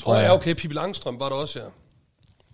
Tror 0.00 0.14
jeg, 0.14 0.24
ja, 0.24 0.34
okay, 0.34 0.54
Pippi 0.54 0.74
Langstrøm 0.74 1.20
var 1.20 1.28
der 1.28 1.36
også, 1.36 1.58
ja. 1.58 1.64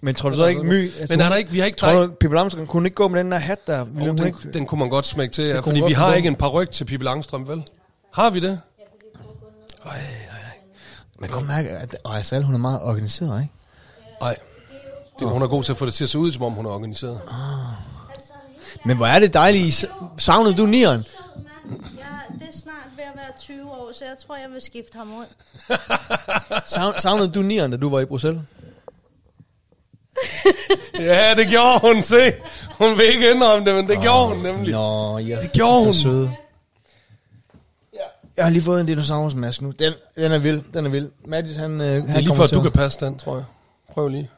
Men 0.01 0.15
tror 0.15 0.31
du 0.31 0.37
så 0.37 0.47
ikke 0.47 0.63
My? 0.63 0.85
Altså, 0.85 1.07
Men 1.17 1.21
er 1.21 1.29
der 1.29 1.37
ikke, 1.37 1.51
vi 1.51 1.59
har 1.59 1.67
ikke... 1.67 1.79
Tror 1.79 1.93
du, 2.07 2.13
Pippi 2.21 2.35
Langstrømpe 2.37 2.67
kunne 2.71 2.87
ikke 2.87 2.95
gå 2.95 3.09
med 3.09 3.19
den 3.19 3.33
der 3.33 3.39
hat 3.39 3.67
der? 3.67 3.81
Oh, 3.81 3.87
hun 3.89 4.19
den, 4.19 4.27
ikke? 4.27 4.39
den 4.55 4.67
kunne 4.67 4.79
man 4.79 4.89
godt 4.89 5.07
smække 5.07 5.33
til, 5.35 5.45
ja, 5.45 5.61
fordi 5.61 5.81
vi 5.81 5.93
har 5.93 6.15
ikke 6.15 6.27
en 6.29 6.37
par 6.37 6.49
ryg 6.49 6.71
til 6.71 6.85
Pippi 6.85 7.05
Langstrøm, 7.05 7.49
vel? 7.49 7.63
Har 8.13 8.31
vi 8.31 8.41
det? 8.41 8.61
Øj, 9.85 9.93
nej, 9.93 10.01
nej. 10.31 10.39
Man 11.19 11.29
kan 11.29 11.35
godt 11.39 11.47
mærke, 11.47 11.69
at 11.71 11.97
og 12.05 12.19
Asal, 12.19 12.43
hun 12.43 12.55
er 12.55 12.59
meget 12.59 12.81
organiseret, 12.83 13.41
ikke? 13.43 13.53
Nej. 14.21 14.37
Det, 15.19 15.29
hun 15.29 15.43
er 15.43 15.47
god 15.47 15.63
til 15.63 15.73
at 15.73 15.79
få 15.79 15.87
det 15.87 15.95
til 15.95 16.05
at 16.05 16.11
se 16.11 16.19
ud, 16.19 16.33
som 16.33 16.43
om 16.43 16.53
hun 16.53 16.67
er 16.67 16.71
organiseret. 16.71 17.21
Altså, 18.15 18.33
Men 18.85 18.97
hvor 18.97 19.07
er 19.07 19.19
det 19.19 19.35
dejligt. 19.35 19.85
Savnede 20.19 20.57
du 20.57 20.67
nieren? 20.67 20.99
det 21.01 21.07
er 22.49 22.59
snart 22.59 22.89
ved 22.97 23.05
at 23.05 23.13
være 23.17 23.39
20 23.41 23.71
år, 23.71 23.91
så 23.93 24.05
jeg 24.05 24.15
tror, 24.27 24.37
jeg 24.37 24.51
vil 24.53 24.61
skifte 24.61 24.99
ham 24.99 25.09
ud. 25.19 25.25
Savn- 26.75 26.99
Savnede 26.99 27.29
du 27.29 27.43
nieren, 27.43 27.71
da 27.71 27.77
du 27.77 27.91
var 27.91 28.01
i 28.01 28.05
Bruxelles? 28.05 28.43
Ja, 30.99 31.35
det 31.35 31.49
gjorde 31.49 31.81
hun, 31.81 32.03
se. 32.03 32.35
Hun 32.71 32.99
vil 32.99 33.07
ikke 33.07 33.31
indrømme 33.31 33.67
det, 33.67 33.75
men 33.75 33.89
det 33.89 34.01
gjorde 34.01 34.29
hun 34.35 34.37
nemlig. 34.37 34.73
Nå, 34.73 35.19
ja. 35.19 35.41
Det 35.41 35.53
gjorde 35.53 35.85
hun. 35.85 35.93
Så 35.93 36.01
søde. 36.01 36.37
Jeg 38.37 38.45
har 38.47 38.51
lige 38.51 38.63
fået 38.63 38.81
en 38.81 38.87
dinosaurusmaske 38.87 39.65
nu. 39.65 39.71
Den, 39.71 39.93
den 40.17 40.33
er 40.33 40.39
vild, 40.39 40.63
den 40.75 40.87
er 40.87 40.91
vild. 40.91 41.11
Mathis, 41.25 41.57
han, 41.57 41.81
øh, 41.81 41.87
Det 42.07 42.17
er 42.17 42.21
lige 42.21 42.35
for, 42.35 42.45
at 42.45 42.51
du 42.51 42.63
kan 42.63 42.73
passe 42.73 43.07
den, 43.07 43.19
tror 43.19 43.35
jeg. 43.35 43.45
Prøv 43.93 44.09
lige. 44.09 44.31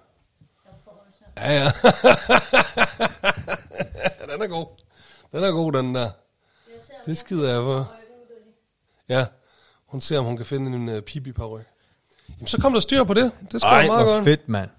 Ja, 1.38 1.52
ja. 1.52 1.64
den 4.32 4.42
er 4.42 4.46
god. 4.48 4.66
Den 5.32 5.44
er 5.44 5.50
god, 5.50 5.72
den 5.72 5.94
der. 5.94 6.10
Det 7.06 7.16
skider 7.16 7.52
jeg 7.52 7.62
på. 7.62 7.84
Ja, 9.08 9.24
hun 9.86 10.00
ser, 10.00 10.18
om 10.18 10.24
hun 10.24 10.36
kan 10.36 10.46
finde 10.46 10.76
en 10.76 10.88
uh, 10.88 11.00
pipi 11.00 11.32
paryk. 11.32 11.66
Jamen, 12.28 12.46
så 12.46 12.60
kom 12.60 12.72
der 12.72 12.80
styr 12.80 13.04
på 13.04 13.14
det. 13.14 13.32
Det 13.52 13.60
skal 13.60 13.68
Ej, 13.68 13.86
meget 13.86 14.06
godt. 14.06 14.24
fedt, 14.24 14.48
mand. 14.48 14.70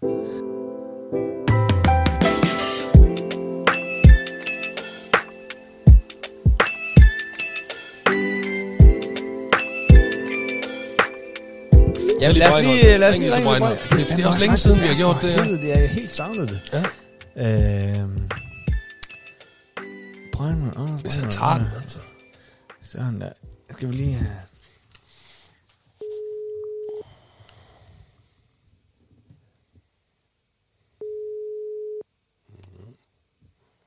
Ja, 12.21 12.31
lad 12.31 12.53
os 12.53 12.61
lige, 12.63 12.97
lad 12.97 13.09
os 13.11 13.17
lige 13.17 13.35
ringe 13.35 13.37
til 13.37 13.43
Breinholt. 13.45 13.89
Det- 13.89 14.07
det 14.17 14.19
er 14.23 14.27
også 14.27 14.39
længe 14.39 14.57
siden, 14.57 14.81
vi 14.81 14.85
har 14.87 14.95
gjort 14.95 15.21
det. 15.21 15.33
Helvede, 15.33 15.61
det 15.61 15.73
er 15.73 15.79
jeg 15.79 15.89
helt 15.89 16.11
savnet 16.15 16.49
det. 16.49 16.61
Ja. 16.73 16.83
Øhm. 18.01 18.29
Breinholt, 20.33 20.77
åh, 20.79 20.89
Hvis 20.89 21.01
Breinholt, 21.01 21.31
tager 21.33 21.57
den, 21.57 21.67
altså. 21.83 21.99
Sådan 22.81 23.21
der. 23.21 23.31
Skal 23.71 23.87
vi 23.89 23.93
lige. 23.95 24.19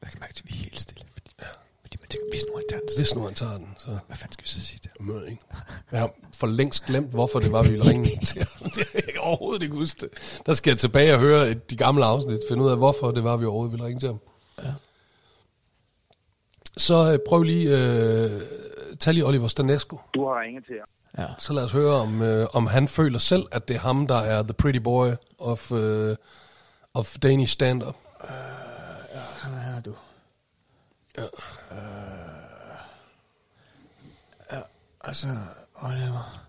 Jeg 0.02 0.10
kan 0.10 0.20
mærke, 0.20 0.34
at 0.36 0.42
vi 0.44 0.50
er 0.52 0.56
helt. 0.56 0.73
Tænker, 2.14 2.30
hvis 2.32 2.44
nu 2.48 2.56
han 2.56 2.64
tager 2.70 2.80
den, 2.80 2.88
så 2.88 2.98
Hvis 2.98 3.14
nu 3.14 3.22
han 3.24 3.34
tager 3.34 3.56
den, 3.58 3.68
så 3.78 3.86
hvad 4.06 4.16
fanden 4.16 4.32
skal 4.32 4.44
vi 4.44 4.48
så 4.48 4.60
sige 4.66 4.78
til? 4.82 4.90
mød 5.00 5.26
ikke. 5.26 5.42
Jeg 5.92 6.00
har 6.00 6.10
for 6.34 6.46
længst 6.46 6.84
glemt, 6.86 7.10
hvorfor 7.10 7.38
det 7.40 7.52
var, 7.52 7.62
vi 7.62 7.68
ville 7.70 7.90
ringe 7.90 8.08
ham. 8.08 8.70
Det 8.76 8.86
har 8.92 9.00
jeg 9.12 9.20
overhovedet 9.20 9.62
ikke 9.62 9.74
huske 9.74 10.00
det. 10.00 10.08
Der 10.46 10.54
skal 10.54 10.70
jeg 10.70 10.78
tilbage 10.78 11.14
og 11.14 11.20
høre 11.20 11.50
et- 11.50 11.70
de 11.70 11.76
gamle 11.76 12.04
afsnit, 12.04 12.38
finde 12.48 12.62
ud 12.64 12.70
af, 12.70 12.76
hvorfor 12.76 13.10
det 13.10 13.24
var, 13.24 13.36
vi 13.36 13.44
overhovedet 13.44 13.72
ville 13.72 13.86
ringe 13.86 14.00
til 14.00 14.06
ham. 14.08 14.18
Ja. 14.62 14.72
Så 16.76 17.12
øh, 17.12 17.18
prøv 17.28 17.42
lige, 17.42 17.78
øh, 17.78 18.42
tag 19.00 19.14
lige 19.14 19.26
Oliver 19.26 19.48
Stanesco. 19.48 19.98
Du 20.14 20.26
har 20.28 20.40
ringet 20.40 20.64
til 20.66 20.74
jer. 20.74 20.84
Ja. 21.24 21.28
Så 21.38 21.52
lad 21.52 21.64
os 21.64 21.72
høre, 21.72 21.92
om, 21.94 22.22
øh, 22.22 22.46
om 22.52 22.66
han 22.66 22.88
føler 22.88 23.18
selv, 23.18 23.46
at 23.52 23.68
det 23.68 23.76
er 23.76 23.80
ham, 23.80 24.06
der 24.06 24.16
er 24.18 24.42
the 24.42 24.52
pretty 24.52 24.78
boy 24.78 25.08
of, 25.38 25.72
øh, 25.72 26.16
of 26.94 27.16
Danish 27.22 27.52
stand-up. 27.52 27.96
Han 29.38 29.54
er 29.54 29.60
her, 29.72 29.80
du. 29.80 29.94
Ja. 31.18 31.22
Ja, 34.52 34.60
altså, 35.00 35.28
Oliver. 35.82 36.44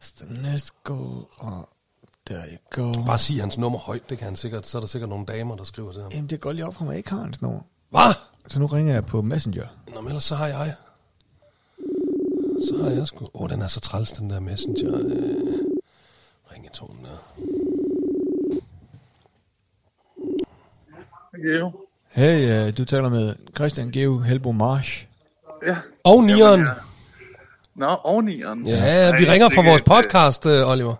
Stanesco, 0.00 1.28
og 1.36 1.68
der 2.28 2.42
you 2.46 2.58
go. 2.70 3.04
Bare 3.04 3.18
sig 3.18 3.40
hans 3.40 3.58
nummer 3.58 3.78
højt, 3.78 4.10
det 4.10 4.18
kan 4.18 4.24
han 4.24 4.36
sikkert. 4.36 4.66
Så 4.66 4.78
er 4.78 4.80
der 4.80 4.86
sikkert 4.86 5.08
nogle 5.08 5.26
damer, 5.26 5.56
der 5.56 5.64
skriver 5.64 5.92
til 5.92 6.02
ham. 6.02 6.12
Jamen, 6.12 6.30
det 6.30 6.40
går 6.40 6.52
lige 6.52 6.66
op 6.66 6.74
for 6.74 6.84
mig, 6.84 6.96
ikke 6.96 7.10
har 7.10 7.20
hans 7.20 7.42
nummer. 7.42 7.60
Hvad? 7.90 8.14
Så 8.48 8.60
nu 8.60 8.66
ringer 8.66 8.94
jeg 8.94 9.06
på 9.06 9.22
Messenger. 9.22 9.66
Nå, 9.94 10.00
men 10.00 10.08
ellers 10.08 10.24
så 10.24 10.34
har 10.34 10.46
jeg. 10.46 10.74
Så 12.68 12.76
har 12.82 12.90
jeg 12.90 13.08
sgu... 13.08 13.24
Åh, 13.24 13.42
oh, 13.42 13.50
den 13.50 13.62
er 13.62 13.68
så 13.68 13.80
træls, 13.80 14.12
den 14.12 14.30
der 14.30 14.40
messenger. 14.40 14.94
Øh, 14.94 15.60
ringetonen 16.52 17.04
der. 17.04 17.18
Jo. 21.58 21.72
Hey, 22.14 22.66
uh, 22.68 22.72
du 22.78 22.84
taler 22.84 23.08
med 23.08 23.34
Christian 23.54 23.90
Geo 23.90 24.18
Helbo 24.18 24.52
Marsh. 24.52 25.06
Ja. 25.66 25.76
Og 26.04 26.24
Nieren. 26.24 26.60
Ja. 26.60 26.66
Nå, 27.76 27.86
ovenieren. 28.04 28.66
Ja, 28.66 29.10
vi 29.16 29.24
Nej, 29.24 29.32
ringer 29.32 29.48
fra 29.48 29.62
vores 29.62 29.82
podcast, 29.82 30.46
øh, 30.46 30.68
Oliver. 30.68 30.94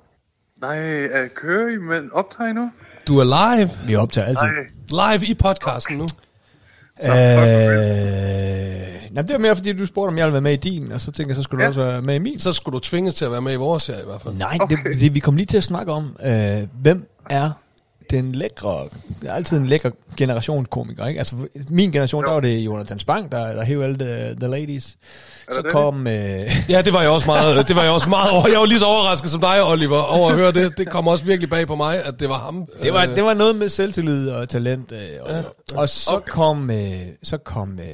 Nej, 0.61 1.05
er 1.05 1.29
kører 1.35 1.69
I 1.73 1.77
med 1.77 2.11
optag 2.13 2.55
nu? 2.55 2.71
Du 3.09 3.19
er 3.19 3.25
live. 3.57 3.71
Vi 3.87 3.97
optager 3.97 4.27
altid. 4.27 4.47
Nej. 4.93 5.13
Live 5.17 5.27
i 5.27 5.35
podcasten 5.35 5.97
nu. 5.99 6.05
Øh, 7.03 7.09
nej, 9.11 9.23
det 9.23 9.31
er 9.31 9.39
mere, 9.39 9.57
fordi 9.57 9.73
du 9.73 9.87
spurgte, 9.87 10.09
om 10.09 10.19
jeg 10.19 10.27
ville 10.27 10.33
være 10.33 10.41
med 10.43 10.53
i 10.53 10.57
din, 10.57 10.93
og 10.93 11.01
så 11.01 11.13
tænker 11.13 11.31
jeg, 11.31 11.37
så 11.37 11.43
skulle 11.43 11.59
du 11.59 11.63
Ja. 11.63 11.69
også 11.69 11.81
være 11.81 12.03
med 12.03 12.15
i 12.15 12.19
min. 12.19 12.41
Så 12.41 12.53
skulle 12.53 12.75
du 12.75 12.79
tvinges 12.81 13.15
til 13.15 13.25
at 13.25 13.31
være 13.31 13.43
med 13.43 13.53
i 13.53 13.57
vores 13.57 13.87
her 13.87 13.95
i 13.95 14.05
hvert 14.07 14.21
fald. 14.23 14.35
Nej, 14.35 14.59
Okay. 14.61 14.77
det, 14.85 15.01
det, 15.01 15.15
vi 15.15 15.19
kom 15.21 15.37
lige 15.37 15.47
til 15.47 15.57
at 15.57 15.65
snakke 15.65 15.93
om, 15.93 16.17
øh, 16.27 16.59
hvem 16.83 17.09
er 17.31 17.51
den 18.11 18.33
lækre, 18.33 18.89
det 19.23 19.29
er 19.29 19.35
altid 19.35 19.57
en 19.59 19.67
lækker 19.67 19.91
generationskomiker, 20.17 21.07
ikke? 21.07 21.19
Altså, 21.19 21.37
min 21.71 21.91
generation, 21.93 22.23
Jo. 22.23 22.27
der 22.27 22.33
var 22.33 22.41
det 22.41 22.59
Jonathan 22.59 22.99
Spang, 22.99 23.33
der, 23.33 23.53
der 23.53 23.65
hævde 23.65 23.85
alle 23.85 23.99
the, 23.99 24.35
the 24.41 24.49
ladies. 24.49 24.97
Så 25.53 25.63
det 25.63 25.73
kom, 25.73 26.07
øh, 26.07 26.41
Ja, 26.69 26.83
det 26.83 26.93
var 26.93 27.01
jeg 27.03 27.11
også 27.11 27.27
meget, 27.27 27.69
det 27.69 27.77
var 27.77 27.83
jeg 27.83 27.93
også 27.93 28.09
meget 28.09 28.31
over. 28.31 28.49
Jeg 28.49 28.59
var 28.59 28.67
lige 28.67 28.79
så 28.79 28.85
overrasket 28.87 29.31
som 29.31 29.41
dig, 29.41 29.65
Oliver, 29.65 29.99
over 30.03 30.29
at 30.31 30.35
høre 30.37 30.53
det. 30.53 30.79
Det 30.79 30.89
kom 30.91 31.09
også 31.09 31.25
virkelig 31.25 31.51
bag 31.51 31.67
på 31.67 31.75
mig, 31.77 32.05
at 32.05 32.21
det 32.21 32.29
var 32.29 32.39
ham. 32.39 32.67
det, 32.83 32.93
var, 32.93 33.03
Øh, 33.07 33.15
det 33.17 33.25
var 33.25 33.35
noget 33.35 33.57
med 33.57 33.69
selvtillid 33.69 34.31
og 34.31 34.49
talent. 34.49 34.93
Øh, 34.93 34.99
og, 35.21 35.31
Ja. 35.31 35.41
og 35.81 35.89
så 35.89 36.21
kom, 36.29 36.71
øh, 36.71 36.97
så 37.23 37.37
kom 37.39 37.79
øh, 37.79 37.85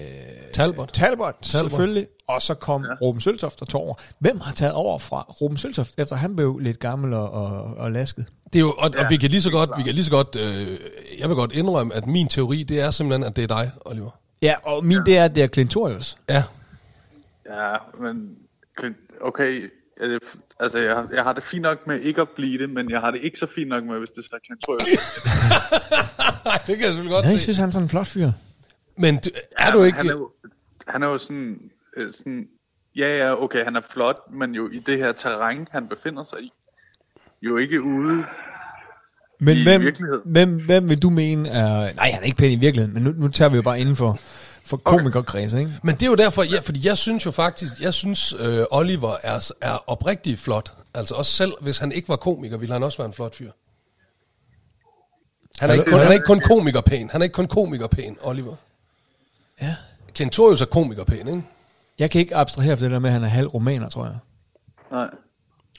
Talbot. 0.52 0.90
Talbot, 0.92 1.34
Talbot. 1.42 1.68
selvfølgelig. 1.70 2.06
Og 2.34 2.42
så 2.42 2.54
kom 2.54 2.84
ja. 2.84 2.94
Ruben 3.02 3.20
Søltoft 3.20 3.62
og 3.62 3.68
tog 3.68 3.80
over. 3.82 3.94
Hvem 4.18 4.40
har 4.40 4.52
taget 4.52 4.74
over 4.74 4.98
fra 4.98 5.20
Ruben 5.40 5.56
Søltoft, 5.58 5.94
efter 5.98 6.16
han 6.16 6.36
blev 6.36 6.58
lidt 6.58 6.78
gammel 6.78 7.12
og, 7.14 7.30
og, 7.30 7.62
og 7.76 7.92
lasket? 7.92 8.26
Det 8.52 8.54
er 8.58 8.60
jo, 8.60 8.72
og, 8.78 8.90
ja, 8.94 8.98
Ja, 8.98 9.04
og 9.04 9.10
vi 9.10 9.16
kan 9.16 9.30
lige 9.30 9.42
så 9.42 9.50
godt, 9.50 9.70
vi 9.76 9.82
kan 9.82 9.94
lige 9.94 10.04
så 10.04 10.10
godt, 10.10 10.36
øh, 10.36 10.78
jeg 11.18 11.28
vil 11.28 11.36
godt 11.36 11.52
indrømme, 11.52 11.94
at 11.94 12.06
min 12.06 12.28
teori, 12.28 12.62
det 12.62 12.80
er 12.80 12.90
simpelthen, 12.90 13.24
at 13.24 13.36
det 13.36 13.42
er 13.44 13.48
dig, 13.48 13.70
Oliver. 13.84 14.10
Ja, 14.42 14.54
og 14.62 14.84
min 14.84 14.98
det 15.06 15.16
er, 15.18 15.28
det 15.28 15.42
er 15.42 15.48
Clintorius. 15.48 16.16
Ja, 16.28 16.42
Ja, 17.46 17.76
men... 18.02 18.36
Okay, 19.20 19.70
altså 20.60 20.78
jeg, 20.78 20.94
har- 20.94 21.08
jeg 21.14 21.22
har 21.22 21.32
det 21.32 21.42
fint 21.42 21.62
nok 21.62 21.86
med 21.86 22.00
ikke 22.00 22.20
at 22.20 22.28
blive 22.36 22.58
det, 22.58 22.70
men 22.70 22.90
jeg 22.90 23.00
har 23.00 23.10
det 23.10 23.20
ikke 23.22 23.38
så 23.38 23.46
fint 23.46 23.68
nok 23.68 23.84
med, 23.84 23.98
hvis 23.98 24.10
det 24.10 24.24
så 24.24 24.30
er 24.32 24.38
Clintorius. 24.46 24.88
det 26.66 26.76
kan 26.76 26.80
jeg 26.80 26.86
selvfølgelig 26.86 27.10
godt 27.12 27.24
Ja, 27.24 27.30
jeg 27.30 27.38
se. 27.38 27.44
synes, 27.44 27.58
han 27.58 27.68
er 27.68 27.72
sådan 27.72 27.84
en 27.84 27.88
flot 27.88 28.06
fyr. 28.06 28.30
Men 28.96 29.16
du, 29.16 29.30
er 29.58 29.66
Ja, 29.66 29.72
du 29.72 29.82
ikke... 29.82 29.96
Han 29.98 30.06
er 30.06 30.12
jo, 30.12 30.30
han 30.88 31.02
er 31.02 31.06
jo 31.06 31.18
sådan, 31.18 31.58
øh, 32.00 32.12
sådan... 32.12 32.46
Ja, 32.96 33.18
ja, 33.18 33.42
okay, 33.42 33.64
han 33.64 33.76
er 33.76 33.80
flot, 33.90 34.16
men 34.32 34.54
jo 34.54 34.68
i 34.68 34.78
det 34.78 34.98
her 34.98 35.12
terræn, 35.12 35.68
han 35.70 35.88
befinder 35.88 36.22
sig 36.22 36.38
i. 36.40 36.52
Jo 37.42 37.56
ikke 37.56 37.82
ude... 37.82 38.24
Men 39.40 39.56
I 39.56 39.62
hvem, 39.62 39.82
virkeligheden. 39.82 40.22
hvem, 40.24 40.64
hvem 40.64 40.88
vil 40.88 41.02
du 41.02 41.10
mene 41.10 41.48
er... 41.48 41.94
Nej, 41.94 42.10
han 42.10 42.22
er 42.22 42.26
ikke 42.26 42.36
pæn 42.36 42.50
i 42.50 42.56
virkeligheden, 42.56 42.94
men 42.94 43.02
nu, 43.02 43.10
nu 43.10 43.28
tager 43.28 43.48
vi 43.48 43.56
jo 43.56 43.62
bare 43.62 43.80
inden 43.80 43.96
for, 43.96 44.18
for 44.64 44.76
komikerkreds, 44.76 45.52
ikke? 45.54 45.72
Men 45.82 45.94
det 45.94 46.02
er 46.02 46.06
jo 46.06 46.14
derfor, 46.14 46.42
ja, 46.42 46.60
fordi 46.60 46.86
jeg 46.86 46.98
synes 46.98 47.26
jo 47.26 47.30
faktisk, 47.30 47.72
jeg 47.80 47.94
synes 47.94 48.34
øh, 48.40 48.64
Oliver 48.70 49.16
er, 49.22 49.52
er 49.60 49.90
oprigtig 49.90 50.38
flot. 50.38 50.74
Altså 50.94 51.14
også 51.14 51.32
selv, 51.32 51.52
hvis 51.60 51.78
han 51.78 51.92
ikke 51.92 52.08
var 52.08 52.16
komiker, 52.16 52.56
ville 52.56 52.72
han 52.72 52.82
også 52.82 52.98
være 52.98 53.06
en 53.06 53.12
flot 53.12 53.34
fyr. 53.34 53.50
Han 55.58 55.70
er, 55.70 55.74
ikke 55.74 55.90
kun, 55.90 55.98
han 55.98 56.08
er 56.08 56.12
ikke 56.12 56.26
kun 56.26 56.40
komikerpæn. 56.40 57.10
Han 57.10 57.20
er 57.20 57.24
ikke 57.24 57.34
kun 57.34 57.48
komikerpæn, 57.48 58.16
Oliver. 58.22 58.56
Ja. 59.62 59.74
Clintorius 60.14 60.60
er 60.60 60.66
komikerpæn, 60.66 61.28
ikke? 61.28 61.42
Jeg 62.00 62.10
kan 62.10 62.20
ikke 62.20 62.36
abstrahere 62.36 62.76
for 62.76 62.84
det 62.84 62.90
der 62.90 62.98
med, 62.98 63.08
at 63.10 63.14
han 63.14 63.24
er 63.24 63.28
halv 63.28 63.46
romaner, 63.46 63.88
tror 63.88 64.04
jeg. 64.04 64.14
Nej. 64.92 65.08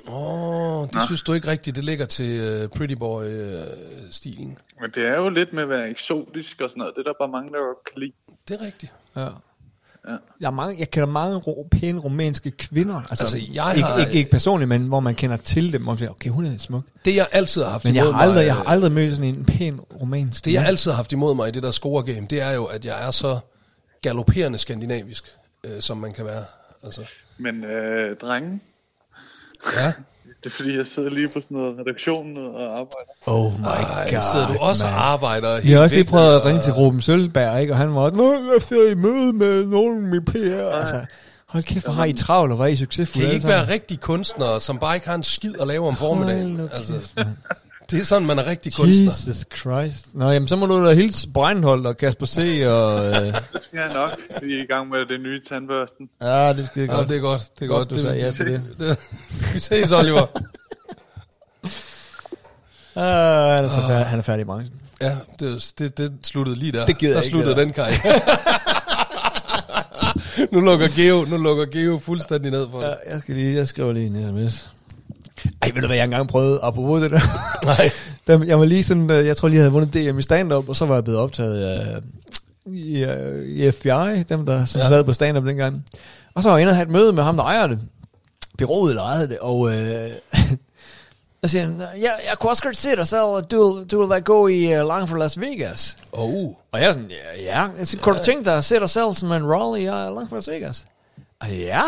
Åh, 0.08 0.82
oh, 0.82 0.88
det 0.94 1.02
synes 1.06 1.22
du 1.22 1.34
ikke 1.34 1.48
rigtigt, 1.48 1.76
det 1.76 1.84
ligger 1.84 2.06
til 2.06 2.62
uh, 2.64 2.70
Pretty 2.70 2.94
Boy-stilen. 2.96 4.58
Men 4.82 4.92
det 4.96 5.08
er 5.08 5.16
jo 5.16 5.30
lidt 5.30 5.54
med 5.54 5.64
at 5.64 5.70
være 5.70 5.90
eksotisk 5.90 6.62
og 6.62 6.70
sådan 6.70 6.80
noget. 6.80 6.94
Det 6.96 7.00
er 7.08 7.12
der 7.12 7.14
bare 7.20 7.30
mange, 7.32 7.50
der 7.52 7.58
kan 7.92 8.00
lide. 8.02 8.12
det 8.48 8.62
er 8.62 8.66
rigtigt. 8.66 8.92
Ja. 9.16 9.22
Ja. 10.08 10.16
Jeg, 10.40 10.48
er 10.48 10.52
mange, 10.52 10.80
jeg 10.80 10.92
kender 10.92 11.08
mange 11.08 11.38
ro, 11.38 11.68
pæne 11.72 12.00
romanske 12.00 12.52
kvinder. 12.52 12.96
Altså, 13.10 13.24
Altså, 13.24 13.38
jeg 13.38 13.46
jeg 13.56 13.74
ikke, 13.76 13.88
har- 13.88 14.00
ikke, 14.00 14.12
ikke 14.12 14.32
personligt, 14.32 14.70
men 14.70 14.82
hvor 14.88 15.00
man 15.00 15.16
kender 15.16 15.38
til 15.38 15.74
dem. 15.74 15.88
Og 15.88 15.98
siger, 15.98 16.10
okay, 16.10 16.30
hun 16.30 16.46
er 16.46 16.58
smuk. 16.58 16.84
Det 17.06 17.16
jeg 17.16 17.28
altid 17.32 17.64
har 17.64 17.70
haft 17.70 17.86
Men 17.86 17.96
jeg 17.96 18.04
imod 18.04 18.14
har 18.14 18.22
aldrig, 18.22 18.36
mig, 18.38 18.46
jeg 18.46 18.56
har 18.56 18.64
aldrig 18.64 18.92
mødt 18.92 19.16
sådan 19.16 19.36
en 19.36 19.46
pæn 19.46 19.80
romansk 20.02 20.46
Det 20.46 20.54
jeg 20.54 20.66
altid 20.66 20.92
har 20.92 20.96
haft 20.96 21.12
imod 21.12 21.36
mig 21.36 21.48
i 21.48 21.52
det 21.52 21.64
der 21.64 21.72
score-game, 21.72 22.26
det 22.30 22.42
er 22.42 22.52
jo, 22.52 22.66
at 22.66 22.86
jeg 22.86 23.08
er 23.08 23.12
så 23.12 23.40
galopperende 24.02 24.58
skandinavisk, 24.58 25.26
øh, 25.66 25.82
som 25.82 25.98
man 25.98 26.14
kan 26.14 26.26
være. 26.26 26.44
Altså, 26.84 27.02
Men 27.38 27.64
øh, 27.64 28.18
drenge, 28.18 28.60
ja. 29.78 29.88
det 30.44 30.46
er 30.46 30.50
fordi, 30.50 30.78
jeg 30.78 30.86
sidder 30.86 31.10
lige 31.10 31.28
på 31.28 31.42
sådan 31.42 31.58
noget 31.58 31.80
redaktion 31.80 32.38
og 32.38 32.64
arbejder. 32.64 33.12
Oh 33.26 33.60
my 33.60 33.66
Ej, 33.66 34.10
god, 34.12 34.22
sidder 34.32 34.48
du 34.48 34.58
også 34.60 34.86
man. 34.86 34.94
og 34.94 35.12
arbejder 35.12 35.62
Vi 35.62 35.72
har 35.72 35.80
også 35.80 35.96
lige 35.96 36.00
helt 36.00 36.10
prøvet 36.10 36.36
at 36.36 36.46
ringe 36.46 36.62
til 36.62 36.74
Ruben 36.74 37.02
Sølberg, 37.02 37.62
ikke? 37.62 37.74
og 37.74 37.78
han 37.78 37.96
var, 37.96 38.10
Nå, 38.10 38.32
jeg 38.54 38.62
ser 38.62 38.92
i 38.92 38.96
møde 38.96 39.34
med 39.34 39.66
nogen 39.68 40.02
med 40.08 40.22
PR. 40.22 40.76
Altså, 40.76 41.06
hold 41.46 41.64
kæft, 41.64 41.86
hvor 41.86 41.94
har 41.94 42.06
I 42.06 42.14
travlt, 42.14 42.52
og 42.52 42.56
hvor 42.56 42.66
er 42.66 42.70
I 42.70 42.76
succesfulde. 42.76 43.26
Kan 43.26 43.32
I 43.34 43.36
ikke 43.36 43.48
være 43.48 43.68
rigtige 43.68 43.98
kunstnere, 43.98 44.62
som 44.62 44.80
bare 44.80 44.96
ikke 44.96 45.08
har 45.08 45.16
en 45.16 45.24
skid 45.24 45.54
at 45.62 45.68
lave 45.68 45.88
om 45.88 45.96
formiddagen? 45.96 46.60
Hold 46.60 46.70
nu 46.70 46.70
Altså. 46.76 47.26
Det 47.92 48.00
er 48.00 48.04
sådan, 48.04 48.28
man 48.28 48.40
er 48.40 48.46
rigtig 48.46 48.74
kunstner. 48.74 49.06
Jesus 49.12 49.46
Christ. 49.58 50.06
Nå, 50.16 50.30
jamen, 50.30 50.48
så 50.48 50.56
må 50.56 50.66
du 50.66 50.86
da 50.86 50.94
hilse 50.94 51.30
Breinholt 51.34 51.86
og 51.88 51.98
Kasper 51.98 52.26
C. 52.26 52.38
Og, 52.66 53.06
øh, 53.06 53.14
Det 53.54 53.62
skal 53.62 53.80
jeg 53.80 53.94
nok. 53.94 54.12
Vi 54.44 54.54
er 54.60 54.64
i 54.64 54.66
gang 54.66 54.90
med 54.90 55.06
det 55.06 55.22
nye 55.22 55.42
tandbørsten. 55.50 56.10
ja, 56.22 56.54
det 56.54 56.68
skal 56.68 56.84
Ja, 56.84 56.96
godt. 56.96 57.10
det 57.10 57.18
er 57.18 57.22
godt. 57.22 57.42
Det 57.60 57.66
er 57.66 57.70
Godt, 57.70 57.78
godt. 57.78 57.90
du 57.90 57.96
det, 57.96 58.02
sagde 58.04 58.18
ja 58.20 58.26
det, 58.28 58.36
til 58.36 58.46
det, 58.46 58.74
det. 58.80 58.98
Vi 59.54 59.60
ses, 59.60 59.92
Oliver. 59.92 60.26
Ah, 62.96 63.56
han, 63.56 63.66
er 63.66 63.70
så 63.70 63.82
færdig, 63.88 64.06
han 64.06 64.20
er 64.20 64.24
færdig 64.24 64.42
i 64.42 64.46
branchen. 64.46 64.74
Ja, 65.02 65.18
det, 65.40 65.74
det, 65.80 65.98
det 65.98 66.14
sluttede 66.24 66.58
lige 66.58 66.72
der. 66.72 66.86
Det 66.86 66.98
gider 66.98 67.14
der 67.14 67.20
jeg 67.20 67.26
ikke, 67.26 67.32
sluttede 67.32 67.56
det 67.56 67.66
den 67.66 67.74
karriere. 67.74 68.20
nu 70.54 70.60
lukker 70.60 70.88
Geo, 70.96 71.26
nu 71.30 71.38
lukker 71.38 71.66
Geo 71.66 72.00
fuldstændig 72.00 72.52
ned 72.52 72.68
for 72.72 72.82
Ja, 72.84 72.88
det. 72.90 72.98
jeg 73.10 73.22
skal 73.22 73.36
lige, 73.36 73.56
jeg 73.56 73.68
skriver 73.68 73.92
lige 73.94 74.06
en 74.06 74.26
sms. 74.50 74.70
Ej, 75.62 75.72
ved 75.74 75.82
du 75.82 75.88
hvad, 75.88 75.98
jeg 75.98 76.04
engang 76.04 76.28
prøvede, 76.28 76.60
apropos 76.64 77.02
det 77.02 77.12
der. 77.12 77.20
Nej. 77.66 77.92
Der, 78.28 78.44
jeg 78.46 78.60
var 78.60 78.66
lige 78.66 78.84
sådan, 78.84 79.10
øh, 79.12 79.26
jeg 79.28 79.38
tror 79.38 79.48
lige, 79.48 79.56
jeg 79.58 79.64
havde 79.64 79.72
vundet 79.74 79.94
DM 79.94 80.20
i 80.20 80.22
stand-up, 80.22 80.70
og 80.70 80.76
så 80.76 80.86
var 80.86 80.94
jeg 80.96 81.04
blevet 81.04 81.20
optaget 81.20 81.82
øh, 82.66 82.74
i, 82.76 83.04
øh, 83.04 83.46
i 83.46 83.72
FBI, 83.72 84.24
dem 84.30 84.46
der 84.46 84.66
som 84.66 84.82
Ja. 84.82 84.88
sad 84.88 85.04
på 85.04 85.14
stand-up 85.14 85.46
dengang. 85.46 85.86
Og 86.36 86.44
så 86.44 86.50
var 86.50 86.58
jeg 86.58 86.62
inde 86.62 86.70
og 86.72 86.76
have 86.76 86.84
et 86.86 86.92
møde 86.92 87.14
med 87.14 87.24
ham, 87.24 87.38
der 87.38 87.44
ejer 87.44 87.68
det. 87.68 87.80
Byrådet, 88.58 88.96
der 88.96 89.04
ejede 89.04 89.30
det, 89.30 89.40
og... 89.40 89.70
Øh, 89.74 90.10
jeg 91.42 91.50
siger, 91.50 91.68
ja, 91.98 92.12
jeg 92.30 92.38
kunne 92.40 92.50
også 92.50 92.64
godt 92.64 92.78
se 92.78 92.96
dig 92.96 93.08
selv, 93.08 93.22
du, 93.52 93.84
du 93.92 94.00
vil 94.00 94.10
være 94.10 94.22
god 94.22 94.50
i 94.50 94.66
uh, 94.82 94.88
langt 94.88 95.10
fra 95.10 95.18
Las 95.18 95.40
Vegas. 95.40 95.98
Oh. 96.12 96.46
Og 96.72 96.80
jeg 96.80 96.88
er 96.88 96.94
sådan, 96.94 97.10
ja, 97.10 97.44
ja. 97.44 97.68
Jeg 97.78 97.88
siger, 97.88 98.02
kunne 98.02 98.18
du 98.18 98.24
tænke 98.24 98.46
dig 98.46 98.58
at 98.58 98.64
se 98.64 98.80
dig 98.80 98.90
selv 98.90 99.14
som 99.14 99.32
en 99.32 99.54
rolle 99.54 99.82
i 99.84 99.88
uh, 99.88 99.94
langt 99.94 100.30
fra 100.30 100.36
Las 100.36 100.48
Vegas? 100.50 100.86
Og 101.42 101.50
ja. 101.52 101.82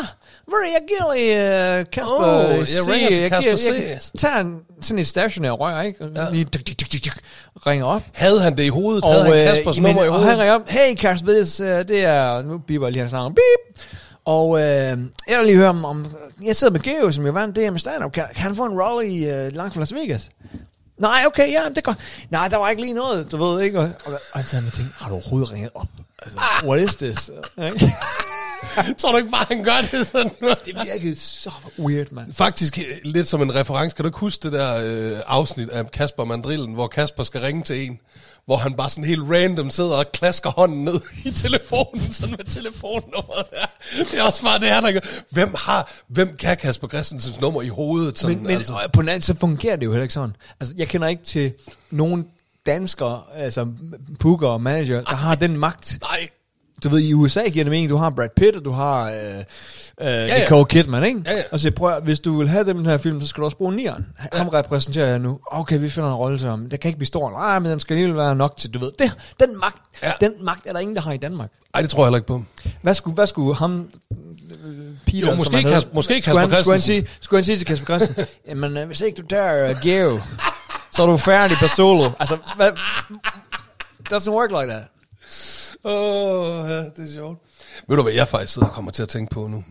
Jeg 0.51 0.82
giver 0.88 1.14
lige 1.16 1.80
uh, 1.80 1.86
Kasper 1.91 2.49
Åh, 2.49 2.58
jeg 2.58 2.68
C. 2.68 2.88
ringer 2.88 3.08
til 3.10 3.18
jeg 3.22 3.30
Kasper 3.32 3.51
giver- 3.58 3.88
jeg 3.89 4.01
C. 4.01 4.12
tager 4.18 4.39
en, 4.39 4.56
sådan 4.82 4.99
et 4.99 5.08
stationær 5.08 5.51
rør, 5.51 5.82
ikke? 5.82 6.04
Og 6.04 6.10
Ja. 6.16 6.30
lige 6.32 6.45
tuk, 6.45 6.66
tuk, 6.66 6.78
tuk, 6.78 6.89
tuk, 6.89 7.01
tuk, 7.04 7.14
ringer 7.68 7.86
op. 7.86 8.01
Havde 8.14 8.41
han 8.41 8.58
det 8.58 8.64
i 8.64 8.68
hovedet? 8.70 9.06
Havde 9.06 9.24
han 9.45 9.56
Kaspers 9.56 9.78
jamen, 9.78 9.88
nummer 9.89 10.04
i 10.04 10.08
og 10.08 10.14
hovedet? 10.14 10.30
han 10.30 10.39
ringer 10.39 10.56
op, 10.56 10.70
hey 10.70 10.95
Kasper, 10.95 11.32
det 11.34 11.60
er, 11.60 11.84
det 11.84 12.04
er 12.04 12.41
nu 12.41 12.58
biber 12.58 12.86
jeg 12.86 12.91
lige 12.91 13.01
hans 13.01 13.14
navn, 13.14 13.36
beep. 13.36 13.84
Og 14.26 14.58
øh, 14.60 14.64
jeg 14.64 15.38
vil 15.38 15.45
lige 15.45 15.58
høre 15.58 15.70
om, 15.70 15.86
om, 15.86 16.06
jeg 16.43 16.56
sidder 16.56 16.74
med 16.74 16.80
Geo, 16.82 17.12
som 17.12 17.26
jeg 17.26 17.34
vandt 17.34 17.56
DM 17.56 17.78
stand-up, 17.78 18.12
kan, 18.12 18.24
kan 18.36 18.43
han 18.43 18.56
få 18.56 18.66
en 18.66 18.82
rolle 18.82 19.10
i 19.10 19.24
uh, 19.32 19.56
langt 19.56 19.74
fra 19.74 19.80
Las 19.82 19.93
Vegas? 19.93 20.30
Nej, 20.97 21.20
okay, 21.28 21.51
ja, 21.51 21.60
det 21.76 21.84
går. 21.84 21.95
Nej, 22.30 22.47
der 22.47 22.58
var 22.58 22.70
ikke 22.70 22.82
lige 22.82 22.93
noget, 22.93 23.32
du 23.32 23.38
ved 23.38 23.62
ikke. 23.62 23.80
Og, 23.80 23.89
og, 24.06 24.14
og 24.34 24.41
sagde, 24.45 24.64
tænkte, 24.70 24.93
har 24.97 25.10
du 25.10 25.16
overhovedet 25.16 25.51
ringet 25.51 25.72
op? 25.76 25.88
Altså, 26.22 26.38
what 26.64 26.82
is 26.82 26.95
this? 26.95 27.32
Tror 28.99 29.11
du 29.11 29.18
ikke 29.18 29.30
bare, 29.30 29.45
han 29.47 29.64
gør 29.64 29.88
det 29.91 30.07
sådan? 30.07 30.32
det 30.66 30.76
virkede 30.86 31.16
så 31.20 31.51
weird, 31.80 32.11
mand. 32.11 32.34
Faktisk 32.34 32.80
øh, 32.80 32.86
lidt 33.03 33.28
som 33.28 33.41
en 33.41 33.55
reference. 33.55 33.95
Kan 33.95 34.03
du 34.03 34.09
ikke 34.09 34.20
huske 34.20 34.43
det 34.43 34.51
der 34.51 34.82
øh, 34.84 35.20
afsnit 35.28 35.70
af 35.70 35.91
Kasper 35.91 36.24
Mandrillen, 36.24 36.74
hvor 36.74 36.88
Kasper 36.88 37.24
skal 37.24 37.41
ringe 37.41 37.64
til 37.64 37.86
en, 37.86 37.99
hvor 38.45 38.57
han 38.57 38.74
bare 38.74 38.89
sådan 38.89 39.03
helt 39.03 39.22
random 39.30 39.70
sidder 39.70 39.95
og 39.95 40.11
klasker 40.11 40.49
hånden 40.49 40.84
ned 40.86 41.01
i 41.26 41.32
telefonen, 41.32 42.11
sådan 42.14 42.36
med 42.38 42.45
telefonnummeret 42.45 43.45
der. 43.51 43.66
Det 43.97 44.20
er 44.20 44.24
også 44.24 44.43
bare 44.43 44.59
det, 44.59 44.70
han 44.70 44.84
har. 44.84 45.01
Hvem 45.30 45.53
har, 45.57 45.91
hvem 46.07 46.36
kan 46.38 46.57
Kasper 46.57 46.88
Christensens 46.88 47.39
nummer 47.39 47.61
i 47.61 47.68
hovedet? 47.68 48.20
Sådan, 48.20 48.36
Men, 48.36 48.47
men 48.47 48.55
altså. 48.55 48.89
på 48.93 49.01
den 49.01 49.09
anden 49.09 49.22
så 49.22 49.36
fungerer 49.36 49.76
det 49.76 49.86
jo 49.86 49.91
heller 49.91 50.03
ikke 50.03 50.14
sådan. 50.14 50.36
Altså, 50.59 50.76
jeg 50.78 50.88
kender 50.88 51.07
ikke 51.07 51.24
til 51.24 51.53
nogen 51.91 52.28
danskere, 52.66 53.22
altså 53.36 53.68
booker 54.20 54.47
og 54.47 54.61
manager, 54.61 55.03
der 55.03 55.16
har 55.16 55.36
den 55.36 55.57
magt. 55.57 55.97
nej. 56.01 56.30
Du 56.84 56.89
ved, 56.89 56.99
i 56.99 57.13
USA 57.13 57.47
giver 57.47 57.63
det 57.65 57.71
mening, 57.71 57.89
du 57.89 57.97
har 57.97 58.09
Brad 58.09 58.29
Pitt, 58.38 58.55
og 58.57 58.65
du 58.65 58.71
har 58.71 59.09
øh, 59.09 59.15
øh, 59.15 59.43
ja, 59.99 60.25
ja. 60.25 60.39
Nicole 60.39 60.65
Kidman, 60.65 61.03
ikke? 61.03 61.21
Ja, 61.25 61.36
ja. 61.36 61.41
Og 61.51 61.59
så 61.59 61.71
prøv, 61.71 62.01
hvis 62.01 62.19
du 62.19 62.38
vil 62.38 62.49
have 62.49 62.63
den 62.65 62.86
her 62.86 62.97
film, 62.97 63.21
så 63.21 63.27
skal 63.27 63.41
du 63.41 63.45
også 63.45 63.57
bruge 63.57 63.75
nieren. 63.75 64.05
Ham 64.34 64.47
repræsenterer 64.47 65.07
jeg 65.07 65.19
nu. 65.19 65.39
Okay, 65.51 65.79
vi 65.79 65.89
finder 65.89 66.09
en 66.09 66.15
rolle 66.15 66.38
til 66.39 66.47
ham. 66.47 66.69
Det 66.69 66.79
kan 66.79 66.89
ikke 66.89 66.97
blive 66.97 67.07
stor. 67.07 67.31
Nej, 67.31 67.59
men 67.59 67.71
den 67.71 67.79
skal 67.79 67.93
alligevel 67.93 68.15
være 68.17 68.36
nok 68.36 68.57
til, 68.57 68.73
du 68.73 68.79
ved. 68.79 68.91
Det, 68.99 69.15
den, 69.39 69.59
magt, 69.59 69.75
Ja. 70.03 70.11
den 70.21 70.31
magt 70.41 70.67
er 70.67 70.73
der 70.73 70.79
ingen, 70.79 70.95
der 70.95 71.01
har 71.01 71.11
i 71.11 71.17
Danmark. 71.17 71.49
Ej, 71.73 71.81
det 71.81 71.89
tror 71.89 72.03
jeg 72.03 72.07
heller 72.07 72.17
ikke 72.17 72.27
på. 72.27 72.43
Hvad 72.81 72.93
skulle, 72.93 73.13
hvad 73.15 73.27
skulle 73.27 73.55
ham... 73.55 73.89
øh, 74.11 74.67
Peter, 75.05 75.29
Jo, 75.29 75.36
måske 75.36 75.55
Kasper- 75.57 75.88
måske 75.93 76.21
Kasper 76.21 76.39
han, 76.39 76.49
skulle 76.49 76.55
han, 76.55 76.63
Christensen. 76.63 76.81
sige, 77.05 77.07
skulle 77.21 77.38
han 77.38 77.43
sige 77.43 77.57
til 77.57 77.65
Kasper 77.65 77.86
Christensen, 77.86 78.25
jamen 78.47 78.77
øh, 78.77 78.88
hvis 78.88 79.01
ikke 79.01 79.21
du 79.21 79.27
tager 79.27 79.69
uh, 79.69 79.81
Geo, 79.81 80.19
så 80.91 81.01
er 81.03 81.07
du 81.07 81.17
færdig 81.17 81.57
på 81.61 81.67
solo. 81.67 82.11
Altså, 82.19 82.38
hvad, 82.55 82.71
doesn't 84.13 84.29
work 84.31 84.49
like 84.51 84.67
that. 84.73 84.84
Åh, 85.84 86.63
oh, 86.63 86.69
ja, 86.69 86.77
det 86.77 87.09
er 87.09 87.13
sjovt. 87.13 87.39
Ved 87.88 87.97
du, 87.97 88.03
hvad 88.03 88.13
jeg 88.13 88.27
faktisk 88.27 88.53
sidder 88.53 88.67
og 88.67 88.73
kommer 88.73 88.91
til 88.91 89.03
at 89.03 89.09
tænke 89.09 89.34
på 89.34 89.47
nu? 89.47 89.63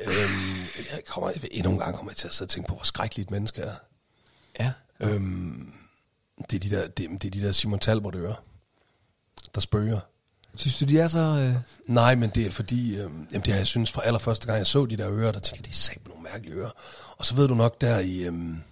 Øhm, 0.00 0.58
jeg 0.92 1.02
kommer, 1.06 1.30
endnu 1.50 1.72
en 1.72 1.78
gang 1.78 1.96
kommer 1.96 2.12
jeg 2.12 2.16
til 2.16 2.28
at 2.28 2.34
sidde 2.34 2.46
og 2.46 2.50
tænke 2.50 2.68
på, 2.68 2.74
hvor 2.74 2.84
skrækkeligt 2.84 3.30
menneske 3.30 3.62
er. 3.62 3.74
Ja. 4.60 4.72
Øhm, 5.00 5.72
det, 6.50 6.56
er 6.56 6.68
de 6.68 6.76
der, 6.76 6.88
det, 6.88 7.10
det 7.22 7.24
er 7.24 7.30
de 7.30 7.46
der 7.46 7.52
Simon 7.52 7.78
Talbot 7.78 8.14
ører, 8.14 8.44
der 9.54 9.60
spørger. 9.60 10.00
Synes 10.54 10.78
du, 10.78 10.84
de 10.84 10.98
er 10.98 11.08
så... 11.08 11.18
Øh... 11.18 11.54
Nej, 11.86 12.14
men 12.14 12.30
det 12.30 12.46
er 12.46 12.50
fordi, 12.50 12.96
øhm, 12.96 13.26
jamen 13.32 13.44
det 13.44 13.52
har 13.52 13.60
jeg 13.60 13.66
synes 13.66 13.92
fra 13.92 14.02
allerførste 14.04 14.46
gang, 14.46 14.58
jeg 14.58 14.66
så 14.66 14.86
de 14.86 14.96
der 14.96 15.10
ører, 15.10 15.32
der 15.32 15.40
tænkte 15.40 15.58
jeg, 15.58 15.64
det 15.64 15.70
er 15.70 15.82
sagt 15.82 16.08
nogle 16.08 16.22
mærkelige 16.22 16.54
ører. 16.54 16.70
Og 17.16 17.26
så 17.26 17.34
ved 17.34 17.48
du 17.48 17.54
nok 17.54 17.80
der 17.80 17.98
i, 17.98 18.22
øhm, 18.22 18.62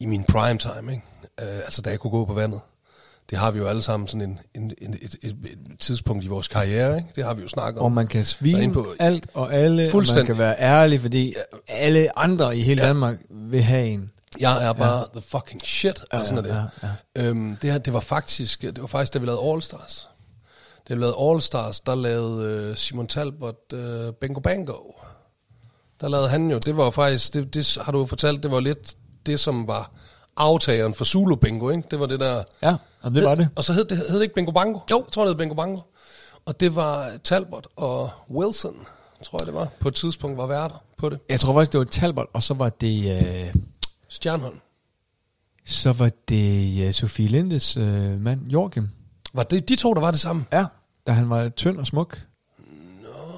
i 0.00 0.06
min 0.06 0.24
prime 0.24 0.58
time, 0.58 0.92
ikke? 0.92 1.04
Øh, 1.40 1.56
altså 1.56 1.82
da 1.82 1.90
jeg 1.90 2.00
kunne 2.00 2.10
gå 2.10 2.24
på 2.24 2.34
vandet. 2.34 2.60
Det 3.30 3.38
har 3.38 3.50
vi 3.50 3.58
jo 3.58 3.66
alle 3.66 3.82
sammen 3.82 4.08
sådan 4.08 4.22
en, 4.30 4.40
en, 4.54 4.72
en, 4.82 4.94
et, 5.02 5.16
et, 5.22 5.30
et 5.44 5.58
tidspunkt 5.80 6.24
i 6.24 6.28
vores 6.28 6.48
karriere, 6.48 6.96
ikke? 6.96 7.08
Det 7.16 7.24
har 7.24 7.34
vi 7.34 7.42
jo 7.42 7.48
snakket 7.48 7.82
om. 7.82 7.92
man 7.92 8.06
kan 8.06 8.24
svine 8.24 8.72
på- 8.72 8.94
alt 8.98 9.26
og 9.34 9.54
alle, 9.54 9.90
og 9.94 10.04
man 10.16 10.26
kan 10.26 10.38
være 10.38 10.60
ærlig, 10.60 11.00
fordi 11.00 11.34
alle 11.68 12.18
andre 12.18 12.56
i 12.56 12.60
hele 12.60 12.82
Ja. 12.82 12.86
Danmark 12.88 13.16
vil 13.30 13.62
have 13.62 13.86
en. 13.86 14.10
Jeg 14.40 14.66
er 14.68 14.72
bare 14.72 14.96
ja. 14.98 15.02
the 15.20 15.22
fucking 15.28 15.60
shit, 15.64 16.00
og 16.00 16.18
Ja, 16.18 16.24
sådan 16.24 16.38
er 16.38 16.42
det. 16.42 16.70
ja, 16.82 17.22
Øhm, 17.22 17.56
det 17.62 17.72
her, 17.72 17.78
det 17.78 17.92
var 17.92 18.00
faktisk, 18.00 18.62
det 18.62 18.80
var 18.80 18.86
faktisk, 18.86 19.14
da 19.14 19.18
vi 19.18 19.26
lavede 19.26 19.42
All 19.52 19.62
Stars. 19.62 20.08
Da 20.88 20.94
vi 20.94 21.00
lavede 21.00 21.16
All 21.20 21.40
Stars, 21.40 21.80
der 21.80 21.94
lavede 21.94 22.44
øh, 22.70 22.76
Simon 22.76 23.06
Talbot 23.06 23.72
øh, 23.72 24.12
Bingo 24.12 24.40
Bango. 24.40 24.72
Der 26.00 26.08
lavede 26.08 26.28
han 26.28 26.50
jo, 26.50 26.58
det 26.58 26.76
var 26.76 26.90
faktisk, 26.90 27.34
det, 27.34 27.54
det 27.54 27.78
har 27.82 27.92
du 27.92 27.98
jo 27.98 28.06
fortalt, 28.06 28.42
det 28.42 28.50
var 28.50 28.60
lidt 28.60 28.94
det, 29.26 29.40
som 29.40 29.66
var 29.66 29.90
aftageren 30.36 30.94
for 30.94 31.04
Zulu 31.04 31.34
Bingo, 31.36 31.70
ikke? 31.70 31.82
Det 31.90 32.00
var 32.00 32.06
det 32.06 32.20
der... 32.20 32.42
Ja, 32.62 32.76
og 33.04 33.14
det 33.14 33.24
var 33.24 33.34
det. 33.34 33.48
Og 33.56 33.64
så 33.64 33.72
hed 33.72 33.84
det, 33.84 33.96
hed 33.98 34.14
det 34.16 34.22
ikke 34.22 34.34
Bingo 34.34 34.50
Bango? 34.52 34.78
Jo. 34.90 34.96
Jeg 35.06 35.12
tror, 35.12 35.22
det 35.24 35.30
hed 35.30 35.38
Bingo 35.38 35.54
Bango. 35.54 35.80
Og 36.46 36.60
det 36.60 36.76
var 36.76 37.10
Talbot 37.24 37.66
og 37.76 38.10
Wilson, 38.30 38.74
tror 39.24 39.38
jeg 39.40 39.46
det 39.46 39.54
var, 39.54 39.68
på 39.80 39.88
et 39.88 39.94
tidspunkt 39.94 40.36
var 40.38 40.46
værter 40.46 40.82
på 40.98 41.08
det. 41.08 41.18
Jeg 41.28 41.40
tror 41.40 41.54
faktisk, 41.54 41.72
det 41.72 41.78
var 41.78 41.84
Talbot, 41.86 42.26
og 42.32 42.42
så 42.42 42.54
var 42.54 42.68
det... 42.68 43.20
Øh, 43.46 43.54
Stjernholm. 44.08 44.56
så 45.66 45.92
var 45.92 46.10
det 46.28 46.86
øh, 46.86 46.92
Sofie 46.94 47.28
Lindes 47.28 47.76
øh, 47.76 48.20
mand, 48.20 48.40
Joachim. 48.48 48.88
Var 49.34 49.42
det 49.42 49.68
de 49.68 49.76
to, 49.76 49.94
der 49.94 50.00
var 50.00 50.10
det 50.10 50.20
samme? 50.20 50.44
Ja. 50.52 50.64
Da 51.06 51.12
han 51.12 51.30
var 51.30 51.48
tynd 51.48 51.78
og 51.78 51.86
smuk. 51.86 52.20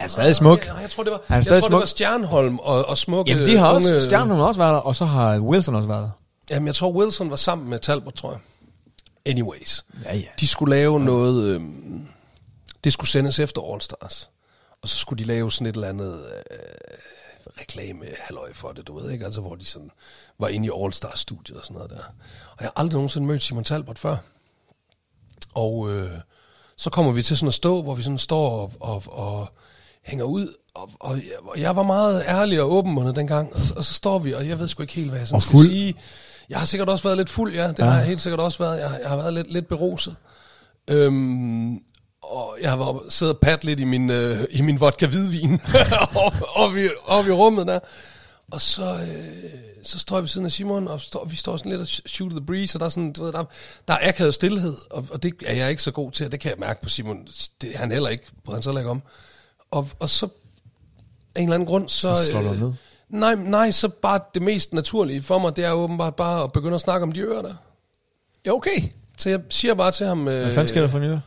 Han 0.00 0.04
er 0.04 0.08
stadig 0.08 0.36
smuk. 0.36 0.66
Ja, 0.66 0.74
jeg 0.74 0.90
tror, 0.90 1.02
det 1.02 1.12
var, 1.12 1.20
Han 1.26 1.34
er 1.34 1.38
jeg 1.38 1.46
tror, 1.46 1.54
det 1.54 1.64
smuk. 1.64 1.80
var 1.80 1.86
Stjernholm 1.86 2.58
og, 2.58 2.86
og 2.88 2.98
smukke 2.98 3.30
Jamen, 3.32 3.46
de 3.46 3.56
har 3.56 3.68
også... 3.74 3.88
unge- 3.88 4.00
Stjernen 4.04 4.36
har 4.36 4.44
også 4.44 4.60
været 4.60 4.72
der, 4.72 4.78
og 4.80 4.96
så 4.96 5.04
har 5.04 5.38
Wilson 5.40 5.74
også 5.74 5.88
været 5.88 6.02
der. 6.02 6.10
Jamen, 6.54 6.66
jeg 6.66 6.74
tror, 6.74 6.90
Wilson 6.92 7.30
var 7.30 7.36
sammen 7.36 7.70
med 7.70 7.78
Talbot, 7.78 8.14
tror 8.14 8.30
jeg. 8.30 8.38
Anyways. 9.26 9.84
Ja, 10.04 10.16
ja. 10.16 10.22
De 10.40 10.46
skulle 10.46 10.76
lave 10.76 11.00
noget... 11.00 11.44
Øhm, 11.44 12.06
det 12.84 12.92
skulle 12.92 13.10
sendes 13.10 13.38
efter 13.38 13.72
All 13.72 13.80
Stars. 13.80 14.30
Og 14.82 14.88
så 14.88 14.96
skulle 14.96 15.24
de 15.24 15.28
lave 15.28 15.52
sådan 15.52 15.66
et 15.66 15.74
eller 15.74 15.88
andet 15.88 16.26
øh, 16.50 17.56
reklame 17.60 18.04
halløj 18.20 18.52
for 18.52 18.68
det, 18.72 18.86
du 18.86 18.98
ved 18.98 19.10
ikke? 19.10 19.24
Altså, 19.24 19.40
hvor 19.40 19.54
de 19.54 19.64
sådan 19.64 19.90
var 20.38 20.48
inde 20.48 20.66
i 20.66 20.70
All 20.82 20.92
Stars 20.92 21.20
studiet 21.20 21.58
og 21.58 21.64
sådan 21.64 21.74
noget 21.74 21.90
der. 21.90 22.04
Og 22.50 22.60
jeg 22.60 22.66
har 22.66 22.72
aldrig 22.76 22.94
nogensinde 22.94 23.26
mødt 23.26 23.42
Simon 23.42 23.64
Talbot 23.64 23.98
før. 23.98 24.16
Og 25.54 25.92
øh, 25.92 26.10
så 26.76 26.90
kommer 26.90 27.12
vi 27.12 27.22
til 27.22 27.36
sådan 27.36 27.48
at 27.48 27.54
stå, 27.54 27.82
hvor 27.82 27.94
vi 27.94 28.02
sådan 28.02 28.18
står 28.18 28.50
og, 28.50 28.72
og, 28.80 29.02
og 29.06 29.48
hænger 30.02 30.24
ud, 30.24 30.54
og, 30.74 30.90
og, 31.00 31.16
jeg, 31.16 31.32
og 31.42 31.60
jeg 31.60 31.76
var 31.76 31.82
meget 31.82 32.24
ærlig 32.26 32.62
og 32.62 32.72
åbenmundet 32.72 33.16
dengang, 33.16 33.52
og, 33.54 33.60
og 33.76 33.84
så 33.84 33.92
står 33.92 34.18
vi, 34.18 34.34
og 34.34 34.48
jeg 34.48 34.58
ved 34.58 34.68
sgu 34.68 34.82
ikke 34.82 34.94
helt, 34.94 35.10
hvad 35.10 35.18
jeg 35.18 35.28
sådan 35.28 35.36
Og 35.36 35.42
skal 35.42 35.58
sige. 35.58 35.94
Jeg 36.48 36.58
har 36.58 36.66
sikkert 36.66 36.88
også 36.88 37.04
været 37.04 37.16
lidt 37.16 37.30
fuld, 37.30 37.54
ja, 37.54 37.68
det 37.68 37.78
Ja. 37.78 37.84
har 37.84 37.98
jeg 37.98 38.06
helt 38.06 38.20
sikkert 38.20 38.40
også 38.40 38.58
været. 38.58 38.80
Jeg, 38.80 38.98
jeg 39.02 39.08
har 39.10 39.16
været 39.16 39.34
lidt, 39.34 39.52
lidt 39.52 39.68
beruset. 39.68 40.16
Øhm, 40.90 41.74
og 42.22 42.56
jeg 42.60 42.70
har 42.70 43.02
siddet 43.08 43.34
og 43.34 43.40
pat 43.40 43.64
lidt 43.64 43.80
i 43.80 43.84
min, 43.84 44.10
øh, 44.10 44.44
i 44.50 44.62
min 44.62 44.80
vodka 44.80 45.06
hvidvin 45.06 45.60
oppe 46.26 46.48
op 46.56 46.76
i, 46.76 46.88
op 47.04 47.26
i 47.26 47.30
rummet 47.30 47.66
der. 47.66 47.78
Og 48.52 48.60
så, 48.62 48.94
øh, 48.94 49.50
så 49.82 49.98
står 49.98 50.16
jeg 50.16 50.22
ved 50.22 50.28
siden 50.28 50.44
af 50.44 50.52
Simon, 50.52 50.88
og 50.88 51.00
står, 51.00 51.24
vi 51.24 51.36
står 51.36 51.56
sådan 51.56 51.70
lidt 51.72 51.80
og 51.80 51.86
shoot 51.86 52.30
the 52.30 52.40
breeze, 52.40 52.76
og 52.76 52.80
der 52.80 52.86
er 52.86 52.90
sådan, 52.90 53.12
du 53.12 53.24
ved, 53.24 53.32
der, 53.32 53.44
der 53.88 53.94
er 53.94 54.08
akavet 54.08 54.34
stillhed, 54.34 54.76
og, 54.90 55.06
og 55.10 55.22
det 55.22 55.32
er 55.46 55.54
jeg 55.54 55.70
ikke 55.70 55.82
så 55.82 55.90
god 55.90 56.12
til, 56.12 56.26
og 56.26 56.32
det 56.32 56.40
kan 56.40 56.50
jeg 56.50 56.58
mærke 56.58 56.82
på 56.82 56.88
Simon. 56.88 57.28
Det 57.62 57.74
er 57.74 57.78
han 57.78 57.92
heller 57.92 58.08
ikke, 58.08 58.24
bryder 58.44 58.56
han 58.56 58.62
sig 58.62 58.70
heller 58.70 58.80
ikke 58.80 58.90
om. 58.90 59.02
Og, 59.70 59.88
og 59.98 60.10
så, 60.10 60.26
af 61.34 61.40
en 61.40 61.42
eller 61.42 61.54
anden 61.54 61.66
grund, 61.66 61.88
så... 61.88 62.14
Så 62.16 62.26
slår 62.30 62.40
øh, 62.52 62.60
ned? 62.60 62.72
Nej, 63.10 63.34
nej, 63.34 63.70
så 63.70 63.88
bare 63.88 64.20
det 64.34 64.42
mest 64.42 64.72
naturlige 64.72 65.22
for 65.22 65.38
mig, 65.38 65.56
det 65.56 65.64
er 65.64 65.72
åbenbart 65.72 66.14
bare 66.16 66.42
at 66.44 66.52
begynde 66.52 66.74
at 66.74 66.80
snakke 66.80 67.04
om 67.04 67.12
de 67.12 67.20
ører 67.20 67.42
der. 67.42 67.54
Ja, 68.46 68.52
okay. 68.52 68.82
Så 69.18 69.30
jeg 69.30 69.40
siger 69.50 69.74
bare 69.74 69.92
til 69.92 70.06
ham... 70.06 70.28
Øh, 70.28 70.42
Hvad 70.42 70.54
fanden 70.54 70.68
sker 70.68 70.80
der 70.80 70.88
for 70.88 70.98
nyere? 70.98 71.20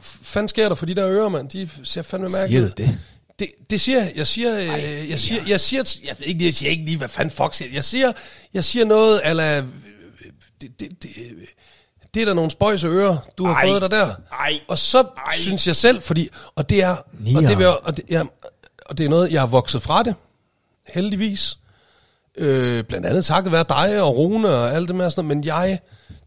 fanden 0.00 0.48
sker 0.48 0.68
der 0.68 0.74
for 0.74 0.86
de 0.86 0.94
der 0.94 1.08
ører, 1.08 1.28
mand? 1.28 1.48
De 1.48 1.68
ser 1.84 2.02
fandme 2.02 2.28
Siger 2.28 2.40
mærkeligt 2.40 2.64
ud. 2.64 2.70
det? 2.70 2.98
Det, 3.38 3.48
det 3.70 3.80
siger 3.80 3.98
jeg. 4.02 4.12
Jeg 4.16 4.26
siger, 4.26 4.54
øh, 4.58 5.10
jeg 5.10 5.20
siger, 5.20 5.40
jeg 5.48 5.60
siger, 5.60 5.96
jeg 6.04 6.16
ved 6.18 6.26
ikke, 6.26 6.44
jeg 6.44 6.54
siger 6.54 6.70
ikke 6.70 6.84
lige, 6.84 6.98
hvad 6.98 7.08
fanden 7.08 7.30
fuck 7.36 7.54
siger. 7.54 7.70
Jeg 7.72 7.84
siger, 7.84 8.12
jeg 8.54 8.64
siger 8.64 8.84
noget, 8.84 9.20
ala, 9.24 9.56
det, 9.56 10.80
det, 10.80 11.02
det, 11.02 11.10
det 12.14 12.20
er 12.22 12.26
der 12.26 12.34
nogle 12.34 12.50
spøjse 12.50 12.86
ører, 12.88 13.16
du 13.38 13.46
har 13.46 13.54
Ej. 13.54 13.68
fået 13.68 13.82
dig 13.82 13.90
der. 13.90 14.14
Ej. 14.32 14.60
Og 14.68 14.78
så 14.78 15.00
Ej. 15.02 15.32
synes 15.36 15.66
jeg 15.66 15.76
selv, 15.76 16.02
fordi, 16.02 16.28
og 16.54 16.70
det 16.70 16.82
er, 16.82 16.90
og 17.36 17.42
det, 17.42 17.58
vil, 17.58 17.64
jeg- 17.64 17.78
og, 17.82 17.96
det, 17.96 18.04
ja, 18.10 18.22
og 18.86 18.98
det 18.98 19.04
er 19.06 19.08
noget, 19.10 19.32
jeg 19.32 19.40
har 19.40 19.46
vokset 19.46 19.82
fra 19.82 20.02
det, 20.02 20.14
heldigvis. 20.88 21.58
Øh, 22.36 22.84
blandt 22.84 23.06
andet 23.06 23.24
takket 23.24 23.52
være 23.52 23.64
dig 23.68 24.02
og 24.02 24.16
Rune 24.16 24.48
og 24.48 24.72
alt 24.74 24.88
det 24.88 24.96
med 24.96 25.10
sådan 25.10 25.24
noget, 25.24 25.36
men 25.36 25.44
jeg, 25.44 25.78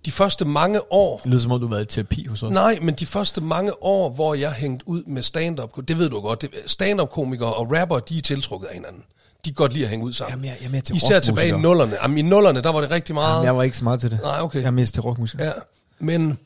de 0.05 0.11
første 0.11 0.45
mange 0.45 0.93
år, 0.93 1.17
Det 1.23 1.31
lyder 1.31 1.41
som 1.41 1.51
om, 1.51 1.59
du 1.59 1.67
har 1.67 1.75
været 1.75 1.83
i 1.91 1.95
terapi 1.95 2.25
hos 2.29 2.43
os. 2.43 2.51
Nej, 2.51 2.79
men 2.81 2.95
de 2.95 3.05
første 3.05 3.41
mange 3.41 3.83
år, 3.83 4.09
hvor 4.09 4.33
jeg 4.33 4.51
hængte 4.51 4.87
ud 4.87 5.03
med 5.03 5.23
stand-up, 5.23 5.87
det 5.87 5.97
ved 5.99 6.09
du 6.09 6.21
godt, 6.21 6.45
stand-up-komikere 6.65 7.53
og 7.53 7.71
rapper, 7.79 7.99
de 7.99 8.17
er 8.17 8.21
tiltrukket 8.21 8.67
af 8.67 8.73
hinanden. 8.73 9.01
De 9.45 9.49
kan 9.49 9.53
godt 9.55 9.73
lide 9.73 9.83
at 9.83 9.89
hænge 9.89 10.05
ud 10.05 10.13
sammen. 10.13 10.31
Jamen, 10.31 10.45
jeg- 10.45 10.57
jeg 10.61 10.67
er 10.67 10.71
mere 10.71 10.81
til 10.81 10.95
Især 10.95 11.19
tilbage 11.19 11.47
i 11.47 11.51
nullerne. 11.51 11.97
Jamen, 12.01 12.17
i 12.17 12.21
nullerne, 12.21 12.61
der 12.61 12.71
var 12.71 12.81
det 12.81 12.91
rigtig 12.91 13.15
meget. 13.15 13.33
Jamen, 13.33 13.45
jeg 13.45 13.55
var 13.57 13.63
ikke 13.63 13.77
så 13.77 13.83
meget 13.83 13.99
til 13.99 14.11
det. 14.11 14.19
Nej, 14.23 14.41
okay. 14.41 14.59
Jeg 14.59 14.67
er 14.67 14.71
mest 14.71 14.93
til 14.93 15.01
rockmusik. 15.03 15.39
Ja. 15.39 15.51
Men 15.99 16.37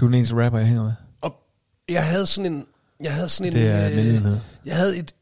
Du 0.00 0.04
er 0.04 0.08
den 0.08 0.14
eneste 0.14 0.44
rapper, 0.44 0.58
jeg 0.58 0.66
hænger 0.68 0.82
med. 0.82 0.92
og 1.20 1.34
jeg 1.88 2.04
havde 2.06 2.26
sådan 2.26 2.52
en... 2.52 2.64
Jeg 3.02 3.12
havde 3.14 3.28
sådan 3.28 3.52
en... 3.52 3.58
Det 3.58 3.68
er 3.70 3.90
øh. 3.90 4.38
Jeg 4.66 4.76
havde 4.76 4.96
et 4.96 5.14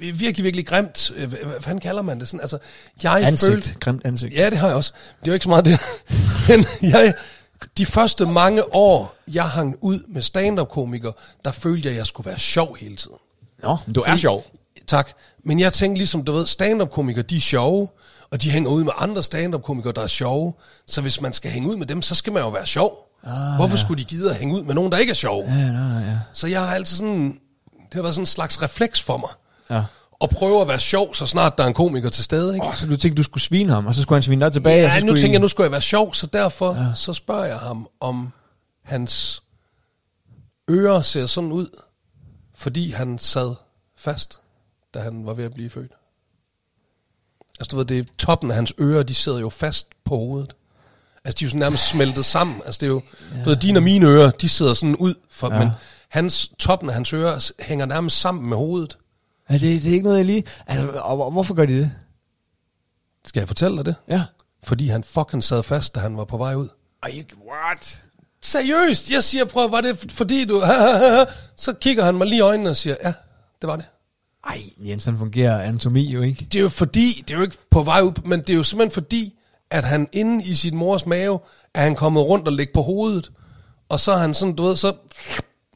virkelig, 0.00 0.44
virkelig 0.44 0.66
grimt... 0.66 1.10
øh, 1.16 1.28
Hvad 1.28 1.60
fanden 1.60 1.80
kalder 1.80 2.02
man 2.02 2.20
det? 2.20 2.28
Sådan, 2.28 2.40
altså, 2.40 2.58
jeg 3.02 3.26
Ansigt. 3.26 3.52
følte, 3.52 3.74
Grimt 3.80 4.02
ansigt. 4.04 4.34
Ja, 4.34 4.50
det 4.50 4.58
har 4.58 4.66
jeg 4.66 4.76
også. 4.76 4.92
Det 5.20 5.26
er 5.28 5.32
jo 5.32 5.34
ikke 5.34 5.42
så 5.44 5.48
meget 5.48 5.64
det. 5.64 5.78
Men 6.48 6.66
jeg, 6.92 7.14
de 7.78 7.86
første 7.86 8.26
mange 8.26 8.74
år, 8.74 9.14
jeg 9.28 9.48
hang 9.48 9.76
ud 9.80 10.00
med 10.08 10.22
stand-up-komikere, 10.22 11.12
der 11.44 11.50
følte 11.52 11.86
jeg, 11.86 11.92
at 11.92 11.98
jeg 11.98 12.06
skulle 12.06 12.26
være 12.30 12.38
sjov 12.38 12.76
hele 12.80 12.96
tiden. 12.96 13.16
Nå, 13.62 13.76
du 13.94 14.00
er 14.00 14.04
Fordi- 14.08 14.20
sjov. 14.20 14.44
Tak. 14.86 15.10
Men 15.44 15.60
jeg 15.60 15.72
tænkte 15.72 15.98
ligesom, 15.98 16.24
du 16.24 16.32
ved, 16.32 16.46
stand-up-komikere, 16.46 17.22
de 17.22 17.36
er 17.36 17.40
sjove, 17.40 17.88
og 18.30 18.42
de 18.42 18.50
hænger 18.50 18.70
ud 18.70 18.84
med 18.84 18.92
andre 18.98 19.22
stand-up-komikere, 19.22 19.92
der 19.92 20.02
er 20.02 20.06
sjove. 20.06 20.54
Så 20.86 21.00
hvis 21.00 21.20
man 21.20 21.32
skal 21.32 21.50
hænge 21.50 21.68
ud 21.68 21.76
med 21.76 21.86
dem, 21.86 22.02
så 22.02 22.14
skal 22.14 22.32
man 22.32 22.42
jo 22.42 22.48
være 22.48 22.66
sjov. 22.66 23.06
Ah, 23.24 23.54
Hvorfor 23.56 23.76
ja. 23.76 23.80
skulle 23.80 24.02
de 24.04 24.08
gide 24.08 24.30
at 24.30 24.36
hænge 24.36 24.54
ud 24.54 24.62
med 24.62 24.74
nogen, 24.74 24.92
der 24.92 24.98
ikke 24.98 25.10
er 25.10 25.14
sjov? 25.14 25.44
Ja, 25.44 25.70
nej, 25.72 26.02
ja. 26.04 26.18
Så 26.32 26.46
jeg 26.46 26.60
har 26.66 26.74
altid 26.74 26.96
sådan, 26.96 27.38
det 27.90 27.94
har 27.94 28.02
været 28.02 28.14
sådan 28.14 28.22
en 28.22 28.26
slags 28.26 28.62
refleks 28.62 29.02
for 29.02 29.16
mig. 29.16 29.30
Ja. 29.70 29.84
At 30.22 30.30
prøve 30.30 30.60
at 30.60 30.68
være 30.68 30.80
sjov, 30.80 31.14
så 31.14 31.26
snart 31.26 31.58
der 31.58 31.64
er 31.64 31.68
en 31.68 31.74
komiker 31.74 32.08
til 32.08 32.24
stede, 32.24 32.54
ikke? 32.54 32.66
Oh, 32.66 32.74
så 32.74 32.86
du 32.86 32.96
tænkte, 32.96 33.16
du 33.16 33.22
skulle 33.22 33.42
svine 33.42 33.72
ham, 33.72 33.86
og 33.86 33.94
så 33.94 34.02
skulle 34.02 34.16
han 34.16 34.22
svine 34.22 34.44
dig 34.44 34.52
tilbage? 34.52 34.84
og 34.84 34.90
så 34.90 34.94
Ja, 34.96 35.00
nu 35.00 35.06
skulle 35.06 35.20
tænker 35.20 35.32
I... 35.32 35.32
jeg, 35.32 35.40
nu 35.40 35.48
skulle 35.48 35.64
jeg 35.64 35.72
være 35.72 35.80
sjov, 35.80 36.14
så 36.14 36.26
derfor 36.26 36.74
ja. 36.74 36.94
så 36.94 37.12
spørger 37.12 37.44
jeg 37.44 37.58
ham, 37.58 37.88
om 38.00 38.32
hans 38.84 39.42
ører 40.70 41.02
ser 41.02 41.26
sådan 41.26 41.52
ud, 41.52 41.80
fordi 42.54 42.90
han 42.90 43.18
sad 43.18 43.54
fast, 43.96 44.40
da 44.94 44.98
han 44.98 45.26
var 45.26 45.34
ved 45.34 45.44
at 45.44 45.54
blive 45.54 45.70
født. 45.70 45.92
Altså 47.60 47.70
du 47.70 47.76
ved, 47.76 47.84
det 47.84 47.98
er 47.98 48.04
toppen 48.18 48.50
af 48.50 48.56
hans 48.56 48.72
ører, 48.80 49.02
de 49.02 49.14
sidder 49.14 49.38
jo 49.38 49.48
fast 49.48 49.86
på 50.04 50.16
hovedet. 50.16 50.54
Altså 51.24 51.36
de 51.38 51.44
er 51.44 51.46
jo 51.46 51.50
sådan 51.50 51.58
nærmest 51.58 51.88
smeltet 51.88 52.24
sammen. 52.24 52.62
Altså 52.66 52.78
det 52.78 52.86
er 52.86 52.90
jo, 52.90 53.02
ja. 53.34 53.44
du 53.44 53.48
ved, 53.48 53.56
dine 53.56 53.78
og 53.78 53.82
mine 53.82 54.06
ører, 54.06 54.30
de 54.30 54.48
sidder 54.48 54.74
sådan 54.74 54.96
ud, 54.96 55.14
for, 55.30 55.54
ja. 55.54 55.58
men 55.58 55.70
hans, 56.10 56.52
toppen 56.58 56.88
af 56.88 56.94
hans 56.94 57.12
ører 57.12 57.52
hænger 57.60 57.86
nærmest 57.86 58.20
sammen 58.20 58.48
med 58.48 58.56
hovedet. 58.56 58.98
Ja, 59.50 59.54
det, 59.54 59.82
det 59.82 59.86
er 59.86 59.92
ikke 59.92 60.04
noget, 60.04 60.18
jeg 60.18 60.26
lige... 60.26 60.44
Altså, 60.66 60.90
og, 60.90 61.24
og 61.24 61.30
hvorfor 61.30 61.54
gør 61.54 61.66
de 61.66 61.78
det? 61.78 61.92
Skal 63.24 63.40
jeg 63.40 63.48
fortælle 63.48 63.76
dig 63.76 63.84
det? 63.84 63.94
Ja. 64.08 64.24
Fordi 64.64 64.88
han 64.88 65.04
fucking 65.04 65.44
sad 65.44 65.62
fast, 65.62 65.94
da 65.94 66.00
han 66.00 66.16
var 66.16 66.24
på 66.24 66.36
vej 66.36 66.54
ud. 66.54 66.68
Ej, 67.02 67.24
what? 67.50 68.02
Seriøst, 68.42 69.10
jeg 69.10 69.24
siger, 69.24 69.44
prøv, 69.44 69.72
var 69.72 69.80
det 69.80 70.12
fordi 70.12 70.44
du... 70.44 70.62
så 71.56 71.72
kigger 71.72 72.04
han 72.04 72.14
mig 72.14 72.26
lige 72.26 72.38
i 72.38 72.40
øjnene 72.40 72.70
og 72.70 72.76
siger, 72.76 72.96
ja, 73.04 73.12
det 73.60 73.68
var 73.68 73.76
det. 73.76 73.84
Ej, 74.46 74.60
Jens, 74.78 75.02
sådan 75.02 75.18
fungerer 75.18 75.62
anatomi 75.62 76.10
jo 76.12 76.22
ikke. 76.22 76.44
Det 76.44 76.58
er 76.58 76.62
jo 76.62 76.68
fordi, 76.68 77.24
det 77.28 77.34
er 77.34 77.38
jo 77.38 77.42
ikke 77.42 77.56
på 77.70 77.82
vej 77.82 78.00
ud, 78.00 78.22
men 78.24 78.40
det 78.40 78.50
er 78.50 78.54
jo 78.54 78.62
simpelthen 78.62 78.94
fordi, 78.94 79.34
at 79.70 79.84
han 79.84 80.08
inde 80.12 80.44
i 80.44 80.54
sin 80.54 80.76
mors 80.76 81.06
mave, 81.06 81.40
er 81.74 81.82
han 81.82 81.94
kommet 81.94 82.22
rundt 82.22 82.48
og 82.48 82.52
ligge 82.52 82.72
på 82.72 82.82
hovedet, 82.82 83.32
og 83.88 84.00
så 84.00 84.12
er 84.12 84.16
han 84.16 84.34
sådan, 84.34 84.54
du 84.54 84.62
ved, 84.62 84.76
så, 84.76 84.92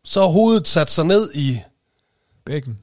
så 0.04 0.22
er 0.22 0.28
hovedet 0.28 0.68
sat 0.68 0.90
sig 0.90 1.04
ned 1.04 1.34
i, 1.34 1.60
Bækken. 2.44 2.78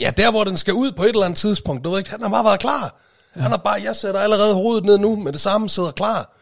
ja, 0.00 0.12
der 0.16 0.30
hvor 0.30 0.44
den 0.44 0.56
skal 0.56 0.74
ud 0.74 0.92
på 0.92 1.02
et 1.02 1.08
eller 1.08 1.24
andet 1.24 1.38
tidspunkt, 1.38 1.84
du 1.84 1.90
ved 1.90 1.98
ikke, 1.98 2.10
han 2.10 2.22
har 2.22 2.28
bare 2.28 2.44
været 2.44 2.60
klar. 2.60 2.94
Ja. 3.36 3.40
Han 3.40 3.50
har 3.50 3.58
bare, 3.58 3.82
jeg 3.82 3.96
sætter 3.96 4.20
allerede 4.20 4.54
hovedet 4.54 4.84
ned 4.84 4.98
nu, 4.98 5.16
med 5.16 5.32
det 5.32 5.40
samme 5.40 5.68
sidder 5.68 5.90
klar. 5.90 6.36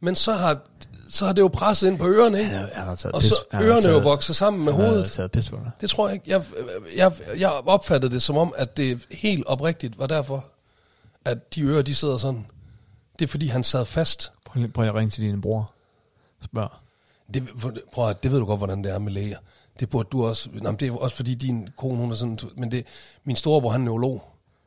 Men 0.00 0.16
så 0.16 0.32
har, 0.32 0.60
så 1.08 1.26
har 1.26 1.32
det 1.32 1.42
jo 1.42 1.48
presset 1.48 1.86
ind 1.88 1.98
på 1.98 2.06
ørerne, 2.08 2.38
ikke? 2.38 2.50
Han 2.50 2.58
har- 2.60 2.70
han 2.74 2.84
har 2.86 2.94
taget 2.94 3.14
og 3.14 3.20
pis. 3.20 3.28
så 3.30 3.36
har 3.52 3.62
ørerne 3.62 3.72
er 3.72 3.76
jo 3.76 3.82
taget- 3.82 4.04
vokset 4.04 4.36
sammen 4.36 4.64
med 4.64 4.72
Han 4.72 4.80
har 4.82 4.88
hovedet. 4.90 5.10
taget 5.10 5.30
pis 5.32 5.48
på 5.48 5.56
dig. 5.56 5.70
Det 5.80 5.90
tror 5.90 6.08
jeg 6.08 6.14
ikke. 6.14 6.30
Jeg, 6.30 6.44
jeg, 6.96 7.12
jeg 7.38 7.50
opfattede 7.52 8.12
det 8.12 8.22
som 8.22 8.36
om, 8.36 8.54
at 8.56 8.76
det 8.76 9.06
helt 9.10 9.46
oprigtigt 9.46 9.98
var 9.98 10.06
derfor, 10.06 10.44
at 11.24 11.54
de 11.54 11.62
ører, 11.62 11.82
de 11.82 11.94
sidder 11.94 12.16
sådan. 12.18 12.46
Det 13.18 13.24
er 13.24 13.28
fordi, 13.28 13.46
han 13.46 13.64
sad 13.64 13.84
fast. 13.84 14.32
Prøv, 14.44 14.68
prøv 14.68 14.86
at 14.88 14.94
ringe 14.94 15.10
til 15.10 15.22
din 15.22 15.40
bror. 15.40 15.72
Spørg. 16.44 16.70
Det, 17.34 17.48
prøv, 17.92 18.08
at- 18.08 18.22
det 18.22 18.32
ved 18.32 18.38
du 18.38 18.44
godt, 18.44 18.60
hvordan 18.60 18.84
det 18.84 18.92
er 18.92 18.98
med 18.98 19.12
læger. 19.12 19.38
Det 19.80 19.88
burde 19.88 20.08
du 20.12 20.26
også. 20.26 20.48
Nej, 20.52 20.72
det 20.72 20.88
er 20.88 20.96
også 20.96 21.16
fordi, 21.16 21.34
din 21.34 21.68
kone, 21.76 21.96
hun 21.96 22.10
er 22.10 22.14
sådan... 22.14 22.38
Men 22.56 22.70
det, 22.70 22.86
min 23.24 23.36
storebror, 23.36 23.70
han 23.70 23.80
er 23.80 23.84
neurolog. 23.84 24.22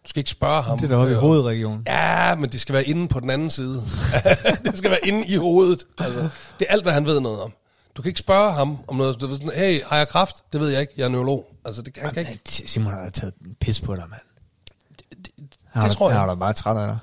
Du 0.06 0.10
skal 0.10 0.20
ikke 0.20 0.30
spørge 0.30 0.62
ham. 0.64 0.78
Det 0.78 0.86
er 0.86 0.90
deroppe 0.90 1.12
i 1.12 1.16
øh, 1.16 1.20
hovedregionen. 1.20 1.84
Ja, 1.88 2.36
men 2.36 2.52
det 2.52 2.62
skal 2.62 2.74
være 2.74 2.84
inde 2.84 3.08
på 3.08 3.20
den 3.20 3.30
anden 3.30 3.50
side. 3.50 3.84
det 4.66 4.78
skal 4.78 4.90
være 4.90 5.08
inde 5.08 5.28
i 5.28 5.36
hovedet. 5.36 5.86
Altså, 5.98 6.20
det 6.60 6.68
er 6.70 6.74
alt, 6.74 6.84
hvad 6.84 6.94
han 6.94 7.06
ved 7.06 7.20
noget 7.20 7.42
om. 7.42 7.54
Du 7.96 8.02
kan 8.02 8.10
ikke 8.10 8.20
spørge 8.20 8.54
ham 8.54 8.78
om 8.88 8.96
noget. 8.96 9.22
Du 9.22 9.32
sådan, 9.36 9.52
hey, 9.56 9.84
har 9.84 9.98
jeg 9.98 10.08
kraft? 10.08 10.36
Det 10.54 10.62
ved 10.62 10.70
jeg 10.70 10.82
ikke. 10.82 10.94
Jeg 10.98 11.04
er 11.04 11.10
neurolog. 11.10 11.46
Altså, 11.66 11.82
det 11.82 11.94
kan, 11.94 12.04
han 12.04 12.14
kan 12.14 12.22
ikke. 12.22 12.32
Jamen, 12.32 12.68
Simon 12.68 12.94
har 12.94 13.10
taget 13.10 13.34
pis 13.62 13.82
på 13.82 13.96
dig, 13.96 14.04
mand. 14.10 14.22
det 15.88 15.98
tror 15.98 16.10
jeg. 16.10 16.20
Han 16.20 16.30
da 16.30 16.36
bare 16.36 16.54
træt 16.54 16.78
af 16.78 16.88
dig. 16.88 16.98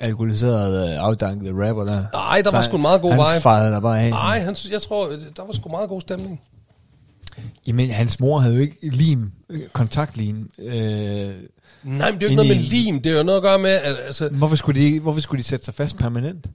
Alkoholiseret, 0.00 0.98
uh, 0.98 1.06
afdanket 1.06 1.54
rapper 1.68 1.84
der. 1.84 2.04
Nej, 2.12 2.42
der 2.42 2.50
var 2.50 2.62
sgu 2.62 2.76
en 2.76 2.82
meget 2.82 3.00
god 3.00 3.10
han 3.10 3.18
vibe. 3.18 3.28
Han 3.28 3.40
fejrede 3.40 3.72
dig 3.72 3.82
bare 3.82 4.00
af. 4.00 4.10
Nej, 4.10 4.40
han, 4.40 4.56
jeg 4.70 4.82
tror, 4.82 5.08
der 5.36 5.44
var 5.44 5.52
sgu 5.52 5.68
meget 5.68 5.88
god 5.88 6.00
stemning. 6.00 6.40
Jamen, 7.66 7.90
hans 7.90 8.20
mor 8.20 8.38
havde 8.38 8.54
jo 8.54 8.60
ikke 8.60 8.76
lim, 8.82 9.32
øh, 9.50 9.60
kontaktlim. 9.72 10.50
Øh, 10.58 10.74
Nej, 11.84 12.10
men 12.10 12.20
det 12.20 12.26
er 12.26 12.26
jo 12.26 12.26
ikke 12.26 12.34
noget 12.34 12.56
med 12.56 12.64
lim. 12.64 13.02
Det 13.02 13.12
er 13.12 13.16
jo 13.16 13.22
noget 13.22 13.36
at 13.36 13.42
gøre 13.42 13.58
med, 13.58 13.70
at... 13.70 13.96
Altså, 14.06 14.28
hvorfor, 14.28 14.56
skulle 14.56 14.80
de, 14.80 15.00
hvorfor 15.00 15.20
skulle 15.20 15.42
de 15.42 15.48
sætte 15.48 15.64
sig 15.64 15.74
fast 15.74 15.96
permanent? 15.96 16.46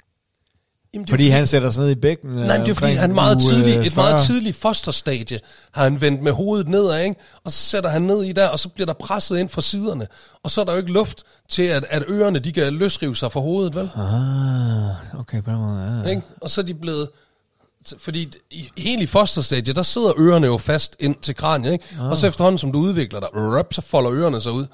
jamen, 0.94 1.06
det 1.06 1.10
Fordi 1.10 1.28
jo 1.28 1.34
han 1.34 1.48
sætter 1.48 1.72
sig 1.72 1.84
ned 1.84 1.92
i 1.92 1.96
bækken. 1.96 2.30
Nej, 2.32 2.58
men 2.58 2.66
det 2.66 2.72
er 2.72 2.76
fordi, 2.76 2.92
han 2.92 3.14
meget 3.14 3.40
tidlig, 3.40 3.88
et 3.88 3.96
meget 3.96 4.22
tidligt 4.22 4.56
fosterstadie 4.56 5.40
har 5.72 5.84
han 5.84 6.02
vendt 6.02 6.22
med 6.22 6.32
hovedet 6.32 6.68
nedad, 6.68 7.04
ikke? 7.04 7.16
og 7.44 7.52
så 7.52 7.60
sætter 7.60 7.90
han 7.90 8.02
ned 8.02 8.24
i 8.24 8.32
der, 8.32 8.48
og 8.48 8.60
så 8.60 8.70
bliver 8.70 8.86
der 8.86 8.94
presset 8.94 9.38
ind 9.38 9.50
fra 9.50 9.62
siderne. 9.62 10.08
Og 10.44 10.52
så 10.52 10.62
er 10.62 10.66
der 10.66 10.72
jo 10.72 10.78
ikke 10.78 10.92
luft 10.92 11.24
til, 11.50 11.64
at, 11.64 11.86
at 11.90 12.04
ørerne 12.10 12.40
de 12.40 12.52
kan 12.52 12.74
løsrive 12.74 13.16
sig 13.16 13.32
fra 13.32 13.40
hovedet, 13.40 13.76
vel? 13.76 13.90
Ah, 13.96 15.20
okay, 15.20 15.44
på 15.44 15.52
den 15.52 15.60
måde, 15.60 16.02
ja. 16.06 16.10
Ikke? 16.10 16.22
Og 16.42 16.50
så 16.50 16.62
er 16.62 16.66
de 16.66 16.74
blevet... 16.74 17.10
Fordi 17.98 18.32
i, 18.52 18.70
helt 18.78 19.02
i 19.02 19.06
fosterstadie, 19.06 19.74
der 19.74 19.84
sidder 19.84 20.14
ørerne 20.18 20.48
jo 20.48 20.58
fast 20.58 20.96
ind 21.00 21.16
til 21.16 21.36
kraniet, 21.36 21.74
ikke? 21.74 21.86
Og 22.00 22.18
så 22.18 22.28
efterhånden, 22.28 22.58
som 22.58 22.72
du 22.72 22.80
udvikler 22.80 23.20
dig, 23.20 23.30
rap, 23.34 23.74
så 23.74 23.82
folder 23.82 24.14
ørerne 24.14 24.42
sig 24.42 24.52
ud. 24.52 24.68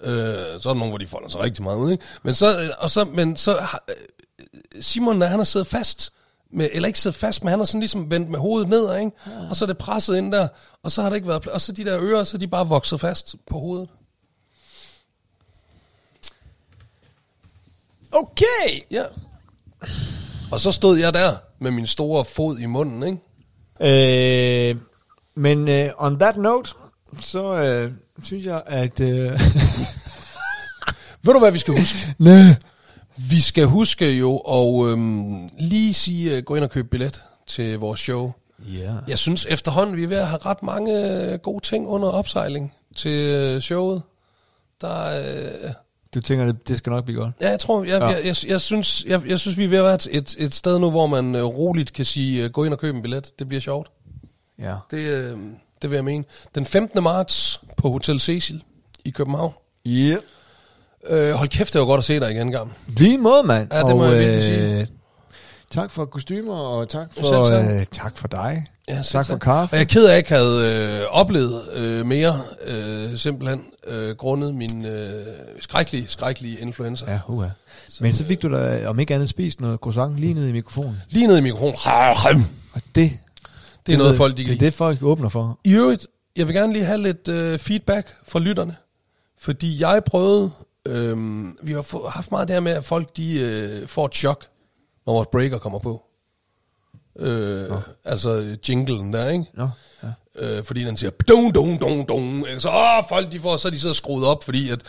Øh, 0.00 0.60
så 0.60 0.68
er 0.68 0.72
der 0.72 0.74
nogen, 0.74 0.88
hvor 0.88 0.98
de 0.98 1.06
folder 1.06 1.28
sig 1.28 1.40
rigtig 1.40 1.62
meget 1.64 1.76
ud, 1.76 1.92
ikke? 1.92 2.04
Men 2.22 2.34
så, 2.34 2.60
øh, 2.60 2.68
og 2.78 2.90
så, 2.90 3.04
men 3.04 3.36
så 3.36 3.58
øh, 3.58 3.94
Simon, 4.80 5.22
han 5.22 5.38
har 5.38 5.44
siddet 5.44 5.66
fast, 5.68 6.12
med, 6.52 6.68
eller 6.72 6.86
ikke 6.86 7.00
siddet 7.00 7.18
fast, 7.18 7.42
men 7.42 7.50
han 7.50 7.58
har 7.58 7.66
sådan 7.66 7.80
ligesom 7.80 8.10
vendt 8.10 8.30
med 8.30 8.38
hovedet 8.38 8.68
nedad, 8.68 8.98
ikke? 8.98 9.12
Og 9.50 9.56
så 9.56 9.64
er 9.64 9.66
det 9.66 9.78
presset 9.78 10.16
ind 10.16 10.32
der, 10.32 10.48
og 10.82 10.92
så 10.92 11.02
har 11.02 11.08
det 11.08 11.16
ikke 11.16 11.28
været 11.28 11.42
plads. 11.42 11.54
Og 11.54 11.60
så 11.60 11.72
de 11.72 11.84
der 11.84 12.00
ører, 12.00 12.24
så 12.24 12.36
er 12.36 12.38
de 12.38 12.48
bare 12.48 12.68
vokset 12.68 13.00
fast 13.00 13.34
på 13.46 13.58
hovedet. 13.58 13.88
Okay! 18.12 18.80
Ja. 18.90 19.04
Og 20.52 20.60
så 20.60 20.72
stod 20.72 20.98
jeg 20.98 21.14
der 21.14 21.36
med 21.60 21.70
min 21.70 21.86
store 21.86 22.24
fod 22.24 22.58
i 22.58 22.66
munden, 22.66 23.02
ikke? 23.02 24.70
Øh, 24.70 24.76
men 25.34 25.58
uh, 25.58 26.04
on 26.04 26.18
that 26.18 26.36
note, 26.36 26.70
så 27.18 27.54
øh, 27.54 27.92
synes 28.22 28.46
jeg, 28.46 28.62
at... 28.66 29.00
Øh, 29.00 29.08
Ved 31.24 31.32
du, 31.34 31.38
hvad 31.38 31.52
vi 31.52 31.58
skal 31.58 31.78
huske? 31.78 31.98
Næh. 32.18 32.56
Vi 33.16 33.40
skal 33.40 33.64
huske 33.64 34.10
jo 34.10 34.36
at 34.38 34.90
øhm, 34.90 35.48
lige 35.60 35.94
sige, 35.94 36.36
øh, 36.36 36.42
gå 36.42 36.54
ind 36.54 36.64
og 36.64 36.70
købe 36.70 36.88
billet 36.88 37.22
til 37.46 37.78
vores 37.78 38.00
show. 38.00 38.32
Ja. 38.58 38.92
Jeg 39.08 39.18
synes 39.18 39.46
efterhånden, 39.50 39.96
vi 39.96 40.04
er 40.04 40.08
ved 40.08 40.16
at 40.16 40.28
have 40.28 40.40
ret 40.46 40.62
mange 40.62 41.10
øh, 41.32 41.38
gode 41.38 41.64
ting 41.64 41.88
under 41.88 42.08
opsejling 42.08 42.72
til 42.96 43.16
øh, 43.16 43.60
showet. 43.60 44.02
Der, 44.80 45.20
øh, 45.20 45.72
Du 46.14 46.20
tænker, 46.20 46.44
det, 46.46 46.68
det 46.68 46.78
skal 46.78 46.90
nok 46.90 47.04
blive 47.04 47.20
godt. 47.20 47.34
ja, 47.40 47.50
jeg 47.50 47.60
tror, 47.60 47.84
jeg, 47.84 48.00
Ja. 48.00 48.06
jeg, 48.06 48.24
jeg, 48.24 48.36
jeg, 48.48 48.60
synes, 48.60 49.04
jeg, 49.08 49.22
jeg 49.28 49.40
synes, 49.40 49.58
vi 49.58 49.64
er 49.64 49.68
ved 49.68 49.78
at 49.78 49.84
være 49.84 49.94
et, 50.10 50.36
et 50.38 50.54
sted 50.54 50.78
nu, 50.78 50.90
hvor 50.90 51.06
man 51.06 51.34
øh, 51.34 51.44
roligt 51.44 51.92
kan 51.92 52.04
sige, 52.04 52.44
øh, 52.44 52.50
gå 52.50 52.64
ind 52.64 52.72
og 52.72 52.78
købe 52.80 52.96
en 52.96 53.02
billet. 53.02 53.38
Det 53.38 53.48
bliver 53.48 53.60
sjovt. 53.60 53.90
Ja. 54.58 54.74
Det, 54.90 54.98
øh, 54.98 55.36
det 55.82 55.90
vil 55.90 55.96
jeg 55.96 56.04
mene. 56.04 56.24
Den 56.54 56.66
15. 56.66 57.02
marts 57.02 57.60
på 57.76 57.90
Hotel 57.90 58.20
Cecil 58.20 58.62
i 59.04 59.10
København. 59.10 59.52
Ja. 59.84 60.16
Øh, 61.08 61.32
hold 61.32 61.48
kæft, 61.48 61.72
det 61.72 61.80
var 61.80 61.86
godt 61.86 61.98
at 61.98 62.04
se 62.04 62.20
dig 62.20 62.30
igen, 62.30 62.52
gammel. 62.52 62.76
Lige 62.96 63.18
måde, 63.18 63.42
mand. 63.44 63.68
Ja, 63.72 63.80
det 63.80 63.96
må 63.96 64.04
jeg 64.04 64.18
virkelig 64.18 64.42
sige. 64.42 64.86
Tak 65.72 65.90
for 65.90 66.04
kostymer, 66.04 66.54
og 66.54 66.88
tak 66.88 67.08
for, 67.14 67.46
tak. 67.46 67.64
øh, 67.64 67.86
tak 67.92 68.16
for 68.18 68.28
dig. 68.28 68.66
Ja, 68.88 69.02
tak 69.04 69.26
for 69.26 69.36
kaffe. 69.36 69.72
Og 69.74 69.76
jeg 69.76 69.82
er 69.84 69.88
ked 69.88 70.04
af, 70.04 70.06
at 70.06 70.10
jeg 70.10 70.18
ikke 70.18 70.30
havde 70.32 71.00
øh, 71.00 71.06
oplevet 71.10 71.62
øh, 71.74 72.06
mere, 72.06 72.40
øh, 72.66 73.16
simpelthen, 73.18 73.60
øh, 73.86 74.16
grundet 74.16 74.54
min 74.54 74.84
øh, 74.84 75.26
skrækkelige, 75.60 76.04
skrækkelige 76.08 76.58
influenza. 76.58 77.10
Ja. 77.12 77.18
Uha. 77.28 77.48
Men 78.00 78.12
så 78.12 78.24
fik 78.24 78.42
du 78.42 78.52
da, 78.52 78.86
om 78.88 79.00
ikke 79.00 79.14
andet, 79.14 79.28
spist 79.28 79.60
noget 79.60 79.78
croissant 79.80 80.16
lige 80.16 80.34
ned 80.34 80.46
i 80.48 80.52
mikrofonen. 80.52 80.96
Lige 81.10 81.26
ned 81.26 81.36
i 81.36 81.40
mikrofonen. 81.40 81.74
Og 82.72 82.80
det, 82.94 83.12
Det 83.86 83.92
er 83.94 83.98
noget, 83.98 84.16
folk 84.16 84.36
de 84.36 84.44
kan 84.44 84.48
Det 84.50 84.56
er 84.56 84.60
lide. 84.60 84.64
det, 84.66 84.74
folk 84.74 85.02
åbner 85.02 85.28
for. 85.28 85.58
I 85.64 85.74
øvrigt, 85.74 86.06
jeg 86.36 86.46
vil 86.46 86.54
gerne 86.54 86.72
lige 86.72 86.84
have 86.84 87.02
lidt 87.02 87.28
øh, 87.28 87.58
feedback 87.58 88.14
fra 88.28 88.38
lytterne. 88.38 88.76
Fordi 89.40 89.80
jeg 89.82 90.02
prøvede, 90.06 90.50
øh, 90.86 91.16
vi 91.62 91.72
har 91.72 92.08
haft 92.08 92.30
meget 92.30 92.48
det 92.48 92.54
her 92.54 92.60
med, 92.60 92.72
at 92.72 92.84
folk 92.84 93.16
de 93.16 93.40
øh, 93.40 93.88
får 93.88 94.06
et 94.06 94.14
chok, 94.14 94.44
når 95.06 95.12
vores 95.12 95.28
breaker 95.32 95.58
kommer 95.58 95.78
på. 95.78 96.02
Øh, 97.18 97.70
altså 98.04 98.56
jinglen 98.68 99.12
der, 99.12 99.28
ikke? 99.28 99.44
Nå, 99.54 99.68
ja. 100.02 100.08
øh, 100.34 100.64
fordi 100.64 100.84
den 100.84 100.96
siger 100.96 101.10
dun, 101.28 101.52
dun, 101.52 101.78
dun, 101.78 102.06
dun. 102.06 102.44
Så 102.58 102.68
åh, 102.68 103.08
folk 103.08 103.32
de 103.32 103.40
får, 103.40 103.56
så 103.56 103.68
er 103.68 103.72
de 103.72 103.80
så 103.80 103.94
skruet 103.94 104.26
op, 104.26 104.44
fordi 104.44 104.70
at 104.70 104.80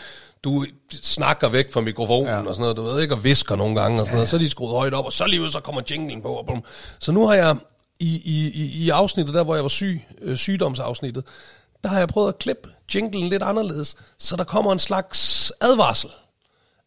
du 0.44 0.66
snakker 1.02 1.50
væk 1.50 1.74
fra 1.74 1.82
mikrofonen 1.82 2.28
ja. 2.28 2.40
Ja. 2.40 2.48
og 2.48 2.56
sådan 2.56 2.62
noget, 2.62 2.78
du 2.78 2.84
ved 2.84 3.02
ikke, 3.02 3.14
og 3.14 3.24
visker 3.24 3.56
nogle 3.56 3.76
gange 3.82 4.02
og 4.02 4.06
sådan 4.06 4.16
noget, 4.16 4.30
så 4.30 4.36
er 4.36 4.40
de 4.40 4.50
skruet 4.50 4.72
højt 4.72 4.94
op, 4.94 5.06
og 5.06 5.14
så 5.14 5.28
lige 5.28 5.42
ud, 5.42 5.50
så 5.50 5.60
kommer 5.60 5.82
jinglen 5.92 6.22
på. 6.22 6.28
Og 6.28 6.46
bum. 6.46 6.64
så 7.00 7.12
nu 7.12 7.28
har 7.28 7.34
jeg 7.34 7.58
i, 8.00 8.22
i, 8.26 8.52
i, 8.52 8.84
i 8.84 8.90
afsnittet, 8.90 9.36
der 9.36 9.44
hvor 9.44 9.56
jeg 9.56 9.64
var 9.64 9.70
syg, 9.70 10.02
øh, 10.22 10.38
sygdomsafsnittet, 10.38 11.24
der 11.84 11.90
har 11.90 12.00
jeg 12.00 12.08
prøvet 12.08 12.28
at 12.28 12.40
klippe 12.40 12.70
jinglen 12.96 13.30
lidt 13.30 13.44
anderledes, 13.44 13.96
så 14.18 14.36
der 14.36 14.44
kommer 14.44 14.72
en 14.72 14.80
slags 14.80 15.52
advarsel. 15.62 16.10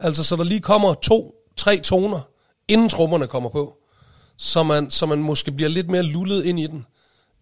Altså, 0.00 0.24
så 0.24 0.36
der 0.36 0.44
lige 0.44 0.60
kommer 0.60 0.94
to, 0.94 1.34
tre 1.56 1.80
toner, 1.80 2.20
inden 2.68 2.88
trommerne 2.88 3.26
kommer 3.26 3.50
på, 3.50 3.76
så 4.36 4.62
man, 4.62 4.90
så 4.90 5.06
man 5.06 5.18
måske 5.18 5.52
bliver 5.52 5.68
lidt 5.68 5.90
mere 5.90 6.02
lullet 6.02 6.44
ind 6.44 6.60
i 6.60 6.66
den. 6.66 6.86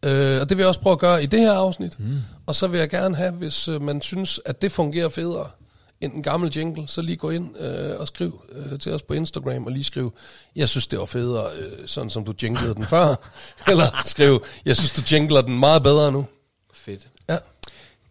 Øh, 0.05 0.41
og 0.41 0.49
det 0.49 0.57
vil 0.57 0.63
jeg 0.63 0.69
også 0.69 0.81
prøve 0.81 0.93
at 0.93 0.99
gøre 0.99 1.23
i 1.23 1.27
det 1.27 1.41
her 1.41 1.53
afsnit. 1.53 2.01
Mm. 2.01 2.19
Og 2.47 2.55
så 2.55 2.67
vil 2.67 2.81
jeg 2.81 2.91
gerne 2.91 3.17
have, 3.17 3.33
hvis 3.33 3.69
øh, 3.69 3.83
man 3.83 4.03
synes, 4.03 4.41
at 4.45 4.63
det 4.63 4.73
fungerer 4.73 5.09
federe 5.09 5.47
end 6.01 6.13
en 6.13 6.23
gammel 6.23 6.53
jingle, 6.57 6.89
så 6.89 7.03
lige 7.03 7.17
gå 7.17 7.31
ind 7.31 7.61
øh, 7.61 8.01
og 8.01 8.07
skriv 8.07 8.45
øh, 8.53 8.79
til 8.79 8.93
os 8.93 9.03
på 9.03 9.15
Instagram 9.15 9.67
og 9.67 9.73
lige 9.73 9.85
skriv, 9.85 10.15
jeg 10.57 10.69
synes, 10.69 10.87
det 10.87 10.99
var 10.99 11.05
federe, 11.05 11.47
øh, 11.59 11.73
sådan 11.87 12.11
som 12.11 12.25
du 12.25 12.35
jinglede 12.43 12.75
den 12.75 12.85
før. 12.85 13.15
Eller 13.71 14.03
skriv, 14.05 14.45
jeg 14.65 14.77
synes, 14.77 14.93
du 14.93 15.03
jingler 15.13 15.41
den 15.41 15.59
meget 15.59 15.83
bedre 15.83 16.13
nu. 16.13 16.27
Fedt. 16.75 17.09
Ja. 17.29 17.37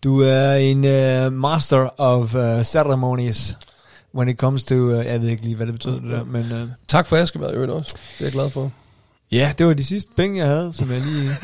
Du 0.04 0.22
er 0.22 0.54
en 0.54 0.78
uh, 0.78 1.34
master 1.34 1.90
of 2.00 2.36
uh, 2.36 2.64
ceremonies 2.64 3.58
when 4.16 4.30
it 4.30 4.38
comes 4.38 4.64
to, 4.64 4.76
uh, 4.76 5.06
jeg 5.06 5.22
ved 5.22 5.30
ikke 5.30 5.44
lige, 5.44 5.56
hvad 5.56 5.66
det 5.66 5.74
betyder 5.74 6.00
det 6.00 6.12
der, 6.12 6.24
men 6.24 6.52
uh, 6.52 6.70
Tak 6.88 7.08
for 7.08 7.18
Askebær 7.18 7.50
i 7.50 7.54
øvrigt 7.54 7.72
også. 7.72 7.96
Det 7.96 8.22
er 8.22 8.26
jeg 8.26 8.32
glad 8.34 8.50
for. 8.50 8.72
ja, 9.32 9.54
det 9.58 9.66
var 9.66 9.74
de 9.74 9.86
sidste 9.86 10.12
penge, 10.16 10.40
jeg 10.40 10.48
havde, 10.48 10.74
som 10.74 10.92
jeg 10.92 11.02
lige... 11.02 11.30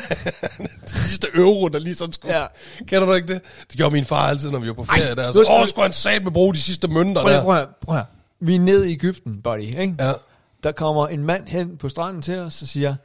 Det 0.89 0.89
sidste 0.97 1.27
euro, 1.35 1.67
der 1.67 1.79
lige 1.79 1.95
sådan 1.95 2.13
skulle... 2.13 2.39
Ja. 2.39 2.45
Kender 2.87 3.05
du 3.05 3.13
ikke 3.13 3.33
det? 3.33 3.41
Det 3.69 3.77
gjorde 3.77 3.93
min 3.93 4.05
far 4.05 4.27
altid, 4.27 4.49
når 4.49 4.59
vi 4.59 4.67
var 4.67 4.73
på 4.73 4.83
ferie 4.83 5.03
Ej, 5.09 5.15
der. 5.15 5.31
Så, 5.31 5.39
åh, 5.61 5.67
skulle 5.67 5.83
han 5.85 5.93
satme 5.93 6.31
bruge 6.31 6.53
de 6.53 6.59
sidste 6.61 6.87
mønter 6.87 7.21
Prøv 7.21 7.33
der. 7.33 7.43
prøv 7.43 7.65
prøv 7.85 7.95
her. 7.95 8.03
Vi 8.39 8.55
er 8.55 8.59
nede 8.59 8.89
i 8.89 8.93
Ægypten, 8.93 9.41
buddy, 9.41 9.61
ikke? 9.61 9.95
Ja. 9.99 10.13
Der 10.63 10.71
kommer 10.71 11.07
en 11.07 11.23
mand 11.23 11.47
hen 11.47 11.77
på 11.77 11.89
stranden 11.89 12.21
til 12.21 12.35
os 12.39 12.61
og 12.61 12.67
siger, 12.67 12.95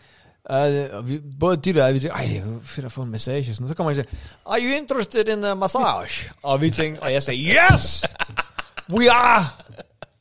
uh, 0.50 0.56
og 0.96 1.08
vi, 1.08 1.20
både 1.40 1.56
de 1.56 1.72
der, 1.72 1.92
vi 1.92 2.00
tænker, 2.00 2.16
ej, 2.16 2.42
fedt 2.62 2.86
at 2.86 2.92
få 2.92 3.02
en 3.02 3.10
massage. 3.10 3.54
Sådan. 3.54 3.68
Så 3.68 3.74
kommer 3.74 3.92
han 3.92 4.00
og 4.00 4.06
siger, 4.10 4.18
are 4.46 4.60
you 4.60 4.82
interested 4.82 5.28
in 5.28 5.44
a 5.44 5.54
massage? 5.54 6.30
og 6.42 6.60
vi 6.60 6.70
tænker, 6.70 7.00
og 7.00 7.12
jeg 7.12 7.22
sagde, 7.22 7.40
yes! 7.72 8.04
We 8.90 9.10
are 9.10 9.44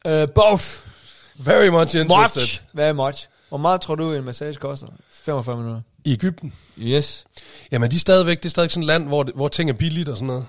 uh, 0.06 0.30
both 0.36 0.84
Very 1.36 1.70
much 1.70 1.96
interested. 1.96 2.42
much, 2.42 2.62
very 2.74 2.94
much. 2.94 3.28
Hvor 3.50 3.58
meget 3.58 3.82
tror 3.82 3.96
du, 3.96 4.14
en 4.14 4.24
massage 4.24 4.56
koster? 4.56 4.88
45 5.10 5.58
minutter. 5.58 5.82
I 6.06 6.12
Ægypten. 6.14 6.54
Yes. 6.80 7.26
Jamen, 7.72 7.92
de 7.92 7.96
er 7.96 8.00
stadigvæk, 8.00 8.38
det 8.38 8.46
er 8.46 8.50
stadig 8.50 8.72
sådan 8.72 8.84
et 8.84 8.88
land, 8.88 9.08
hvor, 9.08 9.24
det- 9.24 9.34
hvor 9.36 9.48
ting 9.48 9.70
er 9.70 9.74
billigt 9.74 10.10
og 10.10 10.18
sådan 10.18 10.28
noget. 10.28 10.46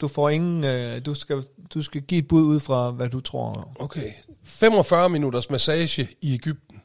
Du 0.00 0.08
får 0.08 0.28
ingen, 0.28 0.64
øh, 0.64 1.06
du, 1.06 1.14
skal, 1.14 1.44
du 1.74 1.82
skal 1.82 2.02
give 2.02 2.18
et 2.18 2.28
bud 2.28 2.42
ud 2.42 2.60
fra, 2.60 2.90
hvad 2.90 3.08
du 3.08 3.20
tror. 3.20 3.72
Okay. 3.80 4.12
45 4.44 5.08
minutters 5.08 5.50
massage 5.50 6.08
i 6.20 6.34
Ægypten. 6.34 6.82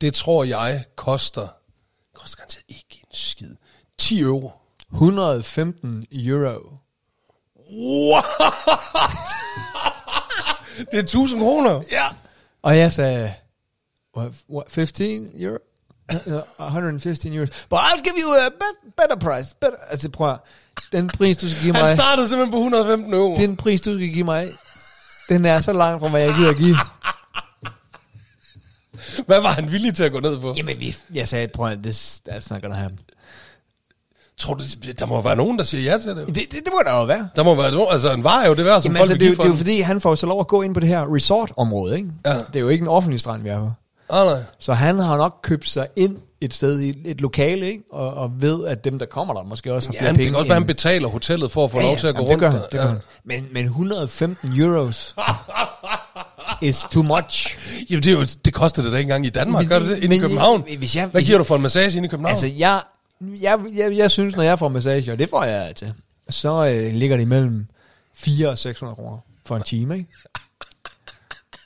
Det 0.00 0.14
tror 0.14 0.44
jeg 0.44 0.84
koster, 0.96 1.48
koster 2.14 2.36
garanteret 2.36 2.64
ikke 2.68 3.00
en 3.02 3.08
skid. 3.16 3.54
10 3.98 4.20
euro. 4.20 4.52
115 4.92 6.06
euro. 6.12 6.76
What? 7.74 8.24
det 10.90 10.98
er 10.98 11.02
1000 11.02 11.40
kroner. 11.40 11.82
Ja. 11.90 12.06
Og 12.62 12.78
jeg 12.78 12.92
sagde, 12.92 13.32
what, 14.16 14.32
what, 14.50 14.64
15 14.68 15.30
euro? 15.34 15.58
Uh, 16.58 16.66
115 16.66 17.32
euros. 17.32 17.66
But 17.70 17.78
I'll 17.78 18.02
give 18.02 18.14
you 18.22 18.34
a 18.34 18.48
bet, 18.48 18.94
better 18.96 19.16
price. 19.16 19.54
Better. 19.60 19.76
Altså 19.90 20.10
prøv 20.10 20.30
at, 20.30 20.38
den 20.92 21.08
pris, 21.08 21.36
du 21.36 21.50
skal 21.50 21.62
give 21.62 21.74
Han 21.74 21.82
mig, 21.82 21.96
startede 21.96 22.28
simpelthen 22.28 22.50
på 22.52 22.56
115 22.56 23.14
euro. 23.14 23.36
den 23.36 23.56
pris, 23.56 23.80
du 23.80 23.94
skal 23.94 24.08
give 24.08 24.24
mig, 24.24 24.52
den 25.28 25.44
er 25.44 25.60
så 25.60 25.72
langt 25.72 26.00
fra, 26.00 26.08
hvad 26.08 26.22
jeg 26.22 26.34
gider 26.34 26.50
at 26.50 26.56
give. 26.56 26.76
Hvad 29.26 29.40
var 29.40 29.52
han 29.52 29.72
villig 29.72 29.94
til 29.94 30.04
at 30.04 30.12
gå 30.12 30.20
ned 30.20 30.40
på? 30.40 30.54
Jamen, 30.56 30.80
vi, 30.80 30.96
jeg 31.14 31.28
sagde, 31.28 31.48
prøv 31.48 31.66
at, 31.66 31.78
this, 31.82 32.22
that's 32.28 32.46
not 32.50 32.62
gonna 32.62 32.76
happen. 32.76 32.98
Tror 34.38 34.54
du, 34.54 34.64
der 34.98 35.06
må 35.06 35.22
være 35.22 35.36
nogen, 35.36 35.58
der 35.58 35.64
siger 35.64 35.92
ja 35.92 35.98
til 35.98 36.10
det? 36.16 36.26
Det, 36.26 36.36
det, 36.36 36.50
det 36.52 36.68
må 36.72 36.78
der 36.86 36.98
jo 36.98 37.04
være. 37.04 37.28
Der 37.36 37.42
må 37.44 37.54
være 37.54 37.72
nogen, 37.72 37.86
altså 37.90 38.12
en 38.12 38.24
var 38.24 38.40
er 38.42 38.48
jo 38.48 38.54
det 38.54 38.64
værd, 38.64 38.80
som 38.80 38.88
Jamen, 38.92 38.96
folk 38.96 39.10
altså, 39.10 39.18
det, 39.26 39.32
er 39.32 39.36
for 39.36 39.42
det 39.42 39.48
er 39.48 39.52
jo 39.52 39.56
fordi, 39.58 39.80
han 39.80 40.00
får 40.00 40.14
så 40.14 40.26
lov 40.26 40.40
at 40.40 40.46
gå 40.48 40.62
ind 40.62 40.74
på 40.74 40.80
det 40.80 40.88
her 40.88 41.14
resort-område, 41.14 41.96
ikke? 41.96 42.08
Ja. 42.26 42.32
Det 42.34 42.56
er 42.56 42.60
jo 42.60 42.68
ikke 42.68 42.82
en 42.82 42.88
offentlig 42.88 43.20
strand, 43.20 43.42
vi 43.42 43.48
er 43.48 43.58
på. 43.58 43.70
Ah, 44.14 44.26
nej. 44.26 44.42
Så 44.58 44.72
han 44.72 44.98
har 44.98 45.16
nok 45.16 45.38
købt 45.42 45.68
sig 45.68 45.86
ind 45.96 46.16
et 46.40 46.54
sted 46.54 46.80
i 46.80 46.94
et 47.04 47.20
lokale, 47.20 47.66
ikke? 47.66 47.82
Og, 47.92 48.14
og 48.14 48.30
ved, 48.42 48.66
at 48.66 48.84
dem, 48.84 48.98
der 48.98 49.06
kommer 49.06 49.34
der, 49.34 49.42
måske 49.44 49.72
også 49.74 49.88
har 49.88 49.92
Ja, 49.94 49.98
flere 49.98 50.06
han, 50.06 50.14
det 50.14 50.18
penge. 50.18 50.30
kan 50.30 50.38
også 50.38 50.48
være, 50.48 50.58
han 50.58 50.66
betaler 50.66 51.08
hotellet 51.08 51.50
for 51.52 51.64
at 51.64 51.70
få 51.70 51.80
lov 51.80 51.96
til 51.96 52.06
at 52.06 52.14
gå 52.14 52.22
jamen, 52.22 52.30
rundt 52.30 52.42
det 52.42 52.50
gør 52.50 52.50
der. 52.50 52.58
han, 52.58 52.68
det 52.72 52.80
gør 52.80 52.86
han. 52.88 52.98
Men, 53.24 53.48
men 53.52 53.64
115 53.64 54.60
euros 54.60 55.14
is 56.62 56.86
too 56.90 57.02
much. 57.02 57.58
Jamen, 57.90 58.02
det, 58.02 58.12
er 58.12 58.18
jo, 58.18 58.26
det 58.44 58.54
koster 58.54 58.82
det 58.82 58.92
da 58.92 58.96
ikke 58.96 59.06
engang 59.08 59.26
i 59.26 59.30
Danmark, 59.30 59.66
gør 59.68 59.78
det 59.78 59.88
det? 59.88 59.96
Inde 59.96 60.04
i 60.04 60.08
Men- 60.08 60.20
København? 60.20 60.64
hvis 60.78 60.96
jeg- 60.96 61.06
Hvad 61.06 61.22
giver 61.22 61.38
du 61.38 61.44
for 61.44 61.56
en 61.56 61.62
massage 61.62 61.96
inde 61.96 62.06
i 62.06 62.08
København? 62.10 62.30
Altså, 62.30 62.46
jeg, 62.46 62.80
jeg, 63.20 63.60
jeg, 63.74 63.96
jeg 63.96 64.10
synes, 64.10 64.36
når 64.36 64.42
jeg 64.42 64.58
får 64.58 64.68
massage, 64.68 65.12
og 65.12 65.18
det 65.18 65.28
får 65.28 65.44
jeg 65.44 65.76
til, 65.76 65.94
så 66.30 66.64
øh, 66.66 66.94
ligger 66.94 67.16
det 67.16 67.22
imellem 67.22 67.66
400 68.14 68.52
og 68.52 68.58
600 68.58 68.96
kroner 68.96 69.18
for 69.46 69.56
en 69.56 69.62
time, 69.62 69.94
ikke? 69.98 70.08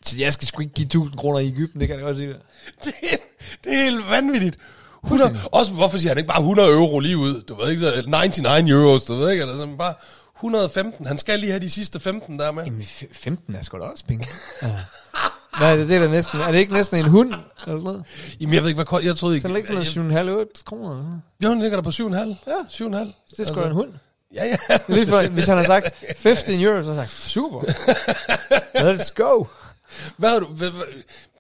Så 0.03 0.19
jeg 0.19 0.33
skal 0.33 0.49
sgu 0.49 0.61
ikke 0.63 0.75
give 0.75 0.85
1000 0.85 1.17
kroner 1.19 1.39
i 1.39 1.47
Ægypten, 1.47 1.81
det 1.81 1.89
kan 1.89 1.97
jeg 1.97 2.05
godt 2.05 2.17
sige. 2.17 2.29
det, 2.85 2.93
er, 3.13 3.17
det 3.65 3.73
er 3.73 3.83
helt 3.83 4.11
vanvittigt. 4.11 4.57
100, 5.05 5.41
også 5.53 5.73
hvorfor 5.73 5.99
siger 5.99 6.11
han 6.11 6.19
ikke 6.19 6.29
bare 6.29 6.39
100 6.41 6.69
euro 6.73 6.99
lige 6.99 7.17
ud? 7.19 7.41
Du 7.43 7.55
ved 7.55 7.71
ikke, 7.71 7.81
så 7.81 8.03
99 8.07 8.71
euros, 8.71 9.05
du 9.05 9.15
ved 9.15 9.31
ikke, 9.31 9.43
eller 9.43 9.57
sådan 9.57 9.77
bare 9.79 9.95
115. 10.37 11.07
Han 11.07 11.19
skal 11.19 11.39
lige 11.41 11.51
have 11.51 11.61
de 11.61 11.71
sidste 11.71 12.01
15 12.01 12.39
der 12.39 12.53
med. 12.53 12.65
Jamen, 12.65 12.81
f- 12.83 13.07
15 13.13 13.55
er 13.55 13.63
sgu 13.63 13.79
da 13.79 13.83
også 13.85 14.05
penge. 14.05 14.27
Er 15.61 15.77
det, 15.77 15.91
er 15.91 15.99
da 15.99 16.09
næsten, 16.09 16.41
er 16.41 16.53
det 16.53 16.59
ikke 16.59 16.73
næsten 16.73 16.99
en 16.99 17.05
hund? 17.11 17.29
Eller 17.29 17.43
sådan 17.67 17.81
noget? 17.83 18.05
Jamen, 18.41 18.55
jeg 18.55 18.63
ved 18.63 18.69
ikke, 18.71 18.85
hvad 18.85 19.01
jeg 19.03 19.17
troede 19.17 19.35
ikke. 19.37 19.49
Så 19.49 19.55
ligger 19.55 19.83
sådan 19.85 20.05
noget 20.07 20.47
7,5-8 20.57 20.65
kroner. 20.65 20.91
eller 20.91 21.03
sådan. 21.03 21.23
Jo, 21.45 21.51
den 21.51 21.61
ligger 21.61 21.77
der 21.77 21.83
på 21.83 21.91
7,5. 21.91 22.51
Ja. 22.51 22.53
7,5. 22.71 23.13
Det 23.31 23.41
er 23.41 23.45
sgu 23.45 23.61
da 23.61 23.67
en 23.67 23.73
hund. 23.73 23.93
Ja, 24.35 24.45
ja. 24.47 24.57
Lige 24.95 25.07
for, 25.07 25.29
hvis 25.29 25.47
han 25.47 25.57
har 25.57 25.65
sagt 25.65 26.05
15 26.17 26.61
euro, 26.61 26.83
så 26.83 26.93
har 26.93 27.01
jeg 27.01 27.09
sagt, 27.09 27.21
super. 27.31 27.61
Let's 28.95 29.13
go. 29.15 29.45
Hvad 30.17 30.31
har 30.31 30.39
du, 30.39 30.47
hvad, 30.47 30.71
hvad, 30.71 30.83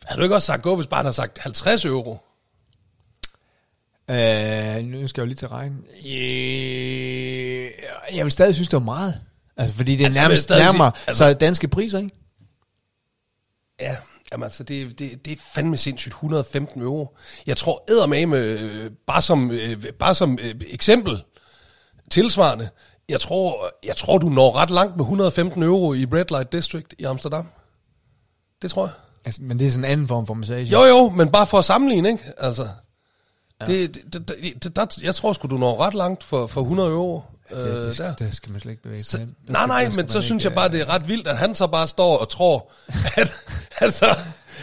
har 0.07 0.17
du 0.17 0.23
ikke 0.23 0.35
også 0.35 0.47
sagt 0.47 0.63
gå, 0.63 0.77
hvis 0.77 0.87
bare 0.87 0.99
han 0.99 1.05
har 1.07 1.13
sagt 1.13 1.39
50 1.39 1.85
euro? 1.85 2.19
Øh, 4.11 4.85
nu 4.85 5.07
skal 5.07 5.21
jeg 5.21 5.25
jo 5.25 5.25
lige 5.25 5.35
til 5.35 5.45
at 5.47 5.53
regne. 5.53 5.75
Øh, 6.07 7.71
jeg 8.17 8.25
vil 8.25 8.31
stadig 8.33 8.55
synes, 8.55 8.69
det 8.69 8.77
var 8.77 8.85
meget. 8.85 9.21
Altså, 9.57 9.77
fordi 9.77 9.93
det 9.97 10.01
er 10.01 10.05
Altså, 10.07 10.21
jeg 10.21 10.25
vil 10.25 10.29
nærmest 10.31 10.43
stadig 10.43 10.65
nærmere. 10.65 10.93
sige- 10.97 11.09
altså- 11.09 11.25
så 11.29 11.35
danske 11.35 11.69
priser, 11.69 11.99
ikke? 11.99 12.11
Ja, 13.81 13.97
jamen 14.33 14.45
altså, 14.45 14.63
det, 14.63 14.99
det, 14.99 15.25
det 15.25 15.33
er 15.33 15.37
fandme 15.55 15.77
sindssygt. 15.77 16.13
115 16.13 16.83
euro. 16.83 17.17
Jeg 17.47 17.57
tror 17.57 17.85
eddermame, 17.89 18.37
øh, 18.37 18.91
bare 19.07 19.23
som, 19.23 19.51
øh, 19.51 19.93
bare 19.99 20.15
som 20.15 20.39
øh, 20.43 20.55
eksempel, 20.67 21.25
tilsvarende, 22.11 22.69
jeg 23.09 23.21
tror, 23.21 23.71
jeg 23.85 23.97
tror, 23.97 24.19
du 24.19 24.29
når 24.29 24.57
ret 24.57 24.71
langt 24.71 24.97
med 24.97 25.05
115 25.05 25.63
euro 25.63 25.95
i 25.95 26.05
Red 26.05 26.25
Light 26.31 26.53
District 26.53 26.95
i 26.99 27.05
Amsterdam. 27.05 27.47
Det 28.63 28.71
tror 28.71 28.87
jeg. 28.87 28.95
Altså, 29.25 29.43
men 29.43 29.59
det 29.59 29.67
er 29.67 29.71
sådan 29.71 29.85
en 29.85 29.91
anden 29.91 30.09
form 30.09 30.27
for 30.27 30.35
massage. 30.35 30.65
Jo, 30.65 30.85
jo, 30.85 31.11
men 31.11 31.31
bare 31.31 31.47
for 31.47 31.59
at 31.59 31.65
sammenligne, 31.65 32.09
ikke? 32.09 32.33
Altså, 32.39 32.69
ja. 33.61 33.67
det, 33.67 33.95
det, 34.13 34.29
det, 34.29 34.65
det, 34.65 34.77
der, 34.77 35.01
jeg 35.03 35.15
tror 35.15 35.33
sgu, 35.33 35.49
du 35.49 35.59
når 35.59 35.81
ret 35.81 35.95
langt 35.95 36.25
for, 36.25 36.47
for 36.47 36.61
100 36.61 36.91
euro. 36.91 37.23
Det, 37.51 37.57
det, 37.59 37.87
øh, 37.87 37.95
skal, 37.95 38.05
der. 38.05 38.15
det 38.15 38.35
skal 38.35 38.53
man 38.53 38.61
slet 38.61 38.71
ikke 38.71 38.83
bevæge 38.83 39.03
sig 39.05 39.11
Så, 39.11 39.19
hen. 39.19 39.37
Der 39.47 39.53
nej, 39.53 39.61
skal- 39.63 39.69
nej, 39.69 39.97
men 39.97 40.09
så 40.09 40.23
synes 40.23 40.45
ikke, 40.45 40.51
jeg 40.51 40.57
bare, 40.57 40.69
det 40.69 40.81
er 40.81 40.89
ret 40.89 41.09
vildt, 41.09 41.29
at 41.29 41.39
han 41.39 41.55
så 41.55 41.67
bare 41.67 41.89
står 41.89 42.17
og 42.19 42.29
tror, 42.29 42.71
at, 43.17 43.35
altså, 43.81 44.17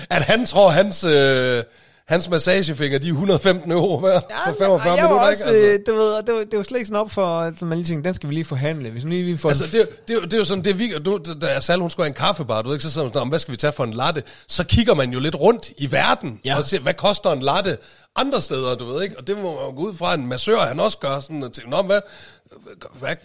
at 0.09 0.21
han 0.21 0.45
tror, 0.45 0.69
hans, 0.69 1.03
øh, 1.03 1.63
hans 2.07 2.29
massagefinger, 2.29 2.99
de 2.99 3.07
er 3.07 3.11
115 3.11 3.71
euro 3.71 3.95
værd 3.95 4.23
for 4.47 4.55
45 4.57 4.93
jeg 4.93 5.03
var 5.03 5.09
minutter, 5.09 5.29
også, 5.29 5.49
ikke? 5.49 5.59
Altså. 5.67 5.73
øh, 5.73 5.95
du 5.95 6.01
ved, 6.01 6.23
det, 6.23 6.33
var, 6.35 6.43
det 6.43 6.57
var 6.57 6.63
slet 6.63 6.77
ikke 6.77 6.87
sådan 6.87 7.01
op 7.01 7.11
for, 7.11 7.39
at 7.39 7.61
man 7.61 7.77
lige 7.77 7.85
tænkte, 7.85 8.07
den 8.07 8.13
skal 8.15 8.29
vi 8.29 8.33
lige 8.33 8.45
forhandle. 8.45 8.89
Hvis 8.89 9.03
lige 9.03 9.23
vi 9.23 9.37
får 9.37 9.49
Altså, 9.49 9.63
det, 9.63 9.75
er 9.75 9.79
jo- 9.79 9.85
det, 10.07 10.13
er 10.13 10.19
jo- 10.19 10.21
det 10.25 10.33
er 10.33 10.37
jo 10.37 10.43
sådan, 10.43 10.63
det 10.63 10.69
er 10.69 10.73
virkelig, 10.75 11.05
du, 11.05 11.19
da 11.41 11.59
Sal, 11.59 11.79
hun 11.79 11.89
skulle 11.89 12.03
have 12.05 12.09
en 12.09 12.13
kaffebar, 12.13 12.61
du 12.61 12.69
ved 12.69 12.75
ikke, 12.75 12.83
så 12.83 12.91
sidder 12.91 13.19
man 13.19 13.29
hvad 13.29 13.39
skal 13.39 13.51
vi 13.51 13.57
tage 13.57 13.73
for 13.73 13.83
en 13.83 13.93
latte? 13.93 14.23
Så 14.47 14.63
kigger 14.63 14.95
man 14.95 15.11
jo 15.13 15.19
lidt 15.19 15.35
rundt 15.35 15.71
i 15.77 15.91
verden, 15.91 16.39
Ja. 16.45 16.49
ja. 16.49 16.57
og 16.57 16.63
ser, 16.63 16.79
hvad 16.79 16.93
koster 16.93 17.31
en 17.31 17.41
latte 17.41 17.77
andre 18.15 18.41
steder, 18.41 18.75
du 18.75 18.85
ved 18.85 19.03
ikke? 19.03 19.17
Og 19.19 19.27
det 19.27 19.37
må 19.37 19.43
man 19.43 19.63
jo 19.63 19.71
gå 19.75 19.81
ud 19.89 19.95
fra, 19.95 20.13
en 20.13 20.27
massør, 20.27 20.57
han 20.57 20.79
også 20.79 20.97
gør 20.97 21.19
sådan, 21.19 21.43
og 21.43 21.53
tænke, 21.53 21.69
Nå, 21.69 21.81
hvad, 21.81 21.99
hvad 22.99 23.15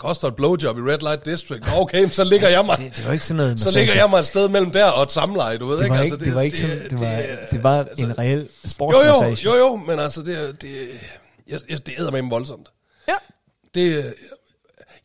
koster 0.00 0.28
et 0.28 0.36
blowjob 0.36 0.78
i 0.78 0.80
Red 0.80 0.98
Light 0.98 1.24
District? 1.24 1.64
Okay, 1.76 2.08
så 2.10 2.24
ligger 2.24 2.48
jeg 2.48 2.64
mig, 2.66 2.78
Det, 2.78 2.96
det 2.96 3.06
var 3.06 3.12
ikke 3.12 3.24
sådan 3.24 3.36
noget 3.36 3.60
så 3.60 3.70
ligger 3.78 3.94
jeg 3.94 4.10
mig 4.10 4.18
et 4.18 4.26
sted 4.26 4.48
mellem 4.48 4.70
der 4.70 4.84
og 4.86 5.02
et 5.02 5.12
samleje, 5.12 5.58
du 5.58 5.66
ved 5.66 5.76
det 5.78 5.84
ikke? 5.84 5.94
var 5.94 6.00
Altså, 6.00 6.14
ikke, 6.14 6.24
det 6.24 6.34
var 6.34 6.40
ikke 6.40 6.58
sådan, 6.58 6.78
det 6.90 7.00
var, 7.00 7.22
det 7.50 7.62
var 7.62 7.86
en 7.98 8.18
reel 8.18 8.38
Jo, 8.38 8.44
jo, 8.64 8.68
sportsmassage. 8.68 9.44
jo, 9.44 9.54
jo, 9.56 9.76
men 9.76 9.98
altså, 9.98 10.22
det, 10.22 10.38
er- 10.38 10.52
det, 10.52 10.88
jeg, 11.48 11.60
jeg, 11.68 11.86
det 11.86 11.94
æder 11.98 12.10
med 12.10 12.22
voldsomt. 12.30 12.68
Ja. 13.08 13.14
Det, 13.74 14.14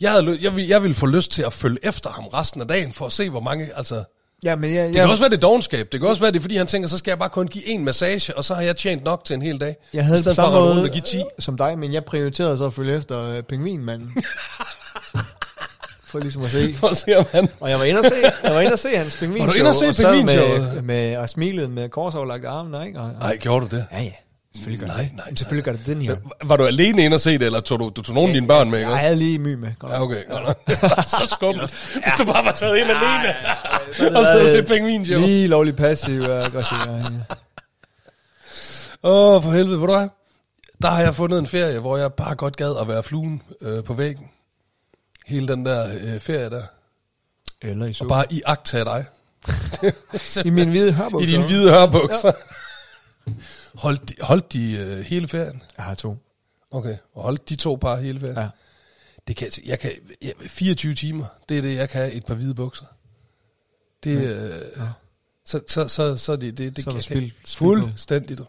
jeg, 0.01 0.11
havde, 0.11 0.37
jeg, 0.41 0.53
jeg 0.69 0.81
ville 0.81 0.95
få 0.95 1.05
lyst 1.05 1.31
til 1.31 1.41
at 1.41 1.53
følge 1.53 1.79
efter 1.83 2.09
ham 2.09 2.25
resten 2.27 2.61
af 2.61 2.67
dagen, 2.67 2.93
for 2.93 3.05
at 3.05 3.11
se, 3.13 3.29
hvor 3.29 3.39
mange, 3.41 3.69
altså... 3.75 4.03
Ja, 4.43 4.55
men 4.55 4.75
jeg, 4.75 4.87
Det 4.87 4.95
kan 4.95 5.09
også 5.09 5.23
være, 5.23 5.29
det 5.29 5.41
dogenskab. 5.41 5.91
Det 5.91 5.99
kan 5.99 6.09
også 6.09 6.21
være, 6.21 6.31
det 6.31 6.41
fordi 6.41 6.57
han 6.57 6.67
tænker, 6.67 6.89
så 6.89 6.97
skal 6.97 7.11
jeg 7.11 7.19
bare 7.19 7.29
kun 7.29 7.47
give 7.47 7.65
en 7.67 7.85
massage, 7.85 8.37
og 8.37 8.43
så 8.43 8.53
har 8.53 8.61
jeg 8.61 8.75
tjent 8.75 9.03
nok 9.03 9.25
til 9.25 9.33
en 9.33 9.41
hel 9.41 9.59
dag. 9.59 9.75
jeg 9.93 10.05
havde 10.05 10.19
I 10.19 10.21
stedet 10.21 10.35
samme 10.35 10.57
at 10.57 10.63
måde 10.63 10.83
og 10.83 10.89
give 10.89 11.01
10. 11.01 11.23
som 11.39 11.57
dig, 11.57 11.79
men 11.79 11.93
jeg 11.93 12.05
prioriterede 12.05 12.57
så 12.57 12.65
at 12.65 12.73
følge 12.73 12.95
efter 12.95 13.29
øh, 13.29 13.43
pingvinmanden. 13.43 14.11
For 16.05 16.19
ligesom 16.19 16.43
at 16.43 16.51
se. 16.51 16.73
For 16.73 16.87
at 16.87 16.97
se, 16.97 17.17
om 17.17 17.25
han... 17.31 17.49
Og 17.59 17.69
jeg 17.69 17.79
var 17.79 17.85
inde 17.85 17.99
og 17.99 18.05
se, 18.05 18.15
jeg 18.43 18.53
var 18.53 18.61
inde 18.61 18.73
og 18.73 18.79
se 18.79 18.97
hans 18.97 19.17
pingvinshow. 19.17 19.45
Var 19.47 19.53
du 19.53 19.59
inde 19.59 19.69
og 19.69 19.75
se 19.75 19.93
sad 19.93 20.23
med, 20.23 20.37
pingvinshowet? 20.37 20.83
med, 20.83 21.17
og 21.17 21.29
smilede 21.29 21.67
med 21.67 21.89
korsoverlagte 21.89 22.47
arme, 22.47 22.85
ikke? 22.87 22.99
Og, 22.99 23.05
og, 23.05 23.13
Nej, 23.19 23.37
gjorde 23.37 23.65
du 23.65 23.75
det? 23.75 23.85
ja, 23.91 24.01
ja. 24.01 24.11
Selvfølgelig 24.55 24.87
gør 24.87 24.93
Nej, 24.95 25.03
det. 25.03 25.11
nej, 25.15 25.35
Selvfølgelig 25.35 25.63
gør 25.65 25.71
det 25.71 25.85
den 25.85 26.01
her. 26.01 26.15
Var 26.43 26.57
du 26.57 26.65
alene 26.65 27.05
inde 27.05 27.15
og 27.15 27.21
se 27.21 27.31
det, 27.37 27.41
eller 27.45 27.59
tog 27.59 27.79
du, 27.79 27.89
du 27.95 28.01
tog 28.01 28.15
nogle 28.15 28.29
af 28.29 28.33
dine 28.33 28.47
børn 28.47 28.69
med, 28.71 28.79
ikke 28.79 28.89
Jeg 28.89 28.93
også? 28.93 29.03
havde 29.05 29.15
lige 29.19 29.39
my 29.39 29.53
med. 29.53 29.71
Godt 29.79 29.91
Ja, 29.93 29.97
nok. 29.99 30.09
okay. 30.11 30.23
Ja. 30.69 31.01
så 31.19 31.27
skummelt. 31.31 31.73
Hvis 31.93 32.13
du 32.17 32.25
bare 32.25 32.45
var 32.45 32.51
taget 32.51 32.77
ind 32.77 32.89
alene, 32.89 33.35
Så 33.93 34.01
havde 34.01 34.09
det 34.13 34.19
og 34.19 34.25
sidde 34.25 34.59
og 34.59 34.67
se 34.67 34.73
pingvinshow. 34.73 35.19
Lige 35.19 35.47
lovlig 35.47 35.75
passiv 35.75 36.21
og 36.21 36.45
aggressiv. 36.45 36.77
Ja, 36.85 36.91
ja. 36.95 37.01
Åh, 39.03 39.35
oh, 39.35 39.43
for 39.43 39.51
helvede, 39.51 39.77
hvor 39.77 39.87
du 39.87 39.93
er? 39.93 40.07
Der 40.81 40.89
har 40.89 41.01
jeg 41.01 41.15
fundet 41.15 41.39
en 41.39 41.47
ferie, 41.47 41.79
hvor 41.79 41.97
jeg 41.97 42.13
bare 42.13 42.35
godt 42.35 42.57
gad 42.57 42.75
at 42.81 42.87
være 42.87 43.03
fluen 43.03 43.41
øh, 43.61 43.83
på 43.83 43.93
væggen. 43.93 44.25
Hele 45.25 45.47
den 45.47 45.65
der 45.65 45.87
øh, 46.01 46.19
ferie 46.19 46.49
der. 46.49 46.63
Eller 47.61 47.85
i 47.85 47.89
Og 47.89 47.95
så. 47.95 48.07
bare 48.07 48.25
i 48.29 48.41
agt 48.45 48.73
af 48.73 48.85
dig. 48.85 49.05
I 50.45 50.49
min 50.49 50.69
hvide 50.69 50.93
hørbukser. 50.93 51.27
I 51.29 51.31
dine 51.31 51.45
hvide 51.45 51.71
hørbukser. 51.71 52.31
Ja. 53.27 53.31
Holdt 53.77 54.09
de, 54.09 54.13
holdt 54.21 54.53
de 54.53 54.71
øh, 54.71 54.99
hele 54.99 55.27
ferien? 55.27 55.61
Jeg 55.77 55.85
har 55.85 55.95
to. 55.95 56.17
Okay, 56.71 56.97
og 57.13 57.23
holdt 57.23 57.49
de 57.49 57.55
to 57.55 57.75
par 57.75 57.95
hele 57.99 58.19
ferien? 58.19 58.37
Ja. 58.37 58.47
Det 59.27 59.35
kan, 59.35 59.51
jeg 59.65 59.79
kan, 59.79 59.91
jeg, 60.21 60.33
24 60.39 60.93
timer, 60.93 61.25
det 61.49 61.57
er 61.57 61.61
det, 61.61 61.75
jeg 61.75 61.89
kan 61.89 62.01
have 62.01 62.13
et 62.13 62.25
par 62.25 62.33
hvide 62.33 62.55
bukser. 62.55 62.85
Det, 64.03 64.11
øh, 64.21 64.79
så, 65.45 65.61
så, 65.67 65.87
så, 65.87 66.17
så 66.17 66.35
det, 66.35 66.57
det, 66.57 66.75
det 66.75 66.83
Så 66.83 67.01
spil- 67.01 67.19
kan, 67.19 67.31
spil 67.45 67.65
på. 67.67 67.79
fuldstændigt. 67.79 68.41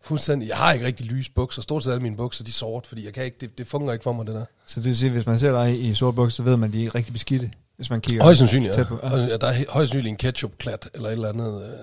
Fuldstændig. 0.00 0.48
Jeg 0.48 0.56
har 0.56 0.72
ikke 0.72 0.86
rigtig 0.86 1.06
lyse 1.06 1.30
bukser. 1.32 1.62
Stort 1.62 1.84
set 1.84 1.90
alle 1.90 2.02
mine 2.02 2.16
bukser, 2.16 2.44
de 2.44 2.48
er 2.48 2.52
sort, 2.52 2.86
fordi 2.86 3.04
jeg 3.04 3.14
kan 3.14 3.24
ikke, 3.24 3.36
det, 3.40 3.58
det 3.58 3.66
fungerer 3.66 3.92
ikke 3.92 4.02
for 4.02 4.12
mig, 4.12 4.26
det 4.26 4.34
der. 4.34 4.44
Så 4.66 4.80
det 4.80 4.86
vil 4.86 4.96
sige, 4.96 5.10
hvis 5.10 5.26
man 5.26 5.38
ser 5.38 5.64
dig 5.64 5.80
i 5.84 5.94
sort 5.94 6.14
bukser, 6.14 6.36
så 6.36 6.42
ved 6.42 6.56
man, 6.56 6.68
at 6.68 6.72
de 6.74 6.86
er 6.86 6.94
rigtig 6.94 7.12
beskidte. 7.12 7.50
Hvis 7.76 7.90
man 7.90 8.00
kigger 8.00 8.22
Højst 8.22 8.38
sandsynligt, 8.38 8.76
ja. 8.78 8.84
på. 8.84 8.98
Ja. 9.02 9.16
Ja. 9.16 9.36
Der 9.36 9.46
er 9.46 9.52
højst 9.68 9.90
sandsynligt 9.90 10.08
en 10.08 10.16
ketchup-klat, 10.16 10.88
eller 10.94 11.08
et 11.08 11.12
eller 11.12 11.28
andet. 11.28 11.62
Øh. 11.62 11.78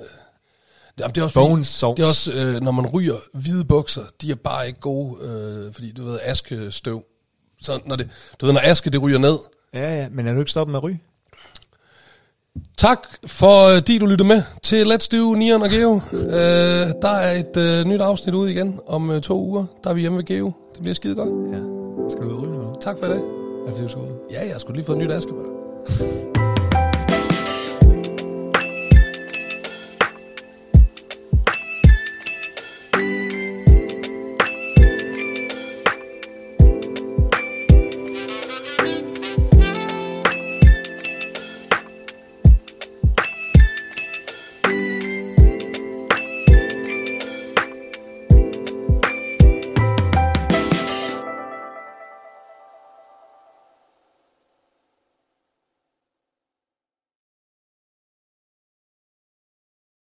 Jamen, 0.99 1.15
det 1.15 1.21
er 1.21 1.26
også, 1.26 1.39
Bones 1.39 1.67
sauce. 1.67 1.97
det 1.97 2.05
er 2.05 2.09
også 2.09 2.34
øh, 2.34 2.61
når 2.61 2.71
man 2.71 2.88
ryger 2.88 3.15
hvide 3.34 3.65
bukser, 3.65 4.01
de 4.21 4.31
er 4.31 4.35
bare 4.35 4.67
ikke 4.67 4.80
gode, 4.80 5.17
øh, 5.23 5.73
fordi 5.73 5.91
du 5.91 6.03
ved, 6.03 6.19
askestøv. 6.23 7.03
Så 7.61 7.80
når 7.85 7.95
det, 7.95 8.09
du 8.41 8.45
ved, 8.45 8.53
når 8.53 8.61
aske 8.63 8.89
det 8.89 9.01
ryger 9.01 9.17
ned. 9.19 9.38
Ja, 9.73 9.95
ja, 9.95 10.07
men 10.11 10.27
er 10.27 10.34
du 10.34 10.39
ikke 10.39 10.51
stoppet 10.51 10.71
med 10.71 10.80
at 10.80 10.84
ryge? 10.84 10.99
Tak 12.77 13.07
for, 13.26 13.76
øh, 13.76 13.81
de 13.88 13.99
du 13.99 14.05
lytter 14.05 14.26
med 14.26 14.41
til 14.63 14.91
Let's 14.93 15.07
Do 15.17 15.34
Nian 15.35 15.61
og 15.61 15.69
Geo. 15.69 16.01
Øh, 16.13 16.31
der 17.01 17.09
er 17.09 17.39
et 17.39 17.57
øh, 17.57 17.85
nyt 17.85 18.01
afsnit 18.01 18.35
ude 18.35 18.51
igen 18.51 18.80
om 18.88 19.11
øh, 19.11 19.21
to 19.21 19.39
uger. 19.39 19.65
Der 19.84 19.89
er 19.89 19.93
vi 19.93 20.01
hjemme 20.01 20.17
ved 20.17 20.26
Geo. 20.26 20.51
Det 20.73 20.81
bliver 20.81 20.95
skide 20.95 21.15
godt. 21.15 21.53
Ja. 21.53 21.59
Skal 22.09 22.23
du 22.23 22.38
ud 22.38 22.43
ryge 22.47 22.57
nu? 22.57 22.76
Tak 22.81 22.97
for 22.99 23.05
i 23.05 23.09
dag. 23.09 23.17
Er 23.17 23.21
det, 23.65 23.69
fordi 23.69 23.84
du 23.84 23.89
skal 23.89 24.01
ud? 24.01 24.27
Ja, 24.31 24.47
jeg 24.51 24.61
skulle 24.61 24.77
lige 24.77 24.85
få 24.85 24.91
et 24.91 24.97
nyt 24.97 25.11
askebær. 25.11 26.28